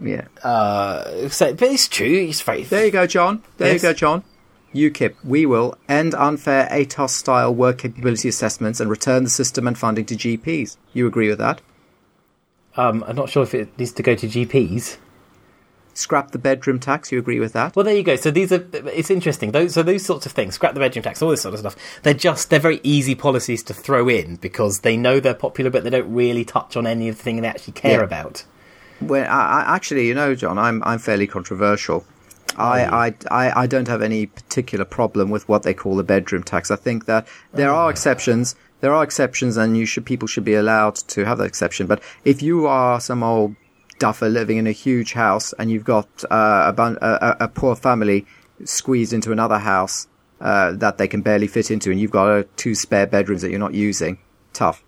yeah. 0.01 0.27
Uh, 0.43 1.29
so, 1.29 1.53
but 1.55 1.69
it's 1.69 1.87
true. 1.89 2.27
It's 2.29 2.41
very. 2.41 2.63
There 2.65 2.85
you 2.87 2.91
go, 2.93 3.07
John. 3.07 3.43
There 3.59 3.73
Yes. 3.73 3.83
you 3.83 3.89
go, 3.89 3.93
John. 3.93 4.25
UKIP, 4.75 5.15
we 5.25 5.47
will 5.47 5.77
end 5.89 6.15
unfair 6.15 6.69
ATOS 6.71 7.11
style 7.15 7.55
work 7.55 7.79
capability 7.79 8.29
assessments 8.29 8.81
and 8.81 8.91
return 8.91 9.25
the 9.25 9.31
system 9.31 9.67
and 9.67 9.77
funding 9.79 10.05
to 10.07 10.15
GPs. 10.15 10.77
You 10.93 11.07
agree 11.07 11.29
with 11.29 11.39
that? 11.39 11.61
Um, 12.77 13.03
I'm 13.09 13.17
not 13.17 13.29
sure 13.31 13.43
if 13.43 13.55
it 13.55 13.77
needs 13.79 13.93
to 13.93 14.03
go 14.03 14.15
to 14.15 14.27
GPs. 14.29 14.99
Scrap 15.99 16.31
the 16.31 16.39
bedroom 16.39 16.79
tax. 16.79 17.11
You 17.11 17.19
agree 17.19 17.41
with 17.41 17.55
that? 17.55 17.75
Well, 17.75 17.85
there 17.85 17.97
you 17.97 18.05
go. 18.05 18.15
So 18.15 18.31
these 18.31 18.53
are. 18.53 18.65
It's 18.73 19.11
interesting. 19.11 19.51
Those 19.51 19.75
so 19.75 19.83
those 19.83 20.05
sorts 20.05 20.27
of 20.27 20.33
things. 20.33 20.55
Scrap 20.55 20.75
the 20.75 20.81
bedroom 20.81 21.03
tax. 21.03 21.21
All 21.21 21.31
this 21.31 21.43
sort 21.43 21.55
of 21.55 21.61
stuff. 21.61 21.77
They're 22.05 22.15
just 22.15 22.51
they're 22.51 22.61
very 22.61 22.79
easy 22.85 23.17
policies 23.17 23.65
to 23.65 23.75
throw 23.75 24.09
in 24.09 24.37
because 24.37 24.81
they 24.81 24.97
know 24.97 25.19
they're 25.19 25.35
popular, 25.35 25.71
but 25.71 25.83
they 25.83 25.91
don't 25.91 26.15
really 26.15 26.45
touch 26.45 26.77
on 26.77 26.87
any 26.87 27.09
of 27.09 27.17
the 27.17 27.23
thing 27.23 27.41
they 27.41 27.49
actually 27.49 27.73
care 27.73 27.99
Yeah. 27.99 28.05
about. 28.05 28.45
Well, 29.01 29.25
I, 29.29 29.65
I, 29.65 29.75
actually, 29.75 30.07
you 30.07 30.15
know, 30.15 30.37
John, 30.37 30.57
I'm 30.57 30.85
I'm 30.85 31.01
fairly 31.01 31.27
controversial. 31.27 32.05
I, 32.57 32.85
oh, 32.85 32.89
I, 32.89 33.15
I, 33.31 33.63
I 33.63 33.67
don't 33.67 33.89
have 33.89 34.01
any 34.03 34.27
particular 34.27 34.85
problem 34.85 35.31
with 35.31 35.49
what 35.49 35.65
they 35.65 35.75
call 35.75 35.97
the 35.97 36.05
bedroom 36.05 36.45
tax. 36.45 36.71
I 36.71 36.77
think 36.77 37.07
that 37.07 37.27
there 37.53 37.71
are 37.71 37.87
oh. 37.87 37.91
exceptions. 37.91 38.55
There 38.81 38.95
are 38.95 39.03
exceptions, 39.03 39.57
and 39.57 39.77
you 39.77 39.85
should 39.85 40.07
people 40.07 40.29
should 40.29 40.45
be 40.45 40.55
allowed 40.55 40.95
to 41.09 41.25
have 41.25 41.39
that 41.39 41.45
exception. 41.45 41.89
But 41.89 42.03
if 42.25 42.41
you 42.41 42.67
are 42.67 43.01
some 43.01 43.23
old 43.25 43.57
duffer 43.99 44.29
living 44.29 44.57
in 44.57 44.67
a 44.67 44.73
huge 44.73 45.13
house 45.13 45.53
and 45.59 45.71
you've 45.71 45.85
got 45.85 46.09
uh, 46.31 46.65
a, 46.67 46.73
bun- 46.73 46.99
a, 47.01 47.37
a 47.41 47.49
poor 47.49 47.75
family 47.77 48.27
squeezed 48.65 49.13
into 49.13 49.33
another 49.33 49.59
house 49.59 50.07
uh, 50.41 50.73
that 50.73 50.99
they 50.99 51.09
can 51.09 51.21
barely 51.21 51.47
fit 51.49 51.71
into, 51.71 51.91
and 51.91 52.01
you've 52.01 52.11
got 52.13 52.29
uh, 52.29 52.45
two 52.57 52.75
spare 52.75 53.07
bedrooms 53.07 53.43
that 53.43 53.51
you're 53.51 53.59
not 53.59 53.75
using, 53.75 54.19
tough. 54.53 54.85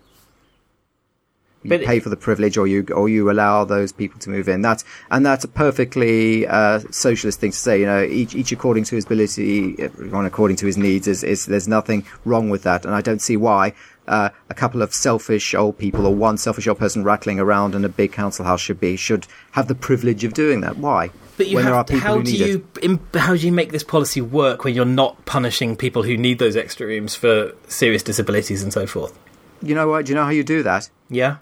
You 1.63 1.69
But- 1.69 1.83
pay 1.83 1.99
for 1.99 2.09
the 2.09 2.15
privilege, 2.17 2.57
or 2.57 2.65
you 2.67 2.87
or 2.95 3.07
you 3.07 3.29
allow 3.29 3.65
those 3.65 3.91
people 3.91 4.19
to 4.21 4.29
move 4.31 4.49
in. 4.49 4.61
That's 4.61 4.83
and 5.11 5.23
that's 5.23 5.43
a 5.43 5.47
perfectly 5.47 6.47
uh, 6.47 6.79
socialist 6.89 7.39
thing 7.39 7.51
to 7.51 7.57
say. 7.57 7.81
You 7.81 7.85
know, 7.85 8.01
each 8.01 8.33
each 8.33 8.51
according 8.51 8.85
to 8.85 8.95
his 8.95 9.05
ability, 9.05 9.75
everyone 9.77 10.25
according 10.25 10.57
to 10.57 10.65
his 10.65 10.77
needs. 10.77 11.07
Is, 11.07 11.23
is 11.23 11.45
there's 11.45 11.67
nothing 11.67 12.03
wrong 12.25 12.49
with 12.49 12.63
that, 12.63 12.83
and 12.83 12.95
I 12.95 13.01
don't 13.01 13.21
see 13.21 13.37
why 13.37 13.73
uh, 14.07 14.29
a 14.49 14.53
couple 14.53 14.81
of 14.81 14.93
selfish 14.93 15.53
old 15.55 15.77
people 15.77 16.05
or 16.05 16.13
one 16.15 16.37
selfish 16.37 16.67
old 16.67 16.79
person 16.79 17.03
rattling 17.03 17.39
around 17.39 17.75
in 17.75 17.85
a 17.85 17.89
big 17.89 18.11
council 18.11 18.45
house 18.45 18.59
should 18.61 18.79
be 18.79 18.95
should 18.95 19.27
have 19.51 19.67
the 19.67 19.75
privilege 19.75 20.23
of 20.23 20.33
doing 20.33 20.61
that. 20.61 20.77
Why? 20.77 21.11
But 21.37 21.47
you 21.47 21.55
when 21.55 21.65
there 21.65 21.73
are 21.73 21.77
have. 21.77 21.87
people 21.87 22.01
How 22.07 22.17
who 22.17 22.23
do 22.23 22.31
need 22.31 22.41
it. 22.41 22.47
you 22.49 22.67
im- 22.81 22.99
how 23.15 23.35
do 23.35 23.39
you 23.45 23.51
make 23.51 23.71
this 23.71 23.83
policy 23.83 24.21
work 24.21 24.63
when 24.63 24.73
you're 24.75 24.85
not 24.85 25.25
punishing 25.25 25.75
people 25.75 26.03
who 26.03 26.17
need 26.17 26.39
those 26.39 26.55
extra 26.55 26.85
rooms 26.87 27.15
for 27.15 27.53
serious 27.67 28.03
disabilities 28.03 28.61
and 28.63 28.73
so 28.73 28.85
forth? 28.85 29.17
You 29.61 29.75
know 29.75 29.87
what? 29.87 30.05
Do 30.05 30.11
you 30.11 30.15
know 30.15 30.23
how 30.25 30.31
you 30.31 30.43
do 30.43 30.63
that? 30.63 30.89
Yeah. 31.09 31.37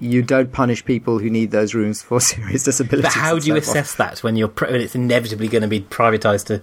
You 0.00 0.22
don't 0.22 0.52
punish 0.52 0.84
people 0.84 1.18
who 1.18 1.30
need 1.30 1.50
those 1.50 1.74
rooms 1.74 2.02
for 2.02 2.20
serious 2.32 2.64
disabilities. 2.64 3.12
But 3.14 3.20
how 3.20 3.38
do 3.38 3.46
you 3.46 3.54
so 3.54 3.60
forth. 3.60 3.68
assess 3.76 3.94
that 3.96 4.18
when 4.22 4.36
you're 4.36 4.48
when 4.48 4.80
it's 4.80 4.94
inevitably 4.94 5.48
going 5.48 5.62
to 5.62 5.68
be 5.68 5.80
privatised 5.80 6.46
to 6.46 6.60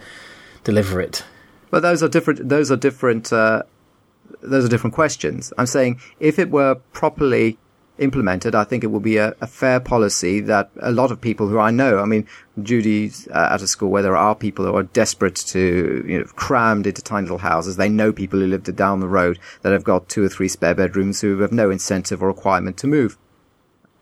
deliver 0.63 0.99
it? 1.01 1.23
But 1.69 1.81
those 1.81 2.03
are 2.03 2.09
different. 2.09 2.47
Those 2.49 2.71
are 2.71 2.75
different. 2.77 3.31
Uh, 3.31 3.63
those 4.41 4.65
are 4.65 4.69
different 4.69 4.93
questions. 4.93 5.53
I'm 5.57 5.65
saying 5.65 5.99
if 6.19 6.39
it 6.39 6.49
were 6.49 6.75
properly 6.93 7.57
implemented, 7.97 8.55
I 8.55 8.63
think 8.63 8.83
it 8.83 8.87
would 8.87 9.03
be 9.03 9.17
a, 9.17 9.35
a 9.41 9.47
fair 9.47 9.79
policy 9.79 10.39
that 10.41 10.71
a 10.81 10.91
lot 10.91 11.11
of 11.11 11.21
people 11.21 11.47
who 11.47 11.59
I 11.59 11.71
know, 11.71 11.99
I 11.99 12.05
mean, 12.05 12.27
Judy's 12.61 13.27
uh, 13.27 13.49
at 13.51 13.61
a 13.61 13.67
school 13.67 13.89
where 13.89 14.01
there 14.01 14.17
are 14.17 14.35
people 14.35 14.65
who 14.65 14.75
are 14.75 14.83
desperate 14.83 15.35
to, 15.35 16.03
you 16.07 16.19
know, 16.19 16.25
crammed 16.35 16.87
into 16.87 17.01
tiny 17.01 17.25
little 17.25 17.37
houses. 17.37 17.77
They 17.77 17.89
know 17.89 18.11
people 18.11 18.39
who 18.39 18.47
live 18.47 18.63
down 18.75 18.99
the 18.99 19.07
road 19.07 19.39
that 19.61 19.71
have 19.71 19.83
got 19.83 20.09
two 20.09 20.23
or 20.23 20.29
three 20.29 20.47
spare 20.47 20.75
bedrooms 20.75 21.21
who 21.21 21.39
have 21.39 21.51
no 21.51 21.69
incentive 21.69 22.23
or 22.23 22.27
requirement 22.27 22.77
to 22.77 22.87
move. 22.87 23.17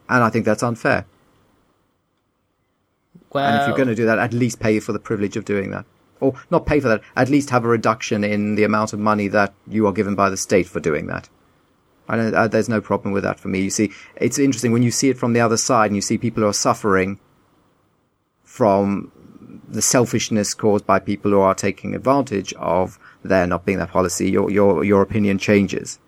And 0.07 0.23
I 0.23 0.29
think 0.29 0.45
that's 0.45 0.63
unfair. 0.63 1.05
Well, 3.31 3.45
And 3.45 3.61
if 3.61 3.67
you're 3.67 3.77
going 3.77 3.89
to 3.89 3.95
do 3.95 4.05
that, 4.05 4.17
at 4.17 4.33
least 4.33 4.59
pay 4.59 4.79
for 4.79 4.91
the 4.91 4.99
privilege 4.99 5.37
of 5.37 5.45
doing 5.45 5.71
that. 5.71 5.85
Or 6.19 6.33
not 6.51 6.65
pay 6.65 6.79
for 6.79 6.89
that, 6.89 7.01
at 7.15 7.29
least 7.29 7.49
have 7.49 7.63
a 7.63 7.67
reduction 7.67 8.23
in 8.23 8.55
the 8.55 8.63
amount 8.63 8.93
of 8.93 8.99
money 8.99 9.27
that 9.29 9.53
you 9.67 9.87
are 9.87 9.93
given 9.93 10.15
by 10.15 10.29
the 10.29 10.37
state 10.37 10.67
for 10.67 10.79
doing 10.79 11.07
that. 11.07 11.29
I 12.09 12.15
don't, 12.17 12.33
uh, 12.33 12.47
there's 12.47 12.67
no 12.67 12.81
problem 12.81 13.13
with 13.13 13.23
that 13.23 13.39
for 13.39 13.47
me. 13.47 13.61
You 13.61 13.69
see, 13.69 13.91
it's 14.15 14.39
interesting 14.39 14.71
when 14.71 14.83
you 14.83 14.91
see 14.91 15.09
it 15.09 15.17
from 15.17 15.33
the 15.33 15.39
other 15.39 15.57
side 15.57 15.87
and 15.87 15.95
you 15.95 16.01
see 16.01 16.17
people 16.17 16.41
who 16.41 16.49
are 16.49 16.53
suffering 16.53 17.19
from 18.43 19.11
the 19.67 19.81
selfishness 19.81 20.53
caused 20.55 20.85
by 20.85 20.99
people 20.99 21.31
who 21.31 21.39
are 21.39 21.53
taking 21.53 21.93
advantage 21.93 22.51
of 22.53 22.97
there 23.23 23.45
not 23.45 23.65
being 23.65 23.77
that 23.77 23.91
policy, 23.91 24.29
your, 24.29 24.49
your, 24.49 24.83
your 24.83 25.01
opinion 25.01 25.37
changes. 25.37 25.99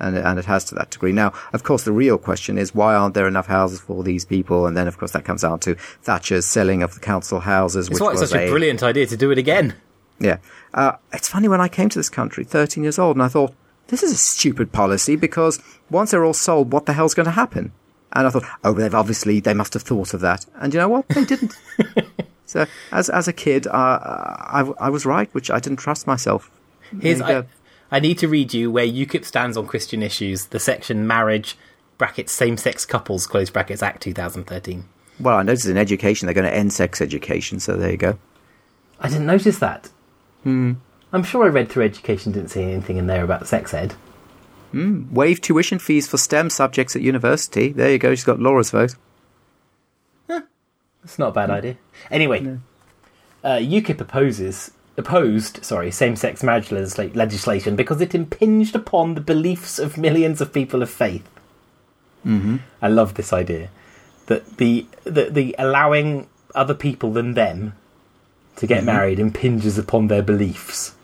And, 0.00 0.16
and 0.16 0.38
it 0.38 0.44
has 0.44 0.64
to 0.66 0.76
that 0.76 0.90
degree. 0.90 1.10
Now, 1.10 1.32
of 1.52 1.64
course, 1.64 1.82
the 1.82 1.92
real 1.92 2.18
question 2.18 2.56
is 2.56 2.72
why 2.74 2.94
aren't 2.94 3.14
there 3.14 3.26
enough 3.26 3.48
houses 3.48 3.80
for 3.80 4.04
these 4.04 4.24
people? 4.24 4.66
And 4.66 4.76
then, 4.76 4.86
of 4.86 4.96
course, 4.96 5.10
that 5.12 5.24
comes 5.24 5.42
down 5.42 5.58
to 5.60 5.74
Thatcher's 6.02 6.46
selling 6.46 6.82
of 6.84 6.94
the 6.94 7.00
council 7.00 7.40
houses, 7.40 7.88
it's 7.88 8.00
which 8.00 8.08
was 8.12 8.30
such 8.30 8.38
a 8.38 8.46
a 8.46 8.50
brilliant 8.50 8.82
idea 8.82 9.06
to 9.06 9.16
do 9.16 9.30
it 9.32 9.38
again. 9.38 9.74
yeah. 10.20 10.38
Uh, 10.72 10.92
it's 11.12 11.28
funny 11.28 11.48
when 11.48 11.60
I 11.60 11.68
came 11.68 11.88
to 11.88 11.98
this 11.98 12.08
country, 12.10 12.44
13 12.44 12.84
years 12.84 12.98
old, 12.98 13.16
and 13.16 13.22
I 13.22 13.28
thought, 13.28 13.54
this 13.88 14.02
is 14.02 14.12
a 14.12 14.16
stupid 14.16 14.70
policy 14.70 15.16
because 15.16 15.60
once 15.90 16.10
they're 16.10 16.24
all 16.24 16.34
sold, 16.34 16.72
what 16.72 16.86
the 16.86 16.92
hell's 16.92 17.14
going 17.14 17.26
to 17.26 17.32
happen? 17.32 17.72
And 18.12 18.26
I 18.26 18.30
thought, 18.30 18.44
oh, 18.64 18.72
they've 18.72 18.94
obviously, 18.94 19.40
they 19.40 19.54
must 19.54 19.74
have 19.74 19.82
thought 19.82 20.14
of 20.14 20.20
that. 20.20 20.46
And 20.56 20.72
you 20.72 20.80
know 20.80 20.88
what? 20.88 21.08
They 21.08 21.24
didn't. 21.24 21.54
so, 22.46 22.66
as, 22.92 23.08
as 23.10 23.28
a 23.28 23.32
kid, 23.32 23.66
uh, 23.66 23.70
I, 23.70 24.72
I 24.78 24.90
was 24.90 25.04
right, 25.04 25.32
which 25.34 25.50
I 25.50 25.58
didn't 25.58 25.78
trust 25.78 26.06
myself. 26.06 26.50
Here's 27.00 27.20
I. 27.20 27.44
I 27.90 28.00
need 28.00 28.18
to 28.18 28.28
read 28.28 28.52
you 28.52 28.70
where 28.70 28.86
UKIP 28.86 29.24
stands 29.24 29.56
on 29.56 29.66
Christian 29.66 30.02
issues. 30.02 30.46
The 30.46 30.60
section 30.60 31.06
marriage 31.06 31.56
brackets 31.96 32.32
same 32.32 32.56
sex 32.56 32.84
couples 32.84 33.26
close 33.26 33.50
brackets 33.50 33.82
Act 33.82 34.02
2013. 34.02 34.84
Well, 35.20 35.36
I 35.36 35.42
noticed 35.42 35.66
in 35.66 35.76
education, 35.76 36.26
they're 36.26 36.34
going 36.34 36.46
to 36.46 36.54
end 36.54 36.72
sex 36.72 37.00
education, 37.00 37.58
so 37.58 37.76
there 37.76 37.90
you 37.90 37.96
go. 37.96 38.18
I 39.00 39.08
didn't 39.08 39.26
notice 39.26 39.58
that. 39.58 39.90
I'm 41.12 41.22
sure 41.24 41.44
I 41.44 41.48
read 41.48 41.68
through 41.68 41.84
education, 41.84 42.32
didn't 42.32 42.50
see 42.50 42.62
anything 42.62 42.98
in 42.98 43.06
there 43.06 43.24
about 43.24 43.48
sex 43.48 43.74
ed. 43.74 43.94
Hmm. 44.70 45.12
Waive 45.12 45.40
tuition 45.40 45.78
fees 45.78 46.06
for 46.06 46.18
STEM 46.18 46.50
subjects 46.50 46.94
at 46.94 47.02
university. 47.02 47.72
There 47.72 47.90
you 47.90 47.98
go. 47.98 48.14
She's 48.14 48.24
got 48.24 48.38
Laura's 48.38 48.70
vote. 48.70 48.94
That's 50.28 51.18
not 51.18 51.28
a 51.28 51.32
bad 51.32 51.50
idea. 51.50 51.76
Anyway, 52.10 52.58
uh, 53.42 53.56
UKIP 53.56 54.00
opposes 54.00 54.72
opposed, 54.98 55.64
sorry, 55.64 55.90
same-sex 55.90 56.42
marriage 56.42 56.70
legislation 56.70 57.76
because 57.76 58.00
it 58.00 58.14
impinged 58.14 58.74
upon 58.74 59.14
the 59.14 59.20
beliefs 59.20 59.78
of 59.78 59.96
millions 59.96 60.40
of 60.40 60.52
people 60.52 60.82
of 60.82 60.90
faith. 60.90 61.28
Mm-hmm. 62.26 62.56
I 62.82 62.88
love 62.88 63.14
this 63.14 63.32
idea 63.32 63.70
that 64.26 64.58
the, 64.58 64.86
the 65.04 65.30
the 65.30 65.56
allowing 65.58 66.28
other 66.54 66.74
people 66.74 67.12
than 67.12 67.34
them 67.34 67.74
to 68.56 68.66
get 68.66 68.84
married 68.84 69.18
impinges 69.18 69.78
upon 69.78 70.08
their 70.08 70.22
beliefs. 70.22 70.94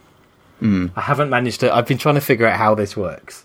Mm. 0.61 0.93
I 0.97 1.03
haven't 1.03 1.31
managed 1.31 1.61
to. 1.61 1.75
I've 1.75 1.87
been 1.87 1.99
trying 1.99 2.17
to 2.17 2.21
figure 2.21 2.47
out 2.47 2.59
how 2.59 2.75
this 2.75 2.97
works. 2.97 3.45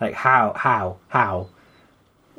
Like 0.00 0.14
how 0.14 0.52
how 0.54 0.98
how 1.08 1.48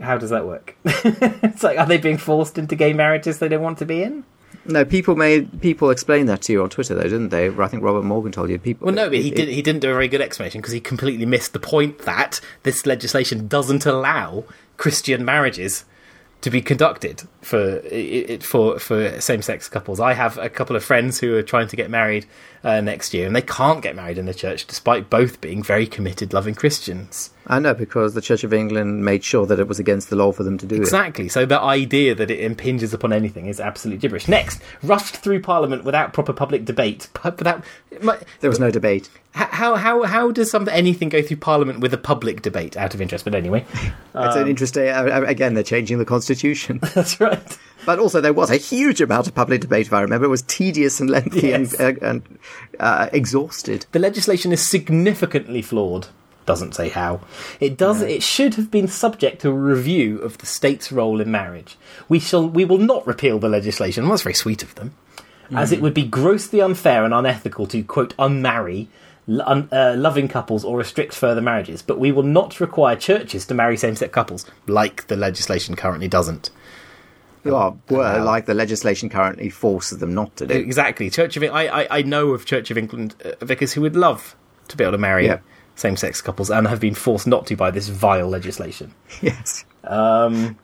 how 0.01 0.17
does 0.17 0.29
that 0.29 0.45
work? 0.45 0.75
it's 0.85 1.63
like 1.63 1.77
are 1.77 1.85
they 1.85 1.97
being 1.97 2.17
forced 2.17 2.57
into 2.57 2.75
gay 2.75 2.93
marriages 2.93 3.39
they 3.39 3.47
don't 3.47 3.63
want 3.63 3.79
to 3.79 3.85
be 3.85 4.03
in? 4.03 4.23
No, 4.67 4.83
people 4.85 5.15
made 5.15 5.61
people 5.61 5.89
explained 5.89 6.27
that 6.29 6.41
to 6.43 6.53
you 6.53 6.61
on 6.63 6.69
Twitter, 6.69 6.93
though, 6.95 7.03
didn't 7.03 7.29
they? 7.29 7.49
I 7.49 7.67
think 7.67 7.83
Robert 7.83 8.03
Morgan 8.03 8.31
told 8.31 8.49
you. 8.49 8.59
People. 8.59 8.85
Well, 8.85 8.95
no, 8.95 9.09
but 9.09 9.19
he 9.19 9.29
it- 9.29 9.35
did. 9.35 9.47
He 9.49 9.61
didn't 9.61 9.81
do 9.81 9.89
a 9.89 9.93
very 9.93 10.07
good 10.07 10.21
explanation 10.21 10.61
because 10.61 10.73
he 10.73 10.79
completely 10.79 11.25
missed 11.25 11.53
the 11.53 11.59
point 11.59 11.99
that 11.99 12.41
this 12.63 12.85
legislation 12.85 13.47
doesn't 13.47 13.85
allow 13.85 14.43
Christian 14.77 15.23
marriages 15.25 15.85
to 16.41 16.49
be 16.49 16.61
conducted 16.61 17.23
for 17.47 17.81
for 18.41 18.77
for 18.77 19.21
same 19.21 19.41
sex 19.41 19.69
couples. 19.69 19.99
I 20.01 20.13
have 20.13 20.37
a 20.37 20.49
couple 20.49 20.75
of 20.75 20.83
friends 20.83 21.19
who 21.19 21.35
are 21.35 21.43
trying 21.43 21.67
to 21.69 21.77
get 21.77 21.89
married 21.89 22.25
uh, 22.63 22.81
next 22.81 23.13
year, 23.13 23.25
and 23.25 23.35
they 23.35 23.41
can't 23.41 23.81
get 23.81 23.95
married 23.95 24.17
in 24.17 24.25
the 24.25 24.33
church 24.33 24.67
despite 24.67 25.09
both 25.09 25.39
being 25.39 25.63
very 25.63 25.87
committed, 25.87 26.33
loving 26.33 26.55
Christians. 26.55 27.31
I 27.49 27.59
know 27.59 27.73
because 27.73 28.13
the 28.13 28.21
Church 28.21 28.43
of 28.43 28.53
England 28.53 29.05
made 29.05 29.23
sure 29.23 29.45
that 29.45 29.57
it 29.57 29.69
was 29.69 29.79
against 29.79 30.09
the 30.09 30.17
law 30.17 30.33
for 30.33 30.43
them 30.43 30.57
to 30.57 30.65
do 30.65 30.75
it. 30.75 30.79
Exactly. 30.79 31.29
So 31.29 31.45
the 31.45 31.61
idea 31.61 32.13
that 32.13 32.29
it 32.29 32.41
impinges 32.41 32.93
upon 32.93 33.13
anything 33.13 33.45
is 33.45 33.61
absolute 33.61 34.01
gibberish. 34.01 34.27
Next, 34.27 34.61
rushed 34.83 35.15
through 35.15 35.41
Parliament 35.41 35.85
without 35.85 36.11
proper 36.11 36.33
public 36.33 36.65
debate. 36.65 37.07
Without 37.23 37.63
my, 38.01 38.17
There 38.41 38.49
was 38.49 38.59
no 38.59 38.69
debate. 38.69 39.09
How 39.31 39.75
how 39.75 40.03
how 40.03 40.31
does 40.31 40.49
something 40.49 40.73
anything 40.73 41.09
go 41.09 41.21
through 41.21 41.37
Parliament 41.37 41.79
with 41.79 41.93
a 41.93 41.97
public 41.97 42.41
debate? 42.41 42.75
Out 42.75 42.93
of 42.95 43.01
interest, 43.01 43.23
but 43.23 43.35
anyway, 43.35 43.65
It's 44.15 44.35
an 44.35 44.47
interesting. 44.47 44.89
Uh, 44.89 45.23
again, 45.27 45.53
they're 45.53 45.63
changing 45.63 45.99
the 45.99 46.05
constitution, 46.05 46.79
that's 46.95 47.19
right. 47.21 47.36
but 47.85 47.99
also 47.99 48.21
there 48.21 48.33
was 48.33 48.49
a 48.51 48.57
huge 48.57 49.01
amount 49.01 49.27
of 49.27 49.35
public 49.35 49.61
debate. 49.61 49.87
If 49.87 49.93
I 49.93 50.01
remember, 50.01 50.25
it 50.25 50.29
was 50.29 50.41
tedious 50.43 50.99
and 50.99 51.09
lengthy 51.09 51.47
Yes. 51.49 51.73
and, 51.75 51.97
uh, 52.01 52.05
and 52.05 52.39
uh, 52.79 53.09
exhausted. 53.13 53.85
The 53.91 53.99
legislation 53.99 54.51
is 54.51 54.65
significantly 54.67 55.61
flawed. 55.61 56.07
Doesn't 56.45 56.75
say 56.75 56.87
how. 56.87 57.19
It 57.59 57.77
does. 57.77 58.01
It 58.01 58.23
should 58.23 58.55
have 58.55 58.71
been 58.71 58.87
subject 58.87 59.41
to 59.41 59.49
a 59.49 59.53
review 59.53 60.19
of 60.19 60.37
the 60.37 60.45
state's 60.45 60.93
role 60.93 61.19
in 61.19 61.29
marriage. 61.29 61.77
We 62.07 62.19
shall. 62.19 62.47
We 62.47 62.63
will 62.63 62.77
not 62.77 63.05
repeal 63.05 63.37
the 63.37 63.49
legislation. 63.49 64.03
Well, 64.05 64.11
that's 64.11 64.23
very 64.23 64.33
sweet 64.33 64.63
of 64.63 64.73
them, 64.75 64.93
as 65.53 65.73
it 65.73 65.81
would 65.81 65.93
be 65.93 66.05
grossly 66.05 66.61
unfair 66.61 67.03
and 67.03 67.13
unethical 67.13 67.67
to 67.67 67.83
quote 67.83 68.15
unmarry. 68.17 68.87
Un, 69.29 69.67
uh, 69.73 69.93
loving 69.97 70.29
couples 70.29 70.63
or 70.63 70.77
restrict 70.77 71.13
further 71.13 71.41
marriages, 71.41 71.81
but 71.81 71.99
we 71.99 72.13
will 72.13 72.23
not 72.23 72.61
require 72.61 72.95
churches 72.95 73.45
to 73.45 73.53
marry 73.53 73.75
same-sex 73.75 74.13
couples, 74.13 74.45
like 74.67 75.05
the 75.07 75.17
legislation 75.17 75.75
currently 75.75 76.07
doesn't. 76.07 76.49
Well, 77.53 77.79
were 77.89 78.03
uh, 78.03 78.23
like 78.23 78.45
the 78.45 78.53
legislation 78.53 79.09
currently 79.09 79.49
forces 79.49 79.99
them 79.99 80.13
not 80.13 80.35
to 80.37 80.47
do. 80.47 80.53
Exactly. 80.55 81.09
Church 81.09 81.37
of 81.37 81.43
I, 81.43 81.67
I 81.67 81.87
I 81.99 82.01
know 82.01 82.29
of 82.29 82.45
Church 82.45 82.71
of 82.71 82.77
England 82.77 83.15
uh, 83.23 83.43
vicars 83.45 83.73
who 83.73 83.81
would 83.81 83.95
love 83.95 84.35
to 84.67 84.77
be 84.77 84.83
able 84.83 84.91
to 84.93 84.97
marry 84.97 85.25
Yeah. 85.25 85.39
same-sex 85.75 86.21
couples 86.21 86.49
and 86.49 86.67
have 86.67 86.79
been 86.79 86.95
forced 86.95 87.27
not 87.27 87.45
to 87.47 87.55
by 87.55 87.71
this 87.71 87.87
vile 87.87 88.27
legislation. 88.29 88.93
Yes. 89.21 89.63
Um, 89.83 90.57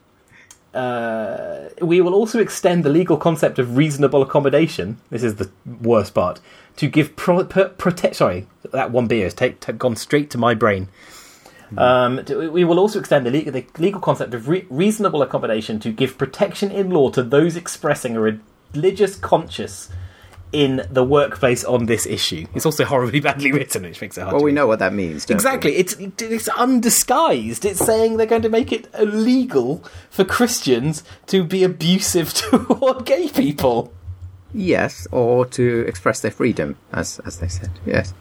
uh, 0.74 1.70
we 1.82 2.02
will 2.02 2.14
also 2.16 2.40
extend 2.40 2.84
the 2.84 2.90
legal 2.90 3.16
concept 3.18 3.60
of 3.60 3.78
reasonable 3.78 4.22
accommodation. 4.22 4.98
This 5.12 5.24
is 5.24 5.36
the 5.36 5.50
worst 5.82 6.14
part 6.16 6.40
to 6.78 6.88
give 6.88 7.16
pro- 7.16 7.46
per- 7.46 7.70
protect. 7.70 8.16
Sorry, 8.16 8.48
that 8.72 8.90
one 8.92 9.06
beer 9.08 9.26
has 9.26 9.34
take, 9.36 9.60
take, 9.60 9.78
gone 9.78 9.96
straight 9.96 10.30
to 10.32 10.38
my 10.40 10.54
brain. 10.56 10.88
Um, 11.78 12.24
to- 12.26 12.52
we 12.52 12.64
will 12.64 12.80
also 12.80 13.00
extend 13.00 13.26
the, 13.26 13.32
le- 13.32 13.52
the 13.52 13.66
legal 13.78 14.02
concept 14.02 14.34
of 14.34 14.48
re- 14.48 14.66
reasonable 14.70 15.22
accommodation 15.22 15.80
to 15.82 15.92
give 15.92 16.18
protection 16.18 16.72
in 16.72 16.90
law 16.90 17.10
to 17.12 17.24
those 17.24 17.56
expressing 17.56 18.16
a 18.16 18.40
religious 18.74 19.16
conscience 19.16 19.90
in 20.54 20.86
the 20.92 21.04
workplace 21.04 21.66
on 21.66 21.88
this 21.88 22.06
issue. 22.06 22.46
It's 22.54 22.66
also 22.66 22.86
horribly 22.86 23.20
badly 23.20 23.52
written, 23.52 23.84
which 23.84 24.00
makes 24.00 24.18
it 24.18 24.22
hard. 24.22 24.36
Well, 24.36 24.44
we 24.44 24.52
read. 24.52 24.56
know 24.56 24.68
what 24.68 24.80
that 24.80 24.94
means. 24.94 25.26
Don't 25.26 25.36
Exactly. 25.36 25.76
It's 25.76 25.94
it's 25.94 26.48
undisguised. 26.48 27.66
It's 27.66 27.84
saying 27.84 28.18
they're 28.18 28.28
going 28.28 28.44
to 28.44 28.50
make 28.50 28.72
it 28.72 28.88
illegal 28.98 29.84
for 30.12 30.24
Christians 30.24 31.04
to 31.28 31.44
be 31.44 31.64
abusive 31.64 32.34
toward 32.34 33.06
gay 33.06 33.30
people. 33.30 33.92
Yes, 34.54 35.08
or 35.12 35.48
to 35.48 35.80
express 35.88 36.22
their 36.22 36.32
freedom, 36.32 36.78
as 36.92 37.20
as 37.26 37.40
they 37.40 37.48
said. 37.48 37.72
Yes. 37.86 38.14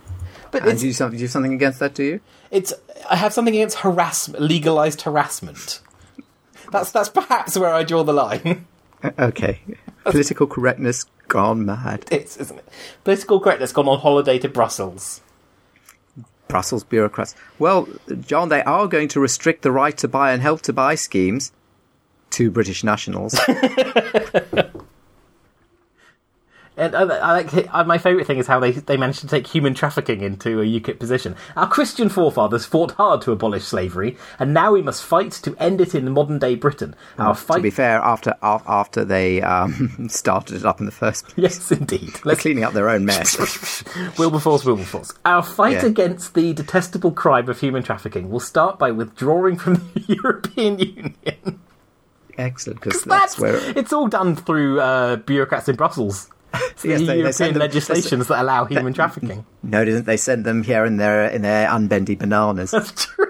But 0.50 0.66
And 0.66 0.78
do 0.78 0.86
you, 0.86 0.92
do 0.92 1.04
you 1.16 1.18
have 1.22 1.30
something 1.30 1.54
against 1.54 1.78
that? 1.80 1.94
Do 1.94 2.02
you? 2.02 2.20
It's 2.52 2.72
I 3.10 3.16
have 3.16 3.32
something 3.32 3.54
against 3.54 3.78
harassment, 3.78 4.40
legalized 4.44 5.02
harassment. 5.02 5.80
That's 6.70 6.92
that's 6.92 7.08
perhaps 7.08 7.58
where 7.58 7.74
I 7.74 7.82
draw 7.82 8.04
the 8.04 8.12
line. 8.12 8.66
Uh, 9.02 9.10
Okay. 9.18 9.60
Political 10.04 10.46
correctness 10.46 11.06
gone 11.26 11.64
mad. 11.66 12.04
It's 12.12 12.36
isn't 12.36 12.58
it? 12.58 12.68
Political 13.02 13.40
correctness 13.40 13.72
gone 13.72 13.88
on 13.88 13.98
holiday 13.98 14.38
to 14.38 14.48
Brussels. 14.48 15.20
Brussels 16.46 16.84
bureaucrats. 16.84 17.34
Well, 17.58 17.88
John, 18.20 18.48
they 18.48 18.62
are 18.62 18.86
going 18.86 19.08
to 19.08 19.18
restrict 19.20 19.62
the 19.62 19.72
right 19.72 19.96
to 19.98 20.06
buy 20.06 20.32
and 20.32 20.40
help 20.42 20.60
to 20.62 20.72
buy 20.72 20.94
schemes 20.94 21.50
to 22.30 22.50
British 22.50 22.84
nationals. 22.84 23.34
And 26.74 26.94
I, 26.96 27.02
I 27.02 27.32
like 27.42 27.68
uh, 27.74 27.84
my 27.84 27.98
favourite 27.98 28.26
thing 28.26 28.38
is 28.38 28.46
how 28.46 28.58
they 28.58 28.70
they 28.72 28.96
managed 28.96 29.20
to 29.20 29.26
take 29.26 29.46
human 29.46 29.74
trafficking 29.74 30.22
into 30.22 30.60
a 30.60 30.64
UKIP 30.64 30.98
position. 30.98 31.36
Our 31.54 31.68
Christian 31.68 32.08
forefathers 32.08 32.64
fought 32.64 32.92
hard 32.92 33.20
to 33.22 33.32
abolish 33.32 33.64
slavery, 33.64 34.16
and 34.38 34.54
now 34.54 34.72
we 34.72 34.80
must 34.80 35.04
fight 35.04 35.32
to 35.32 35.54
end 35.58 35.82
it 35.82 35.94
in 35.94 36.10
modern 36.12 36.38
day 36.38 36.54
Britain. 36.54 36.94
Our 37.18 37.34
to 37.34 37.40
fight, 37.40 37.62
be 37.62 37.68
fair, 37.68 37.98
after 37.98 38.34
after 38.42 39.04
they 39.04 39.42
um, 39.42 40.06
started 40.10 40.56
it 40.56 40.64
up 40.64 40.80
in 40.80 40.86
the 40.86 40.92
first 40.92 41.26
place, 41.26 41.34
yes, 41.36 41.70
indeed. 41.72 42.08
they're 42.14 42.22
Let's 42.24 42.40
cleaning 42.40 42.64
up 42.64 42.72
their 42.72 42.88
own 42.88 43.04
mess. 43.04 43.36
Wilberforce, 44.18 44.64
Wilberforce. 44.64 45.12
Our 45.26 45.42
fight 45.42 45.82
Yeah. 45.82 45.86
against 45.86 46.32
the 46.34 46.54
detestable 46.54 47.12
crime 47.12 47.50
of 47.50 47.60
human 47.60 47.82
trafficking 47.82 48.30
will 48.30 48.40
start 48.40 48.78
by 48.78 48.90
withdrawing 48.92 49.58
from 49.58 49.74
the 49.94 50.04
European 50.22 50.78
Union. 50.78 51.14
Excellent, 52.38 52.80
because 52.80 53.02
That's, 53.04 53.36
that's 53.36 53.38
where. 53.38 53.78
it's 53.78 53.92
all 53.92 54.08
done 54.08 54.36
through 54.36 54.80
uh, 54.80 55.16
bureaucrats 55.16 55.68
in 55.68 55.76
Brussels. 55.76 56.30
Yes, 56.82 56.82
the 56.82 56.88
they- 56.88 56.96
they 56.96 57.04
European 57.18 57.32
send 57.32 57.54
them- 57.54 57.60
legislations 57.60 58.26
that 58.28 58.42
allow 58.42 58.64
human 58.64 58.92
trafficking. 58.92 59.44
No, 59.62 59.84
didn't 59.84 60.04
they 60.04 60.16
send 60.16 60.44
them 60.44 60.62
here 60.64 60.84
in 60.84 60.96
their 60.96 61.26
in 61.28 61.42
their 61.42 61.68
unbendy 61.68 62.18
bananas? 62.18 62.72
That's 62.72 62.92
true. 63.06 63.26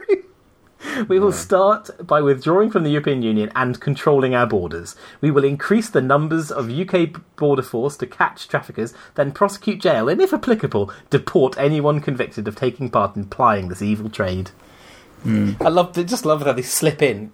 We 1.08 1.18
will 1.18 1.32
start 1.32 1.90
by 2.06 2.20
withdrawing 2.20 2.70
from 2.70 2.82
the 2.82 2.90
European 2.90 3.22
Union 3.22 3.50
and 3.54 3.80
controlling 3.80 4.34
our 4.34 4.46
borders. 4.46 4.94
We 5.20 5.30
will 5.30 5.44
increase 5.44 5.88
the 5.88 6.02
numbers 6.02 6.50
of 6.50 6.70
UK 6.70 7.10
border 7.36 7.62
force 7.62 7.96
to 7.98 8.06
catch 8.06 8.46
traffickers, 8.48 8.92
then 9.14 9.32
prosecute 9.32 9.80
jail, 9.80 10.08
and 10.08 10.20
if 10.20 10.34
applicable, 10.34 10.92
deport 11.08 11.56
anyone 11.56 12.00
convicted 12.00 12.46
of 12.48 12.56
taking 12.56 12.90
part 12.90 13.16
in 13.16 13.24
plying 13.26 13.68
this 13.68 13.80
evil 13.80 14.10
trade. 14.10 14.50
Hmm. 15.22 15.52
I 15.60 15.68
love, 15.68 15.94
just 16.06 16.26
love 16.26 16.42
how 16.42 16.52
they 16.52 16.62
slip 16.62 17.00
in 17.00 17.32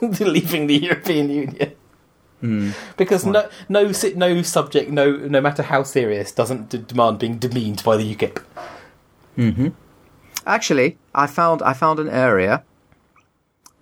to 0.00 0.24
leaving 0.28 0.66
the 0.66 0.76
European 0.76 1.30
Union. 1.30 1.72
Because 2.96 3.26
no, 3.26 3.48
no, 3.68 3.92
no 4.16 4.42
subject, 4.42 4.90
no, 4.90 5.16
no 5.16 5.40
matter 5.40 5.62
how 5.62 5.82
serious, 5.82 6.32
doesn't 6.32 6.70
d- 6.70 6.78
demand 6.78 7.18
being 7.18 7.38
demeaned 7.38 7.82
by 7.84 7.96
the 7.96 8.14
UKIP. 8.14 8.42
Actually, 10.46 10.98
I 11.14 11.26
found 11.26 11.62
I 11.62 11.72
found 11.74 11.98
an 11.98 12.08
area 12.08 12.64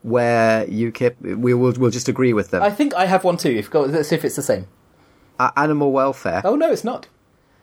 where 0.03 0.67
UKIP 0.67 1.37
we 1.39 1.55
will 1.55 1.73
we'll 1.79 1.91
just 1.91 2.09
agree 2.09 2.33
with 2.33 2.51
them. 2.51 2.63
I 2.63 2.71
think 2.71 2.95
I 2.95 3.07
have 3.07 3.25
one 3.25 3.37
too. 3.37 3.51
If 3.51 3.71
go, 3.71 3.83
let's 3.83 4.09
see 4.09 4.17
if 4.17 4.25
it's 4.25 4.37
the 4.37 4.43
same. 4.43 4.67
Uh, 5.39 5.51
animal 5.57 5.93
welfare. 5.93 6.43
Oh 6.45 6.57
no, 6.57 6.71
it's 6.71 6.85
not. 6.85 7.07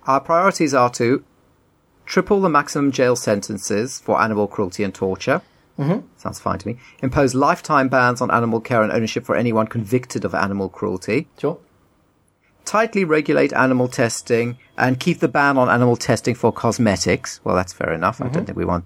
Our 0.08 0.22
priorities 0.22 0.74
are 0.74 0.90
to 0.92 1.24
triple 2.06 2.40
the 2.40 2.50
maximum 2.50 2.92
jail 2.92 3.16
sentences 3.16 4.00
for 4.00 4.22
animal 4.22 4.48
cruelty 4.48 4.84
and 4.84 4.94
torture. 4.94 5.42
Mm-hmm. 5.80 6.08
Sounds 6.18 6.40
fine 6.40 6.60
to 6.60 6.68
me. 6.68 6.78
Impose 7.02 7.36
lifetime 7.36 7.90
bans 7.90 8.22
on 8.22 8.32
animal 8.32 8.62
care 8.62 8.82
and 8.82 8.92
ownership 8.92 9.26
for 9.26 9.36
anyone 9.36 9.68
convicted 9.68 10.24
of 10.24 10.34
animal 10.34 10.70
cruelty. 10.70 11.28
Sure. 11.38 11.58
Tightly 12.64 13.04
regulate 13.04 13.54
animal 13.54 13.88
testing 13.88 14.58
and 14.78 15.00
keep 15.00 15.20
the 15.20 15.28
ban 15.28 15.58
on 15.58 15.70
animal 15.70 15.98
testing 15.98 16.34
for 16.34 16.52
cosmetics. 16.52 17.40
Well, 17.44 17.56
that's 17.56 17.74
fair 17.74 17.94
enough. 17.94 18.22
I 18.22 18.30
don't 18.30 18.46
think 18.46 18.58
we 18.58 18.66
want 18.66 18.86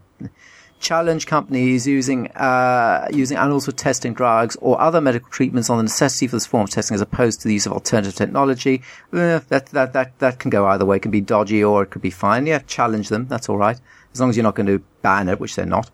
challenge 0.80 1.28
companies 1.28 1.86
using 1.86 2.28
uh, 2.32 3.08
using 3.12 3.38
animals 3.38 3.66
for 3.66 3.72
testing 3.72 4.14
drugs 4.14 4.58
or 4.62 4.80
other 4.82 5.00
medical 5.00 5.30
treatments 5.30 5.70
on 5.70 5.78
the 5.78 5.84
necessity 5.84 6.28
for 6.28 6.38
this 6.38 6.46
form 6.46 6.64
of 6.64 6.70
testing 6.70 6.96
as 6.96 7.02
opposed 7.02 7.42
to 7.42 7.48
the 7.48 7.54
use 7.54 7.66
of 7.66 7.72
alternative 7.72 8.16
technology. 8.16 8.82
Eh, 9.14 9.40
that 9.48 9.68
that 9.68 9.94
that 9.94 10.20
that 10.20 10.40
can 10.40 10.50
go 10.50 10.66
either 10.68 10.86
way. 10.86 10.98
It 10.98 11.02
can 11.02 11.12
be 11.12 11.22
dodgy 11.22 11.64
or 11.64 11.84
it 11.84 11.92
could 11.92 12.02
be 12.02 12.10
fine. 12.10 12.48
Yeah, 12.48 12.60
challenge 12.60 13.10
them. 13.10 13.28
That's 13.28 13.48
all 13.48 13.58
right 13.58 13.80
as 14.14 14.20
long 14.20 14.30
as 14.30 14.38
you're 14.38 14.44
not 14.44 14.56
going 14.56 14.68
to 14.68 14.80
ban 15.02 15.30
it, 15.30 15.40
which 15.40 15.56
they're 15.56 15.66
not. 15.66 15.90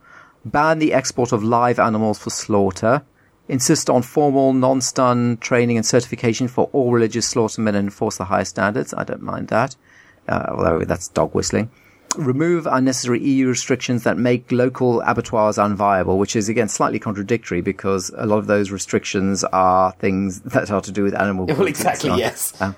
Ban 0.45 0.79
the 0.79 0.93
export 0.93 1.31
of 1.31 1.43
live 1.43 1.79
animals 1.79 2.19
for 2.19 2.29
slaughter. 2.29 3.03
Insist 3.47 3.89
on 3.89 4.01
formal 4.01 4.53
non-stun 4.53 5.37
training 5.37 5.77
and 5.77 5.85
certification 5.85 6.47
for 6.47 6.69
all 6.71 6.91
religious 6.91 7.27
slaughtermen 7.27 7.75
and 7.75 7.87
enforce 7.87 8.17
the 8.17 8.25
highest 8.25 8.51
standards. 8.51 8.93
I 8.93 9.03
don't 9.03 9.21
mind 9.21 9.49
that, 9.49 9.75
uh, 10.27 10.45
although 10.49 10.79
that's 10.85 11.07
dog 11.09 11.35
whistling 11.35 11.69
remove 12.17 12.67
unnecessary 12.67 13.21
EU 13.21 13.47
restrictions 13.47 14.03
that 14.03 14.17
make 14.17 14.51
local 14.51 15.01
abattoirs 15.01 15.57
unviable, 15.57 16.17
which 16.17 16.35
is 16.35 16.49
again 16.49 16.67
slightly 16.67 16.99
contradictory 16.99 17.61
because 17.61 18.11
a 18.17 18.25
lot 18.25 18.37
of 18.37 18.47
those 18.47 18.71
restrictions 18.71 19.43
are 19.45 19.91
things 19.93 20.41
that 20.45 20.71
are 20.71 20.81
to 20.81 20.91
do 20.91 21.03
with 21.03 21.13
animal. 21.15 21.45
Well, 21.45 21.67
exactly, 21.67 22.11
yes. 22.17 22.59
Um, 22.61 22.75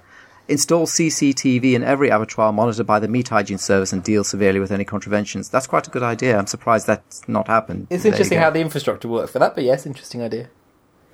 install 0.48 0.86
CCTV 0.88 1.74
in 1.74 1.84
every 1.84 2.10
abattoir 2.10 2.52
monitored 2.52 2.88
by 2.88 3.00
the 3.00 3.08
meat 3.08 3.30
hygiene 3.30 3.58
service 3.58 3.94
and 3.94 4.04
deal 4.04 4.24
severely 4.24 4.60
with 4.60 4.72
any 4.72 4.86
contraventions. 4.86 5.50
That's 5.50 5.68
quite 5.68 5.88
a 5.88 5.90
good 5.90 6.04
idea. 6.04 6.38
I'm 6.38 6.48
surprised 6.48 6.88
that's 6.88 7.28
not 7.28 7.48
happened. 7.48 7.88
It's 7.90 8.06
interesting 8.06 8.40
how 8.40 8.50
the 8.50 8.60
infrastructure 8.60 9.08
works 9.08 9.32
for 9.32 9.40
that, 9.40 9.56
but 9.56 9.64
yes, 9.64 9.86
interesting 9.86 10.22
idea. 10.22 10.50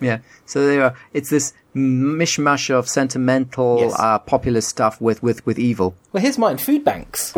Yeah. 0.03 0.19
So 0.45 0.65
there 0.65 0.83
are, 0.83 0.95
it's 1.13 1.29
this 1.29 1.53
mishmash 1.75 2.69
of 2.69 2.87
sentimental, 2.87 3.79
yes. 3.79 3.95
uh, 3.97 4.19
populist 4.19 4.69
stuff 4.69 5.01
with, 5.01 5.23
with, 5.23 5.45
with 5.45 5.57
evil. 5.57 5.95
Well, 6.11 6.21
here's 6.21 6.37
mine 6.37 6.57
food 6.57 6.83
banks. 6.83 7.33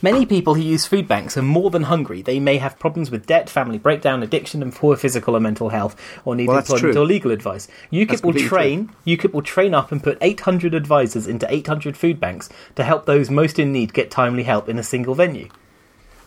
Many 0.00 0.24
people 0.24 0.54
who 0.54 0.62
use 0.62 0.86
food 0.86 1.06
banks 1.06 1.36
are 1.36 1.42
more 1.42 1.70
than 1.70 1.84
hungry. 1.84 2.22
They 2.22 2.40
may 2.40 2.56
have 2.56 2.78
problems 2.78 3.10
with 3.10 3.26
debt, 3.26 3.50
family 3.50 3.78
breakdown, 3.78 4.22
addiction, 4.22 4.62
and 4.62 4.74
poor 4.74 4.96
physical 4.96 5.36
or 5.36 5.40
mental 5.40 5.68
health, 5.68 6.00
or 6.24 6.34
need 6.34 6.48
well, 6.48 6.58
employment 6.58 6.94
true. 6.94 7.02
or 7.02 7.04
legal 7.04 7.30
advice. 7.30 7.68
UKIP 7.92 8.24
will 8.24 8.32
train. 8.32 8.88
True. 9.04 9.16
UKIP 9.16 9.32
will 9.32 9.42
train 9.42 9.74
up 9.74 9.92
and 9.92 10.02
put 10.02 10.18
800 10.20 10.74
advisors 10.74 11.26
into 11.26 11.52
800 11.52 11.96
food 11.96 12.18
banks 12.18 12.48
to 12.76 12.84
help 12.84 13.04
those 13.04 13.30
most 13.30 13.58
in 13.58 13.72
need 13.72 13.92
get 13.92 14.10
timely 14.10 14.44
help 14.44 14.68
in 14.68 14.78
a 14.78 14.82
single 14.82 15.14
venue. 15.14 15.48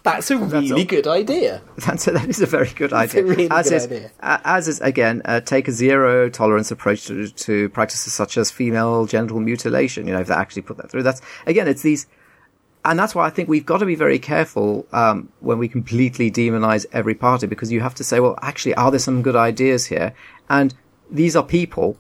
That's 0.08 0.32
a 0.32 0.38
really 0.38 0.70
That's 0.70 0.84
good 0.86 1.08
idea. 1.08 1.62
That's 1.86 2.08
a, 2.08 2.12
that 2.12 2.30
is 2.30 2.42
a 2.42 2.46
very 2.46 2.70
good 2.70 2.94
idea. 2.94 3.24
Really 3.24 3.50
as 3.52 3.70
good 3.70 3.76
is, 3.76 3.86
idea. 3.86 4.12
As 4.22 4.68
is 4.68 4.80
again, 4.82 5.22
uh, 5.26 5.42
take 5.42 5.68
a 5.68 5.72
zero 5.72 6.30
tolerance 6.30 6.72
approach 6.72 7.06
to, 7.08 7.28
to 7.28 7.70
practices 7.70 8.14
such 8.14 8.38
as 8.38 8.50
female 8.50 9.06
genital 9.06 9.40
mutilation. 9.40 10.08
You 10.08 10.14
know, 10.14 10.22
if 10.22 10.28
they 10.28 10.34
actually 10.34 10.62
put 10.62 10.78
that 10.78 10.90
through, 10.90 11.04
that's 11.04 11.22
again, 11.46 11.68
it's 11.68 11.82
these 11.82 12.08
and 12.88 12.98
that's 12.98 13.14
why 13.14 13.26
I 13.26 13.30
think 13.30 13.50
we've 13.50 13.66
got 13.66 13.80
to 13.80 13.86
be 13.86 13.96
very 13.96 14.18
careful 14.18 14.88
um, 14.94 15.30
when 15.42 15.58
we 15.58 15.68
completely 15.68 16.32
demonize 16.32 16.86
every 16.94 17.16
party 17.16 17.46
because 17.46 17.70
you 17.70 17.82
have 17.82 17.94
to 17.96 18.04
say, 18.04 18.22
well, 18.22 18.40
actually, 18.42 18.76
are 18.76 18.92
there 18.92 19.00
some 19.00 19.22
good 19.22 19.36
ideas 19.36 19.88
here? 19.88 20.14
And 20.50 20.74
these 21.12 21.36
are 21.36 21.44
people, 21.44 21.98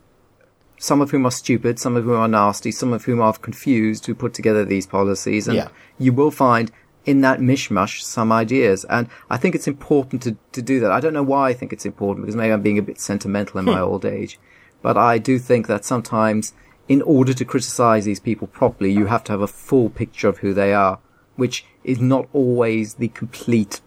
some 0.80 1.02
of 1.02 1.12
whom 1.12 1.26
are 1.26 1.32
stupid, 1.32 1.78
some 1.78 1.98
of 1.98 2.06
whom 2.06 2.16
are 2.16 2.28
nasty, 2.30 2.72
some 2.72 2.94
of 2.94 3.04
whom 3.04 3.20
are 3.20 3.34
confused, 3.34 4.06
who 4.06 4.16
put 4.16 4.34
together 4.34 4.64
these 4.64 4.88
policies, 4.88 5.50
and 5.50 5.58
yeah. 5.58 5.68
you 6.00 6.14
will 6.14 6.32
find 6.32 6.72
in 7.08 7.22
that 7.22 7.40
mishmash 7.40 8.02
some 8.02 8.32
ideas. 8.32 8.84
And 8.90 9.08
I 9.30 9.38
think 9.38 9.56
it's 9.56 9.68
important 9.68 10.22
to, 10.24 10.36
to 10.52 10.62
do 10.62 10.82
that. 10.82 10.92
I 10.92 11.00
don't 11.00 11.14
know 11.14 11.24
why 11.24 11.50
I 11.50 11.54
think 11.54 11.72
it's 11.72 11.86
important 11.86 12.26
because 12.26 12.36
maybe 12.36 12.52
I'm 12.52 12.62
being 12.62 12.78
a 12.78 12.84
bit 12.84 13.00
sentimental 13.00 13.58
in 13.60 13.66
my 13.66 13.78
hmm. 13.78 13.84
old 13.84 14.06
age, 14.06 14.38
but 14.82 14.98
I 14.98 15.18
do 15.18 15.40
think 15.40 15.68
that 15.68 15.86
sometimes 15.86 16.54
in 16.88 17.02
order 17.02 17.34
to 17.34 17.46
criticize 17.46 18.06
these 18.06 18.20
people 18.20 18.48
properly, 18.48 18.92
you 18.92 19.08
have 19.08 19.24
to 19.24 19.32
have 19.32 19.42
a 19.42 19.48
full 19.48 19.90
picture 19.90 20.28
of 20.28 20.40
who 20.40 20.54
they 20.54 20.74
are, 20.74 21.00
which 21.38 21.66
is 21.84 22.00
not 22.00 22.28
always 22.34 22.96
the 22.96 23.08
complete 23.08 23.80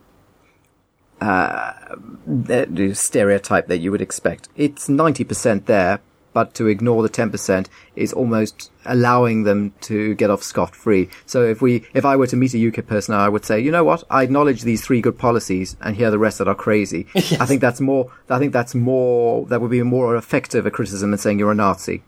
uh, 1.21 1.73
stereotype 2.95 3.67
that 3.69 3.79
you 3.79 3.91
would 3.91 4.03
expect. 4.03 4.49
It's 4.57 4.89
90% 4.89 5.67
there, 5.67 6.01
but 6.33 6.55
to 6.55 6.67
ignore 6.67 7.03
the 7.03 7.09
10% 7.09 7.67
is 7.97 8.13
almost 8.13 8.71
allowing 8.85 9.45
them 9.45 9.73
to 9.83 10.15
get 10.15 10.31
off 10.31 10.43
scot 10.43 10.75
free. 10.75 11.09
So 11.27 11.45
if 11.45 11.61
we, 11.61 11.85
if 11.95 12.05
I 12.05 12.17
were 12.17 12.27
to 12.29 12.37
meet 12.37 12.55
a 12.55 12.57
UKIP 12.57 12.87
person, 12.87 13.15
I 13.15 13.29
would 13.29 13.45
say, 13.45 13.61
you 13.61 13.71
know 13.71 13.85
what? 13.85 14.05
I 14.11 14.23
acknowledge 14.23 14.63
these 14.63 14.85
three 14.85 15.01
good 15.01 15.19
policies 15.19 15.77
and 15.81 15.97
here 15.97 16.09
are 16.09 16.11
the 16.11 16.19
rest 16.19 16.39
that 16.39 16.49
are 16.49 16.55
crazy. 16.55 17.07
yes. 17.15 17.41
I 17.41 17.47
think 17.47 17.61
that's 17.61 17.81
more, 17.81 18.13
I 18.29 18.39
think 18.39 18.53
that's 18.53 18.75
more, 18.75 19.47
that 19.47 19.61
would 19.61 19.71
be 19.71 19.83
more 19.83 20.17
effective 20.17 20.67
a 20.67 20.71
criticism 20.71 21.11
than 21.11 21.19
saying 21.19 21.39
you're 21.39 21.53
a 21.53 21.55
Nazi. 21.55 22.03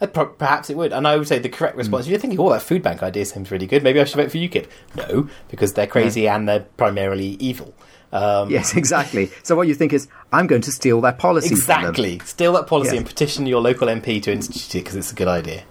Uh, 0.00 0.06
perhaps 0.06 0.68
it 0.68 0.76
would, 0.76 0.92
and 0.92 1.08
I 1.08 1.16
would 1.16 1.26
say 1.26 1.38
the 1.38 1.48
correct 1.48 1.76
response. 1.76 2.04
Mm. 2.04 2.08
If 2.08 2.10
you're 2.10 2.20
thinking, 2.20 2.40
"Oh, 2.40 2.50
that 2.50 2.62
food 2.62 2.82
bank 2.82 3.02
idea 3.02 3.24
seems 3.24 3.50
really 3.50 3.66
good. 3.66 3.82
Maybe 3.82 4.00
I 4.00 4.04
should 4.04 4.16
vote 4.16 4.30
for 4.30 4.36
UKIP." 4.36 4.66
No, 4.94 5.28
because 5.48 5.72
they're 5.72 5.86
crazy 5.86 6.22
yeah. 6.22 6.36
and 6.36 6.46
they're 6.46 6.66
primarily 6.76 7.36
evil. 7.40 7.74
Um, 8.12 8.50
yes, 8.50 8.76
exactly. 8.76 9.30
So 9.42 9.56
what 9.56 9.68
you 9.68 9.74
think 9.74 9.92
is, 9.92 10.08
I'm 10.32 10.46
going 10.46 10.62
to 10.62 10.72
steal 10.72 11.00
their 11.00 11.12
policy. 11.12 11.48
Exactly, 11.48 12.18
steal 12.20 12.52
that 12.54 12.66
policy 12.66 12.92
yes. 12.92 12.98
and 12.98 13.06
petition 13.06 13.46
your 13.46 13.60
local 13.60 13.88
MP 13.88 14.22
to 14.22 14.32
institute 14.32 14.74
it 14.74 14.78
because 14.84 14.96
it's 14.96 15.12
a 15.12 15.14
good 15.14 15.28
idea. 15.28 15.64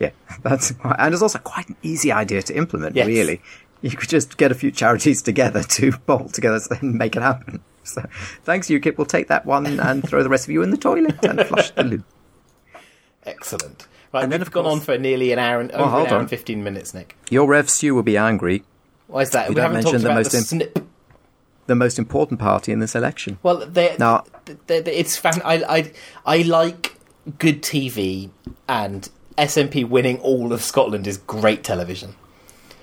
Yeah, 0.00 0.10
that's 0.42 0.72
and 0.82 1.12
it's 1.12 1.22
also 1.22 1.38
quite 1.38 1.68
an 1.68 1.76
easy 1.82 2.10
idea 2.12 2.42
to 2.42 2.56
implement. 2.56 2.96
Yes. 2.96 3.06
Really, 3.06 3.40
you 3.82 3.90
could 3.90 4.08
just 4.08 4.36
get 4.36 4.50
a 4.50 4.54
few 4.54 4.70
charities 4.70 5.22
together 5.22 5.62
to 5.62 5.92
bolt 6.06 6.32
together 6.34 6.60
and 6.80 6.94
make 6.94 7.16
it 7.16 7.22
happen. 7.22 7.62
So, 7.84 8.04
thanks, 8.44 8.68
UKIP. 8.68 8.96
We'll 8.96 9.06
take 9.06 9.28
that 9.28 9.44
one 9.44 9.66
and 9.66 10.02
throw 10.08 10.22
the 10.22 10.28
rest 10.28 10.46
of 10.46 10.50
you 10.50 10.62
in 10.62 10.70
the 10.70 10.76
toilet 10.76 11.24
and 11.24 11.44
flush 11.46 11.70
the 11.72 11.82
loo. 11.82 12.04
Excellent. 13.24 13.86
Right, 14.12 14.24
and 14.24 14.32
then 14.32 14.40
we've 14.40 14.50
gone 14.50 14.66
on 14.66 14.80
for 14.80 14.98
nearly 14.98 15.32
an 15.32 15.38
hour 15.38 15.60
and 15.60 15.72
over 15.72 15.82
an 15.82 16.06
hour 16.06 16.14
on. 16.14 16.20
and 16.20 16.30
fifteen 16.30 16.62
minutes, 16.62 16.94
Nick. 16.94 17.16
Your 17.30 17.48
Rev 17.48 17.68
Stu 17.68 17.94
will 17.94 18.02
be 18.02 18.16
angry. 18.16 18.64
Why 19.06 19.22
is 19.22 19.30
that? 19.30 19.48
We, 19.48 19.54
we 19.54 19.60
haven't 19.60 19.82
talked 19.82 19.96
about 19.96 20.24
the, 20.24 20.30
snip 20.30 20.78
the 21.66 21.74
most 21.74 21.98
important 21.98 22.40
party 22.40 22.72
in 22.72 22.78
this 22.78 22.94
election. 22.94 23.38
Well, 23.42 23.66
they, 23.66 23.96
now 23.98 24.24
they, 24.66 24.80
they, 24.80 24.94
it's 24.96 25.16
fan- 25.16 25.42
I, 25.44 25.62
I 25.68 25.92
I 26.26 26.42
like 26.42 26.96
good 27.38 27.62
TV, 27.62 28.30
and 28.68 29.08
SNP 29.38 29.88
winning 29.88 30.18
all 30.20 30.52
of 30.52 30.62
Scotland 30.62 31.06
is 31.06 31.18
great 31.18 31.62
television. 31.64 32.14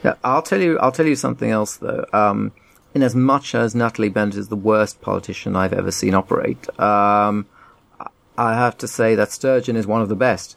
Yeah, 0.04 0.16
I'll 0.24 0.42
tell 0.42 0.62
you. 0.62 0.80
I'll 0.80 0.92
tell 0.92 1.08
you 1.08 1.16
something 1.16 1.50
else 1.50 1.78
though. 1.78 2.06
Um, 2.14 2.52
in 2.94 3.04
as 3.04 3.16
much 3.16 3.54
as 3.54 3.76
Natalie 3.76 4.10
Bennett 4.10 4.36
is 4.36 4.48
the 4.48 4.56
worst 4.56 5.02
politician 5.02 5.56
I've 5.56 5.74
ever 5.74 5.92
seen 5.92 6.16
operate, 6.16 6.68
um, 6.80 7.46
I 8.38 8.54
have 8.54 8.78
to 8.80 8.88
say 8.88 9.16
that 9.16 9.32
Sturgeon 9.32 9.76
is 9.76 9.86
one 9.86 10.02
of 10.02 10.10
the 10.10 10.16
best. 10.16 10.56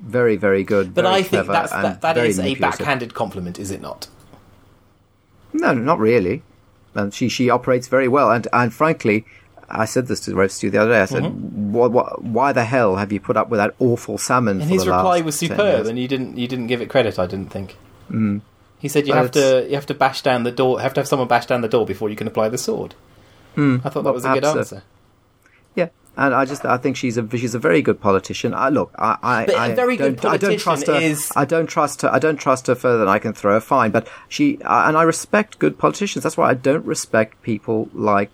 Very, 0.00 0.36
very 0.36 0.64
good. 0.64 0.94
But 0.94 1.02
very 1.02 1.14
I 1.14 1.22
think 1.22 1.46
that's, 1.46 1.70
that, 1.70 2.00
that 2.00 2.18
is 2.18 2.40
a 2.40 2.56
backhanded 2.56 3.14
compliment, 3.14 3.60
is 3.60 3.70
it 3.70 3.80
not? 3.80 4.08
No, 5.52 5.72
not 5.72 6.00
really 6.00 6.42
and 6.94 7.12
she 7.12 7.28
she 7.28 7.50
operates 7.50 7.88
very 7.88 8.08
well. 8.08 8.30
And 8.30 8.46
and 8.52 8.72
frankly, 8.72 9.24
I 9.68 9.84
said 9.84 10.06
this 10.06 10.20
to 10.20 10.34
Rev 10.34 10.52
Stu 10.52 10.70
the 10.70 10.78
other 10.78 10.92
day. 10.92 11.00
I 11.00 11.04
said, 11.06 11.22
mm-hmm. 11.24 11.72
what, 11.72 11.92
what, 11.92 12.22
"Why 12.22 12.52
the 12.52 12.64
hell 12.64 12.96
have 12.96 13.12
you 13.12 13.20
put 13.20 13.36
up 13.36 13.48
with 13.48 13.58
that 13.58 13.74
awful 13.78 14.18
Salmond?" 14.18 14.62
And 14.62 14.64
his 14.64 14.86
reply 14.86 15.20
was 15.20 15.38
superb, 15.38 15.86
and 15.86 15.98
you 15.98 16.08
didn't 16.08 16.36
you 16.36 16.48
didn't 16.48 16.68
give 16.68 16.80
it 16.80 16.90
credit. 16.90 17.18
I 17.18 17.26
didn't 17.26 17.50
think. 17.50 17.76
Mm. 18.10 18.42
He 18.78 18.88
said 18.88 19.06
you 19.06 19.14
but 19.14 19.22
have 19.22 19.30
to 19.32 19.66
you 19.68 19.74
have 19.74 19.86
to 19.86 19.94
bash 19.94 20.22
down 20.22 20.44
the 20.44 20.52
door. 20.52 20.80
Have 20.80 20.94
to 20.94 21.00
have 21.00 21.08
someone 21.08 21.28
bash 21.28 21.46
down 21.46 21.62
the 21.62 21.68
door 21.68 21.86
before 21.86 22.10
you 22.10 22.16
can 22.16 22.26
apply 22.26 22.48
the 22.48 22.58
sword. 22.58 22.94
Mm. 23.56 23.80
I 23.84 23.88
thought 23.88 24.02
that 24.04 24.14
was 24.14 24.24
a 24.24 24.34
good 24.34 24.44
answer. 24.44 24.82
And 26.16 26.34
I 26.34 26.44
just 26.44 26.64
I 26.64 26.76
think 26.76 26.96
she's 26.96 27.16
a 27.16 27.28
she's 27.36 27.54
a 27.54 27.58
very 27.58 27.82
good 27.82 28.00
politician. 28.00 28.54
I 28.54 28.68
look, 28.68 28.92
I 28.96 29.18
I, 29.22 29.46
but 29.46 29.70
a 29.70 29.74
very 29.74 29.96
good 29.96 30.18
politician 30.18 30.46
I 30.46 30.48
don't 30.48 30.60
trust 30.60 30.86
her. 30.86 30.94
Is... 30.94 31.32
I 31.34 31.44
don't 31.44 31.66
trust 31.66 32.02
her. 32.02 32.12
I 32.12 32.18
don't 32.18 32.36
trust 32.36 32.68
her 32.68 32.74
further 32.74 32.98
than 32.98 33.08
I 33.08 33.18
can 33.18 33.32
throw 33.32 33.56
a 33.56 33.60
fine. 33.60 33.90
But 33.90 34.08
she 34.28 34.58
and 34.64 34.96
I 34.96 35.02
respect 35.02 35.58
good 35.58 35.78
politicians. 35.78 36.22
That's 36.22 36.36
why 36.36 36.50
I 36.50 36.54
don't 36.54 36.84
respect 36.84 37.42
people 37.42 37.88
like 37.92 38.30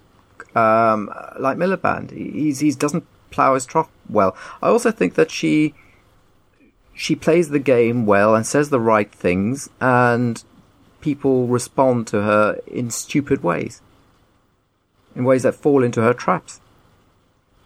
um, 0.55 1.11
like 1.39 1.57
Miliband. 1.57 2.11
He's 2.11 2.61
he 2.61 2.71
doesn't 2.73 3.07
plough 3.31 3.55
his 3.55 3.65
trough 3.65 3.89
well. 4.09 4.37
I 4.63 4.69
also 4.69 4.91
think 4.91 5.15
that 5.15 5.31
she 5.31 5.75
she 6.93 7.17
plays 7.17 7.49
the 7.49 7.59
game 7.59 8.05
well 8.05 8.35
and 8.35 8.47
says 8.47 8.69
the 8.69 8.81
right 8.81 9.11
things, 9.11 9.71
and 9.81 10.45
people 11.01 11.47
respond 11.47 12.07
to 12.09 12.23
her 12.23 12.61
in 12.67 12.91
stupid 12.91 13.43
ways, 13.43 13.81
in 15.17 15.25
ways 15.25 15.45
that 15.45 15.55
fall 15.55 15.83
into 15.83 16.03
her 16.03 16.13
traps 16.13 16.60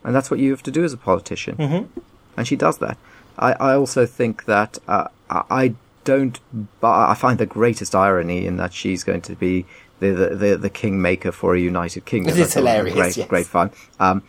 and 0.04 0.14
that's 0.14 0.30
what 0.30 0.38
you 0.38 0.50
have 0.50 0.62
to 0.62 0.70
do 0.70 0.84
as 0.84 0.92
a 0.92 0.96
politician. 0.96 1.56
Mm-hmm. 1.56 2.00
And 2.36 2.46
she 2.46 2.56
does 2.56 2.78
that. 2.78 2.98
I, 3.38 3.52
I 3.52 3.74
also 3.74 4.06
think 4.06 4.44
that 4.44 4.78
uh, 4.86 5.08
I 5.30 5.74
don't. 6.04 6.38
I 6.82 7.14
find 7.14 7.38
the 7.38 7.46
greatest 7.46 7.94
irony 7.94 8.46
in 8.46 8.56
that 8.58 8.72
she's 8.72 9.02
going 9.02 9.22
to 9.22 9.34
be 9.34 9.66
the 10.00 10.10
the, 10.10 10.36
the, 10.36 10.56
the 10.56 10.70
kingmaker 10.70 11.32
for 11.32 11.54
a 11.54 11.60
united 11.60 12.04
kingdom. 12.04 12.36
It 12.36 12.40
is 12.40 12.54
hilarious. 12.54 12.94
Great, 12.94 13.16
yes. 13.16 13.28
great 13.28 13.46
fun. 13.46 13.70
Um, 13.98 14.22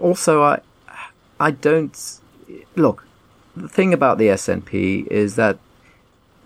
also, 0.00 0.42
I 0.42 0.60
I 1.40 1.50
don't 1.50 2.20
look. 2.76 3.06
The 3.56 3.68
thing 3.68 3.92
about 3.92 4.18
the 4.18 4.28
SNP 4.28 5.08
is 5.08 5.34
that 5.34 5.58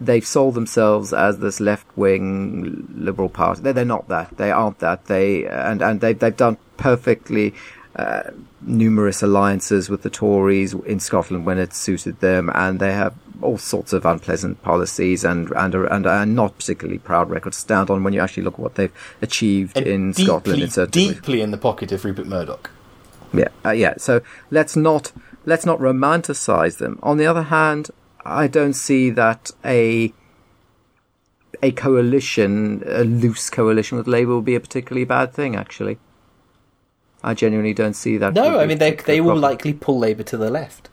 they've 0.00 0.26
sold 0.26 0.54
themselves 0.54 1.12
as 1.12 1.38
this 1.38 1.60
left 1.60 1.86
wing 1.96 2.88
liberal 2.94 3.28
party. 3.28 3.62
They're, 3.62 3.72
they're 3.74 3.84
not 3.84 4.08
that. 4.08 4.36
They 4.36 4.50
aren't 4.50 4.78
that. 4.78 5.06
They 5.06 5.46
and 5.46 5.82
and 5.82 6.00
they've 6.00 6.18
they've 6.18 6.36
done 6.36 6.58
perfectly 6.76 7.54
numerous 8.64 9.22
alliances 9.22 9.88
with 9.88 10.02
the 10.02 10.10
Tories 10.10 10.74
in 10.74 11.00
Scotland 11.00 11.46
when 11.46 11.58
it 11.58 11.74
suited 11.74 12.20
them, 12.20 12.50
and 12.54 12.80
they 12.80 12.92
have 12.92 13.14
all 13.40 13.58
sorts 13.58 13.92
of 13.92 14.06
unpleasant 14.06 14.62
policies 14.62 15.24
and 15.24 15.50
and 15.52 15.74
a, 15.74 15.94
and 15.94 16.06
a 16.06 16.24
not 16.24 16.56
particularly 16.56 16.98
proud 16.98 17.28
record 17.30 17.52
to 17.52 17.58
stand 17.58 17.90
on 17.90 18.04
when 18.04 18.12
you 18.12 18.20
actually 18.20 18.42
look 18.44 18.54
at 18.54 18.60
what 18.60 18.74
they've 18.76 18.92
achieved 19.20 19.76
And 19.76 19.86
in 19.86 20.12
deeply, 20.12 20.24
Scotland. 20.24 20.62
It's 20.62 20.76
deeply 20.90 21.40
in 21.40 21.50
the 21.50 21.58
pocket 21.58 21.92
of 21.92 22.04
Rupert 22.04 22.26
Murdoch. 22.26 22.70
yeah, 23.32 23.48
uh, 23.64 23.70
yeah. 23.70 23.94
So 23.96 24.20
let's 24.50 24.76
not 24.76 25.12
let's 25.44 25.66
not 25.66 25.78
romanticize 25.78 26.78
them. 26.78 26.98
On 27.02 27.16
the 27.16 27.26
other 27.26 27.44
hand, 27.44 27.90
I 28.24 28.46
don't 28.46 28.74
see 28.74 29.10
that 29.10 29.50
a 29.64 30.12
a 31.62 31.72
coalition, 31.72 32.82
a 32.86 33.04
loose 33.04 33.50
coalition 33.50 33.98
with 33.98 34.06
Labour 34.06 34.36
would 34.36 34.44
be 34.44 34.54
a 34.54 34.60
particularly 34.60 35.04
bad 35.04 35.32
thing. 35.32 35.56
Actually, 35.56 35.98
I 37.22 37.34
genuinely 37.34 37.74
don't 37.74 37.94
see 37.94 38.16
that. 38.18 38.34
No, 38.34 38.58
I 38.58 38.66
mean 38.66 38.78
they 38.78 38.92
they 38.92 39.20
will 39.20 39.30
problem. 39.30 39.42
likely 39.42 39.72
pull 39.72 39.98
Labour 39.98 40.22
to 40.24 40.36
the 40.36 40.50
left. 40.50 40.90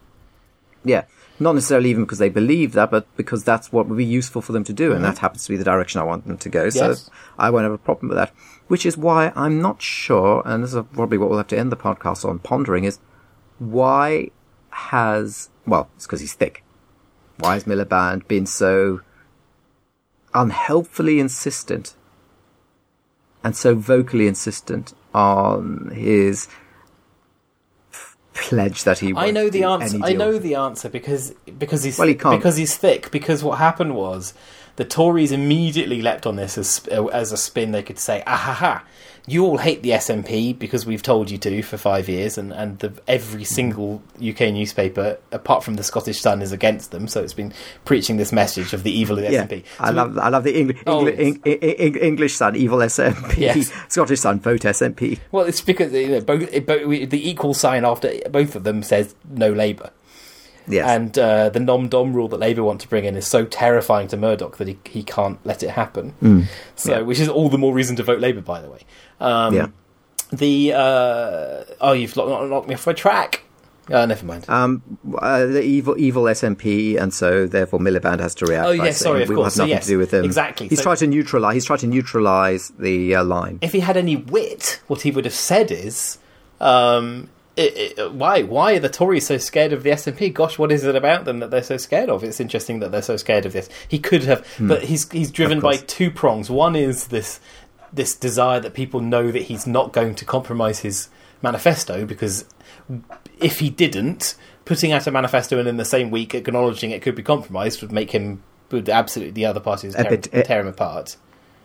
Yeah, 0.83 1.05
not 1.39 1.55
necessarily 1.55 1.89
even 1.89 2.03
because 2.03 2.19
they 2.19 2.29
believe 2.29 2.73
that, 2.73 2.91
but 2.91 3.07
because 3.17 3.43
that's 3.43 3.71
what 3.71 3.87
would 3.87 3.97
be 3.97 4.05
useful 4.05 4.41
for 4.41 4.51
them 4.51 4.63
to 4.65 4.73
do, 4.73 4.93
and 4.93 5.03
that 5.03 5.17
happens 5.17 5.45
to 5.45 5.51
be 5.51 5.57
the 5.57 5.63
direction 5.63 5.99
I 5.99 6.05
want 6.05 6.27
them 6.27 6.37
to 6.37 6.49
go. 6.49 6.69
So 6.69 6.79
Mm-hmm. 6.79 6.89
Yes. 6.91 7.09
I 7.37 7.49
won't 7.49 7.63
have 7.63 7.71
a 7.71 7.77
problem 7.77 8.09
with 8.09 8.17
that. 8.17 8.33
Which 8.67 8.85
is 8.85 8.97
why 8.97 9.31
I'm 9.35 9.61
not 9.61 9.81
sure, 9.81 10.43
and 10.45 10.63
this 10.63 10.73
is 10.73 10.83
probably 10.93 11.17
what 11.17 11.29
we'll 11.29 11.39
have 11.39 11.47
to 11.47 11.57
end 11.57 11.71
the 11.71 11.77
podcast 11.77 12.23
on 12.27 12.39
pondering 12.39 12.83
is 12.83 12.99
why 13.57 14.29
has 14.69 15.49
well, 15.65 15.89
it's 15.95 16.05
because 16.05 16.21
he's 16.21 16.33
thick. 16.33 16.63
Why 17.37 17.53
has 17.53 17.63
Miliband 17.63 18.27
been 18.27 18.45
so 18.45 19.01
unhelpfully 20.33 21.19
insistent 21.19 21.95
and 23.43 23.55
so 23.55 23.73
vocally 23.75 24.27
insistent 24.27 24.93
on 25.13 25.91
his 25.93 26.47
pledge 28.33 28.83
that 28.83 28.99
he? 28.99 29.13
I 29.15 29.31
know 29.31 29.49
the 29.49 29.63
answer. 29.63 29.99
I 30.01 30.13
know 30.13 30.37
the 30.37 30.55
answer 30.55 30.89
because 30.89 31.31
because 31.57 31.83
he's 31.83 31.97
Well, 31.99 32.07
he 32.07 32.15
can't. 32.15 32.37
because 32.39 32.57
he's 32.57 32.75
thick. 32.77 33.11
Because 33.11 33.43
what 33.43 33.57
happened 33.59 33.95
was 33.95 34.33
the 34.79 34.85
Tories 34.85 35.33
immediately 35.33 36.01
leapt 36.01 36.25
on 36.25 36.37
this 36.37 36.57
as 36.57 36.87
as 37.13 37.33
a 37.33 37.37
spin. 37.37 37.71
They 37.73 37.83
could 37.83 37.99
say, 37.99 38.23
"Ah 38.25 38.37
ha 38.37 38.53
ha, 38.53 38.83
you 39.27 39.43
all 39.45 39.57
hate 39.57 39.83
the 39.83 39.89
SNP 39.89 40.57
because 40.57 40.85
we've 40.85 41.03
told 41.03 41.29
you 41.29 41.37
to 41.39 41.61
for 41.63 41.75
five 41.77 42.07
years, 42.07 42.37
and 42.37 42.53
and 42.53 42.79
the, 42.79 42.93
every 43.05 43.43
single 43.43 44.01
UK 44.25 44.53
newspaper, 44.53 45.17
apart 45.33 45.65
from 45.65 45.75
the 45.75 45.83
Scottish 45.83 46.21
Sun, 46.21 46.41
is 46.41 46.53
against 46.53 46.91
them. 46.91 47.09
So 47.09 47.21
it's 47.21 47.33
been 47.33 47.51
preaching 47.83 48.15
this 48.15 48.31
message 48.31 48.71
of 48.71 48.83
the 48.83 48.91
evil 48.91 49.17
of 49.19 49.25
the 49.25 49.33
Yeah, 49.33 49.47
SNP. 49.47 49.65
I 49.81 49.89
love 49.89 50.17
I 50.17 50.29
love 50.29 50.45
the 50.45 50.53
Engli- 50.53 50.81
Oh, 50.87 51.03
Engli- 51.03 51.43
Eng- 51.45 51.63
Eng- 51.77 51.95
English 52.01 52.35
Sun, 52.35 52.55
evil 52.55 52.77
SNP, 52.79 53.35
Yes. 53.37 53.73
Scottish 53.89 54.21
Sun, 54.21 54.39
vote 54.39 54.61
SNP. 54.61 55.19
Well, 55.33 55.45
it's 55.45 55.59
because 55.59 55.91
you 55.91 56.07
know, 56.07 56.21
both, 56.21 56.47
it- 56.53 56.65
both 56.65 57.09
the 57.09 57.29
equal 57.29 57.53
sign 57.53 57.83
after 57.83 58.13
both 58.29 58.55
of 58.55 58.63
them 58.63 58.81
says 58.83 59.13
no 59.29 59.51
Labour. 59.51 59.91
Yes, 60.69 60.87
And 60.87 61.17
uh, 61.17 61.49
the 61.49 61.59
non 61.59 61.89
dom 61.89 62.13
rule 62.13 62.27
that 62.29 62.37
Labour 62.39 62.63
want 62.63 62.79
to 62.81 62.87
bring 62.87 63.03
in 63.05 63.15
is 63.15 63.25
so 63.27 63.43
terrifying 63.45 64.07
to 64.09 64.17
Murdoch 64.17 64.57
that 64.57 64.67
he, 64.67 64.77
he 64.85 65.03
can't 65.03 65.43
let 65.45 65.63
it 65.63 65.71
happen. 65.71 66.47
So, 66.75 66.91
Yeah. 66.91 67.01
which 67.01 67.19
is 67.19 67.27
all 67.27 67.49
the 67.49 67.57
more 67.57 67.73
reason 67.73 67.95
to 67.97 68.03
vote 68.03 68.19
Labour, 68.19 68.41
by 68.41 68.61
the 68.61 68.69
way. 68.69 68.79
Um, 69.19 69.55
yeah. 69.55 69.67
The 70.31 70.73
uh, 70.73 71.63
oh, 71.81 71.93
you've 71.93 72.15
locked, 72.15 72.49
knocked 72.49 72.67
me 72.67 72.75
off 72.75 72.85
my 72.85 72.93
track. 72.93 73.43
Uh, 73.91 74.05
never 74.05 74.23
mind. 74.23 74.45
Um, 74.47 74.83
uh, 75.17 75.47
the 75.47 75.63
evil 75.63 75.95
evil 75.97 76.25
SNP, 76.25 77.01
and 77.01 77.11
so 77.11 77.47
therefore 77.47 77.79
Miliband 77.79 78.19
has 78.19 78.35
to 78.35 78.45
react. 78.45 78.67
Oh, 78.67 78.71
yes, 78.71 78.99
sorry, 78.99 79.23
of 79.23 79.29
we 79.29 79.33
course. 79.35 79.45
have 79.45 79.53
So, 79.53 79.63
nothing 79.63 79.71
yes, 79.71 79.85
to 79.85 79.89
do 79.89 79.97
with 79.97 80.13
him. 80.13 80.23
exactly. 80.23 80.67
He's 80.67 80.77
So- 80.77 80.83
tried 80.83 80.99
to 80.99 81.07
neutralize. 81.07 81.55
He's 81.55 81.65
tried 81.65 81.79
to 81.79 81.87
neutralize 81.87 82.71
the 82.77 83.15
uh, 83.15 83.23
line. 83.23 83.57
if 83.63 83.71
he 83.71 83.79
had 83.79 83.97
any 83.97 84.15
wit, 84.15 84.79
what 84.85 85.01
he 85.01 85.09
would 85.09 85.25
have 85.25 85.33
said 85.33 85.71
is, 85.71 86.19
um, 86.61 87.29
it, 87.59 87.97
it, 87.99 88.13
"Why? 88.13 88.41
Why 88.43 88.73
are 88.75 88.79
the 88.79 88.89
Tories 88.89 89.27
so 89.27 89.37
scared 89.37 89.73
of 89.73 89.83
the 89.83 89.91
SNP? 89.91 90.33
Gosh, 90.33 90.57
what 90.57 90.71
is 90.71 90.83
it 90.83 90.95
about 90.95 91.25
them 91.25 91.39
that 91.39 91.51
they're 91.51 91.61
so 91.63 91.77
scared 91.77 92.09
of? 92.09 92.23
It's 92.23 92.39
interesting 92.39 92.79
that 92.79 92.91
they're 92.91 93.01
so 93.01 93.17
scared 93.17 93.45
of 93.45 93.53
this." 93.53 93.67
He 93.87 93.99
could 93.99 94.23
have, 94.23 94.45
but 94.59 94.83
he's 94.83 95.11
he's 95.11 95.31
driven 95.31 95.59
by 95.59 95.77
Hmm. 95.77 95.85
two 95.85 96.11
prongs. 96.11 96.49
One 96.49 96.75
is 96.75 97.07
this 97.07 97.39
this 97.91 98.15
desire 98.15 98.59
that 98.59 98.73
people 98.73 98.99
know 98.99 99.31
that 99.31 99.43
he's 99.43 99.65
not 99.67 99.91
going 99.93 100.13
to 100.15 100.25
compromise 100.25 100.79
his 100.79 101.09
manifesto 101.41 102.05
because 102.05 102.45
if 103.39 103.59
he 103.59 103.69
didn't, 103.69 104.35
putting 104.65 104.91
out 104.91 105.07
a 105.07 105.11
manifesto 105.11 105.57
and 105.57 105.67
in 105.67 105.77
the 105.77 105.85
same 105.85 106.11
week 106.11 106.35
acknowledging 106.35 106.91
it 106.91 107.01
could 107.01 107.15
be 107.15 107.23
compromised 107.23 107.81
would 107.81 107.91
make 107.91 108.11
him 108.11 108.43
would 108.71 108.87
absolutely 108.89 109.31
the 109.31 109.45
other 109.45 109.59
parties 109.59 109.95
tear, 109.95 110.05
bit- 110.09 110.45
tear 110.45 110.59
him 110.61 110.67
apart. 110.67 111.15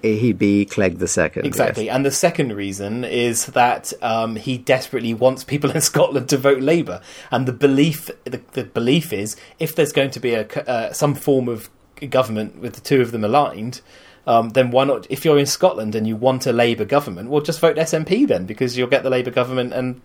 He'd 0.04 0.38
be 0.38 0.66
Clegg 0.66 0.98
the 0.98 1.08
second. 1.08 1.46
Exactly. 1.46 1.86
yes. 1.86 1.94
And 1.94 2.04
the 2.04 2.10
second 2.10 2.52
reason 2.52 3.04
is 3.04 3.46
that 3.46 3.92
um, 4.02 4.36
he 4.36 4.58
desperately 4.58 5.14
wants 5.14 5.44
people 5.44 5.70
in 5.74 5.80
Scotland 5.80 6.28
to 6.28 6.36
vote 6.36 6.60
Labour. 6.60 7.00
And 7.30 7.46
the 7.46 7.52
belief, 7.52 8.10
the, 8.24 8.42
the 8.52 8.64
belief 8.64 9.12
is, 9.12 9.36
if 9.58 9.74
there's 9.74 9.92
going 9.92 10.10
to 10.10 10.20
be 10.20 10.34
a, 10.34 10.46
uh, 10.46 10.92
some 10.92 11.14
form 11.14 11.48
of 11.48 11.70
government 12.10 12.58
with 12.58 12.74
the 12.74 12.80
two 12.82 13.00
of 13.00 13.12
them 13.12 13.24
aligned, 13.24 13.80
um, 14.26 14.50
then 14.50 14.70
why 14.70 14.84
not? 14.84 15.06
If 15.10 15.24
you're 15.24 15.38
in 15.38 15.46
Scotland 15.46 15.94
and 15.94 16.06
you 16.06 16.16
want 16.16 16.46
a 16.46 16.52
Labour 16.52 16.84
government, 16.84 17.30
well, 17.30 17.42
just 17.42 17.60
vote 17.60 17.76
SNP 17.76 18.28
then, 18.28 18.46
because 18.46 18.76
you'll 18.76 18.88
get 18.88 19.02
the 19.02 19.10
Labour 19.10 19.30
government 19.30 19.72
and 19.72 20.00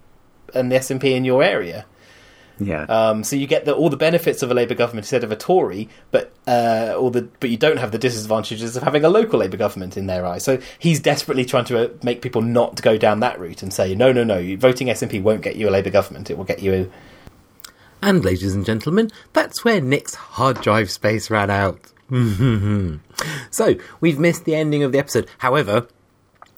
and 0.53 0.71
the 0.71 0.77
SNP 0.77 1.03
in 1.03 1.25
your 1.25 1.43
area. 1.43 1.85
Yeah. 2.59 2.83
Um, 2.83 3.23
so 3.23 3.35
you 3.35 3.47
get 3.47 3.65
the, 3.65 3.73
all 3.73 3.89
the 3.89 3.97
benefits 3.97 4.43
of 4.43 4.51
a 4.51 4.53
Labour 4.53 4.75
government 4.75 5.05
instead 5.05 5.23
of 5.23 5.31
a 5.31 5.35
Tory, 5.35 5.89
but 6.11 6.31
uh, 6.47 6.93
all 6.97 7.09
the 7.09 7.29
but 7.39 7.49
you 7.49 7.57
don't 7.57 7.77
have 7.77 7.91
the 7.91 7.97
disadvantages 7.97 8.75
of 8.75 8.83
having 8.83 9.05
a 9.05 9.09
local 9.09 9.39
Labour 9.39 9.57
government 9.57 9.97
in 9.97 10.07
their 10.07 10.25
eyes. 10.25 10.43
So 10.43 10.59
he's 10.77 10.99
desperately 10.99 11.45
trying 11.45 11.65
to 11.65 11.85
uh, 11.85 11.89
make 12.03 12.21
people 12.21 12.41
not 12.41 12.81
go 12.81 12.97
down 12.97 13.21
that 13.21 13.39
route 13.39 13.63
and 13.63 13.73
say, 13.73 13.95
no, 13.95 14.11
no, 14.11 14.23
no, 14.23 14.55
voting 14.57 14.87
SNP 14.87 15.21
won't 15.21 15.41
get 15.41 15.55
you 15.55 15.69
a 15.69 15.71
Labour 15.71 15.89
government. 15.89 16.29
It 16.29 16.37
will 16.37 16.45
get 16.45 16.61
you. 16.61 16.73
A... 16.73 16.87
And 18.01 18.23
ladies 18.23 18.53
and 18.53 18.65
gentlemen, 18.65 19.11
that's 19.33 19.63
where 19.63 19.81
Nick's 19.81 20.15
hard 20.15 20.61
drive 20.61 20.89
space 20.91 21.29
ran 21.29 21.49
out. 21.49 21.79
so, 23.51 23.75
we've 24.01 24.17
missed 24.17 24.45
the 24.45 24.55
ending 24.55 24.83
of 24.83 24.91
the 24.91 24.97
episode. 24.99 25.27
However, 25.37 25.87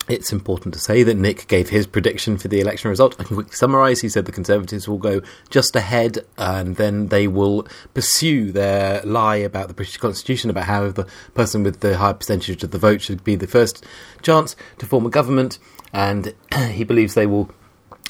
it's 0.08 0.32
important 0.32 0.74
to 0.74 0.80
say 0.80 1.04
that 1.04 1.16
Nick 1.16 1.48
gave 1.48 1.70
his 1.70 1.86
prediction 1.86 2.38
for 2.38 2.48
the 2.48 2.60
election 2.60 2.90
result. 2.90 3.16
I 3.20 3.24
can 3.24 3.36
quickly 3.36 3.56
summarise. 3.56 4.02
He 4.02 4.10
said 4.10 4.26
the 4.26 4.32
Conservatives 4.32 4.88
will 4.88 4.98
go 4.98 5.22
just 5.50 5.76
ahead 5.76 6.20
and 6.38 6.76
then 6.76 7.08
they 7.08 7.28
will 7.28 7.68
pursue 7.94 8.52
their 8.52 9.02
lie 9.04 9.38
about 9.38 9.68
the 9.68 9.74
British 9.74 9.98
Constitution, 9.98 10.50
about 10.50 10.66
how 10.66 10.90
the 10.90 11.08
person 11.34 11.64
with 11.64 11.82
the 11.82 11.98
high 11.98 12.14
percentage 12.14 12.64
of 12.64 12.72
the 12.72 12.80
vote 12.80 13.02
should 13.02 13.24
be 13.24 13.36
the 13.36 13.48
first 13.48 13.86
chance 14.22 14.56
to 14.80 14.86
form 14.86 15.06
a 15.06 15.10
government. 15.10 15.60
And 15.94 16.34
he 16.72 16.84
believes 16.84 17.14
they 17.14 17.28
will 17.28 17.50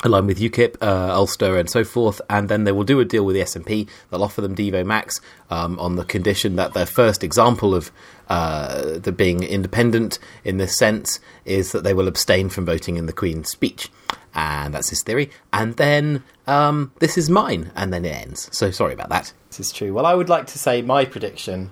align 0.03 0.25
with 0.25 0.39
UKIP, 0.39 0.77
uh, 0.81 1.13
Ulster, 1.13 1.57
and 1.57 1.69
so 1.69 1.83
forth, 1.83 2.21
and 2.29 2.49
then 2.49 2.63
they 2.63 2.71
will 2.71 2.83
do 2.83 2.99
a 2.99 3.05
deal 3.05 3.25
with 3.25 3.35
the 3.35 3.41
SNP. 3.41 3.87
They'll 4.09 4.23
offer 4.23 4.41
them 4.41 4.55
Devo 4.55 4.85
Max 4.85 5.21
um, 5.49 5.79
on 5.79 5.95
the 5.95 6.05
condition 6.05 6.55
that 6.55 6.73
their 6.73 6.85
first 6.85 7.23
example 7.23 7.75
of 7.75 7.91
uh, 8.29 8.97
the 8.97 9.11
being 9.11 9.43
independent 9.43 10.17
in 10.43 10.57
this 10.57 10.77
sense 10.77 11.19
is 11.45 11.71
that 11.71 11.83
they 11.83 11.93
will 11.93 12.07
abstain 12.07 12.49
from 12.49 12.65
voting 12.65 12.97
in 12.97 13.05
the 13.05 13.13
Queen's 13.13 13.49
speech. 13.49 13.89
And 14.33 14.73
that's 14.73 14.89
his 14.89 15.03
theory. 15.03 15.29
And 15.51 15.75
then 15.75 16.23
um, 16.47 16.93
this 16.99 17.17
is 17.17 17.29
mine, 17.29 17.71
and 17.75 17.93
then 17.93 18.05
it 18.05 18.15
ends. 18.15 18.49
So 18.55 18.71
sorry 18.71 18.93
about 18.93 19.09
that. 19.09 19.33
This 19.49 19.59
is 19.59 19.71
true. 19.73 19.93
Well, 19.93 20.05
I 20.05 20.13
would 20.13 20.29
like 20.29 20.47
to 20.47 20.59
say 20.59 20.81
my 20.81 21.03
prediction 21.03 21.71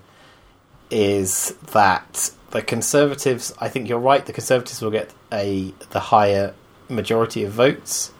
is 0.92 1.56
that 1.72 2.32
the 2.52 2.62
Conservatives. 2.62 3.54
I 3.60 3.70
think 3.70 3.88
you're 3.88 4.00
right. 4.00 4.26
The 4.26 4.34
Conservatives 4.34 4.82
will 4.82 4.92
get 4.92 5.14
a 5.32 5.74
the 5.92 6.00
higher 6.00 6.54
majority 6.90 7.44
of 7.44 7.54
votes. 7.54 8.12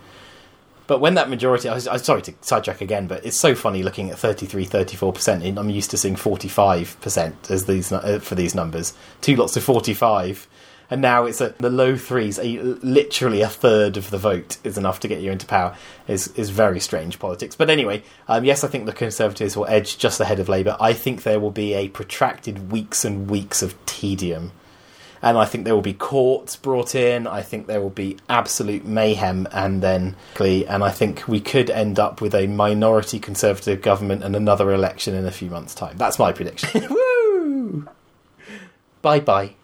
But 0.90 1.02
when 1.02 1.14
that 1.14 1.30
majority, 1.30 1.70
I 1.70 1.76
was, 1.76 1.88
I'm 1.88 2.00
sorry 2.00 2.24
to 2.24 2.34
sidetrack 2.42 2.82
again, 2.82 3.06
but 3.06 3.24
it's 3.24 3.38
so 3.38 3.54
funny 3.54 3.84
looking 3.84 4.10
at 4.10 4.18
33, 4.18 4.66
34%. 4.66 5.56
I'm 5.56 5.70
used 5.70 5.92
to 5.92 5.98
seeing 5.98 6.16
45% 6.16 7.52
as 7.52 7.66
these 7.66 7.92
uh, 7.92 8.18
for 8.20 8.34
these 8.34 8.56
numbers. 8.56 8.96
Two 9.22 9.36
lots 9.36 9.56
of 9.56 9.64
45. 9.64 10.48
And 10.90 11.00
now 11.00 11.26
it's 11.26 11.42
at 11.42 11.60
the 11.60 11.70
low 11.70 11.96
threes. 11.96 12.40
A, 12.40 12.58
literally 12.58 13.44
a 13.44 13.48
third 13.48 13.98
of 13.98 14.10
the 14.10 14.18
vote 14.18 14.58
is 14.64 14.80
enough 14.80 15.00
to 15.02 15.08
get 15.08 15.22
you 15.22 15.32
into 15.32 15.46
power. 15.46 15.78
Is 16.08 16.30
is 16.30 16.50
very 16.50 16.80
strange 16.80 17.20
politics. 17.20 17.56
But 17.56 17.70
anyway, 17.70 18.02
um, 18.28 18.44
yes, 18.44 18.64
I 18.64 18.68
think 18.68 18.88
the 18.88 18.92
Conservatives 18.92 19.56
will 19.56 19.68
edge 19.68 20.00
just 20.00 20.20
ahead 20.20 20.40
of 20.40 20.50
Labour. 20.50 20.76
I 20.80 20.94
think 20.94 21.22
there 21.22 21.40
will 21.40 21.52
be 21.52 21.76
a 21.76 21.90
protracted 21.90 22.72
weeks 22.72 23.06
and 23.06 23.30
weeks 23.30 23.62
of 23.62 23.76
tedium 23.86 24.54
and 25.22 25.38
I 25.38 25.46
think 25.46 25.66
there 25.66 25.76
will 25.76 25.82
be 25.82 25.94
courts 25.94 26.56
brought 26.56 26.96
in. 26.96 27.28
I 27.28 27.42
think 27.42 27.68
there 27.68 27.82
will 27.82 27.90
be 27.90 28.18
absolute 28.30 28.86
mayhem, 28.86 29.48
and 29.52 29.82
then, 29.82 30.16
and 30.40 30.84
I 30.84 30.90
think 30.92 31.28
we 31.28 31.40
could 31.40 31.70
end 31.70 32.00
up 32.00 32.22
with 32.22 32.34
a 32.34 32.48
minority 32.48 33.20
Conservative 33.20 33.82
government 33.82 34.24
and 34.24 34.36
another 34.36 34.72
election 34.74 35.14
in 35.14 35.26
a 35.26 35.32
few 35.32 35.50
months' 35.50 35.76
time. 35.76 35.98
That's 35.98 36.20
my 36.20 36.32
prediction. 36.32 36.88
Woo! 36.90 37.88
Bye 39.02 39.20
bye. 39.20 39.56